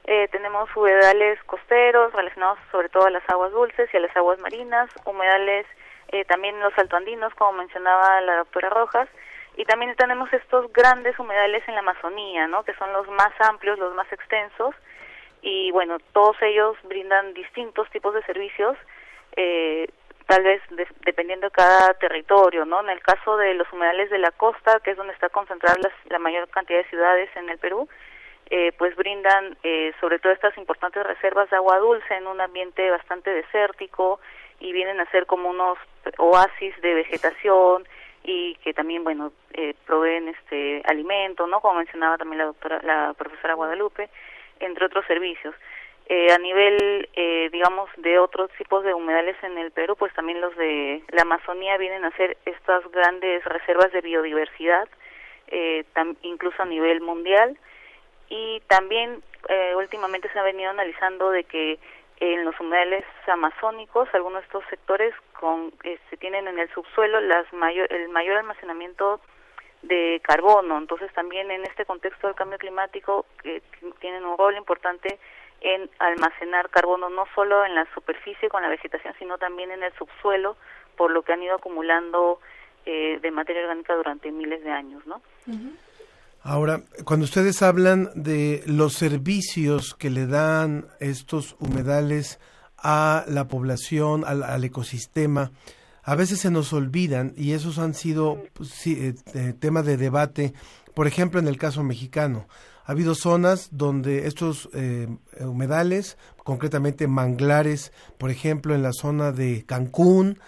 Eh, 0.06 0.28
tenemos 0.32 0.70
humedales 0.76 1.42
costeros 1.44 2.12
relacionados 2.14 2.58
sobre 2.72 2.90
todo 2.90 3.06
a 3.06 3.12
las 3.12 3.28
aguas 3.30 3.52
dulces 3.52 3.90
y 3.94 3.98
a 3.98 4.00
las 4.00 4.16
aguas 4.18 4.40
marinas, 4.40 4.90
humedales 5.06 5.66
eh, 6.12 6.26
también 6.26 6.60
los 6.60 6.76
altoandinos, 6.78 7.34
como 7.36 7.54
mencionaba 7.54 8.20
la 8.22 8.38
doctora 8.38 8.70
Rojas, 8.70 9.08
y 9.56 9.66
también 9.66 9.96
tenemos 9.96 10.32
estos 10.34 10.72
grandes 10.74 11.20
humedales 11.20 11.62
en 11.68 11.76
la 11.76 11.82
Amazonía, 11.82 12.48
¿no? 12.48 12.64
que 12.64 12.74
son 12.76 12.92
los 12.94 13.08
más 13.10 13.32
amplios, 13.42 13.78
los 13.78 13.94
más 13.94 14.12
extensos, 14.12 14.74
y 15.42 15.72
bueno, 15.72 15.98
todos 16.14 16.36
ellos 16.42 16.76
brindan 16.84 17.34
distintos 17.34 17.90
tipos 17.92 18.14
de 18.16 18.24
servicios, 18.24 18.76
eh, 19.36 19.88
tal 20.26 20.44
vez 20.44 20.62
de- 20.72 20.88
dependiendo 21.06 21.48
de 21.48 21.52
cada 21.52 21.94
territorio, 21.96 22.66
¿no? 22.66 22.82
En 22.82 22.90
el 22.90 23.02
caso 23.02 23.38
de 23.38 23.54
los 23.54 23.72
humedales 23.72 24.10
de 24.10 24.18
la 24.20 24.32
costa, 24.32 24.80
que 24.82 24.92
es 24.92 24.98
donde 24.98 25.14
está 25.14 25.30
concentrada 25.30 25.78
la 26.10 26.20
mayor 26.20 26.48
cantidad 26.50 26.80
de 26.80 26.90
ciudades 26.90 27.30
en 27.36 27.50
el 27.50 27.58
Perú, 27.58 27.88
eh, 28.50 28.72
pues 28.78 28.96
brindan 28.96 29.58
eh, 29.64 29.94
sobre 30.00 30.20
todo 30.20 30.34
estas 30.34 30.58
importantes 30.58 31.06
reservas 31.06 31.50
de 31.50 31.58
agua 31.58 31.78
dulce 31.78 32.16
en 32.16 32.28
un 32.28 32.42
ambiente 32.42 32.90
bastante 32.90 33.30
desértico 33.30 34.20
y 34.60 34.72
vienen 34.74 35.00
a 35.00 35.10
ser 35.12 35.26
como 35.26 35.50
unos 35.50 35.78
oasis 36.18 36.80
de 36.82 36.96
vegetación 36.96 37.88
y 38.24 38.56
que 38.56 38.74
también 38.74 39.04
bueno 39.04 39.32
eh, 39.54 39.76
proveen 39.86 40.30
este 40.30 40.82
alimento 40.86 41.48
no 41.48 41.62
como 41.62 41.76
mencionaba 41.76 42.18
también 42.18 42.40
la 42.40 42.46
doctora 42.46 42.80
la 42.84 43.14
profesora 43.18 43.54
Guadalupe 43.54 44.10
entre 44.60 44.86
otros 44.86 45.06
servicios. 45.06 45.56
Eh, 46.12 46.32
a 46.32 46.40
nivel 46.40 47.08
eh, 47.14 47.50
digamos 47.52 47.88
de 47.98 48.18
otros 48.18 48.50
tipos 48.58 48.84
de 48.84 48.96
humedales 48.96 49.36
en 49.44 49.60
el 49.60 49.70
Perú 49.70 49.96
pues 49.96 50.12
también 50.16 50.42
los 50.42 50.56
de 50.56 51.04
la 51.12 51.22
Amazonía 51.22 51.78
vienen 51.78 52.04
a 52.04 52.12
ser 52.18 52.36
estas 52.46 52.84
grandes 52.92 53.46
reservas 53.46 53.92
de 53.92 54.02
biodiversidad 54.02 54.90
eh, 55.50 55.86
incluso 56.24 56.64
a 56.64 56.66
nivel 56.66 57.02
mundial 57.02 57.56
y 58.30 58.62
también 58.68 59.22
eh, 59.48 59.74
últimamente 59.76 60.30
se 60.32 60.40
ha 60.40 60.44
venido 60.44 60.70
analizando 60.70 61.32
de 61.32 61.44
que 61.44 61.80
en 62.20 62.44
los 62.44 62.60
humedales 62.60 63.06
amazónicos 63.28 64.10
algunos 64.14 64.42
de 64.42 64.46
estos 64.48 64.64
sectores 64.70 65.14
con 65.40 65.72
este, 65.84 66.18
tienen 66.18 66.48
en 66.48 66.60
el 66.60 66.70
subsuelo 66.74 67.22
las 67.22 67.52
mayor, 67.54 67.92
el 67.92 68.10
mayor 68.10 68.38
almacenamiento 68.38 69.22
de 69.82 70.22
carbono. 70.24 70.78
Entonces 70.78 71.12
también 71.14 71.50
en 71.52 71.64
este 71.64 71.86
contexto 71.86 72.28
del 72.28 72.36
cambio 72.36 72.58
climático 72.58 73.26
que 73.42 73.62
tienen 74.02 74.26
un 74.26 74.38
rol 74.38 74.58
importante 74.58 75.18
en 75.62 75.90
almacenar 76.00 76.70
carbono 76.70 77.10
no 77.10 77.26
solo 77.36 77.66
en 77.66 77.76
la 77.76 77.86
superficie 77.94 78.50
con 78.50 78.62
la 78.62 78.70
vegetación 78.70 79.14
sino 79.20 79.38
también 79.38 79.72
en 79.72 79.84
el 79.84 79.94
subsuelo 79.94 80.56
por 80.96 81.12
lo 81.12 81.22
que 81.24 81.34
han 81.34 81.44
ido 81.44 81.56
acumulando 81.56 82.40
eh, 82.86 83.20
de 83.22 83.32
materia 83.32 83.64
orgánica 83.64 83.96
durante 83.96 84.32
miles 84.32 84.64
de 84.64 84.72
años 84.72 85.06
no 85.06 85.22
Ahora, 86.42 86.84
cuando 87.04 87.26
ustedes 87.26 87.62
hablan 87.62 88.10
de 88.16 88.64
los 88.66 88.94
servicios 88.94 89.94
que 89.94 90.10
le 90.10 90.26
dan 90.26 90.88
estos 91.00 91.56
humedales 91.60 92.40
a 92.78 93.26
la 93.28 93.48
población, 93.48 94.24
al, 94.26 94.44
al 94.44 94.64
ecosistema, 94.64 95.52
a 96.10 96.16
veces 96.16 96.40
se 96.40 96.50
nos 96.50 96.74
olvidan 96.74 97.34
y 97.38 97.52
esos 97.52 97.78
han 97.78 97.94
sido 97.94 98.42
pues, 98.54 98.88
eh, 98.88 99.14
eh, 99.34 99.54
tema 99.60 99.84
de 99.84 99.96
debate. 99.96 100.54
Por 100.96 101.06
ejemplo, 101.06 101.40
en 101.40 101.48
el 101.48 101.58
caso 101.58 101.84
mexicano, 101.84 102.48
ha 102.86 102.94
habido 102.94 103.14
zonas 103.14 103.70
donde 103.72 104.26
estos 104.26 104.70
eh, 104.74 105.08
humedales, 105.40 106.18
concretamente 106.44 107.08
manglares, 107.08 107.92
por 108.18 108.32
ejemplo, 108.32 108.74
en 108.74 108.82
la 108.82 108.92
zona 108.92 109.32
de 109.32 109.66
Cancún, 109.68 110.40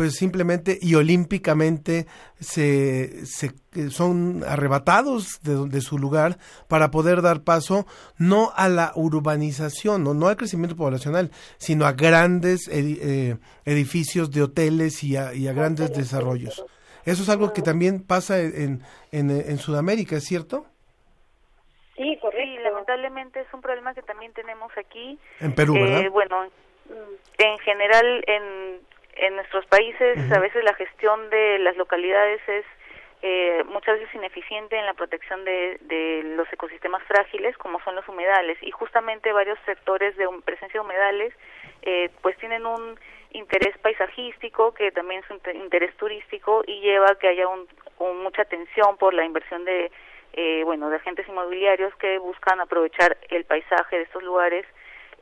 pues 0.00 0.14
simplemente 0.14 0.78
y 0.80 0.94
olímpicamente 0.94 2.06
se, 2.38 3.26
se 3.26 3.48
eh, 3.76 3.90
son 3.90 4.42
arrebatados 4.48 5.42
de, 5.42 5.68
de 5.68 5.82
su 5.82 5.98
lugar 5.98 6.38
para 6.68 6.90
poder 6.90 7.20
dar 7.20 7.42
paso 7.42 7.86
no 8.16 8.50
a 8.56 8.70
la 8.70 8.92
urbanización, 8.94 10.02
no, 10.02 10.14
no 10.14 10.28
al 10.28 10.38
crecimiento 10.38 10.74
poblacional, 10.74 11.30
sino 11.58 11.84
a 11.84 11.92
grandes 11.92 12.66
eh, 12.72 13.36
edificios 13.66 14.30
de 14.30 14.40
hoteles 14.44 15.04
y 15.04 15.16
a, 15.18 15.34
y 15.34 15.48
a 15.48 15.52
grandes 15.52 15.92
desarrollos. 15.92 16.64
Eso 17.04 17.22
es 17.22 17.28
algo 17.28 17.52
que 17.52 17.60
también 17.60 18.02
pasa 18.02 18.40
en, 18.40 18.80
en, 19.12 19.30
en 19.30 19.58
Sudamérica, 19.58 20.16
¿es 20.16 20.24
cierto? 20.24 20.64
Sí, 21.98 22.16
correcto. 22.22 22.40
Sí, 22.42 22.62
lamentablemente 22.62 23.40
es 23.40 23.52
un 23.52 23.60
problema 23.60 23.92
que 23.92 24.00
también 24.00 24.32
tenemos 24.32 24.72
aquí. 24.78 25.18
En 25.40 25.54
Perú, 25.54 25.76
Eh, 25.76 25.82
¿verdad? 25.82 26.10
bueno, 26.10 26.44
en 27.36 27.58
general 27.58 28.24
en, 28.26 28.80
en 29.26 29.36
nuestros 29.36 29.64
países 29.66 30.18
a 30.32 30.38
veces 30.40 30.64
la 30.64 30.74
gestión 30.74 31.30
de 31.30 31.58
las 31.60 31.76
localidades 31.76 32.40
es 32.48 32.64
eh, 33.22 33.64
muchas 33.66 33.98
veces 33.98 34.14
ineficiente 34.14 34.78
en 34.78 34.86
la 34.86 34.94
protección 34.94 35.44
de, 35.44 35.76
de 35.82 36.22
los 36.36 36.50
ecosistemas 36.52 37.02
frágiles 37.04 37.56
como 37.58 37.78
son 37.84 37.94
los 37.94 38.08
humedales. 38.08 38.56
Y 38.62 38.70
justamente 38.70 39.32
varios 39.32 39.58
sectores 39.66 40.16
de 40.16 40.26
presencia 40.44 40.80
de 40.80 40.86
humedales 40.86 41.34
eh, 41.82 42.08
pues 42.22 42.36
tienen 42.38 42.64
un 42.64 42.98
interés 43.32 43.76
paisajístico 43.78 44.72
que 44.72 44.90
también 44.90 45.22
es 45.22 45.30
un 45.30 45.40
te- 45.40 45.54
interés 45.54 45.94
turístico 45.98 46.64
y 46.66 46.80
lleva 46.80 47.08
a 47.10 47.14
que 47.16 47.28
haya 47.28 47.46
un, 47.46 47.68
un- 47.98 48.22
mucha 48.22 48.42
atención 48.42 48.96
por 48.96 49.12
la 49.12 49.24
inversión 49.24 49.64
de 49.66 49.92
eh, 50.32 50.62
bueno 50.64 50.88
de 50.90 50.96
agentes 50.96 51.28
inmobiliarios 51.28 51.94
que 51.96 52.16
buscan 52.18 52.60
aprovechar 52.60 53.18
el 53.28 53.44
paisaje 53.44 53.96
de 53.96 54.02
estos 54.04 54.22
lugares 54.22 54.64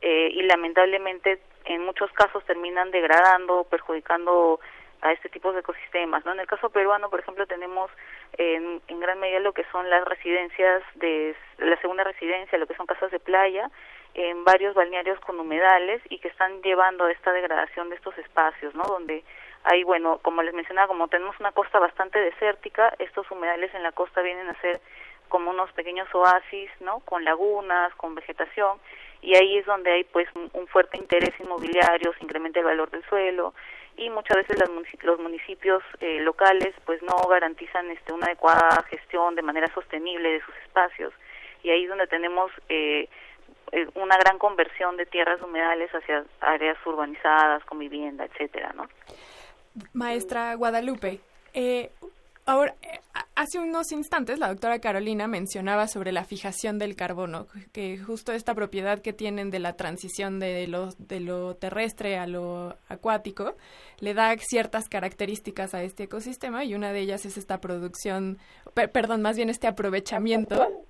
eh, 0.01 0.29
y 0.31 0.41
lamentablemente 0.43 1.39
en 1.65 1.85
muchos 1.85 2.11
casos 2.13 2.43
terminan 2.45 2.91
degradando, 2.91 3.65
perjudicando 3.65 4.59
a 5.01 5.11
este 5.13 5.29
tipo 5.29 5.53
de 5.53 5.61
ecosistemas. 5.61 6.25
¿no? 6.25 6.33
En 6.33 6.39
el 6.39 6.47
caso 6.47 6.69
peruano, 6.69 7.09
por 7.09 7.19
ejemplo, 7.19 7.47
tenemos 7.47 7.89
en, 8.37 8.81
en 8.87 8.99
gran 8.99 9.19
medida 9.19 9.39
lo 9.39 9.53
que 9.53 9.65
son 9.71 9.89
las 9.89 10.03
residencias 10.05 10.83
de 10.95 11.35
la 11.57 11.79
segunda 11.79 12.03
residencia, 12.03 12.57
lo 12.57 12.67
que 12.67 12.75
son 12.75 12.85
casas 12.85 13.11
de 13.11 13.19
playa, 13.19 13.69
en 14.13 14.43
varios 14.43 14.73
balnearios 14.73 15.19
con 15.21 15.39
humedales 15.39 16.01
y 16.09 16.19
que 16.19 16.27
están 16.27 16.61
llevando 16.61 17.05
a 17.05 17.11
esta 17.11 17.31
degradación 17.31 17.89
de 17.89 17.95
estos 17.95 18.17
espacios, 18.17 18.73
¿no? 18.75 18.83
Donde 18.83 19.23
hay, 19.63 19.83
bueno, 19.83 20.19
como 20.21 20.41
les 20.41 20.53
mencionaba, 20.53 20.87
como 20.87 21.07
tenemos 21.07 21.39
una 21.39 21.51
costa 21.51 21.79
bastante 21.79 22.19
desértica, 22.19 22.93
estos 22.97 23.29
humedales 23.29 23.73
en 23.75 23.83
la 23.83 23.91
costa 23.91 24.21
vienen 24.21 24.49
a 24.49 24.59
ser 24.61 24.81
como 25.27 25.51
unos 25.51 25.71
pequeños 25.73 26.07
oasis, 26.13 26.71
¿no? 26.79 27.01
Con 27.01 27.23
lagunas, 27.23 27.93
con 27.95 28.15
vegetación, 28.15 28.79
y 29.21 29.35
ahí 29.35 29.57
es 29.57 29.65
donde 29.65 29.91
hay 29.91 30.03
pues 30.05 30.27
un, 30.35 30.67
fuerte 30.67 30.97
interés 30.97 31.33
inmobiliario, 31.39 32.13
se 32.13 32.23
incrementa 32.23 32.59
el 32.59 32.65
valor 32.65 32.89
del 32.91 33.03
suelo 33.05 33.53
y 33.97 34.09
muchas 34.09 34.37
veces 34.37 34.57
los 35.01 35.19
municipios 35.19 35.83
eh, 35.99 36.19
locales 36.21 36.73
pues 36.85 37.01
no 37.01 37.15
garantizan 37.29 37.89
este 37.91 38.13
una 38.13 38.27
adecuada 38.27 38.83
gestión 38.89 39.35
de 39.35 39.41
manera 39.41 39.67
sostenible 39.73 40.29
de 40.29 40.41
sus 40.41 40.55
espacios 40.65 41.13
y 41.63 41.69
ahí 41.69 41.83
es 41.83 41.89
donde 41.89 42.07
tenemos 42.07 42.51
eh, 42.69 43.09
eh, 43.71 43.87
una 43.95 44.17
gran 44.17 44.37
conversión 44.39 44.97
de 44.97 45.05
tierras 45.05 45.41
humedales 45.41 45.91
hacia 45.91 46.23
áreas 46.39 46.77
urbanizadas 46.85 47.63
con 47.65 47.79
vivienda, 47.79 48.25
etcétera, 48.25 48.73
¿no? 48.75 48.87
Maestra 49.93 50.55
Guadalupe, 50.55 51.19
eh, 51.53 51.91
ahora, 52.49 52.75
eh, 52.81 52.99
hace 53.35 53.59
unos 53.59 53.91
instantes 53.91 54.39
la 54.39 54.49
doctora 54.49 54.79
Carolina 54.79 55.27
mencionaba 55.27 55.87
sobre 55.87 56.11
la 56.11 56.25
fijación 56.25 56.79
del 56.79 56.95
carbono, 56.95 57.47
que 57.71 57.97
justo 57.97 58.31
esta 58.31 58.53
propiedad 58.53 58.99
que 58.99 59.13
tienen 59.13 59.51
de 59.51 59.59
la 59.59 59.73
transición 59.73 60.39
de 60.39 60.67
lo, 60.67 60.91
de 60.97 61.19
lo 61.19 61.55
terrestre 61.55 62.17
a 62.17 62.27
lo 62.27 62.75
acuático 62.87 63.55
le 63.99 64.13
da 64.13 64.35
ciertas 64.37 64.89
características 64.89 65.73
a 65.73 65.83
este 65.83 66.03
ecosistema 66.03 66.63
y 66.63 66.73
una 66.73 66.91
de 66.91 67.01
ellas 67.01 67.25
es 67.25 67.37
esta 67.37 67.61
producción, 67.61 68.39
perdón, 68.73 69.21
más 69.21 69.35
bien 69.35 69.49
este 69.49 69.67
aprovechamiento 69.67 70.85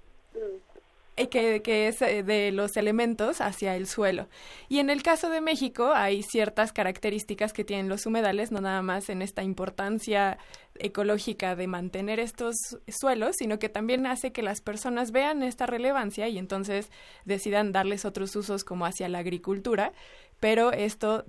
que, 1.27 1.61
que, 1.61 1.87
es 1.87 2.01
eh, 2.01 2.23
de 2.23 2.51
los 2.51 2.77
elementos 2.77 3.41
hacia 3.41 3.75
el 3.75 3.87
suelo. 3.87 4.27
Y 4.67 4.79
en 4.79 4.89
el 4.89 5.03
caso 5.03 5.29
de 5.29 5.41
México 5.41 5.91
hay 5.93 6.23
ciertas 6.23 6.71
características 6.73 7.53
que 7.53 7.63
tienen 7.63 7.89
los 7.89 8.05
humedales, 8.05 8.51
no 8.51 8.61
nada 8.61 8.81
más 8.81 9.09
en 9.09 9.21
esta 9.21 9.43
importancia 9.43 10.37
ecológica 10.75 11.55
de 11.55 11.67
mantener 11.67 12.19
estos 12.19 12.55
suelos, 12.87 13.35
sino 13.37 13.59
que 13.59 13.69
también 13.69 14.05
hace 14.05 14.31
que 14.31 14.41
las 14.41 14.61
personas 14.61 15.11
vean 15.11 15.43
esta 15.43 15.65
relevancia 15.65 16.27
y 16.29 16.37
entonces 16.37 16.89
decidan 17.25 17.71
darles 17.71 18.05
otros 18.05 18.35
usos 18.35 18.63
como 18.63 18.85
hacia 18.85 19.09
la 19.09 19.19
agricultura 19.19 19.91
pero 20.39 20.71
esto 20.71 21.25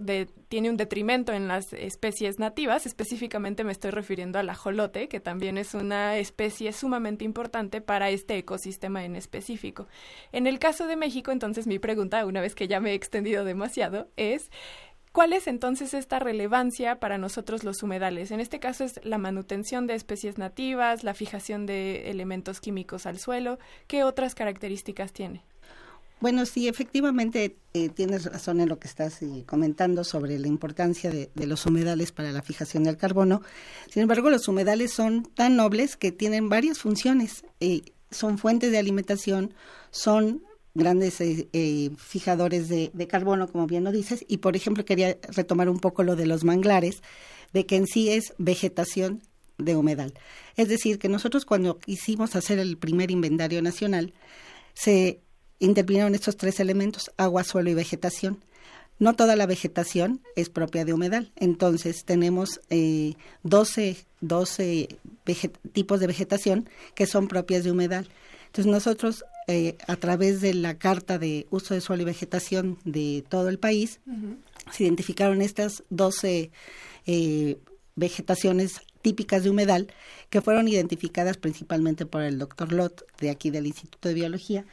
tiene 0.49 0.71
un 0.71 0.77
detrimento 0.77 1.33
en 1.33 1.49
las 1.49 1.73
especies 1.73 2.39
nativas, 2.39 2.87
específicamente 2.87 3.65
me 3.65 3.73
estoy 3.73 3.91
refiriendo 3.91 4.39
al 4.39 4.51
ajolote, 4.51 5.09
que 5.09 5.21
también 5.21 5.59
es 5.59 5.75
una 5.75 6.17
especie 6.19 6.73
sumamente 6.73 7.25
importante 7.25 7.81
para 7.81 8.11
este 8.11 8.37
ecosistema 8.37 9.05
en 9.05 9.17
específico. 9.17 9.87
En 10.33 10.47
el 10.47 10.59
caso 10.59 10.87
de 10.87 10.97
México, 10.97 11.33
entonces 11.33 11.67
mi 11.67 11.79
pregunta, 11.79 12.25
una 12.27 12.41
vez 12.41 12.55
que 12.55 12.69
ya 12.69 12.81
me 12.81 12.93
he 12.93 12.95
extendido 12.95 13.45
demasiado, 13.45 14.09
es 14.17 14.51
¿Cuál 15.13 15.33
es 15.33 15.49
entonces 15.49 15.93
esta 15.93 16.21
relevancia 16.21 17.01
para 17.01 17.19
nosotros 17.19 17.65
los 17.65 17.83
humedales? 17.83 18.31
En 18.31 18.39
este 18.39 18.61
caso 18.61 18.85
es 18.85 19.05
la 19.05 19.19
manutención 19.19 19.89
de 19.89 19.97
especies 19.97 20.39
nativas, 20.39 21.03
la 21.03 21.15
fijación 21.15 21.67
de 21.67 22.11
elementos 22.11 22.61
químicos 22.61 23.07
al 23.07 23.19
suelo. 23.19 23.59
¿Qué 23.89 24.05
otras 24.05 24.37
características 24.37 25.13
tiene? 25.13 25.43
Bueno, 26.21 26.45
sí, 26.45 26.69
efectivamente 26.69 27.57
eh, 27.73 27.89
tienes 27.89 28.27
razón 28.27 28.61
en 28.61 28.69
lo 28.69 28.79
que 28.79 28.89
estás 28.89 29.23
eh, 29.23 29.45
comentando 29.47 30.05
sobre 30.05 30.39
la 30.39 30.49
importancia 30.49 31.11
de, 31.11 31.31
los 31.47 31.65
humedales 31.65 32.13
para 32.13 32.31
la 32.31 32.43
fijación 32.43 32.85
del 32.85 32.99
carbono. 32.99 33.41
Sin 33.89 34.03
embargo, 34.03 34.29
los 34.29 34.47
humedales 34.47 34.93
son 34.93 35.23
tan 35.23 35.57
nobles 35.57 35.97
que 35.97 36.13
tienen 36.13 36.51
varias 36.51 36.79
funciones. 36.79 37.45
Eh, 37.61 37.81
son 38.11 38.37
fuentes 38.37 38.71
de 38.71 38.77
alimentación, 38.77 39.55
son 39.91 40.43
grandes 40.75 41.19
fijadores 41.97 42.69
de, 42.69 42.91
de, 42.93 43.07
carbono, 43.07 43.49
como 43.49 43.67
bien 43.67 43.85
lo 43.85 43.91
dices. 43.91 44.23
Y, 44.29 44.39
por 44.39 44.57
ejemplo, 44.57 44.85
quería 44.85 45.17
retomar 45.35 45.71
un 45.71 45.81
poco 45.81 46.03
lo 46.03 46.17
de 46.17 46.27
los 46.27 46.45
manglares, 46.45 47.03
de 47.55 47.65
que 47.65 47.77
en 47.77 47.87
sí 47.87 48.11
es 48.11 48.35
vegetación 48.37 49.23
de 49.57 49.75
humedal. 49.75 50.13
Es 50.57 50.69
decir, 50.69 50.99
que 50.99 51.09
nosotros 51.09 51.47
cuando 51.47 51.79
quisimos 51.79 52.37
hacer 52.37 52.59
el 52.59 52.77
primer 52.77 53.11
inventario 53.11 53.63
nacional, 53.63 54.13
se 54.75 55.23
intervinieron 55.61 56.15
estos 56.15 56.37
tres 56.37 56.59
elementos, 56.59 57.13
agua, 57.17 57.45
suelo 57.45 57.71
y 57.71 57.75
vegetación. 57.75 58.43
No 58.99 59.15
toda 59.15 59.37
la 59.37 59.47
vegetación 59.47 60.21
es 60.37 60.51
propia 60.51 60.85
de 60.85 60.93
humedal, 60.93 61.33
entonces 61.37 62.05
tenemos 62.05 62.61
eh, 62.69 63.15
12, 63.45 63.97
12 64.21 64.89
tipos 65.73 66.01
de 66.01 66.07
vegetación 66.07 66.69
que 66.95 67.07
son 67.07 67.29
propias 67.29 67.65
de 67.65 67.71
humedal. 67.71 68.09
Entonces 68.47 68.71
nosotros 68.71 69.25
eh, 69.47 69.77
a 69.87 69.97
través 69.97 70.41
de 70.41 70.55
la 70.55 70.79
carta 70.79 71.19
de 71.19 71.47
uso 71.51 71.75
de 71.75 71.81
suelo 71.81 72.03
y 72.03 72.07
vegetación 72.07 72.79
de 72.85 73.25
todo 73.29 73.49
el 73.49 73.59
país, 73.59 74.01
se 74.71 74.85
identificaron 74.85 75.41
estas 75.41 75.83
12 75.91 76.51
eh, 77.07 77.59
vegetaciones 77.97 78.81
típicas 79.03 79.43
de 79.43 79.51
humedal 79.51 79.93
que 80.29 80.41
fueron 80.41 80.69
identificadas 80.69 81.37
principalmente 81.37 82.07
por 82.07 82.23
el 82.23 82.39
doctor 82.39 82.73
Lott 82.73 83.03
de 83.19 83.31
aquí 83.31 83.51
del 83.51 83.67
Instituto 83.67 84.09
de 84.09 84.15
Biología 84.15 84.67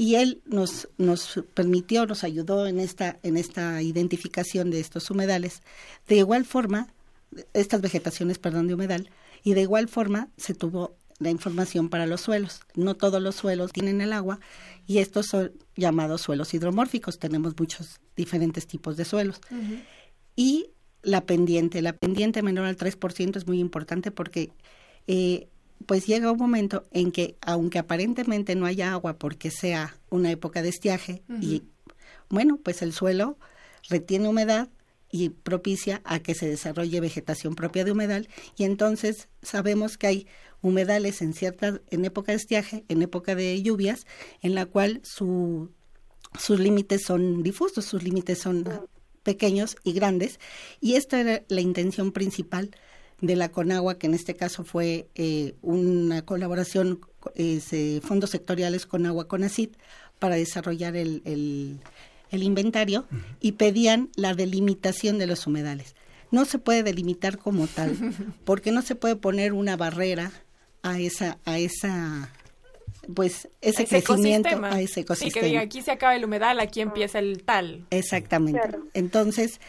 y 0.00 0.14
él 0.14 0.40
nos, 0.46 0.88
nos 0.96 1.42
permitió, 1.52 2.06
nos 2.06 2.24
ayudó 2.24 2.66
en 2.66 2.80
esta, 2.80 3.18
en 3.22 3.36
esta 3.36 3.82
identificación 3.82 4.70
de 4.70 4.80
estos 4.80 5.10
humedales. 5.10 5.60
De 6.08 6.16
igual 6.16 6.46
forma, 6.46 6.88
estas 7.52 7.82
vegetaciones, 7.82 8.38
perdón, 8.38 8.66
de 8.66 8.72
humedal, 8.72 9.10
y 9.44 9.52
de 9.52 9.60
igual 9.60 9.88
forma 9.88 10.30
se 10.38 10.54
tuvo 10.54 10.96
la 11.18 11.28
información 11.28 11.90
para 11.90 12.06
los 12.06 12.22
suelos. 12.22 12.62
No 12.74 12.96
todos 12.96 13.20
los 13.20 13.34
suelos 13.34 13.72
tienen 13.72 14.00
el 14.00 14.14
agua 14.14 14.40
y 14.86 15.00
estos 15.00 15.26
son 15.26 15.52
llamados 15.76 16.22
suelos 16.22 16.54
hidromórficos. 16.54 17.18
Tenemos 17.18 17.52
muchos 17.58 18.00
diferentes 18.16 18.66
tipos 18.66 18.96
de 18.96 19.04
suelos. 19.04 19.42
Y 20.34 20.70
la 21.02 21.26
pendiente, 21.26 21.82
la 21.82 21.92
pendiente 21.92 22.40
menor 22.40 22.64
al 22.64 22.78
3% 22.78 23.36
es 23.36 23.46
muy 23.46 23.60
importante 23.60 24.10
porque 24.10 24.50
eh, 25.06 25.48
pues 25.86 26.06
llega 26.06 26.30
un 26.30 26.38
momento 26.38 26.84
en 26.92 27.12
que, 27.12 27.36
aunque 27.40 27.78
aparentemente 27.78 28.54
no 28.54 28.66
haya 28.66 28.92
agua 28.92 29.18
porque 29.18 29.50
sea 29.50 29.96
una 30.10 30.30
época 30.30 30.62
de 30.62 30.68
estiaje, 30.68 31.22
y 31.40 31.62
bueno, 32.28 32.58
pues 32.62 32.82
el 32.82 32.92
suelo 32.92 33.38
retiene 33.88 34.28
humedad 34.28 34.68
y 35.10 35.30
propicia 35.30 36.00
a 36.04 36.20
que 36.20 36.34
se 36.34 36.48
desarrolle 36.48 37.00
vegetación 37.00 37.54
propia 37.54 37.84
de 37.84 37.92
humedal 37.92 38.28
y 38.56 38.64
entonces 38.64 39.28
sabemos 39.42 39.98
que 39.98 40.06
hay 40.06 40.26
humedales 40.62 41.20
en 41.22 41.34
cierta 41.34 41.80
en 41.90 42.04
época 42.04 42.32
de 42.32 42.38
estiaje, 42.38 42.84
en 42.88 43.02
época 43.02 43.34
de 43.34 43.60
lluvias, 43.62 44.06
en 44.40 44.54
la 44.54 44.66
cual 44.66 45.00
su, 45.02 45.70
sus 46.38 46.60
límites 46.60 47.02
son 47.04 47.42
difusos, 47.42 47.84
sus 47.84 48.02
límites 48.02 48.38
son 48.38 48.64
pequeños 49.22 49.76
y 49.82 49.92
grandes 49.92 50.38
y 50.80 50.94
esta 50.94 51.20
era 51.20 51.42
la 51.48 51.60
intención 51.60 52.12
principal 52.12 52.70
de 53.20 53.36
la 53.36 53.50
Conagua, 53.50 53.98
que 53.98 54.06
en 54.06 54.14
este 54.14 54.34
caso 54.34 54.64
fue 54.64 55.08
eh, 55.14 55.54
una 55.62 56.22
colaboración, 56.24 57.00
eh, 57.34 58.00
fondos 58.02 58.30
sectoriales 58.30 58.86
con 58.86 59.06
Agua 59.06 59.28
Conacid, 59.28 59.70
para 60.18 60.36
desarrollar 60.36 60.96
el, 60.96 61.22
el, 61.24 62.42
inventario 62.42 63.06
y 63.40 63.52
pedían 63.52 64.10
la 64.16 64.34
delimitación 64.34 65.18
de 65.18 65.26
los 65.26 65.46
humedales. 65.46 65.94
No 66.30 66.44
se 66.44 66.58
puede 66.58 66.82
delimitar 66.82 67.38
como 67.38 67.66
tal, 67.66 67.96
porque 68.44 68.70
no 68.70 68.82
se 68.82 68.94
puede 68.94 69.16
poner 69.16 69.52
una 69.52 69.76
barrera 69.76 70.30
a 70.82 70.98
esa, 70.98 71.38
a 71.44 71.58
esa 71.58 72.30
pues 73.14 73.48
ese, 73.60 73.86
crecimiento 73.86 74.48
a 74.62 74.80
ese 74.80 75.00
ecosistema. 75.00 75.32
Sí, 75.32 75.40
que 75.40 75.46
diga, 75.46 75.60
aquí 75.62 75.82
se 75.82 75.90
acaba 75.90 76.14
el 76.14 76.24
humedal, 76.24 76.60
aquí 76.60 76.80
empieza 76.80 77.18
el 77.18 77.42
tal. 77.42 77.86
Exactamente. 77.90 78.60
Entonces, 78.94 79.60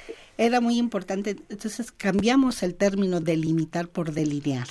era 0.42 0.60
muy 0.60 0.78
importante. 0.78 1.38
Entonces 1.50 1.92
cambiamos 1.92 2.64
el 2.64 2.74
término 2.74 3.20
delimitar 3.20 3.88
por 3.88 4.12
delinear. 4.12 4.68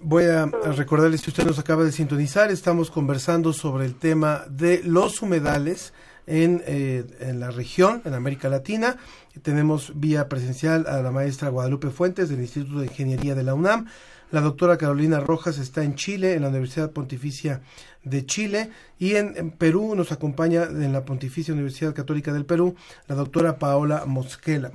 Voy 0.00 0.24
a, 0.24 0.46
recordarles 0.76 1.22
que 1.22 1.30
usted 1.30 1.46
nos 1.46 1.58
acaba 1.58 1.82
de 1.82 1.92
sintonizar. 1.92 2.50
Estamos 2.50 2.90
conversando 2.90 3.54
sobre 3.54 3.86
el 3.86 3.94
tema 3.94 4.44
de 4.50 4.82
los 4.84 5.22
humedales 5.22 5.94
en, 6.26 6.62
eh, 6.66 7.06
en 7.20 7.40
la 7.40 7.50
región, 7.50 8.02
en 8.04 8.12
América 8.12 8.50
Latina. 8.50 8.98
Tenemos 9.40 9.92
vía 9.94 10.28
presencial 10.28 10.86
a 10.86 11.00
la 11.00 11.10
maestra 11.10 11.48
Guadalupe 11.48 11.88
Fuentes 11.88 12.28
del 12.28 12.40
Instituto 12.40 12.80
de 12.80 12.86
Ingeniería 12.86 13.34
de 13.34 13.44
la 13.44 13.54
UNAM. 13.54 13.86
La 14.34 14.40
doctora 14.40 14.76
Carolina 14.76 15.20
Rojas 15.20 15.58
está 15.58 15.84
en 15.84 15.94
Chile, 15.94 16.34
en 16.34 16.42
la 16.42 16.48
Universidad 16.48 16.90
Pontificia 16.90 17.60
de 18.02 18.26
Chile 18.26 18.68
y 18.98 19.14
en, 19.14 19.52
Perú 19.52 19.94
nos 19.94 20.10
acompaña 20.10 20.64
en 20.64 20.92
la 20.92 21.04
Pontificia 21.04 21.54
Universidad 21.54 21.94
Católica 21.94 22.32
del 22.32 22.44
Perú 22.44 22.74
la 23.06 23.14
doctora 23.14 23.60
Paola 23.60 24.06
Mosquela. 24.06 24.72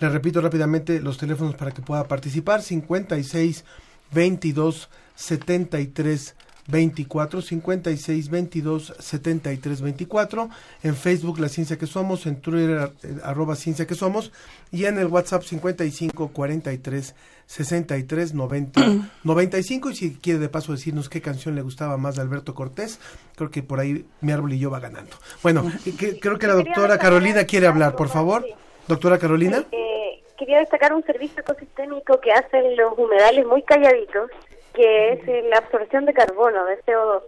Le 0.00 0.08
repito 0.08 0.40
rápidamente 0.40 1.00
los 1.00 1.16
teléfonos 1.16 1.54
para 1.54 1.70
que 1.70 1.80
pueda 1.80 2.08
participar 2.08 2.60
56 2.60 3.64
22 4.10 4.90
73 5.14 6.34
24 6.68 7.42
56 7.42 8.30
22 8.30 8.94
73 8.98 9.80
24 9.82 10.48
en 10.84 10.94
Facebook 10.96 11.38
La 11.40 11.48
Ciencia 11.48 11.76
que 11.78 11.86
Somos 11.86 12.26
en 12.26 12.36
Twitter 12.40 12.90
arroba 13.24 13.56
Ciencia 13.56 13.86
que 13.86 13.94
Somos 13.94 14.32
y 14.70 14.84
en 14.84 14.98
el 14.98 15.06
WhatsApp 15.08 15.42
55 15.42 16.28
43 16.28 17.14
63 17.46 18.34
90 18.34 18.80
95 19.24 19.90
y 19.90 19.94
si 19.96 20.14
quiere 20.14 20.38
de 20.38 20.48
paso 20.48 20.72
decirnos 20.72 21.08
qué 21.08 21.20
canción 21.20 21.54
le 21.54 21.62
gustaba 21.62 21.96
más 21.96 22.14
de 22.16 22.22
Alberto 22.22 22.54
Cortés 22.54 23.00
creo 23.36 23.50
que 23.50 23.62
por 23.62 23.80
ahí 23.80 24.06
mi 24.20 24.32
árbol 24.32 24.52
y 24.52 24.58
yo 24.58 24.70
va 24.70 24.80
ganando. 24.80 25.16
Bueno 25.42 25.70
que- 25.98 26.18
creo 26.20 26.38
que 26.38 26.46
la 26.46 26.54
doctora 26.54 26.98
Carolina 26.98 27.44
quiere 27.44 27.66
hablar 27.66 27.96
por 27.96 28.08
favor. 28.08 28.44
doctora 28.88 29.18
Carolina. 29.18 29.64
Eh, 29.72 30.22
quería 30.38 30.58
destacar 30.58 30.92
un 30.92 31.04
servicio 31.04 31.40
ecosistémico 31.40 32.20
que 32.20 32.32
hacen 32.32 32.76
los 32.76 32.96
humedales 32.98 33.46
muy 33.46 33.62
calladitos, 33.62 34.30
que 34.74 35.12
es 35.12 35.44
la 35.44 35.58
absorción 35.58 36.06
de 36.06 36.14
carbono, 36.14 36.64
de 36.64 36.82
CO2. 36.84 37.22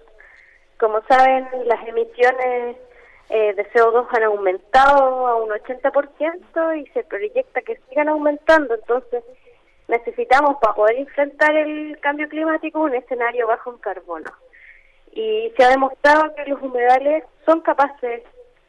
Como 0.79 1.03
saben, 1.09 1.47
las 1.67 1.87
emisiones 1.87 2.77
eh, 3.31 3.55
de 3.55 3.71
CO2 3.73 4.07
han 4.11 4.25
aumentado 4.25 5.27
a 5.27 5.37
un 5.37 5.51
80% 5.51 6.81
y 6.81 6.87
se 6.93 7.05
proyecta 7.05 7.63
que 7.63 7.79
sigan 7.89 8.09
aumentando. 8.09 8.75
Entonces, 8.75 9.25
necesitamos 9.89 10.57
para 10.61 10.75
poder 10.75 10.97
enfrentar 10.97 11.55
el 11.57 11.99
cambio 12.01 12.29
climático 12.29 12.81
un 12.81 12.95
escenario 12.95 13.47
bajo 13.47 13.71
en 13.73 13.79
carbono. 13.79 14.31
Y 15.13 15.53
se 15.57 15.65
ha 15.65 15.69
demostrado 15.69 16.35
que 16.35 16.45
los 16.47 16.61
humedales 16.61 17.25
son 17.47 17.61
capaces 17.61 18.23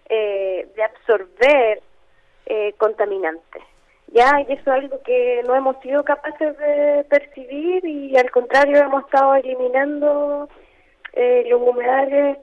eh, 0.10 0.68
de 0.76 0.84
absorber 0.84 1.82
eh, 2.46 2.74
contaminantes. 2.78 3.64
Ya, 4.16 4.40
y 4.48 4.54
eso 4.54 4.62
es 4.62 4.68
algo 4.68 5.02
que 5.04 5.44
no 5.46 5.56
hemos 5.56 5.78
sido 5.82 6.06
capaces 6.06 6.58
de 6.58 7.06
percibir 7.10 7.86
y 7.86 8.16
al 8.16 8.32
contrario 8.32 8.78
hemos 8.78 9.04
estado 9.04 9.36
eliminando 9.36 10.48
eh, 11.12 11.44
los 11.50 11.62
humedales 11.62 12.38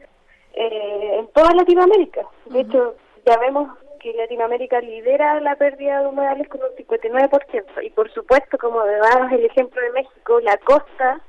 eh, 0.53 1.17
en 1.19 1.29
toda 1.29 1.55
Latinoamérica. 1.55 2.27
De 2.45 2.61
hecho, 2.61 2.95
ya 3.25 3.39
vemos 3.39 3.71
que 4.01 4.13
Latinoamérica 4.13 4.83
lidera 4.83 5.41
la 5.41 5.57
pérdida 5.57 6.03
de 6.03 6.09
humedales 6.09 6.47
con 6.51 6.61
un 6.61 6.77
59%. 6.77 7.65
Y 7.83 7.89
por 7.89 8.13
supuesto, 8.13 8.59
como 8.59 8.85
dabas 8.85 9.33
el 9.33 9.47
ejemplo 9.47 9.81
de 9.81 9.93
México, 9.93 10.41
la 10.41 10.59
costa 10.59 11.23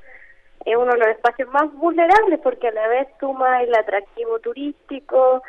es 0.66 0.76
uno 0.76 0.92
de 0.92 1.00
los 1.00 1.08
espacios 1.08 1.48
más 1.54 1.72
vulnerables 1.72 2.42
porque 2.44 2.68
a 2.68 2.72
la 2.72 2.90
vez 2.90 3.08
suma 3.18 3.64
el 3.64 3.74
atractivo 3.74 4.40
turístico, 4.40 5.42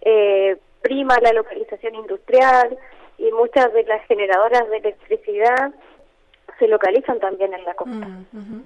eh, 0.00 0.56
prima 0.80 1.16
la 1.22 1.32
localización 1.32 1.94
industrial 1.94 2.76
y 3.22 3.30
muchas 3.30 3.72
de 3.72 3.84
las 3.84 4.04
generadoras 4.06 4.68
de 4.68 4.78
electricidad 4.78 5.72
se 6.58 6.66
localizan 6.66 7.20
también 7.20 7.54
en 7.54 7.64
la 7.64 7.74
costa. 7.74 8.06
Mm. 8.32 8.62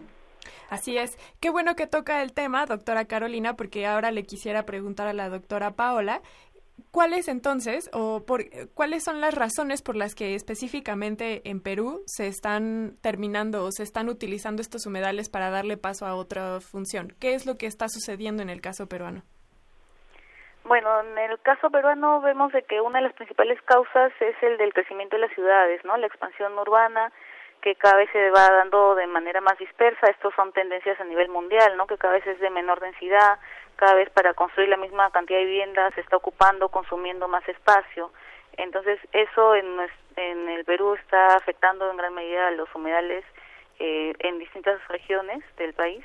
Así 0.70 0.96
es. 0.96 1.18
Qué 1.40 1.50
bueno 1.50 1.76
que 1.76 1.86
toca 1.86 2.22
el 2.22 2.32
tema, 2.32 2.64
doctora 2.64 3.04
Carolina, 3.04 3.54
porque 3.54 3.86
ahora 3.86 4.10
le 4.10 4.24
quisiera 4.24 4.64
preguntar 4.64 5.08
a 5.08 5.12
la 5.12 5.28
doctora 5.28 5.72
Paola. 5.72 6.22
¿Cuáles 6.90 7.28
entonces, 7.28 7.90
o 7.92 8.24
por, 8.24 8.44
cuáles 8.74 9.04
son 9.04 9.20
las 9.20 9.34
razones 9.34 9.82
por 9.82 9.96
las 9.96 10.14
que 10.14 10.34
específicamente 10.34 11.42
en 11.48 11.60
Perú 11.60 12.02
se 12.06 12.26
están 12.26 12.96
terminando 13.02 13.64
o 13.64 13.72
se 13.72 13.82
están 13.82 14.08
utilizando 14.08 14.62
estos 14.62 14.86
humedales 14.86 15.28
para 15.28 15.50
darle 15.50 15.76
paso 15.76 16.06
a 16.06 16.14
otra 16.14 16.60
función? 16.60 17.14
¿Qué 17.18 17.34
es 17.34 17.44
lo 17.44 17.56
que 17.56 17.66
está 17.66 17.88
sucediendo 17.88 18.42
en 18.42 18.50
el 18.50 18.60
caso 18.62 18.88
peruano? 18.88 19.22
Bueno, 20.66 21.00
en 21.00 21.16
el 21.16 21.38
caso 21.42 21.70
peruano 21.70 22.20
vemos 22.20 22.50
de 22.50 22.64
que 22.64 22.80
una 22.80 22.98
de 22.98 23.04
las 23.04 23.12
principales 23.12 23.62
causas 23.62 24.12
es 24.18 24.34
el 24.42 24.58
del 24.58 24.74
crecimiento 24.74 25.14
de 25.14 25.22
las 25.22 25.32
ciudades, 25.32 25.84
¿no? 25.84 25.96
La 25.96 26.08
expansión 26.08 26.58
urbana 26.58 27.12
que 27.62 27.76
cada 27.76 27.98
vez 27.98 28.10
se 28.10 28.30
va 28.30 28.50
dando 28.50 28.96
de 28.96 29.06
manera 29.06 29.40
más 29.40 29.56
dispersa. 29.58 30.08
Estos 30.08 30.34
son 30.34 30.52
tendencias 30.52 31.00
a 31.00 31.04
nivel 31.04 31.28
mundial, 31.28 31.76
¿no? 31.76 31.86
Que 31.86 31.96
cada 31.96 32.14
vez 32.14 32.26
es 32.26 32.40
de 32.40 32.50
menor 32.50 32.80
densidad, 32.80 33.38
cada 33.76 33.94
vez 33.94 34.10
para 34.10 34.34
construir 34.34 34.68
la 34.68 34.76
misma 34.76 35.08
cantidad 35.12 35.38
de 35.38 35.44
viviendas 35.44 35.94
se 35.94 36.00
está 36.00 36.16
ocupando, 36.16 36.68
consumiendo 36.68 37.28
más 37.28 37.48
espacio. 37.48 38.10
Entonces, 38.56 38.98
eso 39.12 39.54
en, 39.54 39.66
en 40.16 40.48
el 40.48 40.64
Perú 40.64 40.94
está 40.94 41.36
afectando 41.36 41.88
en 41.88 41.96
gran 41.96 42.12
medida 42.12 42.48
a 42.48 42.50
los 42.50 42.74
humedales 42.74 43.24
eh, 43.78 44.14
en 44.18 44.40
distintas 44.40 44.84
regiones 44.88 45.44
del 45.58 45.74
país 45.74 46.04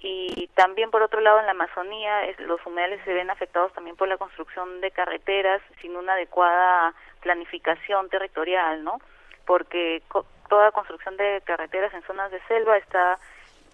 y 0.00 0.46
también 0.54 0.90
por 0.90 1.02
otro 1.02 1.20
lado 1.20 1.38
en 1.40 1.44
la 1.46 1.52
Amazonía 1.52 2.24
es- 2.24 2.38
los 2.40 2.64
humedales 2.66 3.00
se 3.04 3.12
ven 3.12 3.30
afectados 3.30 3.72
también 3.74 3.96
por 3.96 4.08
la 4.08 4.16
construcción 4.16 4.80
de 4.80 4.90
carreteras 4.90 5.60
sin 5.80 5.94
una 5.96 6.14
adecuada 6.14 6.94
planificación 7.20 8.08
territorial, 8.08 8.82
¿no? 8.82 8.98
Porque 9.46 10.02
co- 10.08 10.24
toda 10.48 10.72
construcción 10.72 11.16
de 11.16 11.42
carreteras 11.44 11.92
en 11.94 12.02
zonas 12.02 12.30
de 12.30 12.40
selva 12.48 12.76
está 12.78 13.18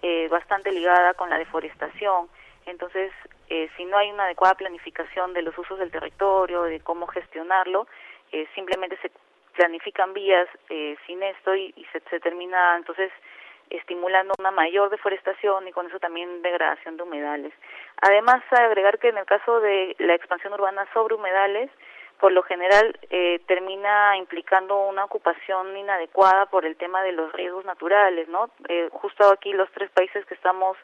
eh, 0.03 0.27
bastante 0.29 0.71
ligada 0.71 1.15
con 1.15 1.29
la 1.29 1.39
deforestación. 1.39 2.29
Entonces, 2.67 3.11
eh, 3.49 3.67
si 3.77 3.85
no 3.85 3.97
hay 3.97 4.11
una 4.11 4.25
adecuada 4.25 4.53
planificación 4.55 5.33
de 5.33 5.41
los 5.41 5.57
usos 5.57 5.79
del 5.79 5.89
territorio, 5.89 6.63
de 6.63 6.81
cómo 6.81 7.07
gestionarlo, 7.07 7.87
eh, 8.31 8.45
simplemente 8.53 8.97
se 9.01 9.09
planifican 9.55 10.13
vías 10.13 10.47
eh, 10.69 10.95
sin 11.07 11.23
esto 11.23 11.55
y, 11.55 11.73
y 11.75 11.85
se, 11.85 11.99
se 12.01 12.19
termina 12.19 12.75
entonces 12.77 13.11
estimulando 13.69 14.33
una 14.39 14.51
mayor 14.51 14.89
deforestación 14.89 15.67
y 15.67 15.71
con 15.71 15.87
eso 15.87 15.99
también 15.99 16.41
degradación 16.41 16.97
de 16.97 17.03
humedales. 17.03 17.53
Además, 18.01 18.43
agregar 18.51 18.99
que 18.99 19.09
en 19.09 19.17
el 19.17 19.25
caso 19.25 19.59
de 19.59 19.95
la 19.99 20.15
expansión 20.15 20.53
urbana 20.53 20.87
sobre 20.93 21.15
humedales, 21.15 21.69
por 22.19 22.31
lo 22.31 22.41
general 22.43 22.97
eh, 23.09 23.39
termina 23.47 24.17
implicando 24.17 24.87
una 24.87 25.05
ocupación 25.05 25.75
inadecuada 25.77 26.47
por 26.47 26.65
el 26.65 26.75
tema 26.75 27.03
de 27.03 27.11
los 27.11 27.31
riesgos 27.33 27.65
naturales, 27.65 28.27
¿no? 28.27 28.49
Eh, 28.67 28.89
justo 28.91 29.29
aquí 29.31 29.53
los 29.53 29.71
tres 29.71 29.91
países 29.91 30.25
que 30.25 30.33
estamos 30.33 30.77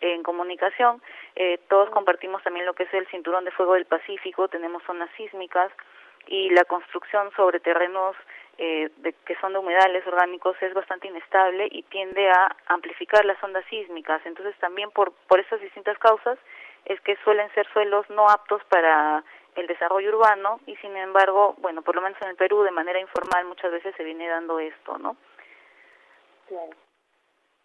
en 0.00 0.24
comunicación, 0.24 1.00
eh, 1.36 1.58
todos 1.68 1.88
compartimos 1.90 2.42
también 2.42 2.66
lo 2.66 2.74
que 2.74 2.82
es 2.82 2.94
el 2.94 3.06
cinturón 3.06 3.44
de 3.44 3.52
fuego 3.52 3.74
del 3.74 3.84
Pacífico, 3.84 4.48
tenemos 4.48 4.82
zonas 4.82 5.08
sísmicas 5.16 5.70
y 6.26 6.50
la 6.50 6.64
construcción 6.64 7.30
sobre 7.36 7.60
terrenos 7.60 8.16
eh, 8.58 8.90
de, 8.98 9.12
que 9.24 9.34
son 9.40 9.52
de 9.52 9.58
humedales 9.58 10.06
orgánicos 10.06 10.56
es 10.60 10.74
bastante 10.74 11.08
inestable 11.08 11.68
y 11.70 11.82
tiende 11.84 12.28
a 12.30 12.54
amplificar 12.66 13.24
las 13.24 13.42
ondas 13.42 13.64
sísmicas. 13.70 14.20
Entonces 14.24 14.54
también 14.58 14.90
por, 14.90 15.12
por 15.28 15.40
estas 15.40 15.60
distintas 15.60 15.98
causas 15.98 16.38
es 16.84 17.00
que 17.00 17.16
suelen 17.24 17.52
ser 17.54 17.66
suelos 17.72 18.08
no 18.10 18.28
aptos 18.28 18.62
para 18.68 19.24
el 19.54 19.66
desarrollo 19.66 20.16
urbano 20.16 20.60
y 20.66 20.76
sin 20.76 20.96
embargo, 20.96 21.54
bueno, 21.58 21.82
por 21.82 21.94
lo 21.94 22.02
menos 22.02 22.20
en 22.22 22.28
el 22.28 22.36
Perú 22.36 22.62
de 22.62 22.70
manera 22.70 23.00
informal 23.00 23.44
muchas 23.46 23.70
veces 23.70 23.94
se 23.96 24.04
viene 24.04 24.28
dando 24.28 24.58
esto, 24.58 24.98
¿no? 24.98 25.16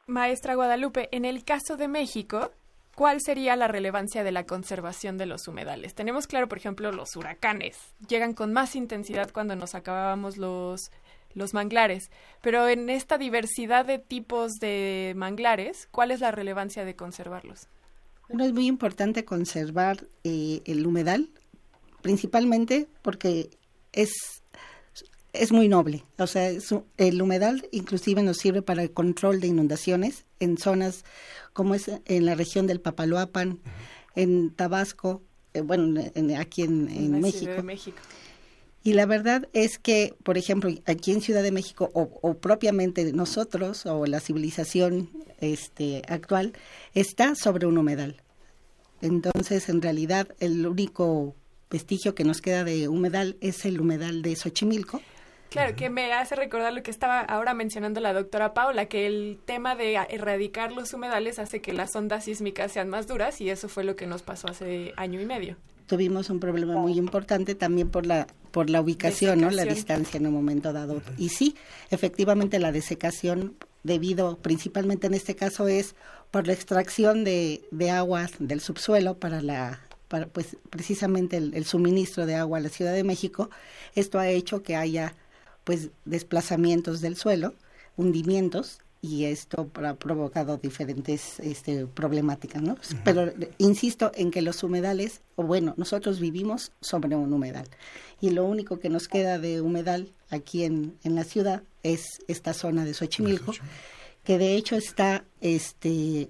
Maestra 0.06 0.56
Guadalupe, 0.56 1.10
en 1.12 1.26
el 1.26 1.44
caso 1.44 1.76
de 1.76 1.88
México, 1.88 2.52
¿cuál 2.98 3.22
sería 3.22 3.56
la 3.56 3.68
relevancia 3.68 4.24
de 4.24 4.32
la 4.32 4.48
conservación 4.48 5.20
de 5.20 5.28
los 5.28 5.48
humedales? 5.48 5.94
Tenemos 5.94 6.26
claro, 6.26 6.48
por 6.50 6.58
ejemplo, 6.58 6.92
los 6.92 7.16
huracanes. 7.16 7.78
Llegan 8.10 8.34
con 8.34 8.52
más 8.52 8.76
intensidad 8.76 9.30
cuando 9.32 9.56
nos 9.56 9.76
acabábamos 9.76 10.38
los, 10.38 10.90
los 11.36 11.54
manglares. 11.54 12.10
Pero 12.42 12.68
en 12.68 12.90
esta 12.90 13.20
diversidad 13.20 13.86
de 13.86 14.00
tipos 14.00 14.54
de 14.54 15.14
manglares, 15.16 15.88
¿cuál 15.92 16.10
es 16.10 16.22
la 16.22 16.32
relevancia 16.32 16.86
de 16.86 16.96
conservarlos? 16.96 17.68
Bueno, 18.30 18.46
es 18.46 18.54
muy 18.54 18.66
importante 18.66 19.26
conservar 19.26 20.08
eh, 20.24 20.64
el 20.66 20.84
humedal, 20.88 21.30
principalmente 22.02 22.88
porque 23.04 23.52
es, 23.94 24.42
es 25.40 25.52
muy 25.52 25.68
noble. 25.68 26.04
O 26.18 26.28
sea, 26.28 26.50
es 26.50 26.72
un- 26.72 26.84
el 26.98 27.22
humedal 27.22 27.68
inclusive 27.72 28.22
nos 28.24 28.38
sirve 28.38 28.62
para 28.62 28.82
el 28.84 28.92
control 28.92 29.40
de 29.40 29.48
inundaciones 29.48 30.26
en 30.40 30.58
zonas 30.58 31.04
como 31.54 31.74
es 31.76 31.90
en 32.06 32.26
la 32.26 32.36
región 32.36 32.68
del 32.68 32.80
Papaloapan, 32.82 33.60
en 34.16 34.52
Tabasco, 34.52 35.22
eh, 35.54 35.62
bueno, 35.62 36.02
en- 36.16 36.36
aquí 36.36 36.62
en, 36.64 36.90
en 36.90 37.20
México. 37.20 37.40
Ciudad 37.40 37.56
de 37.58 37.64
México. 37.64 37.98
Y 38.84 38.94
la 38.94 39.06
verdad 39.06 39.50
es 39.54 39.80
que, 39.80 40.14
por 40.24 40.38
ejemplo, 40.38 40.70
aquí 40.86 41.12
en 41.12 41.22
Ciudad 41.22 41.44
de 41.44 41.52
México 41.52 41.90
o, 41.94 42.20
o 42.22 42.36
propiamente 42.36 43.12
nosotros 43.12 43.86
o 43.86 44.06
la 44.06 44.20
civilización 44.22 45.10
este, 45.42 46.04
actual 46.08 46.54
está 46.94 47.36
sobre 47.36 47.66
un 47.68 47.78
humedal. 47.78 48.22
Entonces, 49.02 49.70
en 49.70 49.82
realidad, 49.82 50.30
el 50.40 50.66
único 50.66 51.36
vestigio 51.70 52.16
que 52.16 52.24
nos 52.24 52.40
queda 52.42 52.64
de 52.64 52.88
humedal 52.88 53.38
es 53.42 53.66
el 53.66 53.80
humedal 53.82 54.22
de 54.22 54.36
Xochimilco. 54.36 55.02
Claro, 55.50 55.76
que 55.76 55.90
me 55.90 56.12
hace 56.14 56.36
recordar 56.36 56.74
lo 56.74 56.84
que 56.84 56.92
estaba 56.92 57.22
ahora 57.22 57.54
mencionando 57.54 58.00
la 58.00 58.14
doctora 58.14 58.54
Paula, 58.54 58.88
que 58.88 59.08
el 59.08 59.40
tema 59.46 59.76
de 59.76 59.96
erradicar 60.10 60.72
los 60.72 60.94
humedales 60.94 61.40
hace 61.40 61.62
que 61.62 61.74
las 61.74 61.96
ondas 61.96 62.26
sísmicas 62.26 62.72
sean 62.72 62.90
más 62.90 63.08
duras 63.08 63.40
y 63.42 63.50
eso 63.50 63.70
fue 63.70 63.84
lo 63.84 63.96
que 63.96 64.08
nos 64.08 64.24
pasó 64.24 64.50
hace 64.50 64.94
año 64.98 65.22
y 65.22 65.26
medio. 65.26 65.56
Tuvimos 65.88 66.30
un 66.30 66.42
problema 66.42 66.76
muy 66.76 66.98
importante 66.98 67.56
también 67.56 67.90
por 67.90 68.06
la 68.06 68.28
por 68.52 68.70
la 68.70 68.82
ubicación, 68.82 69.40
¿no? 69.40 69.52
La 69.52 69.66
distancia 69.66 70.18
en 70.18 70.26
un 70.28 70.34
momento 70.34 70.74
dado. 70.74 71.02
Y 71.18 71.30
sí, 71.30 71.56
efectivamente 71.92 72.60
la 72.60 72.72
desecación 72.72 73.56
debido 73.84 74.38
principalmente 74.38 75.08
en 75.08 75.14
este 75.14 75.36
caso 75.36 75.68
es 75.68 75.96
por 76.32 76.48
la 76.48 76.54
extracción 76.54 77.24
de, 77.24 77.62
de 77.72 77.92
aguas 77.92 78.32
del 78.40 78.60
subsuelo 78.60 79.18
para 79.18 79.42
la 79.42 79.80
para 80.08 80.26
pues 80.28 80.58
precisamente 80.70 81.38
el, 81.38 81.54
el 81.54 81.66
suministro 81.66 82.26
de 82.26 82.36
agua 82.36 82.58
a 82.58 82.62
la 82.62 82.70
Ciudad 82.70 82.94
de 82.94 83.04
México. 83.04 83.50
Esto 83.96 84.20
ha 84.20 84.28
hecho 84.30 84.64
que 84.64 84.76
haya 84.76 85.14
pues 85.68 85.90
desplazamientos 86.06 87.02
del 87.02 87.16
suelo, 87.18 87.54
hundimientos 87.98 88.80
y 89.02 89.26
esto 89.26 89.70
ha 89.84 89.94
provocado 89.96 90.58
diferentes 90.58 91.40
este, 91.42 91.86
problemáticas, 91.86 92.62
¿no? 92.62 92.78
Pero 93.04 93.32
insisto 93.58 94.12
en 94.16 94.32
que 94.32 94.42
los 94.42 94.64
humedales, 94.64 95.22
o 95.36 95.44
bueno, 95.44 95.74
nosotros 95.78 96.20
vivimos 96.20 96.72
sobre 96.82 97.16
un 97.16 97.32
humedal 97.34 97.68
y 98.22 98.30
lo 98.32 98.46
único 98.46 98.80
que 98.80 98.90
nos 98.90 99.08
queda 99.08 99.38
de 99.40 99.62
humedal 99.62 100.08
aquí 100.30 100.64
en, 100.64 100.96
en 101.04 101.16
la 101.16 101.24
ciudad 101.26 101.62
es 101.84 102.20
esta 102.28 102.54
zona 102.54 102.86
de 102.86 102.94
Xochimilco, 102.94 103.54
que 104.24 104.38
de 104.38 104.56
hecho 104.56 104.76
está 104.78 105.26
este 105.42 106.30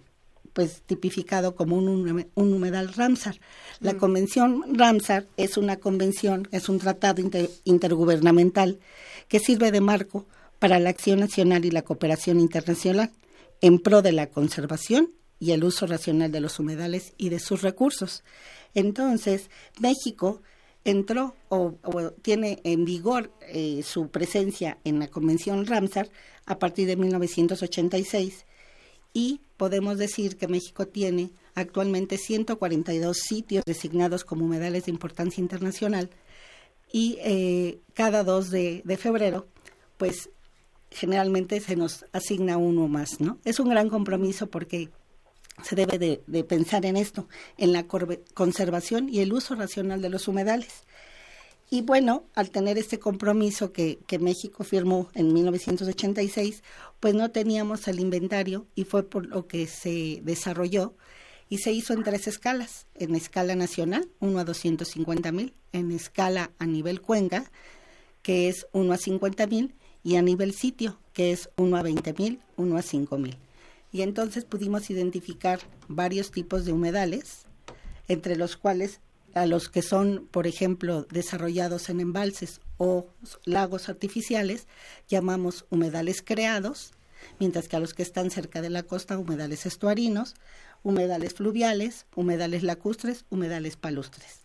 pues 0.54 0.82
tipificado 0.88 1.54
como 1.56 1.76
un, 1.78 2.26
un 2.34 2.54
humedal 2.54 2.92
Ramsar. 2.92 3.40
La 3.80 3.94
Mm. 3.94 3.98
convención 4.00 4.64
Ramsar 4.76 5.28
es 5.38 5.56
una 5.56 5.76
convención, 5.78 6.48
es 6.52 6.68
un 6.68 6.80
tratado 6.80 7.22
inter- 7.22 7.52
intergubernamental 7.64 8.80
que 9.28 9.40
sirve 9.40 9.72
de 9.72 9.82
marco 9.82 10.26
para 10.60 10.80
la 10.80 10.90
acción 10.90 11.20
nacional 11.20 11.66
y 11.66 11.72
la 11.72 11.84
cooperación 11.84 12.40
internacional 12.40 13.12
en 13.62 13.80
pro 13.80 14.02
de 14.02 14.12
la 14.12 14.28
conservación 14.28 15.12
y 15.40 15.52
el 15.52 15.64
uso 15.64 15.86
racional 15.88 16.32
de 16.32 16.42
los 16.42 16.60
humedales 16.60 17.14
y 17.18 17.30
de 17.30 17.40
sus 17.40 17.62
recursos. 17.62 18.24
Entonces, 18.74 19.50
México 19.80 20.42
entró 20.84 21.36
o, 21.50 21.74
tiene 22.22 22.60
en 22.64 22.86
vigor 22.86 23.32
eh, 23.42 23.84
su 23.84 24.10
presencia 24.10 24.78
en 24.84 25.00
la 25.00 25.08
Convención 25.08 25.66
Ramsar 25.66 26.10
a 26.46 26.60
partir 26.60 26.88
de 26.88 26.96
1986 26.96 28.46
y 29.14 29.42
podemos 29.58 29.98
decir 29.98 30.38
que 30.38 30.48
México 30.48 30.88
tiene 30.88 31.32
actualmente 31.56 32.18
142 32.18 33.18
sitios 33.18 33.66
designados 33.66 34.24
como 34.24 34.46
humedales 34.46 34.86
de 34.86 34.92
importancia 34.92 35.42
internacional 35.42 36.10
y 36.92 37.18
eh, 37.22 37.80
cada 37.94 38.24
2 38.24 38.50
de, 38.50 38.82
de 38.84 38.98
febrero, 38.98 39.48
pues 39.98 40.30
generalmente 40.92 41.60
se 41.60 41.76
nos 41.76 42.06
asigna 42.14 42.58
uno 42.58 42.88
más, 42.88 43.20
¿no? 43.20 43.40
Es 43.44 43.60
un 43.60 43.70
gran 43.70 43.90
compromiso 43.90 44.48
porque 44.48 44.90
se 45.64 45.76
debe 45.76 45.98
de, 45.98 46.24
de 46.28 46.44
pensar 46.44 46.86
en 46.86 46.98
esto, 46.98 47.28
en 47.58 47.74
la 47.74 47.86
conservación 48.34 49.10
y 49.10 49.20
el 49.20 49.34
uso 49.34 49.56
racional 49.56 50.02
de 50.02 50.10
los 50.10 50.28
humedales. 50.28 50.84
Y 51.70 51.82
bueno, 51.82 52.24
al 52.34 52.50
tener 52.50 52.78
este 52.78 52.98
compromiso 52.98 53.74
que, 53.74 54.00
que 54.08 54.20
México 54.20 54.64
firmó 54.64 55.10
en 55.14 55.34
1986, 55.34 56.64
pues 57.02 57.14
no 57.14 57.32
teníamos 57.32 57.88
el 57.90 58.00
inventario 58.00 58.68
y 58.74 58.86
fue 58.86 59.04
por 59.04 59.26
lo 59.26 59.48
que 59.48 59.68
se 59.68 60.22
desarrolló 60.24 60.94
y 61.50 61.60
se 61.60 61.72
hizo 61.72 61.94
en 61.94 62.04
tres 62.04 62.28
escalas, 62.28 62.88
en 62.96 63.16
escala 63.16 63.56
nacional, 63.56 64.08
1 64.20 64.40
a 64.40 64.44
250 64.44 65.32
mil, 65.32 65.54
en 65.72 65.92
escala 65.92 66.52
a 66.60 66.66
nivel 66.66 67.02
cuenca, 67.02 67.50
que 68.22 68.50
es 68.50 68.68
1 68.74 68.94
a 68.94 68.98
50 68.98 69.48
mil, 69.48 69.76
y 70.04 70.16
a 70.16 70.22
nivel 70.22 70.54
sitio, 70.54 71.00
que 71.14 71.32
es 71.32 71.50
1 71.58 71.76
a 71.78 71.84
20 71.84 72.14
mil, 72.14 72.40
1 72.56 72.78
a 72.78 72.82
5 72.82 73.18
mil. 73.18 73.38
Y 73.92 74.02
entonces 74.02 74.46
pudimos 74.46 74.90
identificar 74.90 75.60
varios 75.88 76.32
tipos 76.32 76.66
de 76.66 76.74
humedales, 76.74 77.46
entre 78.08 78.36
los 78.36 78.58
cuales 78.58 79.00
a 79.34 79.46
los 79.46 79.70
que 79.70 79.82
son, 79.82 80.28
por 80.32 80.48
ejemplo, 80.48 81.04
desarrollados 81.12 81.90
en 81.90 82.00
embalses 82.00 82.62
o 82.78 83.08
lagos 83.46 83.90
artificiales, 83.90 84.68
llamamos 85.08 85.66
humedales 85.70 86.22
creados, 86.24 86.94
mientras 87.40 87.68
que 87.68 87.76
a 87.76 87.80
los 87.80 87.94
que 87.94 88.04
están 88.04 88.32
cerca 88.32 88.62
de 88.62 88.70
la 88.70 88.84
costa, 88.84 89.18
humedales 89.18 89.66
estuarinos, 89.66 90.36
humedales 90.84 91.34
fluviales, 91.34 92.06
humedales 92.16 92.64
lacustres, 92.64 93.26
humedales 93.30 93.78
palustres. 93.78 94.42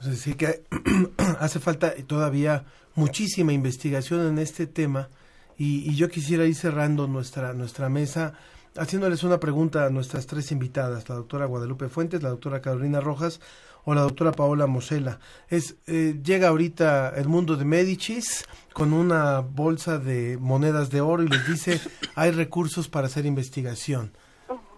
Es 0.00 0.06
decir, 0.06 0.36
que 0.36 0.64
hace 1.40 1.58
falta 1.58 1.94
todavía 2.06 2.64
muchísima 2.94 3.52
investigación 3.52 4.26
en 4.26 4.38
este 4.38 4.66
tema 4.66 5.08
y, 5.56 5.90
y 5.90 5.96
yo 5.96 6.08
quisiera 6.08 6.44
ir 6.44 6.54
cerrando 6.54 7.06
nuestra, 7.06 7.52
nuestra 7.54 7.88
mesa 7.88 8.34
haciéndoles 8.78 9.22
una 9.22 9.40
pregunta 9.40 9.86
a 9.86 9.90
nuestras 9.90 10.26
tres 10.26 10.52
invitadas, 10.52 11.08
la 11.08 11.14
doctora 11.14 11.46
Guadalupe 11.46 11.88
Fuentes, 11.88 12.22
la 12.22 12.30
doctora 12.30 12.60
Carolina 12.60 13.00
Rojas 13.00 13.40
o 13.84 13.94
la 13.94 14.02
doctora 14.02 14.32
Paola 14.32 14.66
Mosela. 14.66 15.20
Es, 15.48 15.76
eh, 15.86 16.20
llega 16.22 16.48
ahorita 16.48 17.12
el 17.16 17.28
mundo 17.28 17.56
de 17.56 17.64
Medicis 17.64 18.44
con 18.72 18.92
una 18.92 19.40
bolsa 19.40 19.98
de 19.98 20.36
monedas 20.38 20.90
de 20.90 21.00
oro 21.00 21.22
y 21.22 21.28
les 21.28 21.46
dice 21.46 21.80
hay 22.14 22.30
recursos 22.32 22.88
para 22.88 23.06
hacer 23.06 23.26
investigación 23.26 24.12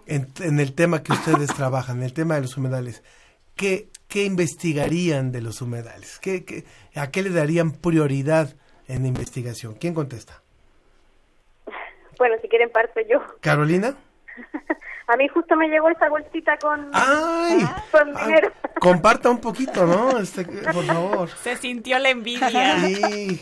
en, 0.09 0.27
en 0.41 0.59
el 0.59 0.73
tema 0.73 1.03
que 1.03 1.13
ustedes 1.13 1.53
trabajan, 1.53 1.97
en 1.97 2.03
el 2.03 2.13
tema 2.13 2.35
de 2.35 2.41
los 2.41 2.57
humedales. 2.57 3.03
¿Qué, 3.55 3.89
qué 4.07 4.25
investigarían 4.25 5.31
de 5.31 5.41
los 5.41 5.61
humedales? 5.61 6.19
¿Qué, 6.19 6.43
qué, 6.43 6.65
¿A 6.95 7.11
qué 7.11 7.21
le 7.21 7.29
darían 7.29 7.71
prioridad 7.71 8.55
en 8.87 9.05
investigación? 9.05 9.75
¿Quién 9.75 9.93
contesta? 9.93 10.41
Bueno, 12.17 12.35
si 12.41 12.49
quieren 12.49 12.69
parto 12.69 12.99
yo. 13.01 13.21
¿Carolina? 13.39 13.95
A 15.11 15.17
mí 15.17 15.27
justo 15.27 15.55
me 15.55 15.67
llegó 15.67 15.89
esa 15.89 16.07
bolsita 16.07 16.55
con, 16.57 16.91
¡Ay! 16.93 17.65
con 17.91 18.13
dinero. 18.13 18.51
Comparta 18.79 19.29
un 19.31 19.41
poquito, 19.41 19.85
¿no? 19.87 20.19
Este, 20.19 20.45
por 20.45 20.83
favor. 20.85 21.29
Se 21.29 21.55
sintió 21.55 21.97
la 21.97 22.09
envidia. 22.09 22.75
Sí. 22.85 23.41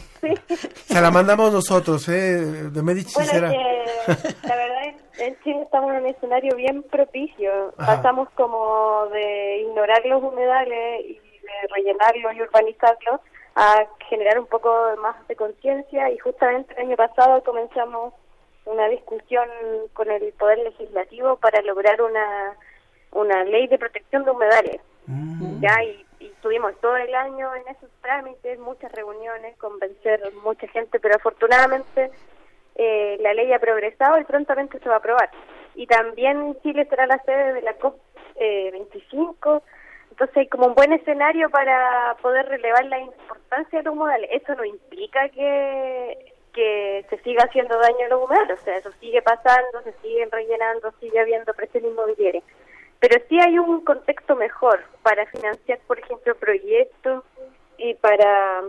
Se 0.86 1.02
la 1.02 1.12
mandamos 1.12 1.52
nosotros, 1.52 2.08
¿eh? 2.08 2.70
De 2.72 2.82
Medici 2.82 3.14
Bueno, 3.16 3.32
será. 3.32 3.50
que, 3.50 3.86
la 4.48 4.56
verdad 4.56 4.84
en, 4.86 5.28
en 5.28 5.40
Chile 5.44 5.62
estamos 5.64 5.92
en 5.92 5.98
un 6.04 6.08
escenario 6.08 6.56
bien 6.56 6.84
propicio. 6.84 7.74
Ajá. 7.78 7.98
Pasamos 7.98 8.30
como 8.32 9.08
de 9.12 9.58
ignorar 9.68 10.06
los 10.06 10.24
humedales 10.24 11.02
y 11.06 11.14
de 11.16 11.68
rellenarlos 11.76 12.34
y 12.34 12.42
urbanizarlos 12.44 13.20
a 13.56 13.86
generar 14.10 14.40
un 14.40 14.46
poco 14.46 14.72
más 15.02 15.16
de 15.28 15.36
conciencia 15.36 16.10
y 16.12 16.18
justamente 16.20 16.74
el 16.78 16.88
año 16.88 16.96
pasado 16.96 17.44
comenzamos 17.44 18.14
una 18.68 18.88
discusión 18.90 19.48
con 19.94 20.12
el 20.12 20.32
Poder 20.34 20.60
Legislativo 20.60 21.38
para 21.38 21.62
lograr 21.62 22.02
una, 22.02 22.56
una 23.12 23.44
ley 23.46 23.68
de 23.68 23.78
protección 23.78 24.26
de 24.26 24.32
humedales. 24.32 24.82
Ya, 25.62 25.84
y, 25.84 26.06
y 26.20 26.26
estuvimos 26.28 26.76
todo 26.82 26.98
el 26.98 27.14
año 27.16 27.56
en 27.56 27.68
esos 27.70 27.90
trámites, 28.02 28.60
muchas 28.60 28.92
reuniones, 28.92 29.58
convencer 29.58 30.22
mucha 30.44 30.68
gente, 30.68 31.00
pero 31.00 31.16
afortunadamente 31.16 32.12
eh, 32.76 33.18
la 33.22 33.34
ley 33.34 33.52
ha 33.54 33.60
progresado 33.60 34.20
y 34.20 34.26
prontamente 34.26 34.80
se 34.80 34.90
va 34.90 34.96
a 34.96 35.00
aprobar. 35.00 35.30
Y 35.76 35.88
también 35.88 36.58
Chile 36.62 36.86
será 36.90 37.08
la 37.08 37.20
sede 37.24 37.54
de 37.54 37.62
la 37.62 37.74
COP 37.76 38.00
eh, 38.36 38.70
25, 38.72 39.64
entonces 40.12 40.38
hay 40.38 40.48
como 40.48 40.68
un 40.68 40.76
buen 40.76 40.92
escenario 40.92 41.50
para 41.50 42.16
poder 42.22 42.48
relevar 42.48 42.86
la 42.86 43.00
importancia 43.00 43.80
de 43.80 43.86
los 43.86 43.94
humedales. 43.94 44.30
Eso 44.32 44.56
no 44.56 44.66
implica 44.66 45.30
que 45.30 46.34
que 46.54 47.06
se 47.10 47.18
siga 47.20 47.44
haciendo 47.44 47.78
daño 47.78 48.06
a 48.06 48.10
los 48.10 48.24
humedales, 48.24 48.60
o 48.60 48.64
sea, 48.64 48.78
eso 48.78 48.92
sigue 49.00 49.22
pasando, 49.22 49.82
se 49.84 49.94
siguen 50.02 50.32
rellenando, 50.32 50.92
sigue 51.00 51.20
habiendo 51.20 51.54
presión 51.54 51.86
inmobiliaria. 51.86 52.42
Pero 53.00 53.24
sí 53.30 53.40
hay 53.40 53.60
un 53.60 53.82
contexto 53.86 54.36
mejor 54.36 54.84
para 55.04 55.26
financiar, 55.28 55.80
por 55.86 56.00
ejemplo, 56.00 56.34
proyectos 56.36 57.24
y 57.78 57.94
para 57.96 58.64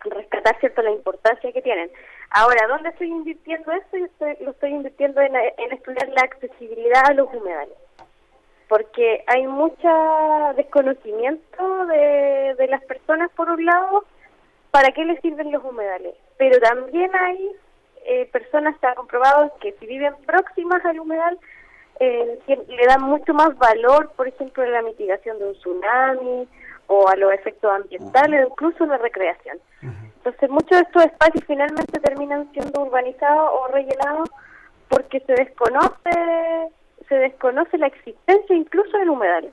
rescatar 0.00 0.60
cierto 0.60 0.82
la 0.82 0.90
importancia 0.90 1.50
que 1.50 1.62
tienen. 1.62 1.90
Ahora, 2.30 2.66
¿dónde 2.66 2.90
estoy 2.90 3.08
invirtiendo 3.08 3.72
eso? 3.72 3.96
Yo 3.96 4.04
estoy- 4.04 4.36
lo 4.44 4.50
estoy 4.50 4.70
invirtiendo 4.70 5.20
en, 5.22 5.34
en 5.34 5.72
estudiar 5.72 6.08
la 6.10 6.22
accesibilidad 6.22 7.04
a 7.08 7.14
los 7.14 7.32
humedales. 7.32 7.74
Porque 8.68 9.22
hay 9.26 9.46
mucho 9.46 9.88
desconocimiento 10.56 11.86
de, 11.86 12.54
de 12.58 12.66
las 12.66 12.82
personas, 12.84 13.30
por 13.32 13.48
un 13.50 13.64
lado, 13.64 14.04
para 14.70 14.92
qué 14.92 15.04
les 15.04 15.20
sirven 15.20 15.52
los 15.52 15.62
humedales. 15.64 16.14
Pero 16.36 16.58
también 16.60 17.10
hay 17.14 17.50
eh, 18.06 18.28
personas, 18.32 18.74
está 18.74 18.94
comprobado, 18.94 19.52
que 19.60 19.72
si 19.72 19.86
viven 19.86 20.14
próximas 20.26 20.84
al 20.84 21.00
humedal, 21.00 21.38
eh, 22.00 22.38
le 22.46 22.86
dan 22.86 23.02
mucho 23.02 23.32
más 23.34 23.56
valor, 23.56 24.10
por 24.16 24.28
ejemplo, 24.28 24.62
a 24.62 24.66
la 24.66 24.82
mitigación 24.82 25.38
de 25.38 25.46
un 25.46 25.54
tsunami 25.54 26.48
o 26.86 27.08
a 27.08 27.16
los 27.16 27.32
efectos 27.32 27.70
ambientales 27.70 28.44
o 28.44 28.48
incluso 28.48 28.84
la 28.86 28.98
recreación. 28.98 29.58
Entonces, 30.16 30.50
muchos 30.50 30.78
de 30.78 30.84
estos 30.84 31.04
espacios 31.04 31.44
finalmente 31.46 32.00
terminan 32.00 32.50
siendo 32.52 32.82
urbanizados 32.82 33.50
o 33.52 33.68
rellenados 33.68 34.28
porque 34.88 35.20
se 35.20 35.32
desconoce 35.34 36.70
se 37.08 37.14
desconoce 37.16 37.78
la 37.78 37.86
existencia 37.86 38.56
incluso 38.56 38.96
del 38.98 39.10
humedal 39.10 39.50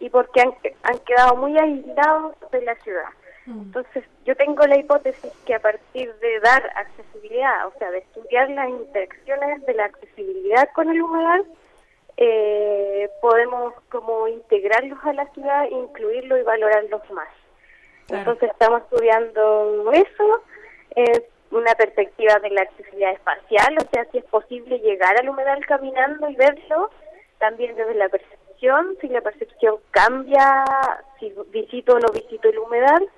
y 0.00 0.08
porque 0.10 0.40
han, 0.40 0.54
han 0.84 0.98
quedado 1.00 1.36
muy 1.36 1.56
aislados 1.58 2.36
de 2.50 2.62
la 2.62 2.74
ciudad. 2.76 3.08
Entonces, 3.46 4.04
yo 4.24 4.36
tengo 4.36 4.64
la 4.66 4.78
hipótesis 4.78 5.32
que 5.44 5.54
a 5.54 5.60
partir 5.60 6.14
de 6.14 6.40
dar 6.40 6.62
accesibilidad, 6.76 7.66
o 7.66 7.72
sea, 7.78 7.90
de 7.90 7.98
estudiar 7.98 8.48
las 8.50 8.68
interacciones 8.68 9.66
de 9.66 9.74
la 9.74 9.86
accesibilidad 9.86 10.68
con 10.74 10.88
el 10.88 11.02
humedal, 11.02 11.44
eh, 12.16 13.10
podemos 13.20 13.74
como 13.90 14.28
integrarlos 14.28 14.98
a 15.04 15.12
la 15.12 15.26
ciudad, 15.32 15.66
incluirlos 15.70 16.38
y 16.38 16.42
valorarlos 16.42 17.10
más. 17.10 17.28
Entonces, 18.08 18.50
estamos 18.50 18.82
estudiando 18.82 19.90
eso, 19.92 20.42
eh, 20.94 21.26
una 21.50 21.74
perspectiva 21.74 22.38
de 22.38 22.50
la 22.50 22.62
accesibilidad 22.62 23.12
espacial, 23.12 23.76
o 23.78 23.88
sea, 23.92 24.04
si 24.12 24.18
es 24.18 24.24
posible 24.24 24.78
llegar 24.78 25.16
al 25.18 25.28
humedal 25.28 25.64
caminando 25.66 26.28
y 26.28 26.36
verlo, 26.36 26.90
también 27.38 27.74
desde 27.74 27.94
la 27.94 28.08
percepción, 28.08 28.96
si 29.00 29.08
la 29.08 29.20
percepción 29.20 29.76
cambia, 29.90 30.64
si 31.18 31.34
visito 31.48 31.94
o 31.94 31.98
no 31.98 32.08
visito 32.12 32.48
el 32.48 32.58
humedal, 32.58 33.08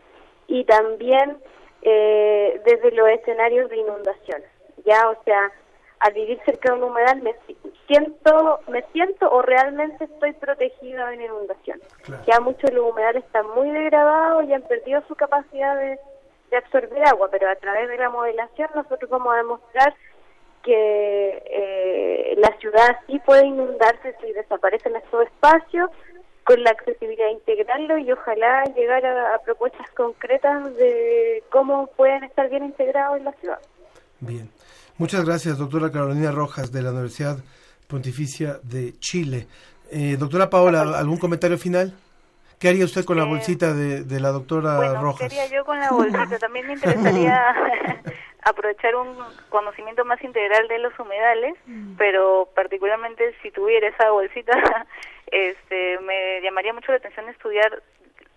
y 0.47 0.65
también 0.65 1.39
eh, 1.83 2.61
desde 2.65 2.91
los 2.93 3.09
escenarios 3.09 3.69
de 3.71 3.77
inundación. 3.77 4.43
Ya, 4.85 5.09
o 5.11 5.23
sea, 5.25 5.53
al 6.01 6.13
vivir 6.13 6.41
cerca 6.45 6.73
de 6.73 6.79
un 6.79 6.85
humedal 6.85 7.23
me 7.23 7.35
siento, 7.87 8.61
me 8.69 8.83
siento 8.93 9.31
o 9.31 9.43
realmente 9.43 10.05
estoy 10.05 10.33
protegida 10.33 11.09
de 11.09 11.25
inundaciones. 11.25 11.87
Ya 12.27 12.41
muchos 12.41 12.71
de 12.71 12.77
los 12.77 12.91
humedales 12.91 13.25
están 13.25 13.49
muy 13.55 13.71
degradados 13.71 14.45
y 14.45 14.53
han 14.53 14.63
perdido 14.63 15.03
su 15.09 15.15
capacidad 15.15 15.77
de, 15.77 15.99
de 16.51 16.57
absorber 16.57 17.07
agua, 17.07 17.29
pero 17.31 17.49
a 17.49 17.57
través 17.57 17.89
de 17.89 17.97
la 17.97 18.11
modelación 18.11 18.69
nosotros 18.75 19.11
vamos 19.11 19.35
a 19.35 19.39
demostrar 19.39 19.95
que 20.63 21.43
eh, 21.47 22.35
la 22.39 22.57
ciudad 22.59 22.99
sí 23.07 23.19
puede 23.21 23.47
inundarse 23.47 24.17
si 24.21 24.33
desaparecen 24.33 24.97
estos 24.97 25.27
espacios 25.27 25.91
con 26.45 26.63
la 26.63 26.71
accesibilidad 26.71 27.31
integrarlo 27.31 27.99
y 27.99 28.13
ojalá 28.13 28.65
llegar 28.77 29.05
a, 29.05 29.35
a 29.35 29.39
propuestas 29.39 29.89
concretas 29.97 30.75
de 30.77 31.43
cómo 31.51 31.87
pueden 31.97 32.25
estar 32.25 32.49
bien 32.51 32.65
integrados 32.65 33.19
en 33.19 33.25
la 33.25 33.33
ciudad. 33.33 33.59
Bien. 34.21 34.51
Muchas 34.97 35.25
gracias, 35.25 35.59
doctora 35.59 35.91
Carolina 35.91 36.31
Rojas, 36.31 36.71
de 36.71 36.83
la 36.83 36.91
Universidad 36.91 37.39
Pontificia 37.89 38.59
de 38.63 38.93
Chile. 38.99 39.49
Eh, 39.91 40.17
doctora 40.17 40.49
Paola, 40.49 40.83
¿algún 40.99 41.19
comentario 41.19 41.59
final? 41.59 41.95
¿Qué 42.59 42.69
haría 42.69 42.85
usted 42.85 43.05
con 43.05 43.19
la 43.19 43.25
bolsita 43.25 43.75
de, 43.75 44.05
de 44.05 44.21
la 44.21 44.31
doctora 44.31 44.77
bueno, 44.77 45.03
Rojas? 45.03 45.29
¿qué 45.29 45.41
haría 45.41 45.55
yo 45.55 45.65
con 45.65 45.79
la 45.81 45.91
bolsita? 45.91 46.39
También 46.39 46.67
me 46.67 46.75
interesaría 46.75 47.43
aprovechar 48.45 48.95
un 48.95 49.17
conocimiento 49.49 50.05
más 50.05 50.23
integral 50.23 50.69
de 50.69 50.79
los 50.79 50.99
humedales, 50.99 51.55
pero 51.99 52.49
particularmente 52.55 53.35
si 53.43 53.51
tuviera 53.51 53.89
esa 53.89 54.11
bolsita, 54.11 54.53
este, 55.35 55.99
me 55.99 56.41
llamaría 56.43 56.73
mucho 56.73 56.93
la 56.93 56.99
atención 56.99 57.29
estudiar 57.29 57.83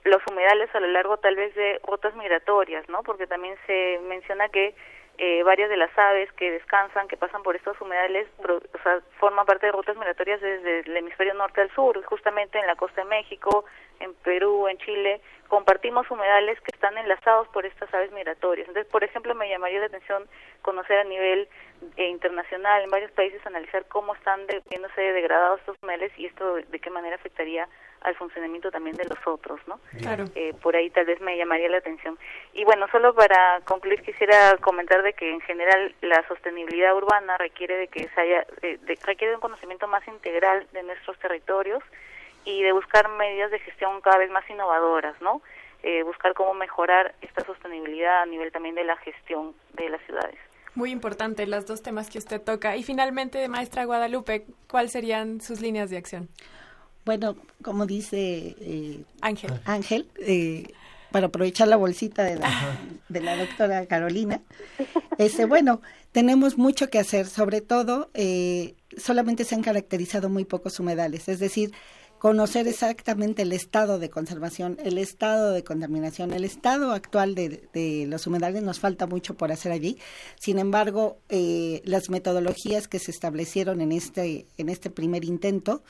los 0.04 0.22
humedales 0.32 0.74
a 0.74 0.80
lo 0.80 0.88
largo 0.88 1.18
tal 1.18 1.36
vez 1.36 1.54
de 1.54 1.80
rutas 1.84 2.16
migratorias, 2.16 2.90
¿no? 2.90 3.04
Porque 3.04 3.28
también 3.28 3.56
se 3.68 4.00
menciona 4.08 4.50
que 4.50 4.74
eh, 5.20 5.44
varias 5.44 5.70
de 5.70 5.78
las 5.78 5.96
aves 5.96 6.32
que 6.34 6.50
descansan, 6.50 7.08
que 7.08 7.16
pasan 7.16 7.44
por 7.44 7.56
estos 7.56 7.80
humedales, 7.82 8.28
o 8.40 8.82
sea, 8.82 9.02
forman 9.20 9.46
parte 9.46 9.68
de 9.68 9.74
rutas 9.74 9.96
migratorias 9.96 10.42
desde 10.42 10.80
el 10.80 10.98
hemisferio 10.98 11.36
norte 11.36 11.62
al 11.62 11.72
sur, 11.76 12.04
justamente 12.04 12.58
en 12.58 12.66
la 12.66 12.76
costa 12.76 13.04
de 13.04 13.10
México, 13.10 13.66
en 14.00 14.16
Perú, 14.16 14.68
en 14.68 14.78
Chile, 14.80 15.22
compartimos 15.48 16.10
humedales 16.12 16.60
que 16.62 16.72
están 16.74 16.98
enlazados 16.98 17.48
por 17.50 17.66
estas 17.66 17.94
aves 17.94 18.12
migratorias. 18.12 18.68
Entonces, 18.68 18.92
por 18.92 19.04
ejemplo, 19.04 19.34
me 19.36 19.50
llamaría 19.50 19.80
la 19.80 19.86
atención 19.88 20.28
conocer 20.62 21.00
a 21.00 21.04
nivel 21.04 21.48
eh, 21.96 22.08
internacional, 22.08 22.82
en 22.84 22.90
varios 22.90 23.12
países, 23.12 23.46
analizar 23.46 23.86
cómo 23.88 24.14
están 24.16 24.46
de- 24.48 24.62
viéndose 24.70 25.02
degradados 25.02 25.60
estos 25.62 25.78
humedales 25.82 26.12
y 26.18 26.26
esto 26.26 26.56
de, 26.56 26.80
qué 26.80 26.90
manera 26.90 27.16
afectaría 27.16 27.68
al 28.02 28.16
funcionamiento 28.16 28.70
también 28.72 28.96
de 28.96 29.06
los 29.06 29.18
otros, 29.26 29.60
¿no? 29.68 29.80
Claro. 30.00 30.26
Eh, 30.36 30.54
por 30.62 30.76
ahí 30.76 30.90
tal 30.92 31.06
vez 31.06 31.20
me 31.20 31.36
llamaría 31.38 31.68
la 31.70 31.78
atención. 31.78 32.18
Y 32.54 32.64
bueno, 32.64 32.88
solo 32.92 33.14
para 33.16 33.60
concluir 33.66 34.02
quisiera 34.04 34.56
comentar 34.58 35.02
de 35.02 35.14
que 35.14 35.32
en 35.32 35.42
general 35.42 35.96
la 36.02 36.26
sostenibilidad 36.28 36.96
urbana 36.96 37.38
requiere 37.38 37.76
de 37.78 37.88
que 37.88 38.08
se 38.10 38.22
haya, 38.22 38.46
eh, 38.62 38.78
de- 38.82 39.00
requiere 39.04 39.32
de 39.32 39.36
un 39.36 39.42
conocimiento 39.42 39.88
más 39.88 40.08
integral 40.08 40.68
de 40.74 40.84
nuestros 40.84 41.18
territorios 41.20 41.84
y 42.48 42.64
de 42.64 42.72
buscar 42.72 43.10
medidas 43.10 43.52
de 43.52 43.60
gestión 43.60 44.00
cada 44.02 44.18
vez 44.18 44.32
más 44.32 44.50
innovadoras, 44.50 45.20
¿no? 45.22 45.42
Eh, 45.84 46.02
buscar 46.04 46.34
cómo 46.34 46.54
mejorar 46.54 47.14
esta 47.22 47.46
sostenibilidad 47.46 48.22
a 48.22 48.26
nivel 48.26 48.52
también 48.54 48.74
de 48.76 48.86
la 48.86 48.96
gestión 48.98 49.54
de 49.74 49.90
las 49.90 50.02
ciudades. 50.06 50.40
Muy 50.74 50.92
importante 50.92 51.46
los 51.46 51.66
dos 51.66 51.84
temas 51.84 52.10
que 52.10 52.20
usted 52.20 52.42
toca. 52.42 52.78
Y 52.78 52.84
finalmente, 52.84 53.48
maestra 53.50 53.84
Guadalupe, 53.84 54.46
¿cuáles 54.70 54.94
serían 54.94 55.42
sus 55.42 55.60
líneas 55.60 55.90
de 55.90 55.98
acción? 55.98 56.30
Bueno, 57.04 57.36
como 57.62 57.86
dice 57.86 58.56
eh, 58.60 59.04
Ángel, 59.22 59.60
Ángel 59.66 60.10
eh, 60.18 60.72
para 61.12 61.28
aprovechar 61.28 61.68
la 61.68 61.78
bolsita 61.78 62.24
de 62.24 62.38
la, 62.38 62.50
de 63.10 63.22
la 63.22 63.38
doctora 63.38 63.86
Carolina, 63.88 64.42
este, 65.18 65.46
bueno, 65.46 65.82
tenemos 66.12 66.58
mucho 66.58 66.90
que 66.90 67.00
hacer, 67.00 67.26
sobre 67.26 67.62
todo 67.62 68.10
eh, 68.14 68.76
solamente 68.98 69.46
se 69.46 69.56
han 69.56 69.64
caracterizado 69.64 70.30
muy 70.30 70.46
pocos 70.46 70.80
humedales, 70.80 71.28
es 71.28 71.40
decir, 71.40 71.72
conocer 72.20 72.68
exactamente 72.68 73.44
el 73.44 73.54
estado 73.54 74.00
de 74.00 74.10
conservación, 74.10 74.78
el 74.84 74.98
estado 74.98 75.52
de 75.52 75.64
contaminación, 75.64 76.34
el 76.34 76.44
estado 76.44 76.92
actual 76.92 77.36
de, 77.36 77.70
de 77.74 78.06
los 78.08 78.26
humedales, 78.28 78.64
nos 78.64 78.80
falta 78.80 79.06
mucho 79.06 79.36
por 79.36 79.52
hacer 79.52 79.72
allí. 79.72 79.98
Sin 80.40 80.60
embargo, 80.60 81.20
eh, 81.30 81.82
las 81.86 82.10
metodologías 82.10 82.88
que 82.88 83.00
se 83.00 83.12
establecieron 83.12 83.82
en 83.82 83.92
este, 83.92 84.48
en 84.58 84.70
este 84.70 84.90
primer 84.90 85.26
intento 85.26 85.84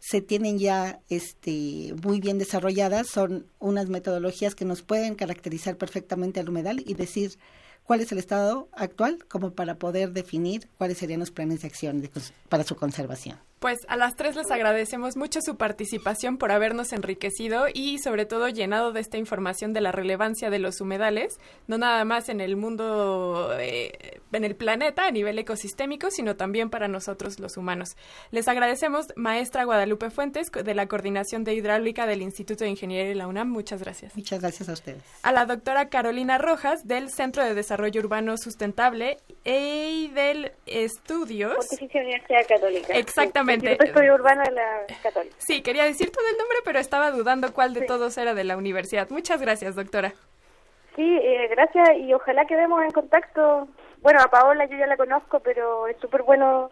se 0.00 0.20
tienen 0.20 0.58
ya 0.58 1.00
este, 1.08 1.94
muy 2.02 2.20
bien 2.20 2.38
desarrolladas, 2.38 3.08
son 3.08 3.46
unas 3.58 3.88
metodologías 3.88 4.54
que 4.54 4.64
nos 4.64 4.82
pueden 4.82 5.14
caracterizar 5.14 5.76
perfectamente 5.76 6.40
al 6.40 6.48
humedal 6.48 6.82
y 6.84 6.94
decir 6.94 7.38
cuál 7.84 8.00
es 8.00 8.12
el 8.12 8.18
estado 8.18 8.68
actual 8.72 9.24
como 9.28 9.52
para 9.52 9.76
poder 9.76 10.12
definir 10.12 10.68
cuáles 10.78 10.98
serían 10.98 11.20
los 11.20 11.30
planes 11.30 11.62
de 11.62 11.68
acción 11.68 12.00
de 12.00 12.10
para 12.48 12.64
su 12.64 12.76
conservación. 12.76 13.38
Pues 13.58 13.78
a 13.88 13.96
las 13.96 14.16
tres 14.16 14.36
les 14.36 14.50
agradecemos 14.50 15.16
mucho 15.16 15.40
su 15.40 15.56
participación 15.56 16.36
por 16.36 16.52
habernos 16.52 16.92
enriquecido 16.92 17.68
y 17.72 17.98
sobre 18.00 18.26
todo 18.26 18.50
llenado 18.50 18.92
de 18.92 19.00
esta 19.00 19.16
información 19.16 19.72
de 19.72 19.80
la 19.80 19.92
relevancia 19.92 20.50
de 20.50 20.58
los 20.58 20.82
humedales, 20.82 21.38
no 21.66 21.78
nada 21.78 22.04
más 22.04 22.28
en 22.28 22.42
el 22.42 22.56
mundo, 22.56 23.56
eh, 23.58 24.20
en 24.30 24.44
el 24.44 24.56
planeta 24.56 25.06
a 25.06 25.10
nivel 25.10 25.38
ecosistémico, 25.38 26.10
sino 26.10 26.36
también 26.36 26.68
para 26.68 26.86
nosotros 26.86 27.40
los 27.40 27.56
humanos. 27.56 27.96
Les 28.30 28.46
agradecemos, 28.46 29.06
maestra 29.16 29.64
Guadalupe 29.64 30.10
Fuentes, 30.10 30.50
de 30.52 30.74
la 30.74 30.86
Coordinación 30.86 31.42
de 31.42 31.54
Hidráulica 31.54 32.06
del 32.06 32.20
Instituto 32.20 32.64
de 32.64 32.70
Ingeniería 32.70 33.08
de 33.08 33.14
la 33.14 33.26
UNAM. 33.26 33.48
Muchas 33.48 33.80
gracias. 33.80 34.14
Muchas 34.16 34.38
gracias 34.40 34.68
a 34.68 34.74
ustedes. 34.74 35.02
A 35.22 35.32
la 35.32 35.46
doctora 35.46 35.88
Carolina 35.88 36.36
Rojas, 36.36 36.86
del 36.86 37.08
Centro 37.08 37.42
de 37.42 37.54
Desarrollo 37.54 38.02
Urbano 38.02 38.36
Sustentable 38.36 39.16
y 39.44 40.08
del 40.08 40.52
Estudios. 40.66 41.56
Pontificia 41.56 42.02
Universidad 42.02 42.46
Católica. 42.46 42.92
Exactamente. 42.92 43.45
Instituto 43.54 43.84
de 43.84 43.88
Estudio 43.90 44.14
Urbano 44.14 44.42
de 44.42 44.50
la 44.52 44.82
Católica. 45.02 45.34
Sí, 45.38 45.62
quería 45.62 45.84
decir 45.84 46.10
todo 46.10 46.26
el 46.28 46.36
nombre, 46.36 46.58
pero 46.64 46.78
estaba 46.78 47.10
dudando 47.10 47.52
cuál 47.52 47.74
de 47.74 47.82
todos 47.82 48.16
era 48.18 48.34
de 48.34 48.44
la 48.44 48.56
universidad. 48.56 49.08
Muchas 49.10 49.40
gracias, 49.40 49.74
doctora. 49.74 50.12
Sí, 50.96 51.18
eh, 51.22 51.48
gracias 51.50 51.98
y 51.98 52.12
ojalá 52.14 52.46
quedemos 52.46 52.82
en 52.82 52.90
contacto. 52.90 53.68
Bueno, 54.00 54.20
a 54.20 54.30
Paola 54.30 54.64
yo 54.66 54.76
ya 54.78 54.86
la 54.86 54.96
conozco, 54.96 55.40
pero 55.40 55.86
es 55.88 55.96
súper 55.98 56.22
bueno 56.22 56.70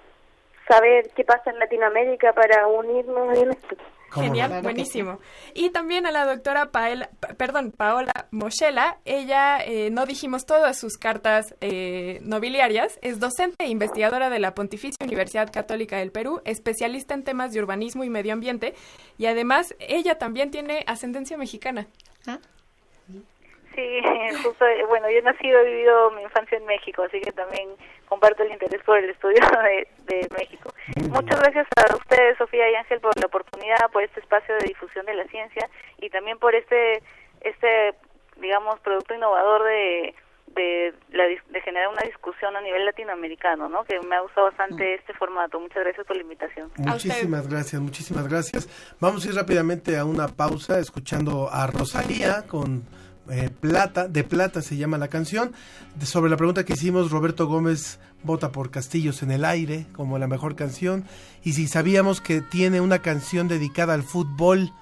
saber 0.69 1.11
qué 1.15 1.25
pasa 1.25 1.51
en 1.51 1.59
Latinoamérica 1.59 2.33
para 2.33 2.67
unirnos 2.67 3.39
en 3.39 3.51
esto. 3.51 3.77
Genial, 4.23 4.63
buenísimo. 4.63 5.19
Y 5.55 5.71
también 5.71 6.07
a 6.07 6.11
la 6.11 6.25
doctora 6.25 6.71
Paela, 6.71 7.11
pa- 7.21 7.29
perdón, 7.35 7.73
Paola 7.77 8.13
Moschela. 8.31 8.99
Ella, 9.05 9.59
eh, 9.65 9.91
no 9.91 10.07
dijimos 10.07 10.47
todas 10.47 10.79
sus 10.79 10.97
cartas 10.97 11.55
eh, 11.61 12.21
nobiliarias, 12.23 12.99
es 13.03 13.21
docente 13.21 13.65
e 13.65 13.69
investigadora 13.69 14.31
de 14.31 14.39
la 14.39 14.55
Pontificia 14.55 15.05
Universidad 15.05 15.51
Católica 15.53 15.97
del 15.99 16.13
Perú, 16.13 16.41
especialista 16.45 17.15
en 17.15 17.25
temas 17.25 17.53
de 17.53 17.61
urbanismo 17.61 18.05
y 18.05 18.11
medio 18.11 18.33
ambiente, 18.33 18.75
y 19.19 19.27
además 19.27 19.75
ella 19.81 20.17
también 20.19 20.51
tiene 20.51 20.85
ascendencia 20.87 21.37
mexicana. 21.37 21.87
Sí, 23.75 24.01
justo, 24.45 24.67
eh, 24.67 24.85
bueno, 24.87 25.11
yo 25.11 25.19
he 25.19 25.23
nacido, 25.23 25.61
he 25.61 25.65
vivido 25.65 26.11
mi 26.13 26.23
infancia 26.23 26.59
en 26.59 26.67
México, 26.67 27.03
así 27.03 27.21
que 27.21 27.33
también 27.33 27.69
comparto 28.09 28.43
el 28.43 28.53
interés 28.53 28.83
por 28.85 28.99
el 28.99 29.11
estudio 29.11 29.41
de, 29.65 29.89
de 30.15 30.29
México. 30.37 30.71
Muchas 31.11 31.41
gracias 31.41 31.67
a 31.77 31.97
ustedes, 31.97 32.39
Sofía 32.39 32.71
y 32.71 32.75
Ángel, 32.75 33.01
por 33.01 33.19
la 33.19 33.27
oportunidad, 33.27 33.91
por 33.93 34.03
este 34.03 34.21
espacio 34.21 34.55
de 34.57 34.67
difusión 34.69 35.07
de 35.07 35.15
la 35.15 35.25
ciencia 35.25 35.69
y 36.01 36.11
también 36.11 36.39
por 36.39 36.55
este, 36.55 37.03
este 37.41 37.95
digamos, 38.41 38.79
producto 38.81 39.15
innovador 39.15 39.65
de, 39.65 40.15
de, 40.55 40.95
la 41.13 41.25
dis- 41.27 41.45
de 41.51 41.61
generar 41.63 41.89
una 41.89 42.03
discusión 42.03 42.55
a 42.57 42.61
nivel 42.61 42.85
latinoamericano, 42.85 43.69
¿no? 43.69 43.85
Que 43.85 43.99
me 44.01 44.17
ha 44.17 44.21
gustado 44.21 44.49
bastante 44.49 44.95
este 44.95 45.15
formato. 45.15 45.59
Muchas 45.61 45.83
gracias 45.85 46.07
por 46.07 46.17
la 46.17 46.23
invitación. 46.23 46.71
Muchísimas 46.77 47.49
gracias, 47.49 47.81
muchísimas 47.81 48.29
gracias. 48.29 48.69
Vamos 49.01 49.25
a 49.25 49.29
ir 49.31 49.35
rápidamente 49.35 49.97
a 49.97 50.05
una 50.05 50.29
pausa 50.29 50.79
escuchando 50.79 51.49
a 51.51 51.67
Rosalía 51.69 52.45
con 52.49 52.83
eh, 53.31 53.51
Plata, 53.61 54.09
de 54.09 54.25
Plata 54.25 54.63
se 54.63 54.77
llama 54.77 54.99
la 54.99 55.09
canción. 55.09 55.53
De- 55.99 56.07
sobre 56.07 56.31
la 56.31 56.37
pregunta 56.37 56.65
que 56.65 56.75
hicimos, 56.75 57.11
Roberto 57.11 57.47
Gómez 57.47 57.99
vota 58.23 58.53
por 58.53 58.71
Castillos 58.71 59.23
en 59.23 59.31
el 59.31 59.45
aire 59.45 59.87
como 59.93 60.19
la 60.19 60.27
mejor 60.27 60.57
canción. 60.57 61.05
Y 61.43 61.53
si 61.55 61.67
sabíamos 61.69 62.21
que 62.21 62.41
tiene 62.41 62.81
una 62.81 63.01
canción 63.01 63.49
dedicada 63.49 63.95
al 63.95 64.03
fútbol. 64.03 64.73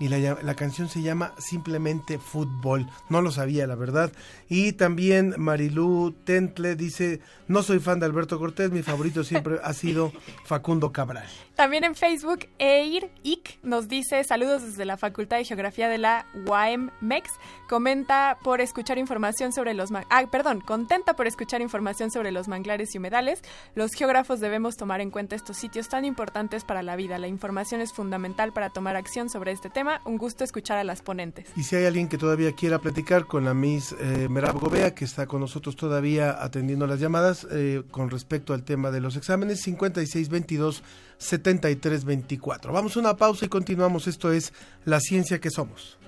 Y 0.00 0.08
la, 0.08 0.36
la 0.42 0.54
canción 0.56 0.88
se 0.88 1.00
llama 1.00 1.32
simplemente 1.38 2.18
Fútbol. 2.18 2.88
No 3.08 3.22
lo 3.22 3.30
sabía, 3.30 3.68
la 3.68 3.76
verdad. 3.76 4.10
Y 4.48 4.72
también 4.72 5.34
Marilú 5.38 6.12
Tentle 6.24 6.74
dice, 6.74 7.20
no 7.46 7.62
soy 7.62 7.78
fan 7.78 8.00
de 8.00 8.06
Alberto 8.06 8.36
Cortés, 8.40 8.72
mi 8.72 8.82
favorito 8.82 9.22
siempre 9.22 9.60
ha 9.62 9.72
sido 9.74 10.12
Facundo 10.44 10.90
Cabral. 10.90 11.28
También 11.56 11.84
en 11.84 11.94
Facebook, 11.94 12.46
Eir 12.58 13.10
Ic 13.22 13.58
nos 13.62 13.86
dice 13.86 14.24
saludos 14.24 14.62
desde 14.62 14.86
la 14.86 14.96
Facultad 14.96 15.36
de 15.36 15.44
Geografía 15.44 15.88
de 15.88 15.98
la 15.98 16.26
UAM 16.46 16.90
MEX. 17.00 17.28
Comenta 17.68 18.38
por 18.42 18.60
escuchar 18.60 18.96
información 18.96 19.52
sobre 19.52 19.74
los 19.74 19.90
ah, 19.92 20.24
perdón, 20.30 20.60
contenta 20.60 21.14
por 21.14 21.26
escuchar 21.26 21.60
información 21.60 22.10
sobre 22.10 22.32
los 22.32 22.48
manglares 22.48 22.94
y 22.94 22.98
humedales. 22.98 23.42
Los 23.74 23.92
geógrafos 23.92 24.40
debemos 24.40 24.76
tomar 24.76 25.00
en 25.02 25.10
cuenta 25.10 25.36
estos 25.36 25.58
sitios 25.58 25.88
tan 25.88 26.04
importantes 26.06 26.64
para 26.64 26.82
la 26.82 26.96
vida. 26.96 27.18
La 27.18 27.28
información 27.28 27.82
es 27.82 27.92
fundamental 27.92 28.52
para 28.52 28.70
tomar 28.70 28.96
acción 28.96 29.28
sobre 29.28 29.52
este 29.52 29.68
tema. 29.68 30.00
Un 30.06 30.16
gusto 30.16 30.44
escuchar 30.44 30.78
a 30.78 30.84
las 30.84 31.02
ponentes. 31.02 31.46
Y 31.54 31.64
si 31.64 31.76
hay 31.76 31.84
alguien 31.84 32.08
que 32.08 32.16
todavía 32.16 32.52
quiera 32.52 32.78
platicar 32.78 33.26
con 33.26 33.44
la 33.44 33.52
Miss 33.52 33.94
eh, 34.00 34.26
Merab 34.30 34.58
Gobea, 34.58 34.94
que 34.94 35.04
está 35.04 35.26
con 35.26 35.40
nosotros 35.40 35.76
todavía 35.76 36.42
atendiendo 36.42 36.86
las 36.86 36.98
llamadas 36.98 37.46
eh, 37.50 37.82
con 37.90 38.10
respecto 38.10 38.54
al 38.54 38.64
tema 38.64 38.90
de 38.90 39.00
los 39.00 39.16
exámenes, 39.16 39.60
5622 39.60 40.82
7324. 41.18 42.72
Vamos 42.72 42.96
a 42.96 43.00
una 43.00 43.16
pausa 43.16 43.46
y 43.46 43.48
continuamos. 43.48 44.06
Esto 44.06 44.32
es 44.32 44.52
La 44.84 45.00
Ciencia 45.00 45.40
que 45.40 45.50
Somos. 45.50 45.98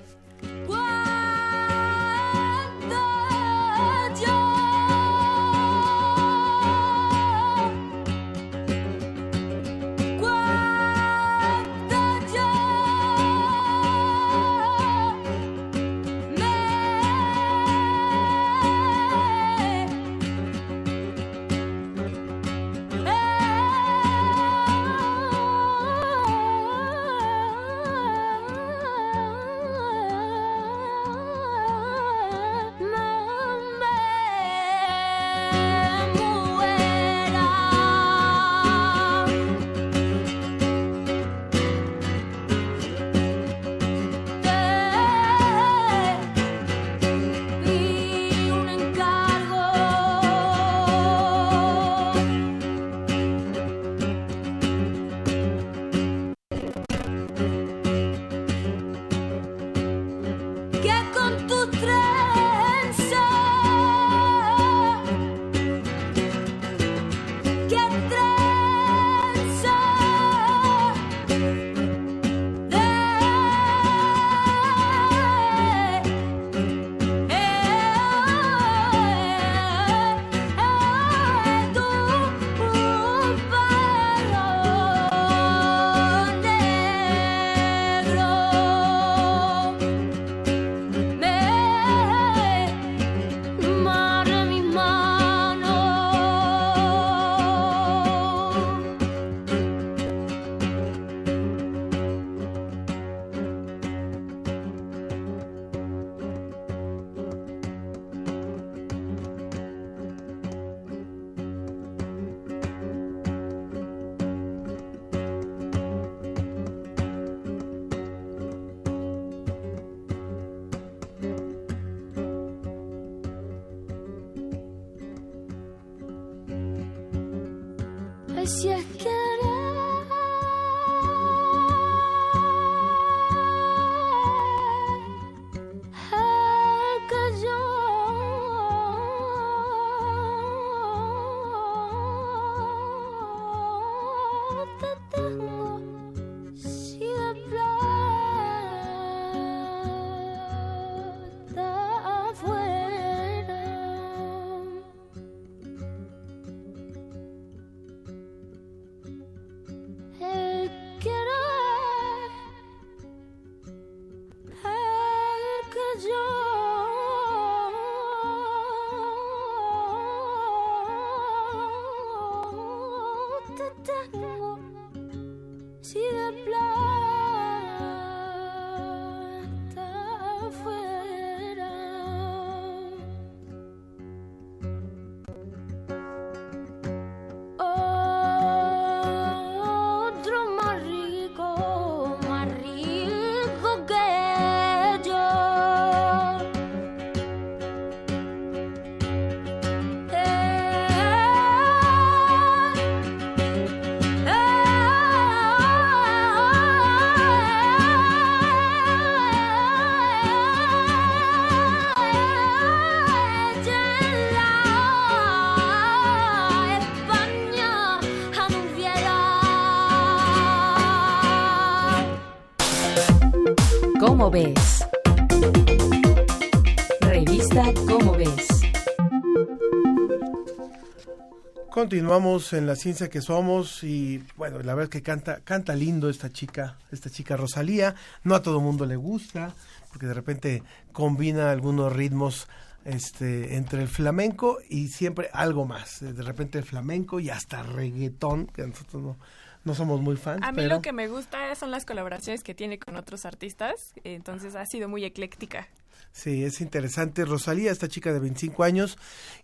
Continuamos 231.95 232.53
en 232.55 232.67
la 232.67 232.75
ciencia 232.75 233.09
que 233.09 233.21
somos 233.21 233.85
y 233.85 234.21
bueno, 234.37 234.59
la 234.59 234.75
verdad 234.75 234.83
es 234.83 234.89
que 234.91 235.03
canta, 235.05 235.43
canta 235.45 235.77
lindo 235.77 236.11
esta 236.11 236.29
chica, 236.29 236.77
esta 236.91 237.09
chica 237.09 237.37
Rosalía. 237.37 237.95
No 238.25 238.35
a 238.35 238.43
todo 238.43 238.61
mundo 238.61 238.85
le 238.85 238.97
gusta, 238.97 239.55
porque 239.91 240.07
de 240.07 240.15
repente 240.15 240.65
combina 240.91 241.53
algunos 241.53 241.93
ritmos 241.93 242.49
este, 242.85 243.55
entre 243.55 243.81
el 243.81 243.87
flamenco 243.87 244.59
y 244.69 244.89
siempre 244.89 245.31
algo 245.33 245.67
más. 245.67 246.01
De 246.01 246.21
repente 246.25 246.59
el 246.59 246.65
flamenco 246.65 247.21
y 247.21 247.31
hasta 247.31 247.63
reggaetón, 247.63 248.49
que 248.49 248.67
nosotros 248.67 249.01
no, 249.01 249.17
no 249.63 249.75
somos 249.77 250.01
muy 250.01 250.17
fans. 250.17 250.43
A 250.43 250.51
mí 250.51 250.57
pero 250.57 250.75
lo 250.75 250.83
que 250.83 250.93
me 250.93 251.07
gusta 251.07 251.55
son 251.55 251.71
las 251.71 251.87
colaboraciones 251.87 252.43
que 252.43 252.57
tiene 252.57 252.81
con 252.81 252.97
otros 252.97 253.25
artistas, 253.25 253.93
entonces 254.03 254.57
ha 254.57 254.67
sido 254.67 254.89
muy 254.89 255.05
ecléctica. 255.05 255.69
Sí, 256.15 256.45
es 256.45 256.61
interesante. 256.61 257.25
Rosalía, 257.25 257.73
esta 257.73 257.89
chica 257.89 258.13
de 258.13 258.21
25 258.21 258.63
años. 258.63 258.97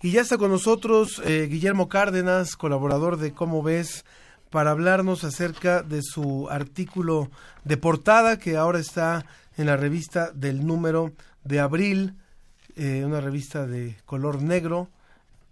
Y 0.03 0.13
ya 0.13 0.21
está 0.21 0.39
con 0.39 0.53
nosotros 0.53 1.21
eh, 1.25 1.49
Guillermo 1.51 1.89
Cárdenas, 1.89 2.55
colaborador 2.55 3.17
de 3.17 3.33
Cómo 3.35 3.61
ves, 3.63 4.05
para 4.51 4.71
hablarnos 4.71 5.25
acerca 5.25 5.83
de 5.83 6.01
su 6.01 6.49
artículo 6.49 7.29
de 7.65 7.77
portada 7.77 8.39
que 8.39 8.57
ahora 8.57 8.79
está 8.79 9.27
en 9.57 9.67
la 9.67 9.77
revista 9.77 10.31
del 10.31 10.65
número 10.65 11.13
de 11.43 11.59
abril, 11.59 12.15
eh, 12.77 13.03
una 13.05 13.21
revista 13.21 13.67
de 13.67 13.97
color 14.07 14.41
negro 14.41 14.89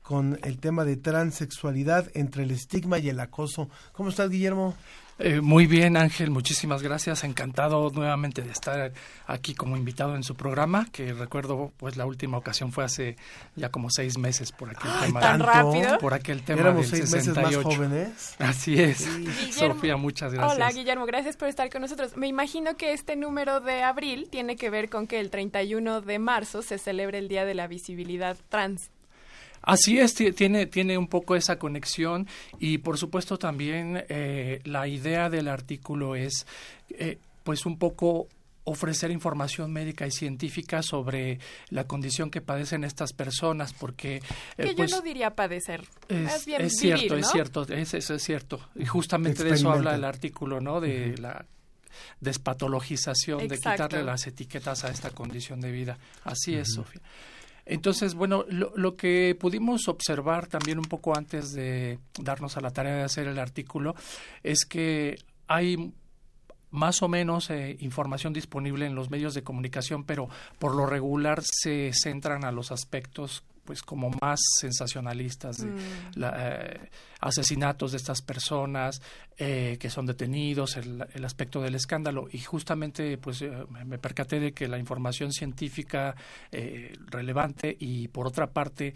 con 0.03 0.39
el 0.45 0.59
tema 0.61 0.85
de 0.85 0.97
transexualidad 0.97 2.11
entre 2.15 2.45
el 2.45 2.53
estigma 2.53 2.99
y 2.99 3.09
el 3.09 3.19
acoso. 3.19 3.69
¿Cómo 3.93 4.11
estás, 4.11 4.31
Guillermo? 4.31 4.77
Eh, 5.21 5.41
muy 5.41 5.67
bien, 5.67 5.97
Ángel, 5.97 6.31
muchísimas 6.31 6.81
gracias. 6.83 7.25
Encantado 7.25 7.91
nuevamente 7.91 8.43
de 8.43 8.53
estar 8.53 8.93
aquí 9.27 9.53
como 9.55 9.77
invitado 9.77 10.15
en 10.15 10.23
su 10.23 10.37
programa, 10.37 10.87
que 10.93 11.13
recuerdo, 11.13 11.73
pues 11.77 11.97
la 11.97 12.07
última 12.07 12.39
ocasión 12.39 12.71
fue 12.71 12.85
hace 12.85 13.17
ya 13.57 13.71
como 13.71 13.91
seis 13.91 14.17
meses 14.17 14.53
por 14.53 14.71
aquel 14.71 14.91
tema. 15.01 15.19
¿Tan 15.21 15.41
rápido? 15.41 15.99
Por 15.99 16.15
aquel 16.15 16.43
tema 16.43 16.61
Éramos 16.61 16.91
del 16.91 17.01
seis 17.01 17.11
meses 17.13 17.35
68. 17.35 17.69
más 17.69 17.77
jóvenes. 17.77 18.37
Así 18.39 18.81
es. 18.81 19.09
Guillermo- 19.19 19.75
Sofía, 19.75 19.97
muchas 19.97 20.33
gracias. 20.35 20.55
Hola, 20.57 20.71
Guillermo, 20.71 21.05
gracias 21.07 21.37
por 21.37 21.49
estar 21.49 21.69
con 21.69 21.83
nosotros. 21.83 22.17
Me 22.17 22.29
imagino 22.29 22.77
que 22.77 22.93
este 22.93 23.17
número 23.17 23.59
de 23.61 23.83
abril 23.83 24.29
tiene 24.31 24.55
que 24.55 24.71
ver 24.71 24.89
con 24.89 25.09
que 25.09 25.19
el 25.19 25.31
31 25.31 26.01
de 26.01 26.19
marzo 26.21 26.63
se 26.63 26.79
celebra 26.79 27.19
el 27.19 27.27
Día 27.27 27.45
de 27.45 27.55
la 27.55 27.67
Visibilidad 27.67 28.37
Trans. 28.51 28.91
Así 29.69 29.99
es, 29.99 30.15
ti- 30.15 30.33
tiene, 30.33 30.67
tiene 30.67 30.97
un 30.97 31.09
poco 31.09 31.37
esa 31.37 31.59
conexión 31.59 32.27
y 32.59 32.79
por 32.79 32.97
supuesto 32.99 33.39
también 33.39 34.03
eh, 34.09 34.61
la 34.65 34.89
idea 34.89 35.29
del 35.31 35.47
artículo 35.49 36.15
es 36.17 36.47
eh, 36.91 37.19
pues 37.45 37.67
un 37.67 37.79
poco 37.79 38.29
ofrecer 38.65 39.11
información 39.11 39.73
médica 39.73 40.07
y 40.07 40.11
científica 40.11 40.83
sobre 40.83 41.39
la 41.71 41.85
condición 41.85 42.31
que 42.31 42.41
padecen 42.43 42.85
estas 42.85 43.13
personas 43.15 43.73
porque 43.73 44.17
eh, 44.17 44.23
Que 44.57 44.73
pues, 44.75 44.91
yo 44.91 44.97
no 44.99 45.03
diría 45.03 45.35
padecer. 45.35 45.85
es, 46.09 46.23
más 46.25 46.45
bien 46.47 46.61
es 46.63 46.73
vivir, 46.81 46.99
cierto, 46.99 47.15
¿no? 47.15 47.21
es 47.21 47.31
cierto, 47.31 47.63
es, 47.63 47.95
eso 47.95 48.15
es 48.15 48.23
cierto. 48.23 48.61
Y 48.75 48.85
justamente 48.87 49.43
de 49.45 49.51
eso 49.55 49.71
habla 49.71 49.95
el 49.95 50.05
artículo, 50.05 50.61
¿no? 50.61 50.81
De 50.81 51.17
la 51.19 51.47
despatologización, 52.21 53.49
de 53.49 53.57
quitarle 53.57 54.03
las 54.05 54.27
etiquetas 54.27 54.85
a 54.85 54.89
esta 54.91 55.11
condición 55.11 55.61
de 55.61 55.73
vida. 55.73 55.99
Así 56.25 56.55
es, 56.55 56.73
Sofía. 56.75 57.01
Entonces, 57.69 58.15
bueno, 58.15 58.47
lo, 58.49 58.97
que 58.97 59.37
pudimos 59.39 59.89
observar 59.89 60.47
también 60.47 60.79
un 60.79 60.87
poco 60.87 61.15
antes 61.15 61.53
de 61.53 61.99
darnos 62.19 62.57
a 62.57 62.63
la 62.63 62.71
tarea 62.71 62.95
de 62.95 63.03
hacer 63.03 63.29
el 63.29 63.39
artículo 63.39 63.95
es 64.43 64.65
que 64.65 65.19
hay 65.47 65.93
más 66.71 67.03
o 67.03 67.09
menos 67.09 67.51
eh, 67.51 67.77
información 67.81 68.33
disponible 68.33 68.87
en 68.87 68.95
los 68.95 69.11
medios 69.11 69.35
de 69.35 69.43
comunicación, 69.43 70.05
pero 70.05 70.29
por 70.59 70.75
lo 70.75 70.87
regular 70.87 71.43
se 71.43 71.93
centran 71.93 72.45
a 72.45 72.53
los 72.53 72.73
aspectos 72.73 73.45
pues 73.69 73.83
como 73.83 74.09
más 74.23 74.41
sensacionalistas 74.59 75.59
de 75.59 75.67
Mm. 75.73 75.77
la, 76.15 76.33
eh, 76.59 76.91
asesinatos 77.21 77.91
de 77.93 77.99
estas 77.99 78.23
personas 78.23 79.03
eh, 79.37 79.77
que 79.79 79.91
son 79.91 80.07
detenidos, 80.07 80.79
el, 80.79 81.05
el 81.13 81.25
aspecto 81.27 81.61
del 81.61 81.75
escándalo 81.75 82.29
y 82.33 82.39
justamente 82.39 83.19
pues 83.19 83.43
eh, 83.43 83.53
me- 83.85 83.99
percaté 83.99 84.41
de 84.41 84.53
que 84.53 84.69
la 84.69 84.79
información 84.79 85.33
científica 85.33 86.17
relevante 87.11 87.77
y 87.79 88.09
por 88.09 88.27
otra 88.27 88.47
parte 88.47 88.95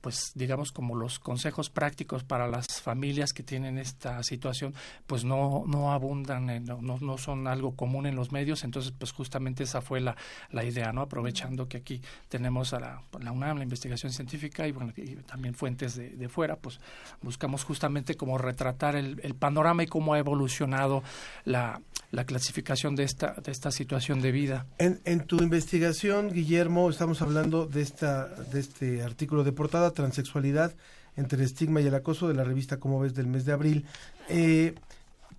pues 0.00 0.32
digamos 0.34 0.72
como 0.72 0.94
los 0.96 1.18
consejos 1.18 1.68
prácticos 1.68 2.24
para 2.24 2.48
las 2.48 2.80
familias 2.80 3.32
que 3.34 3.42
tienen 3.42 3.76
esta 3.78 4.22
situación 4.22 4.72
pues 5.06 5.24
no 5.24 5.64
no 5.66 5.92
abundan 5.92 6.48
en- 6.48 6.64
no, 6.64 6.80
no, 6.80 6.96
no 7.00 7.18
son 7.18 7.46
algo 7.46 7.76
común 7.76 8.06
en 8.06 8.16
los 8.16 8.32
medios. 8.32 8.64
Entonces 8.64 8.92
pues 8.98 9.12
justamente 9.12 9.64
esa 9.64 9.82
fue 9.82 10.00
la, 10.00 10.16
la 10.50 10.64
idea 10.64 10.92
no 10.92 11.02
aprovechando 11.02 11.68
que 11.68 11.76
aquí 11.76 12.00
tenemos 12.30 12.72
a 12.72 12.80
la, 12.80 13.02
la 13.20 13.32
UNAM 13.32 13.58
la 13.58 13.64
investigación 13.64 14.12
científica 14.12 14.66
y 14.66 14.72
bueno 14.72 14.92
y 14.96 15.16
también 15.16 15.54
fuentes 15.54 15.94
de, 15.96 16.08
de 16.10 16.28
fuera 16.30 16.56
pues 16.56 16.80
buscamos 17.20 17.64
justamente 17.64 18.14
como 18.16 18.38
retratar 18.38 18.96
el, 18.96 19.20
el 19.22 19.34
panorama 19.34 19.82
y 19.82 19.86
cómo 19.86 20.14
ha 20.14 20.18
evolucionado 20.18 21.02
la, 21.44 21.82
la 22.12 22.24
clasificación 22.24 22.96
de 22.96 23.04
esta 23.04 23.34
de 23.34 23.52
esta 23.52 23.70
situación 23.70 24.22
de 24.22 24.32
vida. 24.32 24.64
En, 24.78 25.00
en 25.04 25.26
tu 25.26 25.42
investigación, 25.42 26.32
Guillermo, 26.32 26.88
estamos 26.88 27.20
hablando 27.20 27.66
de 27.66 27.82
esta 27.82 28.26
de 28.26 28.60
este 28.60 29.02
artículo 29.02 29.17
de 29.18 29.52
portada, 29.52 29.90
Transexualidad 29.90 30.74
entre 31.16 31.38
el 31.38 31.44
estigma 31.44 31.80
y 31.80 31.86
el 31.86 31.94
acoso 31.94 32.28
de 32.28 32.34
la 32.34 32.44
revista 32.44 32.78
Como 32.78 33.00
ves 33.00 33.14
del 33.14 33.26
mes 33.26 33.44
de 33.44 33.52
abril. 33.52 33.84
Eh, 34.28 34.74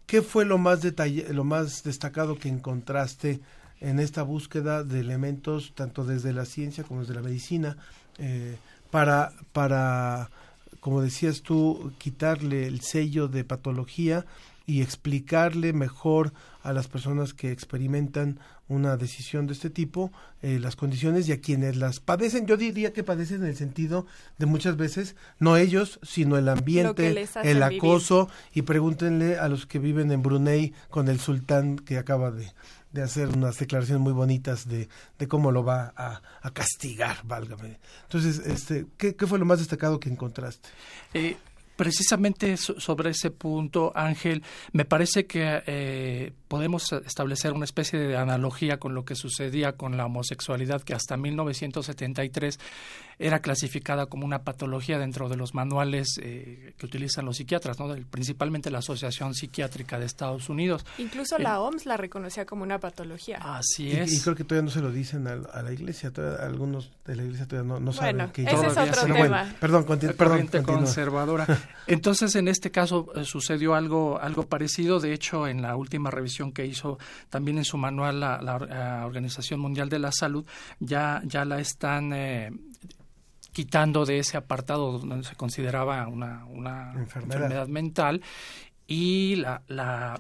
¿Qué 0.05 0.21
fue 0.21 0.43
lo 0.43 0.57
más 0.57 0.81
lo 1.31 1.43
más 1.43 1.83
destacado 1.83 2.37
que 2.37 2.49
encontraste 2.49 3.39
en 3.79 3.99
esta 3.99 4.23
búsqueda 4.23 4.83
de 4.83 4.99
elementos, 4.99 5.73
tanto 5.75 6.03
desde 6.03 6.33
la 6.33 6.45
ciencia 6.45 6.83
como 6.83 7.01
desde 7.01 7.13
la 7.13 7.21
medicina, 7.21 7.77
eh, 8.17 8.57
para, 8.91 9.31
para, 9.53 10.29
como 10.79 11.01
decías 11.01 11.41
tú, 11.41 11.93
quitarle 11.97 12.67
el 12.67 12.81
sello 12.81 13.27
de 13.27 13.43
patología 13.43 14.25
y 14.69 14.83
explicarle 14.83 15.73
mejor 15.73 16.31
a 16.61 16.73
las 16.73 16.87
personas 16.87 17.33
que 17.33 17.51
experimentan 17.51 18.39
una 18.67 18.97
decisión 18.97 19.47
de 19.47 19.53
este 19.53 19.71
tipo 19.71 20.11
eh, 20.43 20.59
las 20.59 20.75
condiciones 20.75 21.27
y 21.27 21.31
a 21.31 21.41
quienes 21.41 21.75
las 21.75 21.99
padecen. 21.99 22.45
Yo 22.45 22.55
diría 22.55 22.93
que 22.93 23.03
padecen 23.03 23.41
en 23.41 23.47
el 23.47 23.55
sentido 23.55 24.05
de 24.37 24.45
muchas 24.45 24.77
veces, 24.77 25.15
no 25.39 25.57
ellos, 25.57 25.99
sino 26.03 26.37
el 26.37 26.47
ambiente, 26.47 27.07
el 27.07 27.63
vivir. 27.63 27.63
acoso 27.63 28.29
y 28.53 28.61
pregúntenle 28.61 29.39
a 29.39 29.49
los 29.49 29.65
que 29.65 29.79
viven 29.79 30.11
en 30.11 30.21
Brunei 30.21 30.71
con 30.91 31.07
el 31.07 31.19
sultán 31.19 31.77
que 31.77 31.97
acaba 31.97 32.29
de, 32.29 32.53
de 32.91 33.01
hacer 33.01 33.29
unas 33.29 33.57
declaraciones 33.57 34.03
muy 34.03 34.13
bonitas 34.13 34.67
de, 34.67 34.87
de 35.17 35.27
cómo 35.27 35.51
lo 35.51 35.63
va 35.63 35.93
a, 35.97 36.21
a 36.43 36.51
castigar, 36.51 37.21
válgame. 37.23 37.79
Entonces, 38.03 38.37
este, 38.45 38.85
¿qué, 38.97 39.15
¿qué 39.15 39.25
fue 39.25 39.39
lo 39.39 39.45
más 39.45 39.57
destacado 39.57 39.99
que 39.99 40.09
encontraste? 40.09 40.69
Eh, 41.15 41.37
precisamente 41.79 42.57
so- 42.57 42.77
sobre 42.77 43.11
ese 43.11 43.31
punto, 43.31 43.93
Ángel, 43.95 44.43
me 44.73 44.83
parece 44.83 45.25
que 45.27 45.63
eh, 45.65 46.33
podemos 46.49 46.91
establecer 46.91 47.53
una 47.53 47.63
especie 47.63 47.97
de 47.97 48.17
analogía 48.17 48.79
con 48.79 48.93
lo 48.93 49.05
que 49.05 49.15
sucedía 49.15 49.77
con 49.77 49.95
la 49.95 50.05
homosexualidad, 50.05 50.81
que 50.81 50.93
hasta 50.93 51.15
1973 51.15 52.59
era 53.19 53.41
clasificada 53.41 54.05
como 54.05 54.25
una 54.25 54.43
patología 54.43 54.97
dentro 54.97 55.27
de 55.27 55.35
los 55.35 55.53
manuales 55.53 56.17
eh, 56.23 56.73
que 56.77 56.85
utilizan 56.85 57.25
los 57.25 57.35
psiquiatras, 57.37 57.77
¿no? 57.79 57.93
Principalmente 58.09 58.71
la 58.71 58.79
Asociación 58.79 59.33
Psiquiátrica 59.33 59.99
de 59.99 60.05
Estados 60.05 60.47
Unidos. 60.49 60.85
Incluso 60.97 61.35
Eh, 61.37 61.43
la 61.43 61.59
OMS 61.59 61.85
la 61.85 61.97
reconocía 61.97 62.45
como 62.45 62.63
una 62.63 62.79
patología. 62.79 63.37
Así 63.41 63.89
Y, 63.91 64.15
y 64.15 64.19
creo 64.21 64.35
que 64.35 64.45
todavía 64.45 64.65
no 64.65 64.71
se 64.71 64.79
lo 64.81 64.89
dicen 64.91 65.27
a, 65.27 65.33
a 65.33 65.61
la 65.61 65.71
iglesia, 65.73 66.11
todavía- 66.11 66.45
algunos 66.45 66.91
de 67.05 67.15
la 67.17 67.23
iglesia 67.23 67.45
todavía 67.45 67.73
no, 67.73 67.79
no 67.81 67.91
saben 67.91 68.15
Bueno, 68.17 68.31
que 68.33 68.43
ese 68.43 68.53
es 68.55 68.61
Todavía 68.73 68.91
otro 68.93 69.01
tema. 69.13 69.17
bueno, 69.43 69.53
perdón, 69.59 69.85
conti- 69.85 70.07
la 70.07 70.13
perdón, 70.13 70.39
continúa. 70.47 70.75
conservadora. 70.77 71.45
Entonces, 71.87 72.35
en 72.35 72.47
este 72.47 72.71
caso 72.71 73.07
eh, 73.15 73.25
sucedió 73.25 73.75
algo 73.75 74.17
algo 74.21 74.43
parecido. 74.43 74.99
De 75.01 75.11
hecho, 75.13 75.45
en 75.47 75.61
la 75.61 75.75
última 75.75 76.09
revisión 76.09 76.53
que 76.53 76.65
hizo 76.65 76.97
también 77.29 77.57
en 77.57 77.65
su 77.65 77.77
manual 77.77 78.19
la, 78.21 78.41
la 78.41 78.55
Or- 78.55 78.69
Organización 79.09 79.59
Mundial 79.59 79.89
de 79.89 79.99
la 79.99 80.11
Salud, 80.13 80.45
ya 80.79 81.21
ya 81.25 81.43
la 81.43 81.59
están 81.59 82.13
eh, 82.13 82.51
quitando 83.51 84.05
de 84.05 84.19
ese 84.19 84.37
apartado 84.37 84.99
donde 84.99 85.23
se 85.23 85.35
consideraba 85.35 86.07
una, 86.07 86.45
una 86.45 86.93
Enfermedad. 86.95 87.23
enfermedad 87.23 87.67
mental 87.67 88.21
y 88.87 89.35
la, 89.35 89.61
la 89.67 90.19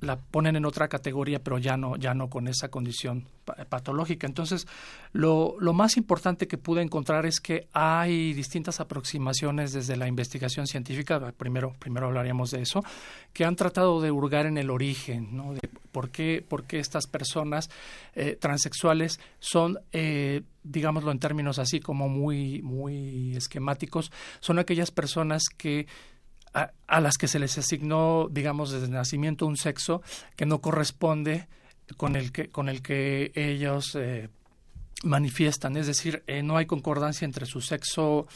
la 0.00 0.16
ponen 0.16 0.56
en 0.56 0.64
otra 0.64 0.88
categoría, 0.88 1.42
pero 1.42 1.58
ya 1.58 1.76
no, 1.76 1.96
ya 1.96 2.14
no 2.14 2.28
con 2.28 2.48
esa 2.48 2.68
condición 2.68 3.26
pa- 3.44 3.54
patológica. 3.68 4.26
Entonces, 4.26 4.66
lo, 5.12 5.56
lo 5.60 5.72
más 5.72 5.96
importante 5.96 6.46
que 6.46 6.58
pude 6.58 6.82
encontrar 6.82 7.26
es 7.26 7.40
que 7.40 7.68
hay 7.72 8.32
distintas 8.32 8.80
aproximaciones 8.80 9.72
desde 9.72 9.96
la 9.96 10.08
investigación 10.08 10.66
científica, 10.66 11.32
primero, 11.36 11.74
primero 11.78 12.06
hablaríamos 12.06 12.50
de 12.50 12.62
eso, 12.62 12.82
que 13.32 13.44
han 13.44 13.56
tratado 13.56 14.00
de 14.00 14.10
hurgar 14.10 14.46
en 14.46 14.58
el 14.58 14.70
origen, 14.70 15.36
¿no? 15.36 15.54
De 15.54 15.60
por 15.92 16.10
qué, 16.10 16.44
por 16.46 16.64
qué 16.64 16.78
estas 16.78 17.06
personas 17.06 17.68
eh, 18.14 18.36
transexuales 18.40 19.18
son, 19.40 19.78
eh, 19.92 20.42
digámoslo 20.62 21.10
en 21.10 21.18
términos 21.18 21.58
así 21.58 21.80
como 21.80 22.08
muy, 22.08 22.62
muy 22.62 23.36
esquemáticos, 23.36 24.12
son 24.40 24.58
aquellas 24.58 24.90
personas 24.90 25.44
que 25.56 25.86
a, 26.52 27.00
las 27.00 27.16
que 27.16 27.28
se 27.28 27.38
les 27.38 27.56
asignó, 27.58 28.28
digamos, 28.30 28.70
desde 28.70 28.88
nacimiento 28.88 29.46
un 29.46 29.56
sexo 29.56 30.02
que 30.36 30.46
no 30.46 30.60
corresponde 30.60 31.48
con 31.96 32.16
el 32.16 32.32
que, 32.32 32.48
con 32.48 32.68
el 32.68 32.82
que 32.82 33.32
ellos 33.34 33.94
eh, 33.94 34.28
manifiestan. 35.04 35.76
Es 35.76 35.86
decir, 35.86 36.22
eh, 36.26 36.42
no 36.42 36.56
hay 36.56 36.66
concordancia 36.66 37.24
entre 37.24 37.46
su 37.46 37.60
sexo 37.60 38.26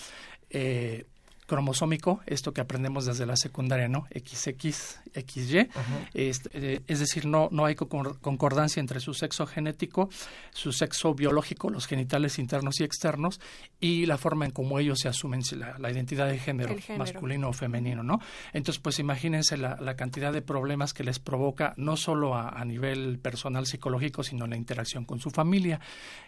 eh, 0.51 1.07
cromosómico, 1.47 2.21
esto 2.27 2.53
que 2.53 2.61
aprendemos 2.61 3.05
desde 3.05 3.27
la 3.27 3.37
secundaria, 3.37 3.89
¿no? 3.89 4.07
XX, 4.15 5.01
XY. 5.15 5.69
Este, 6.15 6.51
eh, 6.75 6.81
es 6.87 6.99
decir, 7.01 7.27
no, 7.27 7.49
no 7.53 7.65
hay 7.65 7.75
concor- 7.75 8.19
concordancia 8.21 8.81
entre 8.81 9.01
su 9.01 9.15
sexo 9.15 9.47
genético, 9.47 10.09
su 10.53 10.73
sexo 10.73 11.15
biológico, 11.15 11.71
los 11.71 11.87
genitales 11.87 12.39
internos 12.39 12.81
y 12.81 12.85
externos, 12.85 13.41
y 13.81 14.07
la 14.07 14.19
forma 14.19 14.45
en 14.47 14.51
cómo 14.51 14.79
ellos 14.79 14.99
se 15.01 15.09
asumen 15.09 15.43
la, 15.57 15.79
la 15.79 15.91
identidad 15.91 16.29
de 16.29 16.39
género, 16.39 16.75
masculino 16.99 17.49
o 17.49 17.53
femenino, 17.53 18.03
¿no? 18.03 18.21
Entonces, 18.53 18.81
pues 18.81 18.99
imagínense 18.99 19.57
la, 19.57 19.77
la 19.81 19.97
cantidad 19.97 20.33
de 20.33 20.43
problemas 20.43 20.93
que 20.95 21.05
les 21.05 21.19
provoca, 21.19 21.75
no 21.77 21.97
solo 21.97 22.35
a, 22.35 22.49
a 22.51 22.65
nivel 22.65 23.19
personal 23.19 23.67
psicológico, 23.67 24.23
sino 24.23 24.45
en 24.45 24.51
la 24.51 24.57
interacción 24.57 25.05
con 25.05 25.21
su 25.21 25.31
familia 25.31 25.81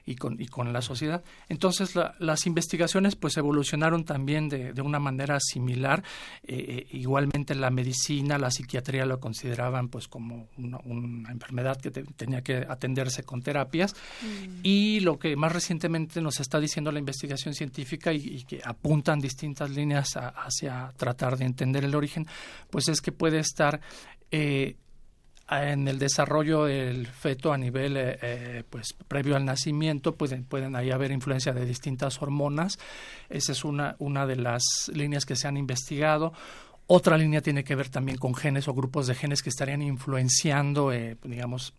y 0.04 0.16
con, 0.16 0.40
y 0.40 0.46
con 0.46 0.72
la 0.72 0.82
sociedad. 0.82 1.22
Entonces, 1.48 1.94
la- 1.96 2.14
las 2.18 2.46
investigaciones 2.46 3.16
pues 3.16 3.36
evolucionaron 3.36 4.04
también 4.04 4.48
de, 4.48 4.72
de 4.72 4.82
una 4.82 4.98
manera 4.98 5.38
similar. 5.40 6.02
Eh, 6.44 6.86
igualmente 6.92 7.54
la 7.54 7.70
medicina, 7.70 8.38
la 8.38 8.50
psiquiatría 8.50 8.75
lo 9.06 9.20
consideraban 9.20 9.88
pues 9.88 10.08
como 10.08 10.48
una, 10.56 11.30
enfermedad 11.30 11.80
que 11.80 11.90
tenía 11.90 12.42
que 12.42 12.66
atenderse 12.68 13.22
con 13.22 13.42
terapias. 13.42 13.94
Mm. 14.22 14.60
Y 14.62 15.00
lo 15.00 15.18
que 15.18 15.36
más 15.36 15.52
recientemente 15.52 16.20
nos 16.20 16.40
está 16.40 16.60
diciendo 16.60 16.92
la 16.92 16.98
investigación 16.98 17.54
científica 17.54 18.12
y, 18.12 18.44
que 18.44 18.60
apuntan 18.64 19.18
distintas 19.18 19.70
líneas 19.70 20.16
hacia 20.16 20.92
tratar 20.96 21.36
de 21.36 21.44
entender 21.44 21.84
el 21.84 21.94
origen, 21.94 22.26
pues 22.70 22.88
es 22.88 23.00
que 23.00 23.12
puede 23.12 23.38
estar 23.38 23.80
eh, 24.30 24.76
en 25.48 25.86
el 25.86 25.98
desarrollo 25.98 26.64
del 26.64 27.06
feto 27.06 27.52
a 27.52 27.58
nivel 27.58 27.96
eh, 27.96 28.18
eh, 28.20 28.62
pues 28.68 28.94
previo 29.06 29.36
al 29.36 29.44
nacimiento 29.44 30.16
pueden 30.16 30.44
pueden 30.44 30.74
ahí 30.74 30.90
haber 30.90 31.12
influencia 31.12 31.52
de 31.52 31.64
distintas 31.64 32.20
hormonas 32.20 32.78
esa 33.28 33.52
es 33.52 33.64
una 33.64 33.94
una 34.00 34.26
de 34.26 34.36
las 34.36 34.62
líneas 34.92 35.24
que 35.24 35.36
se 35.36 35.46
han 35.46 35.56
investigado 35.56 36.32
otra 36.86 37.18
línea 37.18 37.40
tiene 37.40 37.64
que 37.64 37.74
ver 37.74 37.88
también 37.88 38.18
con 38.18 38.34
genes 38.34 38.68
o 38.68 38.74
grupos 38.74 39.06
de 39.06 39.14
genes 39.14 39.42
que 39.42 39.50
estarían 39.50 39.82
influenciando 39.82 40.92
eh, 40.92 41.16
digamos 41.24 41.74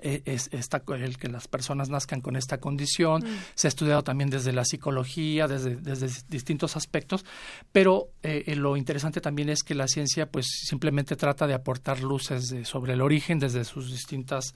e, 0.00 0.22
es, 0.26 0.50
el 0.52 1.18
que 1.18 1.28
las 1.28 1.48
personas 1.48 1.88
nazcan 1.88 2.20
con 2.20 2.36
esta 2.36 2.58
condición. 2.58 3.22
Mm. 3.22 3.38
Se 3.54 3.66
ha 3.66 3.70
estudiado 3.70 4.04
también 4.04 4.28
desde 4.28 4.52
la 4.52 4.64
psicología, 4.64 5.48
desde, 5.48 5.76
desde 5.76 6.08
distintos 6.28 6.76
aspectos, 6.76 7.24
pero 7.72 8.08
eh, 8.22 8.44
eh, 8.46 8.56
lo 8.56 8.76
interesante 8.76 9.20
también 9.20 9.48
es 9.48 9.62
que 9.62 9.74
la 9.74 9.88
ciencia 9.88 10.26
pues 10.26 10.46
simplemente 10.68 11.16
trata 11.16 11.46
de 11.46 11.54
aportar 11.54 12.00
luces 12.00 12.54
sobre 12.64 12.92
el 12.92 13.00
origen 13.00 13.38
desde 13.38 13.64
sus 13.64 13.90
distintas 13.90 14.54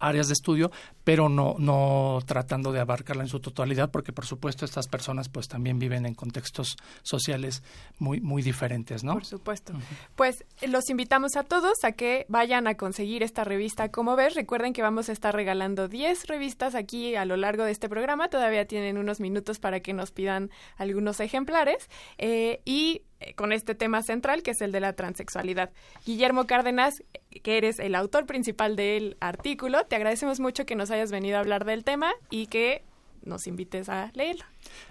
áreas 0.00 0.28
de 0.28 0.32
estudio, 0.32 0.70
pero 1.04 1.28
no, 1.28 1.54
no 1.58 2.18
tratando 2.26 2.72
de 2.72 2.80
abarcarla 2.80 3.22
en 3.22 3.28
su 3.28 3.40
totalidad, 3.40 3.90
porque 3.90 4.12
por 4.12 4.26
supuesto 4.26 4.64
estas 4.64 4.88
personas 4.88 5.28
pues 5.28 5.46
también 5.46 5.78
viven 5.78 6.06
en 6.06 6.14
contextos 6.14 6.76
sociales 7.02 7.62
muy, 7.98 8.20
muy 8.20 8.42
diferentes, 8.42 9.04
¿no? 9.04 9.14
Por 9.14 9.24
supuesto. 9.24 9.72
Pues 10.16 10.44
los 10.66 10.88
invitamos 10.90 11.36
a 11.36 11.44
todos 11.44 11.84
a 11.84 11.92
que 11.92 12.26
vayan 12.28 12.66
a 12.66 12.76
conseguir 12.76 13.22
esta 13.22 13.44
revista 13.44 13.90
Como 13.90 14.16
ves. 14.16 14.34
Recuerden 14.34 14.72
que 14.72 14.82
vamos 14.82 15.08
a 15.08 15.12
estar 15.12 15.34
regalando 15.34 15.88
10 15.88 16.26
revistas 16.26 16.74
aquí 16.74 17.14
a 17.14 17.24
lo 17.24 17.36
largo 17.36 17.64
de 17.64 17.72
este 17.72 17.88
programa. 17.88 18.28
Todavía 18.28 18.66
tienen 18.66 18.98
unos 18.98 19.20
minutos 19.20 19.58
para 19.58 19.80
que 19.80 19.92
nos 19.92 20.10
pidan 20.10 20.50
algunos 20.76 21.20
ejemplares. 21.20 21.88
Eh, 22.18 22.62
y 22.64 23.02
con 23.36 23.52
este 23.52 23.74
tema 23.74 24.02
central 24.02 24.42
que 24.42 24.52
es 24.52 24.60
el 24.60 24.72
de 24.72 24.80
la 24.80 24.92
transexualidad. 24.94 25.70
Guillermo 26.06 26.46
Cárdenas, 26.46 27.02
que 27.42 27.58
eres 27.58 27.78
el 27.78 27.94
autor 27.94 28.26
principal 28.26 28.76
del 28.76 29.16
artículo, 29.20 29.84
te 29.86 29.96
agradecemos 29.96 30.40
mucho 30.40 30.66
que 30.66 30.76
nos 30.76 30.90
hayas 30.90 31.10
venido 31.10 31.36
a 31.36 31.40
hablar 31.40 31.64
del 31.64 31.84
tema 31.84 32.12
y 32.30 32.46
que 32.46 32.84
nos 33.22 33.46
invites 33.46 33.88
a 33.88 34.10
leerlo. 34.14 34.44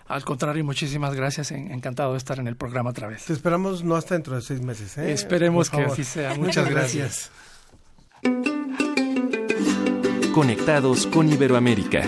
Al 0.08 0.24
contrario, 0.24 0.64
muchísimas 0.64 1.16
gracias. 1.16 1.52
Encantado 1.52 2.12
de 2.12 2.18
estar 2.18 2.40
en 2.40 2.48
el 2.48 2.56
programa 2.56 2.92
otra 2.92 3.08
vez. 3.08 3.26
Te 3.26 3.34
esperamos 3.34 3.84
no 3.84 3.96
hasta 3.96 4.16
dentro 4.16 4.36
de 4.36 4.42
seis 4.42 4.62
meses. 4.62 4.98
¿eh? 4.98 5.12
Esperemos 5.12 5.70
que 5.70 5.82
así 5.82 6.04
sea. 6.04 6.36
Muchas 6.38 6.70
gracias. 6.70 7.32
Conectados 10.34 11.08
con 11.08 11.32
Iberoamérica. 11.32 12.04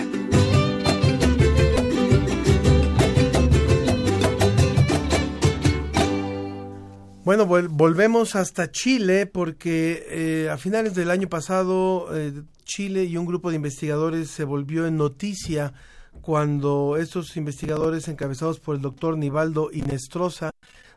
Bueno, 7.24 7.46
volvemos 7.46 8.34
hasta 8.34 8.72
Chile 8.72 9.26
porque 9.26 10.06
eh, 10.10 10.50
a 10.50 10.56
finales 10.56 10.96
del 10.96 11.08
año 11.08 11.28
pasado 11.28 12.08
eh, 12.12 12.42
Chile 12.64 13.04
y 13.04 13.16
un 13.16 13.26
grupo 13.26 13.50
de 13.50 13.56
investigadores 13.56 14.28
se 14.28 14.42
volvió 14.42 14.88
en 14.88 14.96
noticia 14.96 15.72
cuando 16.20 16.96
estos 16.96 17.36
investigadores 17.36 18.08
encabezados 18.08 18.58
por 18.58 18.74
el 18.74 18.82
doctor 18.82 19.16
Nivaldo 19.16 19.70
Inestrosa 19.72 20.50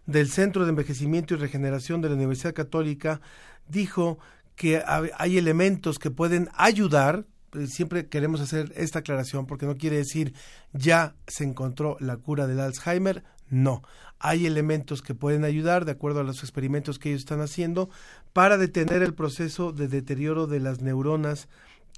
del 0.07 0.27
Centro 0.31 0.64
de 0.64 0.72
Envejecimiento 0.72 1.35
y 1.35 1.38
Regeneración 1.38 2.02
de 2.02 2.10
la 2.10 2.15
Universidad 2.15 2.56
Católica 2.56 3.22
dijo 3.68 4.18
que 4.56 4.81
hay 4.84 5.38
elementos 5.38 5.99
que 5.99 6.10
pueden 6.10 6.49
ayudar, 6.56 7.26
eh, 7.53 7.68
siempre 7.68 8.07
queremos 8.07 8.41
hacer 8.41 8.73
esta 8.76 8.99
aclaración 8.99 9.45
porque 9.45 9.68
no 9.68 9.76
quiere 9.76 9.97
decir 9.97 10.34
ya 10.73 11.14
se 11.27 11.43
encontró 11.43 11.97
la 11.99 12.18
cura 12.18 12.47
del 12.47 12.61
Alzheimer, 12.61 13.23
no 13.47 13.84
hay 14.20 14.46
elementos 14.46 15.02
que 15.02 15.14
pueden 15.14 15.44
ayudar, 15.44 15.86
de 15.86 15.92
acuerdo 15.92 16.22
a 16.22 16.24
los 16.24 16.42
experimentos 16.44 17.00
que 17.00 17.10
ellos 17.10 17.22
están 17.22 17.42
haciendo, 17.42 17.90
para 18.34 18.58
detener 18.58 19.02
el 19.02 19.14
proceso 19.14 19.72
de 19.72 19.88
deterioro 19.88 20.48
de 20.48 20.60
las 20.60 20.82
neuronas 20.82 21.48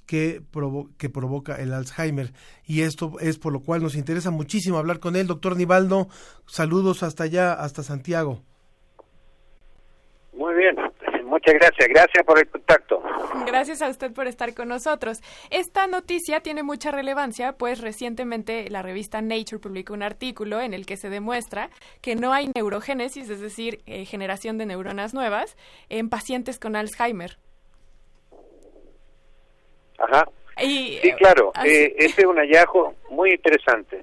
que, 0.06 0.42
que 0.96 1.10
provoca 1.10 1.56
el 1.56 1.72
Alzheimer. 1.72 2.32
Y 2.66 2.82
esto 2.82 3.12
es 3.20 3.38
por 3.38 3.52
lo 3.52 3.60
cual 3.60 3.82
nos 3.82 3.94
interesa 3.94 4.30
muchísimo 4.30 4.78
hablar 4.78 5.00
con 5.00 5.16
él. 5.16 5.26
Doctor 5.26 5.56
Nivaldo, 5.56 6.08
saludos 6.46 7.02
hasta 7.02 7.24
allá, 7.24 7.52
hasta 7.52 7.82
Santiago. 7.82 8.40
Muy 10.32 10.54
bien, 10.54 10.76
Muchas 11.48 11.60
gracias, 11.60 11.88
gracias 11.88 12.24
por 12.24 12.38
el 12.38 12.48
contacto. 12.48 13.02
Gracias 13.46 13.80
a 13.80 13.88
usted 13.88 14.12
por 14.12 14.26
estar 14.26 14.54
con 14.54 14.68
nosotros. 14.68 15.20
Esta 15.50 15.86
noticia 15.86 16.40
tiene 16.40 16.62
mucha 16.62 16.90
relevancia, 16.90 17.52
pues 17.52 17.80
recientemente 17.80 18.68
la 18.68 18.82
revista 18.82 19.22
Nature 19.22 19.58
publicó 19.58 19.94
un 19.94 20.02
artículo 20.02 20.60
en 20.60 20.74
el 20.74 20.84
que 20.84 20.98
se 20.98 21.08
demuestra 21.08 21.70
que 22.02 22.16
no 22.16 22.34
hay 22.34 22.50
neurogénesis, 22.54 23.30
es 23.30 23.40
decir, 23.40 23.80
eh, 23.86 24.04
generación 24.04 24.58
de 24.58 24.66
neuronas 24.66 25.14
nuevas, 25.14 25.56
en 25.88 26.10
pacientes 26.10 26.58
con 26.58 26.76
Alzheimer. 26.76 27.38
Ajá 29.98 30.26
sí, 30.58 30.98
eh, 31.02 31.14
claro, 31.16 31.52
eh, 31.64 31.94
ese 31.98 32.22
es 32.22 32.26
un 32.26 32.36
hallazgo 32.36 32.94
muy 33.10 33.32
interesante. 33.32 34.00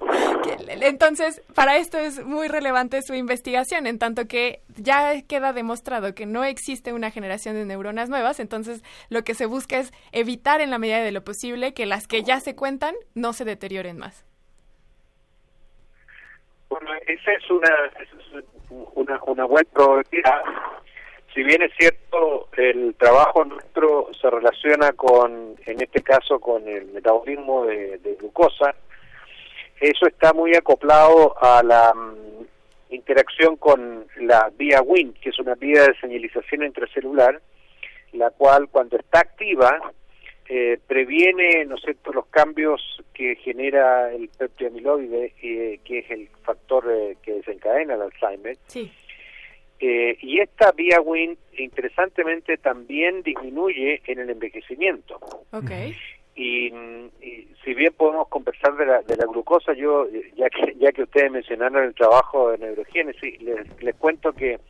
Entonces, 0.80 1.42
para 1.54 1.76
esto 1.76 1.98
es 1.98 2.24
muy 2.24 2.48
relevante 2.48 3.02
su 3.02 3.14
investigación, 3.14 3.86
en 3.86 3.98
tanto 3.98 4.26
que 4.26 4.60
ya 4.76 5.22
queda 5.22 5.52
demostrado 5.52 6.14
que 6.14 6.26
no 6.26 6.44
existe 6.44 6.92
una 6.92 7.10
generación 7.10 7.54
de 7.54 7.64
neuronas 7.64 8.08
nuevas, 8.08 8.40
entonces 8.40 8.82
lo 9.08 9.22
que 9.22 9.34
se 9.34 9.46
busca 9.46 9.78
es 9.78 9.92
evitar 10.12 10.60
en 10.60 10.70
la 10.70 10.78
medida 10.78 11.02
de 11.02 11.12
lo 11.12 11.22
posible 11.22 11.74
que 11.74 11.86
las 11.86 12.06
que 12.06 12.22
ya 12.22 12.40
se 12.40 12.54
cuentan 12.54 12.94
no 13.14 13.32
se 13.32 13.44
deterioren 13.44 13.98
más. 13.98 14.24
Bueno, 16.68 16.90
esa 17.06 17.32
es 17.32 17.50
una, 17.50 17.70
una, 18.94 19.20
una 19.24 19.44
buena 19.44 19.70
probabilidad 19.72 20.42
si 21.36 21.42
bien 21.42 21.60
es 21.60 21.70
cierto, 21.78 22.48
el 22.56 22.94
trabajo 22.94 23.44
nuestro 23.44 24.08
se 24.18 24.30
relaciona 24.30 24.92
con, 24.92 25.54
en 25.66 25.82
este 25.82 26.02
caso, 26.02 26.40
con 26.40 26.66
el 26.66 26.86
metabolismo 26.86 27.66
de, 27.66 28.16
glucosa, 28.18 28.74
eso 29.78 30.06
está 30.06 30.32
muy 30.32 30.56
acoplado 30.56 31.36
a 31.38 31.62
la 31.62 31.92
mm, 31.92 32.94
interacción 32.94 33.56
con 33.56 34.06
la 34.18 34.50
vía 34.56 34.80
WIN, 34.80 35.12
que 35.20 35.28
es 35.28 35.38
una 35.38 35.54
vía 35.56 35.82
de 35.82 35.94
señalización 36.00 36.64
intracelular, 36.64 37.38
la 38.14 38.30
cual 38.30 38.68
cuando 38.70 38.96
está 38.96 39.20
activa 39.20 39.92
eh, 40.48 40.78
previene, 40.86 41.66
¿no 41.66 41.76
sé, 41.76 41.96
los 42.14 42.26
cambios 42.28 42.80
que 43.12 43.36
genera 43.36 44.10
el 44.10 44.30
peptiamiloide, 44.30 45.34
eh, 45.42 45.80
que 45.84 45.98
es 45.98 46.10
el 46.10 46.30
factor 46.44 46.90
eh, 46.90 47.18
que 47.22 47.34
desencadena 47.34 47.92
el 47.92 48.02
Alzheimer. 48.02 48.56
Sí 48.68 48.90
eh, 49.78 50.16
y 50.20 50.40
esta 50.40 50.72
vía 50.72 51.00
WIN, 51.00 51.36
interesantemente, 51.58 52.56
también 52.56 53.22
disminuye 53.22 54.02
en 54.06 54.20
el 54.20 54.30
envejecimiento. 54.30 55.18
Okay. 55.52 55.94
Y, 56.34 56.72
si 57.64 57.74
bien 57.74 57.92
podemos 57.94 58.28
conversar 58.28 58.76
de 58.76 58.86
la, 58.86 59.02
de 59.02 59.16
la 59.16 59.26
glucosa, 59.26 59.72
yo, 59.72 60.06
ya 60.36 60.48
que, 60.50 60.74
ya 60.78 60.92
que 60.92 61.02
ustedes 61.02 61.32
mencionaron 61.32 61.84
el 61.84 61.94
trabajo 61.94 62.50
de 62.50 62.58
neurogénesis, 62.58 63.42
les, 63.42 63.82
les 63.82 63.94
cuento 63.96 64.32
que 64.32 64.60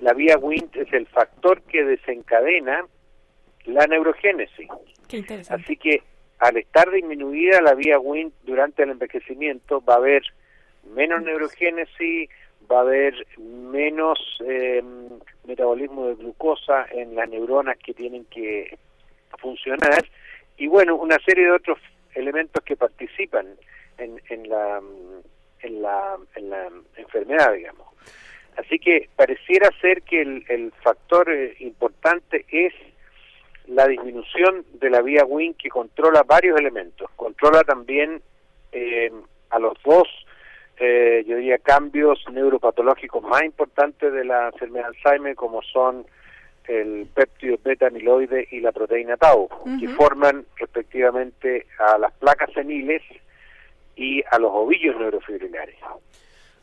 la 0.00 0.12
vía 0.12 0.36
WINT 0.36 0.76
es 0.76 0.92
el 0.92 1.06
factor 1.06 1.62
que 1.62 1.84
desencadena 1.84 2.86
la 3.64 3.86
neurogénesis. 3.86 4.68
Qué 5.08 5.18
interesante. 5.18 5.62
Así 5.62 5.76
que 5.76 6.02
al 6.38 6.56
estar 6.56 6.90
disminuida 6.90 7.60
la 7.60 7.74
vía 7.74 7.98
WINT 7.98 8.34
durante 8.44 8.82
el 8.82 8.90
envejecimiento, 8.90 9.82
va 9.82 9.94
a 9.94 9.98
haber 9.98 10.22
menos 10.94 11.22
neurogénesis, 11.22 12.30
va 12.70 12.78
a 12.78 12.82
haber 12.82 13.26
menos 13.38 14.18
eh, 14.46 14.82
metabolismo 15.44 16.06
de 16.06 16.14
glucosa 16.14 16.86
en 16.90 17.14
las 17.14 17.28
neuronas 17.28 17.76
que 17.78 17.94
tienen 17.94 18.24
que 18.26 18.78
funcionar 19.38 20.04
y 20.56 20.66
bueno, 20.66 20.96
una 20.96 21.18
serie 21.24 21.44
de 21.44 21.52
otros 21.52 21.78
elementos 22.14 22.62
que 22.64 22.76
participan 22.76 23.46
en, 23.98 24.48
la, 24.48 24.80
en, 25.60 25.82
la, 25.82 26.16
en 26.34 26.50
la 26.50 26.68
enfermedad, 26.96 27.52
digamos. 27.54 27.86
Así 28.56 28.78
que 28.78 29.08
pareciera 29.16 29.70
ser 29.80 30.02
que 30.02 30.20
el, 30.20 30.44
el 30.48 30.72
factor 30.82 31.30
eh, 31.30 31.56
importante 31.60 32.44
es 32.50 32.74
la 33.66 33.86
disminución 33.86 34.64
de 34.74 34.90
la 34.90 35.00
vía 35.00 35.24
WIN 35.24 35.54
que 35.54 35.68
controla 35.68 36.24
varios 36.24 36.58
elementos. 36.58 37.08
Controla 37.16 37.62
también 37.62 38.20
eh, 38.72 39.10
a 39.50 39.58
los 39.58 39.74
dos 39.84 40.08
eh, 40.82 41.24
yo 41.26 41.36
diría, 41.36 41.58
cambios 41.58 42.24
neuropatológicos 42.32 43.22
más 43.22 43.44
importantes 43.44 44.10
de 44.12 44.24
la 44.24 44.46
enfermedad 44.46 44.88
de 44.90 44.96
Alzheimer, 44.96 45.34
como 45.36 45.60
son 45.62 46.06
el 46.64 47.06
péptido 47.12 47.58
beta-amiloide 47.62 48.48
y 48.50 48.60
la 48.60 48.72
proteína 48.72 49.18
tau, 49.18 49.48
que 49.78 49.88
forman 49.88 50.46
respectivamente 50.56 51.66
a 51.78 51.98
las 51.98 52.12
placas 52.14 52.50
seniles 52.54 53.02
y 53.94 54.22
a 54.30 54.38
los 54.38 54.50
ovillos 54.54 54.96
neurofibrilares. 54.98 55.76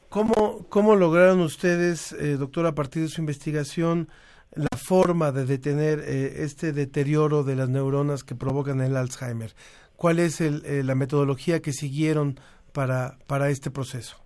¿Cómo, 0.10 0.66
cómo 0.70 0.96
lograron 0.96 1.42
ustedes, 1.42 2.14
eh, 2.14 2.38
doctor, 2.38 2.66
a 2.66 2.74
partir 2.74 3.04
de 3.04 3.10
su 3.10 3.22
investigación, 3.22 4.08
la 4.56 4.76
forma 4.78 5.32
de 5.32 5.46
detener 5.46 6.00
eh, 6.00 6.44
este 6.44 6.72
deterioro 6.72 7.44
de 7.44 7.56
las 7.56 7.70
neuronas 7.70 8.24
que 8.24 8.34
provocan 8.34 8.82
el 8.82 8.96
Alzheimer? 8.96 9.52
¿Cuál 9.96 10.20
es 10.20 10.42
el, 10.42 10.64
eh, 10.66 10.84
la 10.84 10.96
metodología 10.96 11.62
que 11.62 11.74
siguieron 11.74 12.40
para, 12.78 13.18
para 13.26 13.50
este 13.50 13.72
proceso? 13.72 14.24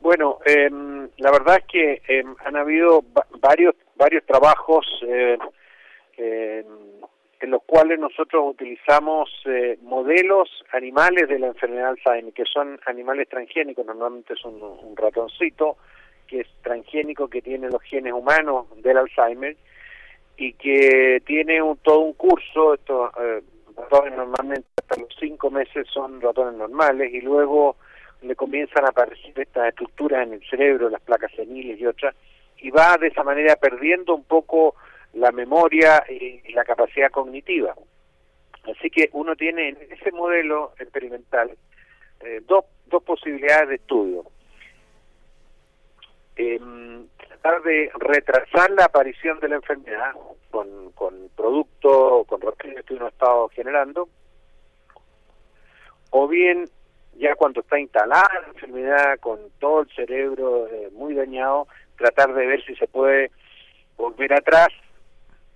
Bueno, 0.00 0.38
em, 0.46 1.06
la 1.18 1.30
verdad 1.30 1.58
es 1.58 1.64
que 1.66 2.02
em, 2.08 2.34
han 2.46 2.56
habido 2.56 3.04
varios 3.40 3.74
varios 3.94 4.24
trabajos 4.24 4.86
eh, 5.06 5.36
en 6.16 7.50
los 7.50 7.62
cuales 7.64 7.98
nosotros 8.00 8.42
utilizamos 8.54 9.28
eh, 9.44 9.78
modelos 9.82 10.48
animales 10.72 11.28
de 11.28 11.38
la 11.38 11.48
enfermedad 11.48 11.90
Alzheimer, 11.90 12.32
que 12.32 12.46
son 12.46 12.80
animales 12.86 13.28
transgénicos, 13.28 13.84
normalmente 13.84 14.32
un, 14.46 14.62
un 14.62 14.96
ratoncito 14.96 15.76
que 16.26 16.40
es 16.40 16.48
transgénico, 16.62 17.28
que 17.28 17.42
tiene 17.42 17.68
los 17.68 17.82
genes 17.82 18.14
humanos 18.14 18.64
del 18.82 18.96
Alzheimer 18.96 19.58
y 20.38 20.54
que 20.54 21.22
tiene 21.26 21.60
un, 21.60 21.76
todo 21.76 21.98
un 21.98 22.14
curso, 22.14 22.72
estos 22.72 23.12
eh, 23.20 23.42
ratones 23.76 24.16
normalmente 24.16 24.73
hasta 24.84 25.00
los 25.00 25.14
cinco 25.18 25.50
meses 25.50 25.86
son 25.92 26.20
ratones 26.20 26.54
normales 26.54 27.12
y 27.12 27.20
luego 27.20 27.76
le 28.22 28.36
comienzan 28.36 28.84
a 28.84 28.88
aparecer 28.88 29.32
estas 29.38 29.68
estructuras 29.68 30.26
en 30.26 30.34
el 30.34 30.48
cerebro, 30.48 30.88
las 30.88 31.00
placas 31.00 31.32
seniles 31.32 31.80
y 31.80 31.86
otras, 31.86 32.14
y 32.58 32.70
va 32.70 32.96
de 32.98 33.08
esa 33.08 33.22
manera 33.22 33.56
perdiendo 33.56 34.14
un 34.14 34.24
poco 34.24 34.74
la 35.14 35.32
memoria 35.32 36.04
y, 36.08 36.52
la 36.52 36.64
capacidad 36.64 37.10
cognitiva. 37.10 37.74
Así 38.64 38.90
que 38.90 39.10
uno 39.12 39.36
tiene 39.36 39.70
en 39.70 39.78
ese 39.90 40.10
modelo 40.12 40.72
experimental 40.78 41.50
eh, 42.20 42.40
dos, 42.46 42.64
dos 42.86 43.02
posibilidades 43.02 43.68
de 43.68 43.74
estudio. 43.76 44.24
Eh, 46.36 46.58
tratar 47.28 47.62
de 47.62 47.90
retrasar 47.98 48.70
la 48.70 48.86
aparición 48.86 49.38
de 49.40 49.48
la 49.48 49.56
enfermedad 49.56 50.12
con, 50.50 50.92
con 50.92 51.28
productos, 51.36 52.26
con 52.26 52.40
ratones 52.40 52.84
que 52.84 52.94
uno 52.94 53.06
ha 53.06 53.10
estado 53.10 53.48
generando, 53.50 54.08
o 56.16 56.28
bien 56.28 56.70
ya 57.16 57.34
cuando 57.34 57.60
está 57.60 57.76
instalada 57.76 58.40
la 58.40 58.46
enfermedad 58.46 59.18
con 59.18 59.40
todo 59.58 59.80
el 59.80 59.88
cerebro 59.96 60.68
eh, 60.68 60.88
muy 60.92 61.12
dañado, 61.12 61.66
tratar 61.96 62.32
de 62.34 62.46
ver 62.46 62.64
si 62.64 62.76
se 62.76 62.86
puede 62.86 63.32
volver 63.96 64.32
atrás 64.32 64.68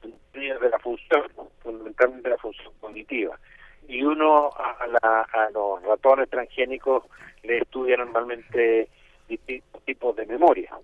de 0.03 0.69
la 0.69 0.79
función, 0.81 1.23
fundamentalmente 1.63 2.29
la 2.29 2.39
función 2.39 2.73
cognitiva. 2.81 3.39
Y 3.87 4.03
uno 4.03 4.51
a, 4.57 4.87
la, 4.89 5.23
a 5.23 5.51
los 5.51 5.81
ratones 5.85 6.29
transgénicos 6.29 7.05
le 7.45 7.59
estudia 7.59 7.97
normalmente 7.97 8.89
distintos 9.29 9.85
tipos 9.85 10.17
de 10.17 10.27
memoria, 10.27 10.77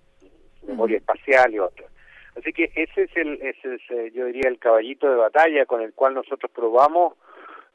memoria 0.63 0.99
espacial 0.99 1.53
y 1.53 1.59
otras. 1.59 1.91
Así 2.37 2.53
que 2.53 2.71
ese 2.77 3.03
es 3.03 3.17
el, 3.17 3.43
ese 3.43 3.75
es, 3.75 3.81
eh, 3.91 4.13
yo 4.15 4.27
diría, 4.27 4.49
el 4.49 4.59
caballito 4.61 5.11
de 5.11 5.17
batalla 5.17 5.67
con 5.67 5.81
el 5.83 5.93
cual 5.95 6.15
nosotros 6.15 6.51
probamos 6.53 7.15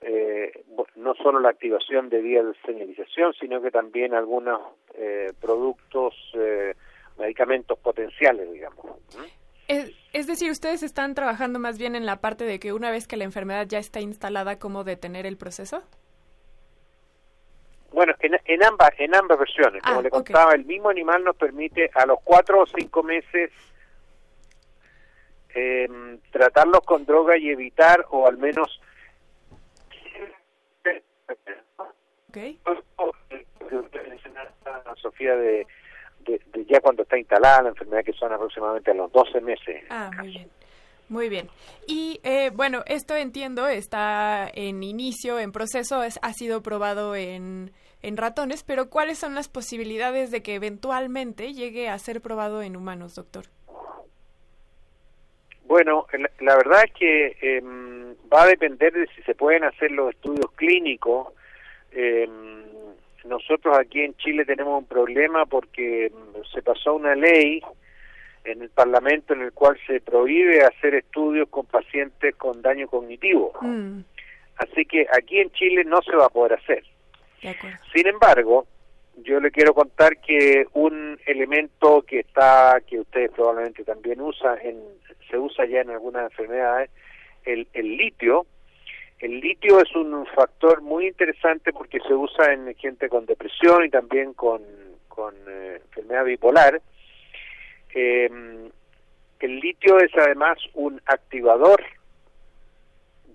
eh, 0.02 0.64
no 0.96 1.14
solo 1.16 1.40
la 1.40 1.50
activación 1.50 2.10
de 2.10 2.22
vías 2.22 2.46
de 2.46 2.54
señalización, 2.66 3.34
sino 3.34 3.62
que 3.62 3.72
también 3.72 4.14
algunos 4.14 4.62
eh, 4.96 5.34
productos, 5.42 6.14
eh, 6.36 6.74
medicamentos 7.18 7.78
potenciales, 7.80 8.52
digamos. 8.52 8.86
Es, 9.68 9.92
es, 10.14 10.28
decir, 10.28 10.50
ustedes 10.52 10.84
están 10.84 11.14
trabajando 11.16 11.60
más 11.60 11.78
bien 11.78 11.96
en 11.96 12.06
la 12.06 12.22
parte 12.22 12.46
de 12.46 12.60
que 12.60 12.74
una 12.74 12.92
vez 12.92 13.08
que 13.08 13.18
la 13.18 13.26
enfermedad 13.26 13.68
ya 13.68 13.78
está 13.78 14.00
instalada, 14.00 14.58
¿cómo 14.58 14.84
detener 14.84 15.26
el 15.26 15.38
proceso? 15.38 15.84
Bueno, 17.92 18.14
en, 18.20 18.40
en 18.46 18.64
ambas 18.64 18.92
en 18.98 19.16
ambas 19.16 19.40
versiones. 19.40 19.82
Como 19.84 20.00
Ah, 20.00 20.02
le 20.02 20.10
contaba, 20.10 20.54
el 20.54 20.66
mismo 20.66 20.90
animal 20.90 21.24
nos 21.24 21.36
permite 21.36 21.90
a 21.94 22.06
los 22.06 22.20
cuatro 22.24 22.62
o 22.62 22.66
cinco 22.66 23.04
meses 23.04 23.52
eh, 25.54 25.88
tratarlos 26.32 26.82
con 26.86 27.06
droga 27.06 27.38
y 27.38 27.50
evitar, 27.50 28.06
o 28.12 28.28
al 28.28 28.38
menos 28.38 28.80
Okay. 32.30 32.60
Sofía, 35.02 35.36
de, 35.36 35.66
de, 36.26 36.42
de 36.54 36.66
ya 36.66 36.80
cuando 36.82 37.04
está 37.04 37.18
instalada 37.18 37.64
la 37.64 37.70
enfermedad, 37.70 38.04
que 38.04 38.14
son 38.14 38.32
aproximadamente 38.32 38.92
a 38.92 38.94
los 38.94 39.12
12 39.12 39.42
meses. 39.42 39.84
Ah, 39.90 40.12
muy 40.18 40.28
bien. 40.28 40.50
Muy 41.10 41.28
bien. 41.28 41.50
Y 41.88 42.20
eh, 42.24 42.52
bueno, 42.54 42.84
esto 42.86 43.16
entiendo, 43.16 43.68
está 43.68 44.48
en 44.54 44.84
inicio, 44.84 45.40
en 45.40 45.52
proceso, 45.52 46.04
es, 46.04 46.20
ha 46.22 46.34
sido 46.34 46.62
probado 46.62 47.16
en, 47.16 47.72
en 48.04 48.16
ratones, 48.16 48.64
pero 48.64 48.92
¿cuáles 48.92 49.18
son 49.18 49.34
las 49.34 49.50
posibilidades 49.50 50.30
de 50.30 50.44
que 50.44 50.54
eventualmente 50.54 51.54
llegue 51.54 51.90
a 51.90 51.98
ser 51.98 52.22
probado 52.22 52.62
en 52.62 52.76
humanos, 52.76 53.16
doctor? 53.16 53.46
Bueno, 55.66 56.06
la, 56.14 56.30
la 56.42 56.56
verdad 56.58 56.84
es 56.86 56.94
que 56.94 57.38
eh, 57.42 57.62
va 58.32 58.44
a 58.44 58.48
depender 58.48 58.94
de 58.94 59.08
si 59.16 59.24
se 59.24 59.34
pueden 59.34 59.64
hacer 59.64 59.90
los 59.92 60.12
estudios 60.12 60.52
clínicos. 60.52 61.34
Eh, 61.92 62.30
nosotros 63.26 63.78
aquí 63.78 64.02
en 64.02 64.16
Chile 64.18 64.46
tenemos 64.46 64.80
un 64.80 64.88
problema 64.88 65.46
porque 65.46 66.12
mm, 66.12 66.54
se 66.54 66.62
pasó 66.62 66.96
una 66.96 67.16
ley 67.16 67.62
en 68.44 68.62
el 68.62 68.70
Parlamento 68.70 69.34
en 69.34 69.42
el 69.42 69.52
cual 69.52 69.78
se 69.86 70.00
prohíbe 70.02 70.64
hacer 70.64 70.96
estudios 70.96 71.50
con 71.50 71.66
pacientes 71.66 72.36
con 72.36 72.62
daño 72.62 72.88
cognitivo. 72.88 73.54
Mm, 73.62 74.02
Así 74.60 74.84
que 74.86 75.08
aquí 75.18 75.40
en 75.40 75.52
Chile 75.52 75.84
no 75.86 76.02
se 76.02 76.16
va 76.16 76.26
a 76.26 76.30
poder 76.30 76.60
hacer. 76.60 76.84
Sin 77.94 78.08
embargo, 78.08 78.68
yo 79.24 79.40
le 79.40 79.52
quiero 79.52 79.74
contar 79.74 80.18
que 80.18 80.66
un 80.74 81.18
elemento 81.26 82.02
que 82.02 82.20
está, 82.20 82.82
que 82.86 83.00
ustedes 83.00 83.32
probablemente 83.32 83.86
también 83.86 84.20
usan, 84.20 84.58
en, 84.62 84.78
se 85.30 85.38
usa 85.38 85.66
ya 85.66 85.80
en 85.82 85.92
algunas 85.92 86.30
enfermedades, 86.30 86.90
el, 87.46 87.68
el 87.74 87.96
litio. 87.96 88.46
El 89.20 89.42
litio 89.42 89.82
es 89.82 89.94
un 89.96 90.26
factor 90.28 90.82
muy 90.82 91.08
interesante 91.08 91.74
porque 91.74 92.00
se 92.08 92.14
usa 92.14 92.54
en 92.54 92.74
gente 92.76 93.10
con 93.10 93.26
depresión 93.26 93.84
y 93.86 93.90
también 93.90 94.34
con, 94.34 94.62
eh, 95.48 95.82
enfermedad 95.86 96.24
bipolar. 96.24 96.82
Eh, 97.94 98.70
el 99.42 99.60
litio 99.60 100.00
es 100.00 100.12
además 100.16 100.58
un 100.74 101.02
activador 101.06 101.84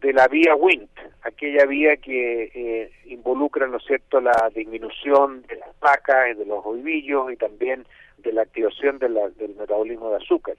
de 0.00 0.12
la 0.12 0.26
vía 0.28 0.54
Wnt, 0.54 0.90
aquella 1.22 1.66
vía 1.66 1.96
que 1.96 2.50
eh, 2.54 2.90
involucra, 3.06 3.66
¿no 3.66 3.78
cierto?, 3.80 4.20
la 4.20 4.50
disminución 4.54 5.42
de 5.42 5.56
las 5.56 5.74
placas, 5.76 6.36
de 6.36 6.46
los 6.46 6.64
ovillos 6.64 7.30
y 7.32 7.36
también 7.36 7.86
de 8.18 8.32
la 8.32 8.42
activación 8.42 8.98
de 8.98 9.08
la- 9.10 9.28
del 9.30 9.54
metabolismo 9.54 10.10
de 10.10 10.16
azúcar. 10.16 10.56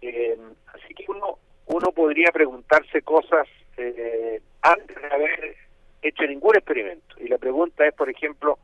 Eh, 0.00 0.36
así 0.74 0.94
que 0.94 1.04
uno, 1.08 1.38
uno 1.66 1.92
podría 1.92 2.30
preguntarse 2.32 3.02
cosas 3.02 3.46
eh, 3.76 4.40
antes 4.62 4.96
de 5.00 5.06
haber 5.08 5.56
hecho 6.02 6.24
ningún 6.24 6.56
experimento. 6.56 7.16
Y 7.18 7.28
la 7.28 7.38
pregunta 7.38 7.86
es, 7.86 7.94
por 7.94 8.08
ejemplo, 8.10 8.58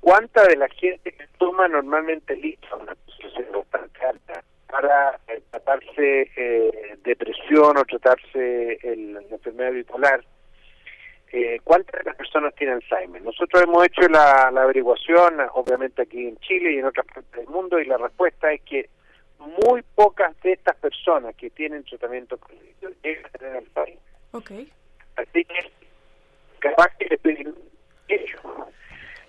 ¿cuánta 0.00 0.44
de 0.46 0.56
la 0.56 0.68
gente 0.68 1.12
que 1.12 1.26
toma 1.38 1.68
normalmente 1.68 2.36
litio, 2.36 2.76
una 2.76 2.94
dosis 3.06 3.32
bastante 3.52 4.04
alta, 4.04 4.42
para 4.68 5.18
eh, 5.28 5.42
tratarse 5.50 6.30
eh, 6.36 6.96
depresión 7.04 7.76
o 7.76 7.84
tratarse 7.84 8.78
el- 8.82 9.12
la 9.14 9.20
enfermedad 9.30 9.72
bipolar, 9.72 10.24
eh, 11.32 11.60
¿cuántas 11.64 11.98
de 12.00 12.04
las 12.10 12.16
personas 12.16 12.54
tienen 12.54 12.76
Alzheimer? 12.76 13.22
Nosotros 13.22 13.62
hemos 13.62 13.84
hecho 13.86 14.02
la 14.08 14.48
averiguación, 14.48 15.40
obviamente 15.54 16.02
aquí 16.02 16.28
en 16.28 16.36
Chile 16.38 16.72
y 16.72 16.78
en 16.78 16.86
otras 16.86 17.06
partes 17.06 17.32
del 17.32 17.48
mundo, 17.48 17.78
y 17.80 17.84
la 17.86 17.98
respuesta 17.98 18.52
es 18.52 18.60
que 18.62 18.88
muy 19.60 19.82
pocas 19.94 20.38
de 20.42 20.52
estas 20.52 20.76
personas 20.76 21.34
que 21.36 21.50
tienen 21.50 21.84
tratamiento 21.84 22.38
con 22.38 22.54
litio 22.56 22.90
llegan 23.02 23.26
a 23.26 23.38
tener 23.38 23.56
Alzheimer. 23.56 23.98
Ok. 24.32 24.50
Así 25.16 25.44
que 25.44 25.70
capaz 26.58 26.88
que 26.98 27.06
le 27.06 27.18
piden 27.18 27.54
ellos. 28.08 28.40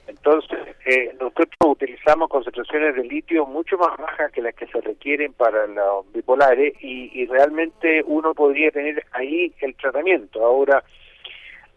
Entonces, 0.07 0.59
eh, 0.85 1.15
nosotros 1.19 1.47
utilizamos 1.65 2.29
concentraciones 2.29 2.95
de 2.95 3.03
litio 3.03 3.45
mucho 3.45 3.77
más 3.77 3.97
bajas 3.97 4.31
que 4.31 4.41
las 4.41 4.53
que 4.53 4.67
se 4.67 4.81
requieren 4.81 5.33
para 5.33 5.65
los 5.67 6.11
bipolares 6.11 6.73
y, 6.81 7.09
y 7.13 7.25
realmente 7.25 8.03
uno 8.05 8.33
podría 8.33 8.69
tener 8.71 9.05
ahí 9.11 9.53
el 9.61 9.75
tratamiento. 9.75 10.45
Ahora, 10.45 10.83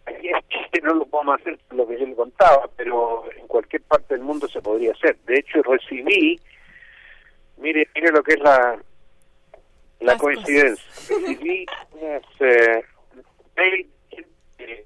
aquí 0.07 0.81
no 0.83 0.95
lo 0.95 1.07
podemos 1.07 1.41
hacer 1.41 1.59
lo 1.71 1.87
que 1.87 1.99
yo 1.99 2.07
le 2.07 2.15
contaba, 2.15 2.69
pero 2.77 3.25
en 3.37 3.47
cualquier 3.47 3.83
parte 3.83 4.15
del 4.15 4.23
mundo 4.23 4.49
se 4.49 4.61
podría 4.61 4.93
hacer. 4.93 5.17
De 5.27 5.39
hecho, 5.39 5.63
recibí, 5.63 6.41
mire, 7.59 7.89
mire 7.95 8.11
lo 8.13 8.23
que 8.23 8.35
es 8.35 8.41
la 8.41 8.79
la 10.01 10.13
Las 10.13 10.21
coincidencia. 10.21 10.85
Recibí 11.09 11.67
unas 11.93 12.23
eh, 12.41 12.85
mail, 13.57 13.91
eh, 14.59 14.85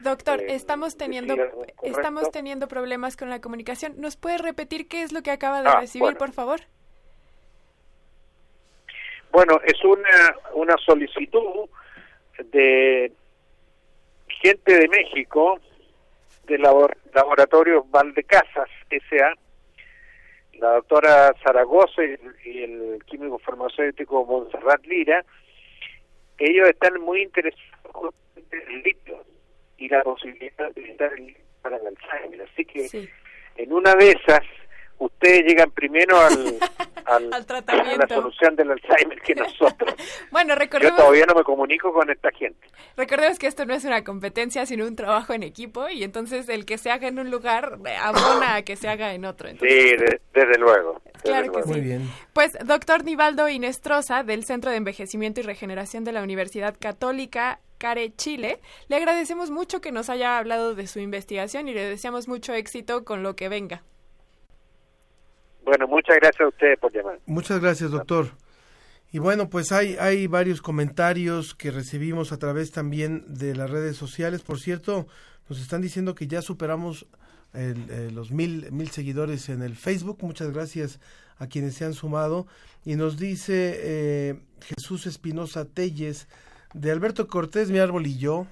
Doctor, 0.00 0.40
Eh, 0.40 0.54
estamos 0.54 0.96
teniendo 0.96 1.34
estamos 1.82 2.30
teniendo 2.30 2.68
problemas 2.68 3.16
con 3.16 3.30
la 3.30 3.40
comunicación. 3.40 3.94
¿Nos 4.00 4.16
puede 4.16 4.38
repetir 4.38 4.86
qué 4.88 5.02
es 5.02 5.12
lo 5.12 5.22
que 5.22 5.30
acaba 5.30 5.62
de 5.62 5.68
Ah, 5.68 5.80
recibir, 5.80 6.02
bueno. 6.02 6.18
por 6.18 6.32
favor? 6.32 6.60
Bueno, 9.32 9.60
es 9.64 9.82
una, 9.84 10.36
una 10.54 10.76
solicitud 10.78 11.68
de 12.52 13.12
gente 14.28 14.78
de 14.78 14.88
México, 14.88 15.58
del 16.46 16.62
laboratorio 16.62 17.84
Valdecasas 17.90 18.68
S.A., 18.90 19.34
la 20.58 20.74
doctora 20.74 21.34
Zaragoza 21.42 22.02
y, 22.44 22.62
el 22.62 23.02
químico 23.06 23.38
farmacéutico 23.38 24.24
Montserrat 24.24 24.84
Lira, 24.86 25.24
ellos 26.38 26.68
están 26.68 27.00
muy 27.00 27.22
interesados 27.22 28.14
en 28.36 28.60
el 28.70 28.82
litio 28.82 29.24
y 29.78 29.88
la 29.88 30.02
posibilidad 30.02 30.72
de 30.72 30.80
evitar 30.80 31.12
el 31.14 31.36
para 31.64 31.78
el 31.78 31.86
Alzheimer. 31.86 32.42
Así 32.42 32.64
que 32.64 33.08
en 33.56 33.72
una 33.72 33.94
de 33.94 34.10
esas 34.10 34.42
ustedes 34.98 35.44
llegan 35.44 35.70
primero 35.70 36.18
al, 36.18 36.58
al, 37.32 37.46
tratamiento. 37.46 38.02
a 38.02 38.06
la 38.06 38.14
solución 38.14 38.56
del 38.56 38.70
Alzheimer 38.70 39.20
que 39.20 39.34
nosotros. 39.36 39.94
bueno, 40.30 40.54
recordemos... 40.54 40.96
Yo 40.96 41.04
todavía 41.04 41.26
no 41.26 41.34
me 41.34 41.42
comunico 41.42 41.92
con 41.92 42.10
esta 42.10 42.30
gente. 42.32 42.68
Recordemos 42.96 43.38
que 43.38 43.46
esto 43.46 43.64
no 43.64 43.74
es 43.74 43.84
una 43.84 44.04
competencia, 44.04 44.66
sino 44.66 44.86
un 44.86 44.96
trabajo 44.96 45.32
en 45.32 45.42
equipo 45.42 45.88
y 45.88 46.04
entonces 46.04 46.48
el 46.48 46.64
que 46.64 46.78
se 46.78 46.90
haga 46.90 47.08
en 47.08 47.18
un 47.18 47.30
lugar 47.30 47.78
abona 48.00 48.56
a 48.56 48.62
que 48.62 48.76
se 48.76 48.88
haga 48.88 49.14
en 49.14 49.24
otro. 49.24 49.48
Sí, 49.50 49.56
desde 50.32 50.58
luego. 50.58 51.00
claro 51.22 51.52
que 51.52 51.62
sí. 51.62 51.68
Muy 51.68 51.80
bien. 51.80 52.08
Pues, 52.32 52.52
doctor 52.64 53.04
Nivaldo 53.04 53.48
Inestrosa, 53.48 54.22
del 54.22 54.44
Centro 54.44 54.70
de 54.70 54.76
Envejecimiento 54.76 55.40
y 55.40 55.44
Regeneración 55.44 56.04
de 56.04 56.12
la 56.12 56.22
Universidad 56.22 56.76
Católica 56.78 57.60
Care 57.78 58.14
Chile. 58.16 58.60
Le 58.88 58.96
agradecemos 58.96 59.50
mucho 59.50 59.80
que 59.80 59.92
nos 59.92 60.08
haya 60.08 60.38
hablado 60.38 60.74
de 60.74 60.86
su 60.86 61.00
investigación 61.00 61.68
y 61.68 61.74
le 61.74 61.84
deseamos 61.84 62.28
mucho 62.28 62.54
éxito 62.54 63.04
con 63.04 63.22
lo 63.22 63.36
que 63.36 63.48
venga. 63.48 63.82
Bueno, 65.64 65.86
muchas 65.88 66.16
gracias 66.16 66.40
a 66.40 66.48
ustedes 66.48 66.78
por 66.78 66.92
llamar. 66.92 67.18
Muchas 67.26 67.60
gracias, 67.60 67.90
doctor. 67.90 68.28
Y 69.12 69.18
bueno, 69.18 69.48
pues 69.48 69.70
hay, 69.72 69.96
hay 70.00 70.26
varios 70.26 70.60
comentarios 70.60 71.54
que 71.54 71.70
recibimos 71.70 72.32
a 72.32 72.38
través 72.38 72.72
también 72.72 73.24
de 73.28 73.54
las 73.54 73.70
redes 73.70 73.96
sociales. 73.96 74.42
Por 74.42 74.58
cierto, 74.58 75.06
nos 75.48 75.60
están 75.60 75.80
diciendo 75.80 76.14
que 76.14 76.26
ya 76.26 76.42
superamos 76.42 77.06
eh, 77.54 78.10
los 78.12 78.32
mil, 78.32 78.70
mil 78.72 78.90
seguidores 78.90 79.48
en 79.48 79.62
el 79.62 79.76
Facebook. 79.76 80.18
Muchas 80.22 80.50
gracias 80.50 80.98
a 81.38 81.46
quienes 81.46 81.74
se 81.76 81.84
han 81.84 81.94
sumado. 81.94 82.46
Y 82.84 82.96
nos 82.96 83.16
dice 83.16 83.74
eh, 83.78 84.40
Jesús 84.62 85.06
Espinosa 85.06 85.64
Telles, 85.64 86.26
de 86.72 86.90
Alberto 86.90 87.28
Cortés, 87.28 87.70
mi 87.70 87.78
árbol 87.78 88.06
y 88.06 88.18
yo. 88.18 88.46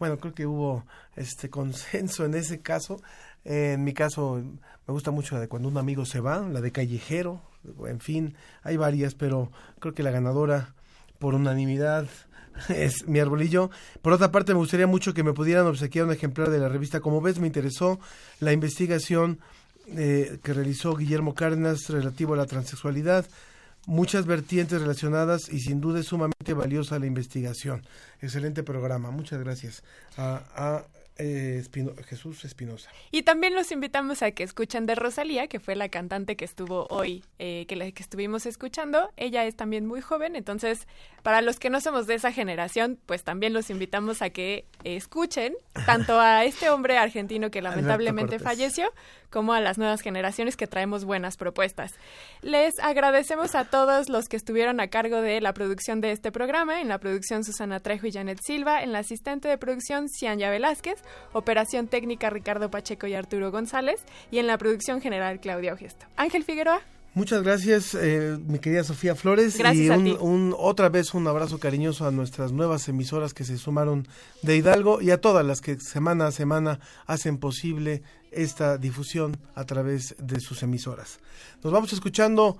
Bueno, 0.00 0.18
creo 0.18 0.34
que 0.34 0.46
hubo 0.46 0.84
este 1.14 1.48
consenso 1.48 2.24
en 2.24 2.34
ese 2.34 2.60
caso. 2.60 3.00
En 3.44 3.84
mi 3.84 3.92
caso, 3.92 4.42
me 4.86 4.92
gusta 4.92 5.10
mucho 5.10 5.34
la 5.34 5.40
de 5.40 5.48
cuando 5.48 5.68
un 5.68 5.78
amigo 5.78 6.04
se 6.04 6.20
va, 6.20 6.40
la 6.40 6.60
de 6.60 6.72
callejero, 6.72 7.40
en 7.86 8.00
fin, 8.00 8.34
hay 8.62 8.76
varias, 8.76 9.14
pero 9.14 9.50
creo 9.78 9.94
que 9.94 10.02
la 10.02 10.10
ganadora 10.10 10.74
por 11.18 11.34
unanimidad 11.34 12.08
es 12.68 13.06
mi 13.06 13.18
arbolillo. 13.18 13.70
Por 14.02 14.12
otra 14.12 14.32
parte, 14.32 14.52
me 14.52 14.58
gustaría 14.58 14.86
mucho 14.86 15.14
que 15.14 15.22
me 15.22 15.32
pudieran 15.32 15.66
obsequiar 15.66 16.06
un 16.06 16.12
ejemplar 16.12 16.50
de 16.50 16.58
la 16.58 16.68
revista. 16.68 17.00
Como 17.00 17.20
ves, 17.20 17.38
me 17.38 17.46
interesó 17.46 18.00
la 18.40 18.52
investigación 18.52 19.38
eh, 19.88 20.38
que 20.42 20.52
realizó 20.52 20.94
Guillermo 20.96 21.34
Cárdenas 21.34 21.88
relativo 21.88 22.34
a 22.34 22.36
la 22.36 22.46
transexualidad 22.46 23.26
muchas 23.86 24.26
vertientes 24.26 24.80
relacionadas 24.80 25.48
y 25.48 25.60
sin 25.60 25.80
duda 25.80 26.00
es 26.00 26.06
sumamente 26.06 26.54
valiosa 26.54 26.98
la 26.98 27.06
investigación. 27.06 27.82
Excelente 28.20 28.62
programa, 28.62 29.10
muchas 29.10 29.40
gracias 29.40 29.82
eh, 31.18 31.62
Jesús 32.06 32.44
Espinosa. 32.44 32.90
Y 33.10 33.22
también 33.22 33.54
los 33.54 33.70
invitamos 33.72 34.22
a 34.22 34.30
que 34.30 34.42
escuchen 34.42 34.86
de 34.86 34.94
Rosalía, 34.94 35.46
que 35.46 35.60
fue 35.60 35.76
la 35.76 35.88
cantante 35.88 36.36
que 36.36 36.44
estuvo 36.44 36.86
hoy, 36.90 37.24
eh, 37.38 37.66
que, 37.68 37.76
la, 37.76 37.90
que 37.90 38.02
estuvimos 38.02 38.46
escuchando. 38.46 39.10
Ella 39.16 39.44
es 39.44 39.56
también 39.56 39.86
muy 39.86 40.00
joven, 40.00 40.36
entonces 40.36 40.86
para 41.22 41.40
los 41.40 41.58
que 41.58 41.70
no 41.70 41.80
somos 41.80 42.06
de 42.06 42.14
esa 42.14 42.32
generación, 42.32 42.98
pues 43.06 43.22
también 43.22 43.52
los 43.52 43.70
invitamos 43.70 44.22
a 44.22 44.30
que 44.30 44.66
escuchen 44.84 45.54
tanto 45.86 46.18
a 46.18 46.44
este 46.44 46.68
hombre 46.68 46.98
argentino 46.98 47.50
que 47.50 47.62
lamentablemente 47.62 48.38
falleció, 48.38 48.92
como 49.30 49.54
a 49.54 49.60
las 49.60 49.78
nuevas 49.78 50.02
generaciones 50.02 50.56
que 50.56 50.66
traemos 50.66 51.04
buenas 51.04 51.36
propuestas. 51.36 51.94
Les 52.42 52.78
agradecemos 52.80 53.54
a 53.54 53.64
todos 53.64 54.08
los 54.08 54.28
que 54.28 54.36
estuvieron 54.36 54.80
a 54.80 54.88
cargo 54.88 55.20
de 55.20 55.40
la 55.40 55.54
producción 55.54 56.00
de 56.00 56.12
este 56.12 56.32
programa, 56.32 56.80
en 56.80 56.88
la 56.88 56.98
producción 56.98 57.44
Susana 57.44 57.80
Trejo 57.80 58.06
y 58.06 58.12
Janet 58.12 58.40
Silva, 58.44 58.82
en 58.82 58.92
la 58.92 58.98
asistente 58.98 59.48
de 59.48 59.58
producción 59.58 60.08
Cianya 60.08 60.50
Velázquez, 60.50 61.01
operación 61.32 61.88
técnica 61.88 62.30
Ricardo 62.30 62.70
Pacheco 62.70 63.06
y 63.06 63.14
Arturo 63.14 63.50
González, 63.50 64.00
y 64.30 64.38
en 64.38 64.46
la 64.46 64.58
producción 64.58 65.00
general 65.00 65.40
Claudia 65.40 65.72
Ogesto. 65.74 66.06
Ángel 66.16 66.44
Figueroa. 66.44 66.80
Muchas 67.14 67.42
gracias, 67.42 67.94
eh, 67.94 68.38
mi 68.46 68.58
querida 68.58 68.84
Sofía 68.84 69.14
Flores. 69.14 69.58
Gracias 69.58 69.86
y 69.86 69.90
a 69.90 69.98
un, 69.98 70.04
ti. 70.04 70.16
un- 70.18 70.54
otra 70.58 70.88
vez 70.88 71.12
un 71.12 71.26
abrazo 71.28 71.58
cariñoso 71.58 72.06
a 72.06 72.10
nuestras 72.10 72.52
nuevas 72.52 72.88
emisoras 72.88 73.34
que 73.34 73.44
se 73.44 73.58
sumaron 73.58 74.08
de 74.40 74.56
Hidalgo 74.56 75.02
y 75.02 75.10
a 75.10 75.20
todas 75.20 75.44
las 75.44 75.60
que 75.60 75.78
semana 75.78 76.28
a 76.28 76.32
semana 76.32 76.80
hacen 77.06 77.36
posible 77.36 78.02
esta 78.30 78.78
difusión 78.78 79.36
a 79.54 79.64
través 79.66 80.14
de 80.18 80.40
sus 80.40 80.62
emisoras. 80.62 81.20
Nos 81.62 81.70
vamos 81.70 81.92
escuchando 81.92 82.56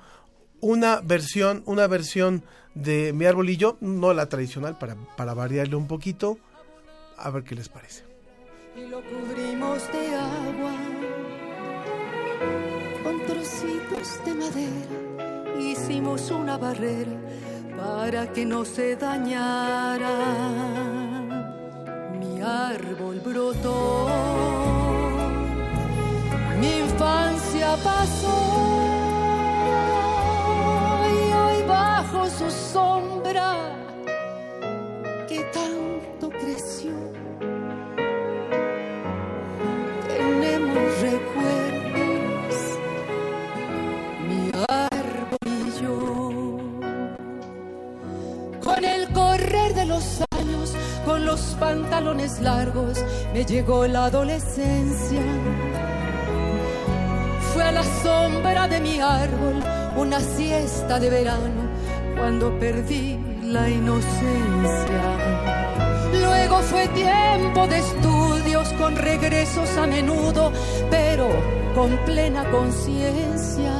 una 0.61 1.01
versión, 1.01 1.63
una 1.65 1.87
versión 1.87 2.45
de 2.75 3.15
Mi 3.15 3.25
Arbolillo, 3.25 3.79
no 3.81 4.13
la 4.13 4.27
tradicional, 4.29 4.77
para, 4.79 4.97
para 5.17 5.33
variarle 5.33 5.77
un 5.77 5.87
poquito. 5.89 6.37
A 7.17 7.31
ver 7.31 7.43
qué 7.45 7.55
les 7.55 7.71
parece. 7.71 8.05
Y 8.75 8.87
lo 8.87 9.03
cubrimos 9.03 9.93
de 9.93 10.15
agua 10.15 10.73
con 13.03 13.27
trocitos 13.27 14.25
de 14.25 14.35
madera. 14.35 15.59
Hicimos 15.61 16.31
una 16.31 16.57
barrera 16.57 17.13
para 17.77 18.33
que 18.33 18.47
no 18.47 18.65
se 18.65 18.97
dañara. 18.97 20.17
Mi 22.19 22.41
árbol 22.41 23.21
brotó, 23.21 24.09
mi 26.59 26.79
infancia 26.79 27.77
pasó 27.85 28.39
y 31.13 31.33
hoy 31.33 31.63
bajo 31.69 32.27
su 32.31 32.51
sombra 32.51 33.22
los 51.33 51.57
pantalones 51.59 52.41
largos, 52.41 53.03
me 53.33 53.43
llegó 53.47 53.87
la 53.87 54.05
adolescencia. 54.05 55.23
Fue 57.55 57.63
a 57.63 57.73
la 57.73 57.83
sombra 58.03 58.69
de 58.69 58.79
mi 58.81 59.01
árbol 59.01 59.57
una 59.97 60.21
siesta 60.21 61.01
de 61.01 61.09
verano 61.09 61.63
cuando 62.19 62.59
perdí 62.59 63.19
la 63.45 63.67
inocencia. 63.67 65.03
Luego 66.21 66.59
fue 66.71 66.87
tiempo 66.89 67.67
de 67.67 67.79
estudios 67.79 68.69
con 68.75 68.95
regresos 68.95 69.71
a 69.79 69.87
menudo, 69.87 70.53
pero 70.91 71.29
con 71.75 71.97
plena 72.05 72.45
conciencia 72.51 73.73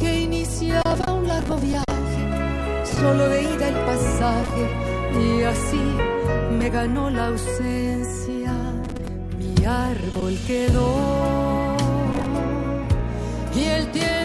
que 0.00 0.22
iniciaba 0.22 1.12
un 1.12 1.28
largo 1.28 1.56
viaje, 1.58 2.22
solo 3.00 3.28
de 3.28 3.42
ida 3.42 3.68
el 3.68 3.78
pasaje, 3.90 4.85
y 5.20 5.42
así 5.42 5.82
me 6.58 6.70
ganó 6.70 7.10
la 7.10 7.28
ausencia. 7.28 8.52
Mi 9.38 9.64
árbol 9.64 10.38
quedó 10.46 11.76
y 13.54 13.64
el 13.64 13.90
tiempo 13.92 14.15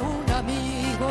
un 0.00 0.30
amigo. 0.30 1.08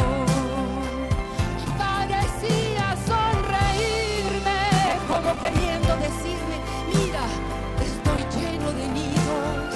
Parecía 1.77 2.95
sonreírme, 3.11 4.61
como 5.07 5.29
queriendo 5.43 5.91
decirme, 5.97 6.57
mira, 6.93 7.25
estoy 7.89 8.21
lleno 8.35 8.71
de 8.73 8.87
nidos. 8.97 9.75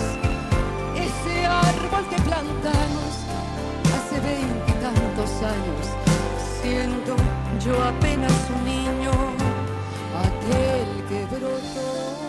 Ese 0.95 1.45
árbol 1.45 2.07
que 2.10 2.22
plantamos 2.22 3.14
hace 3.95 4.19
veintitantos 4.19 5.31
años, 5.44 5.86
siendo 6.61 7.15
yo 7.64 7.84
apenas 7.84 8.34
un 8.56 8.65
niño, 8.65 9.11
aquel 10.26 10.90
que 11.07 11.26
brotó. 11.36 12.29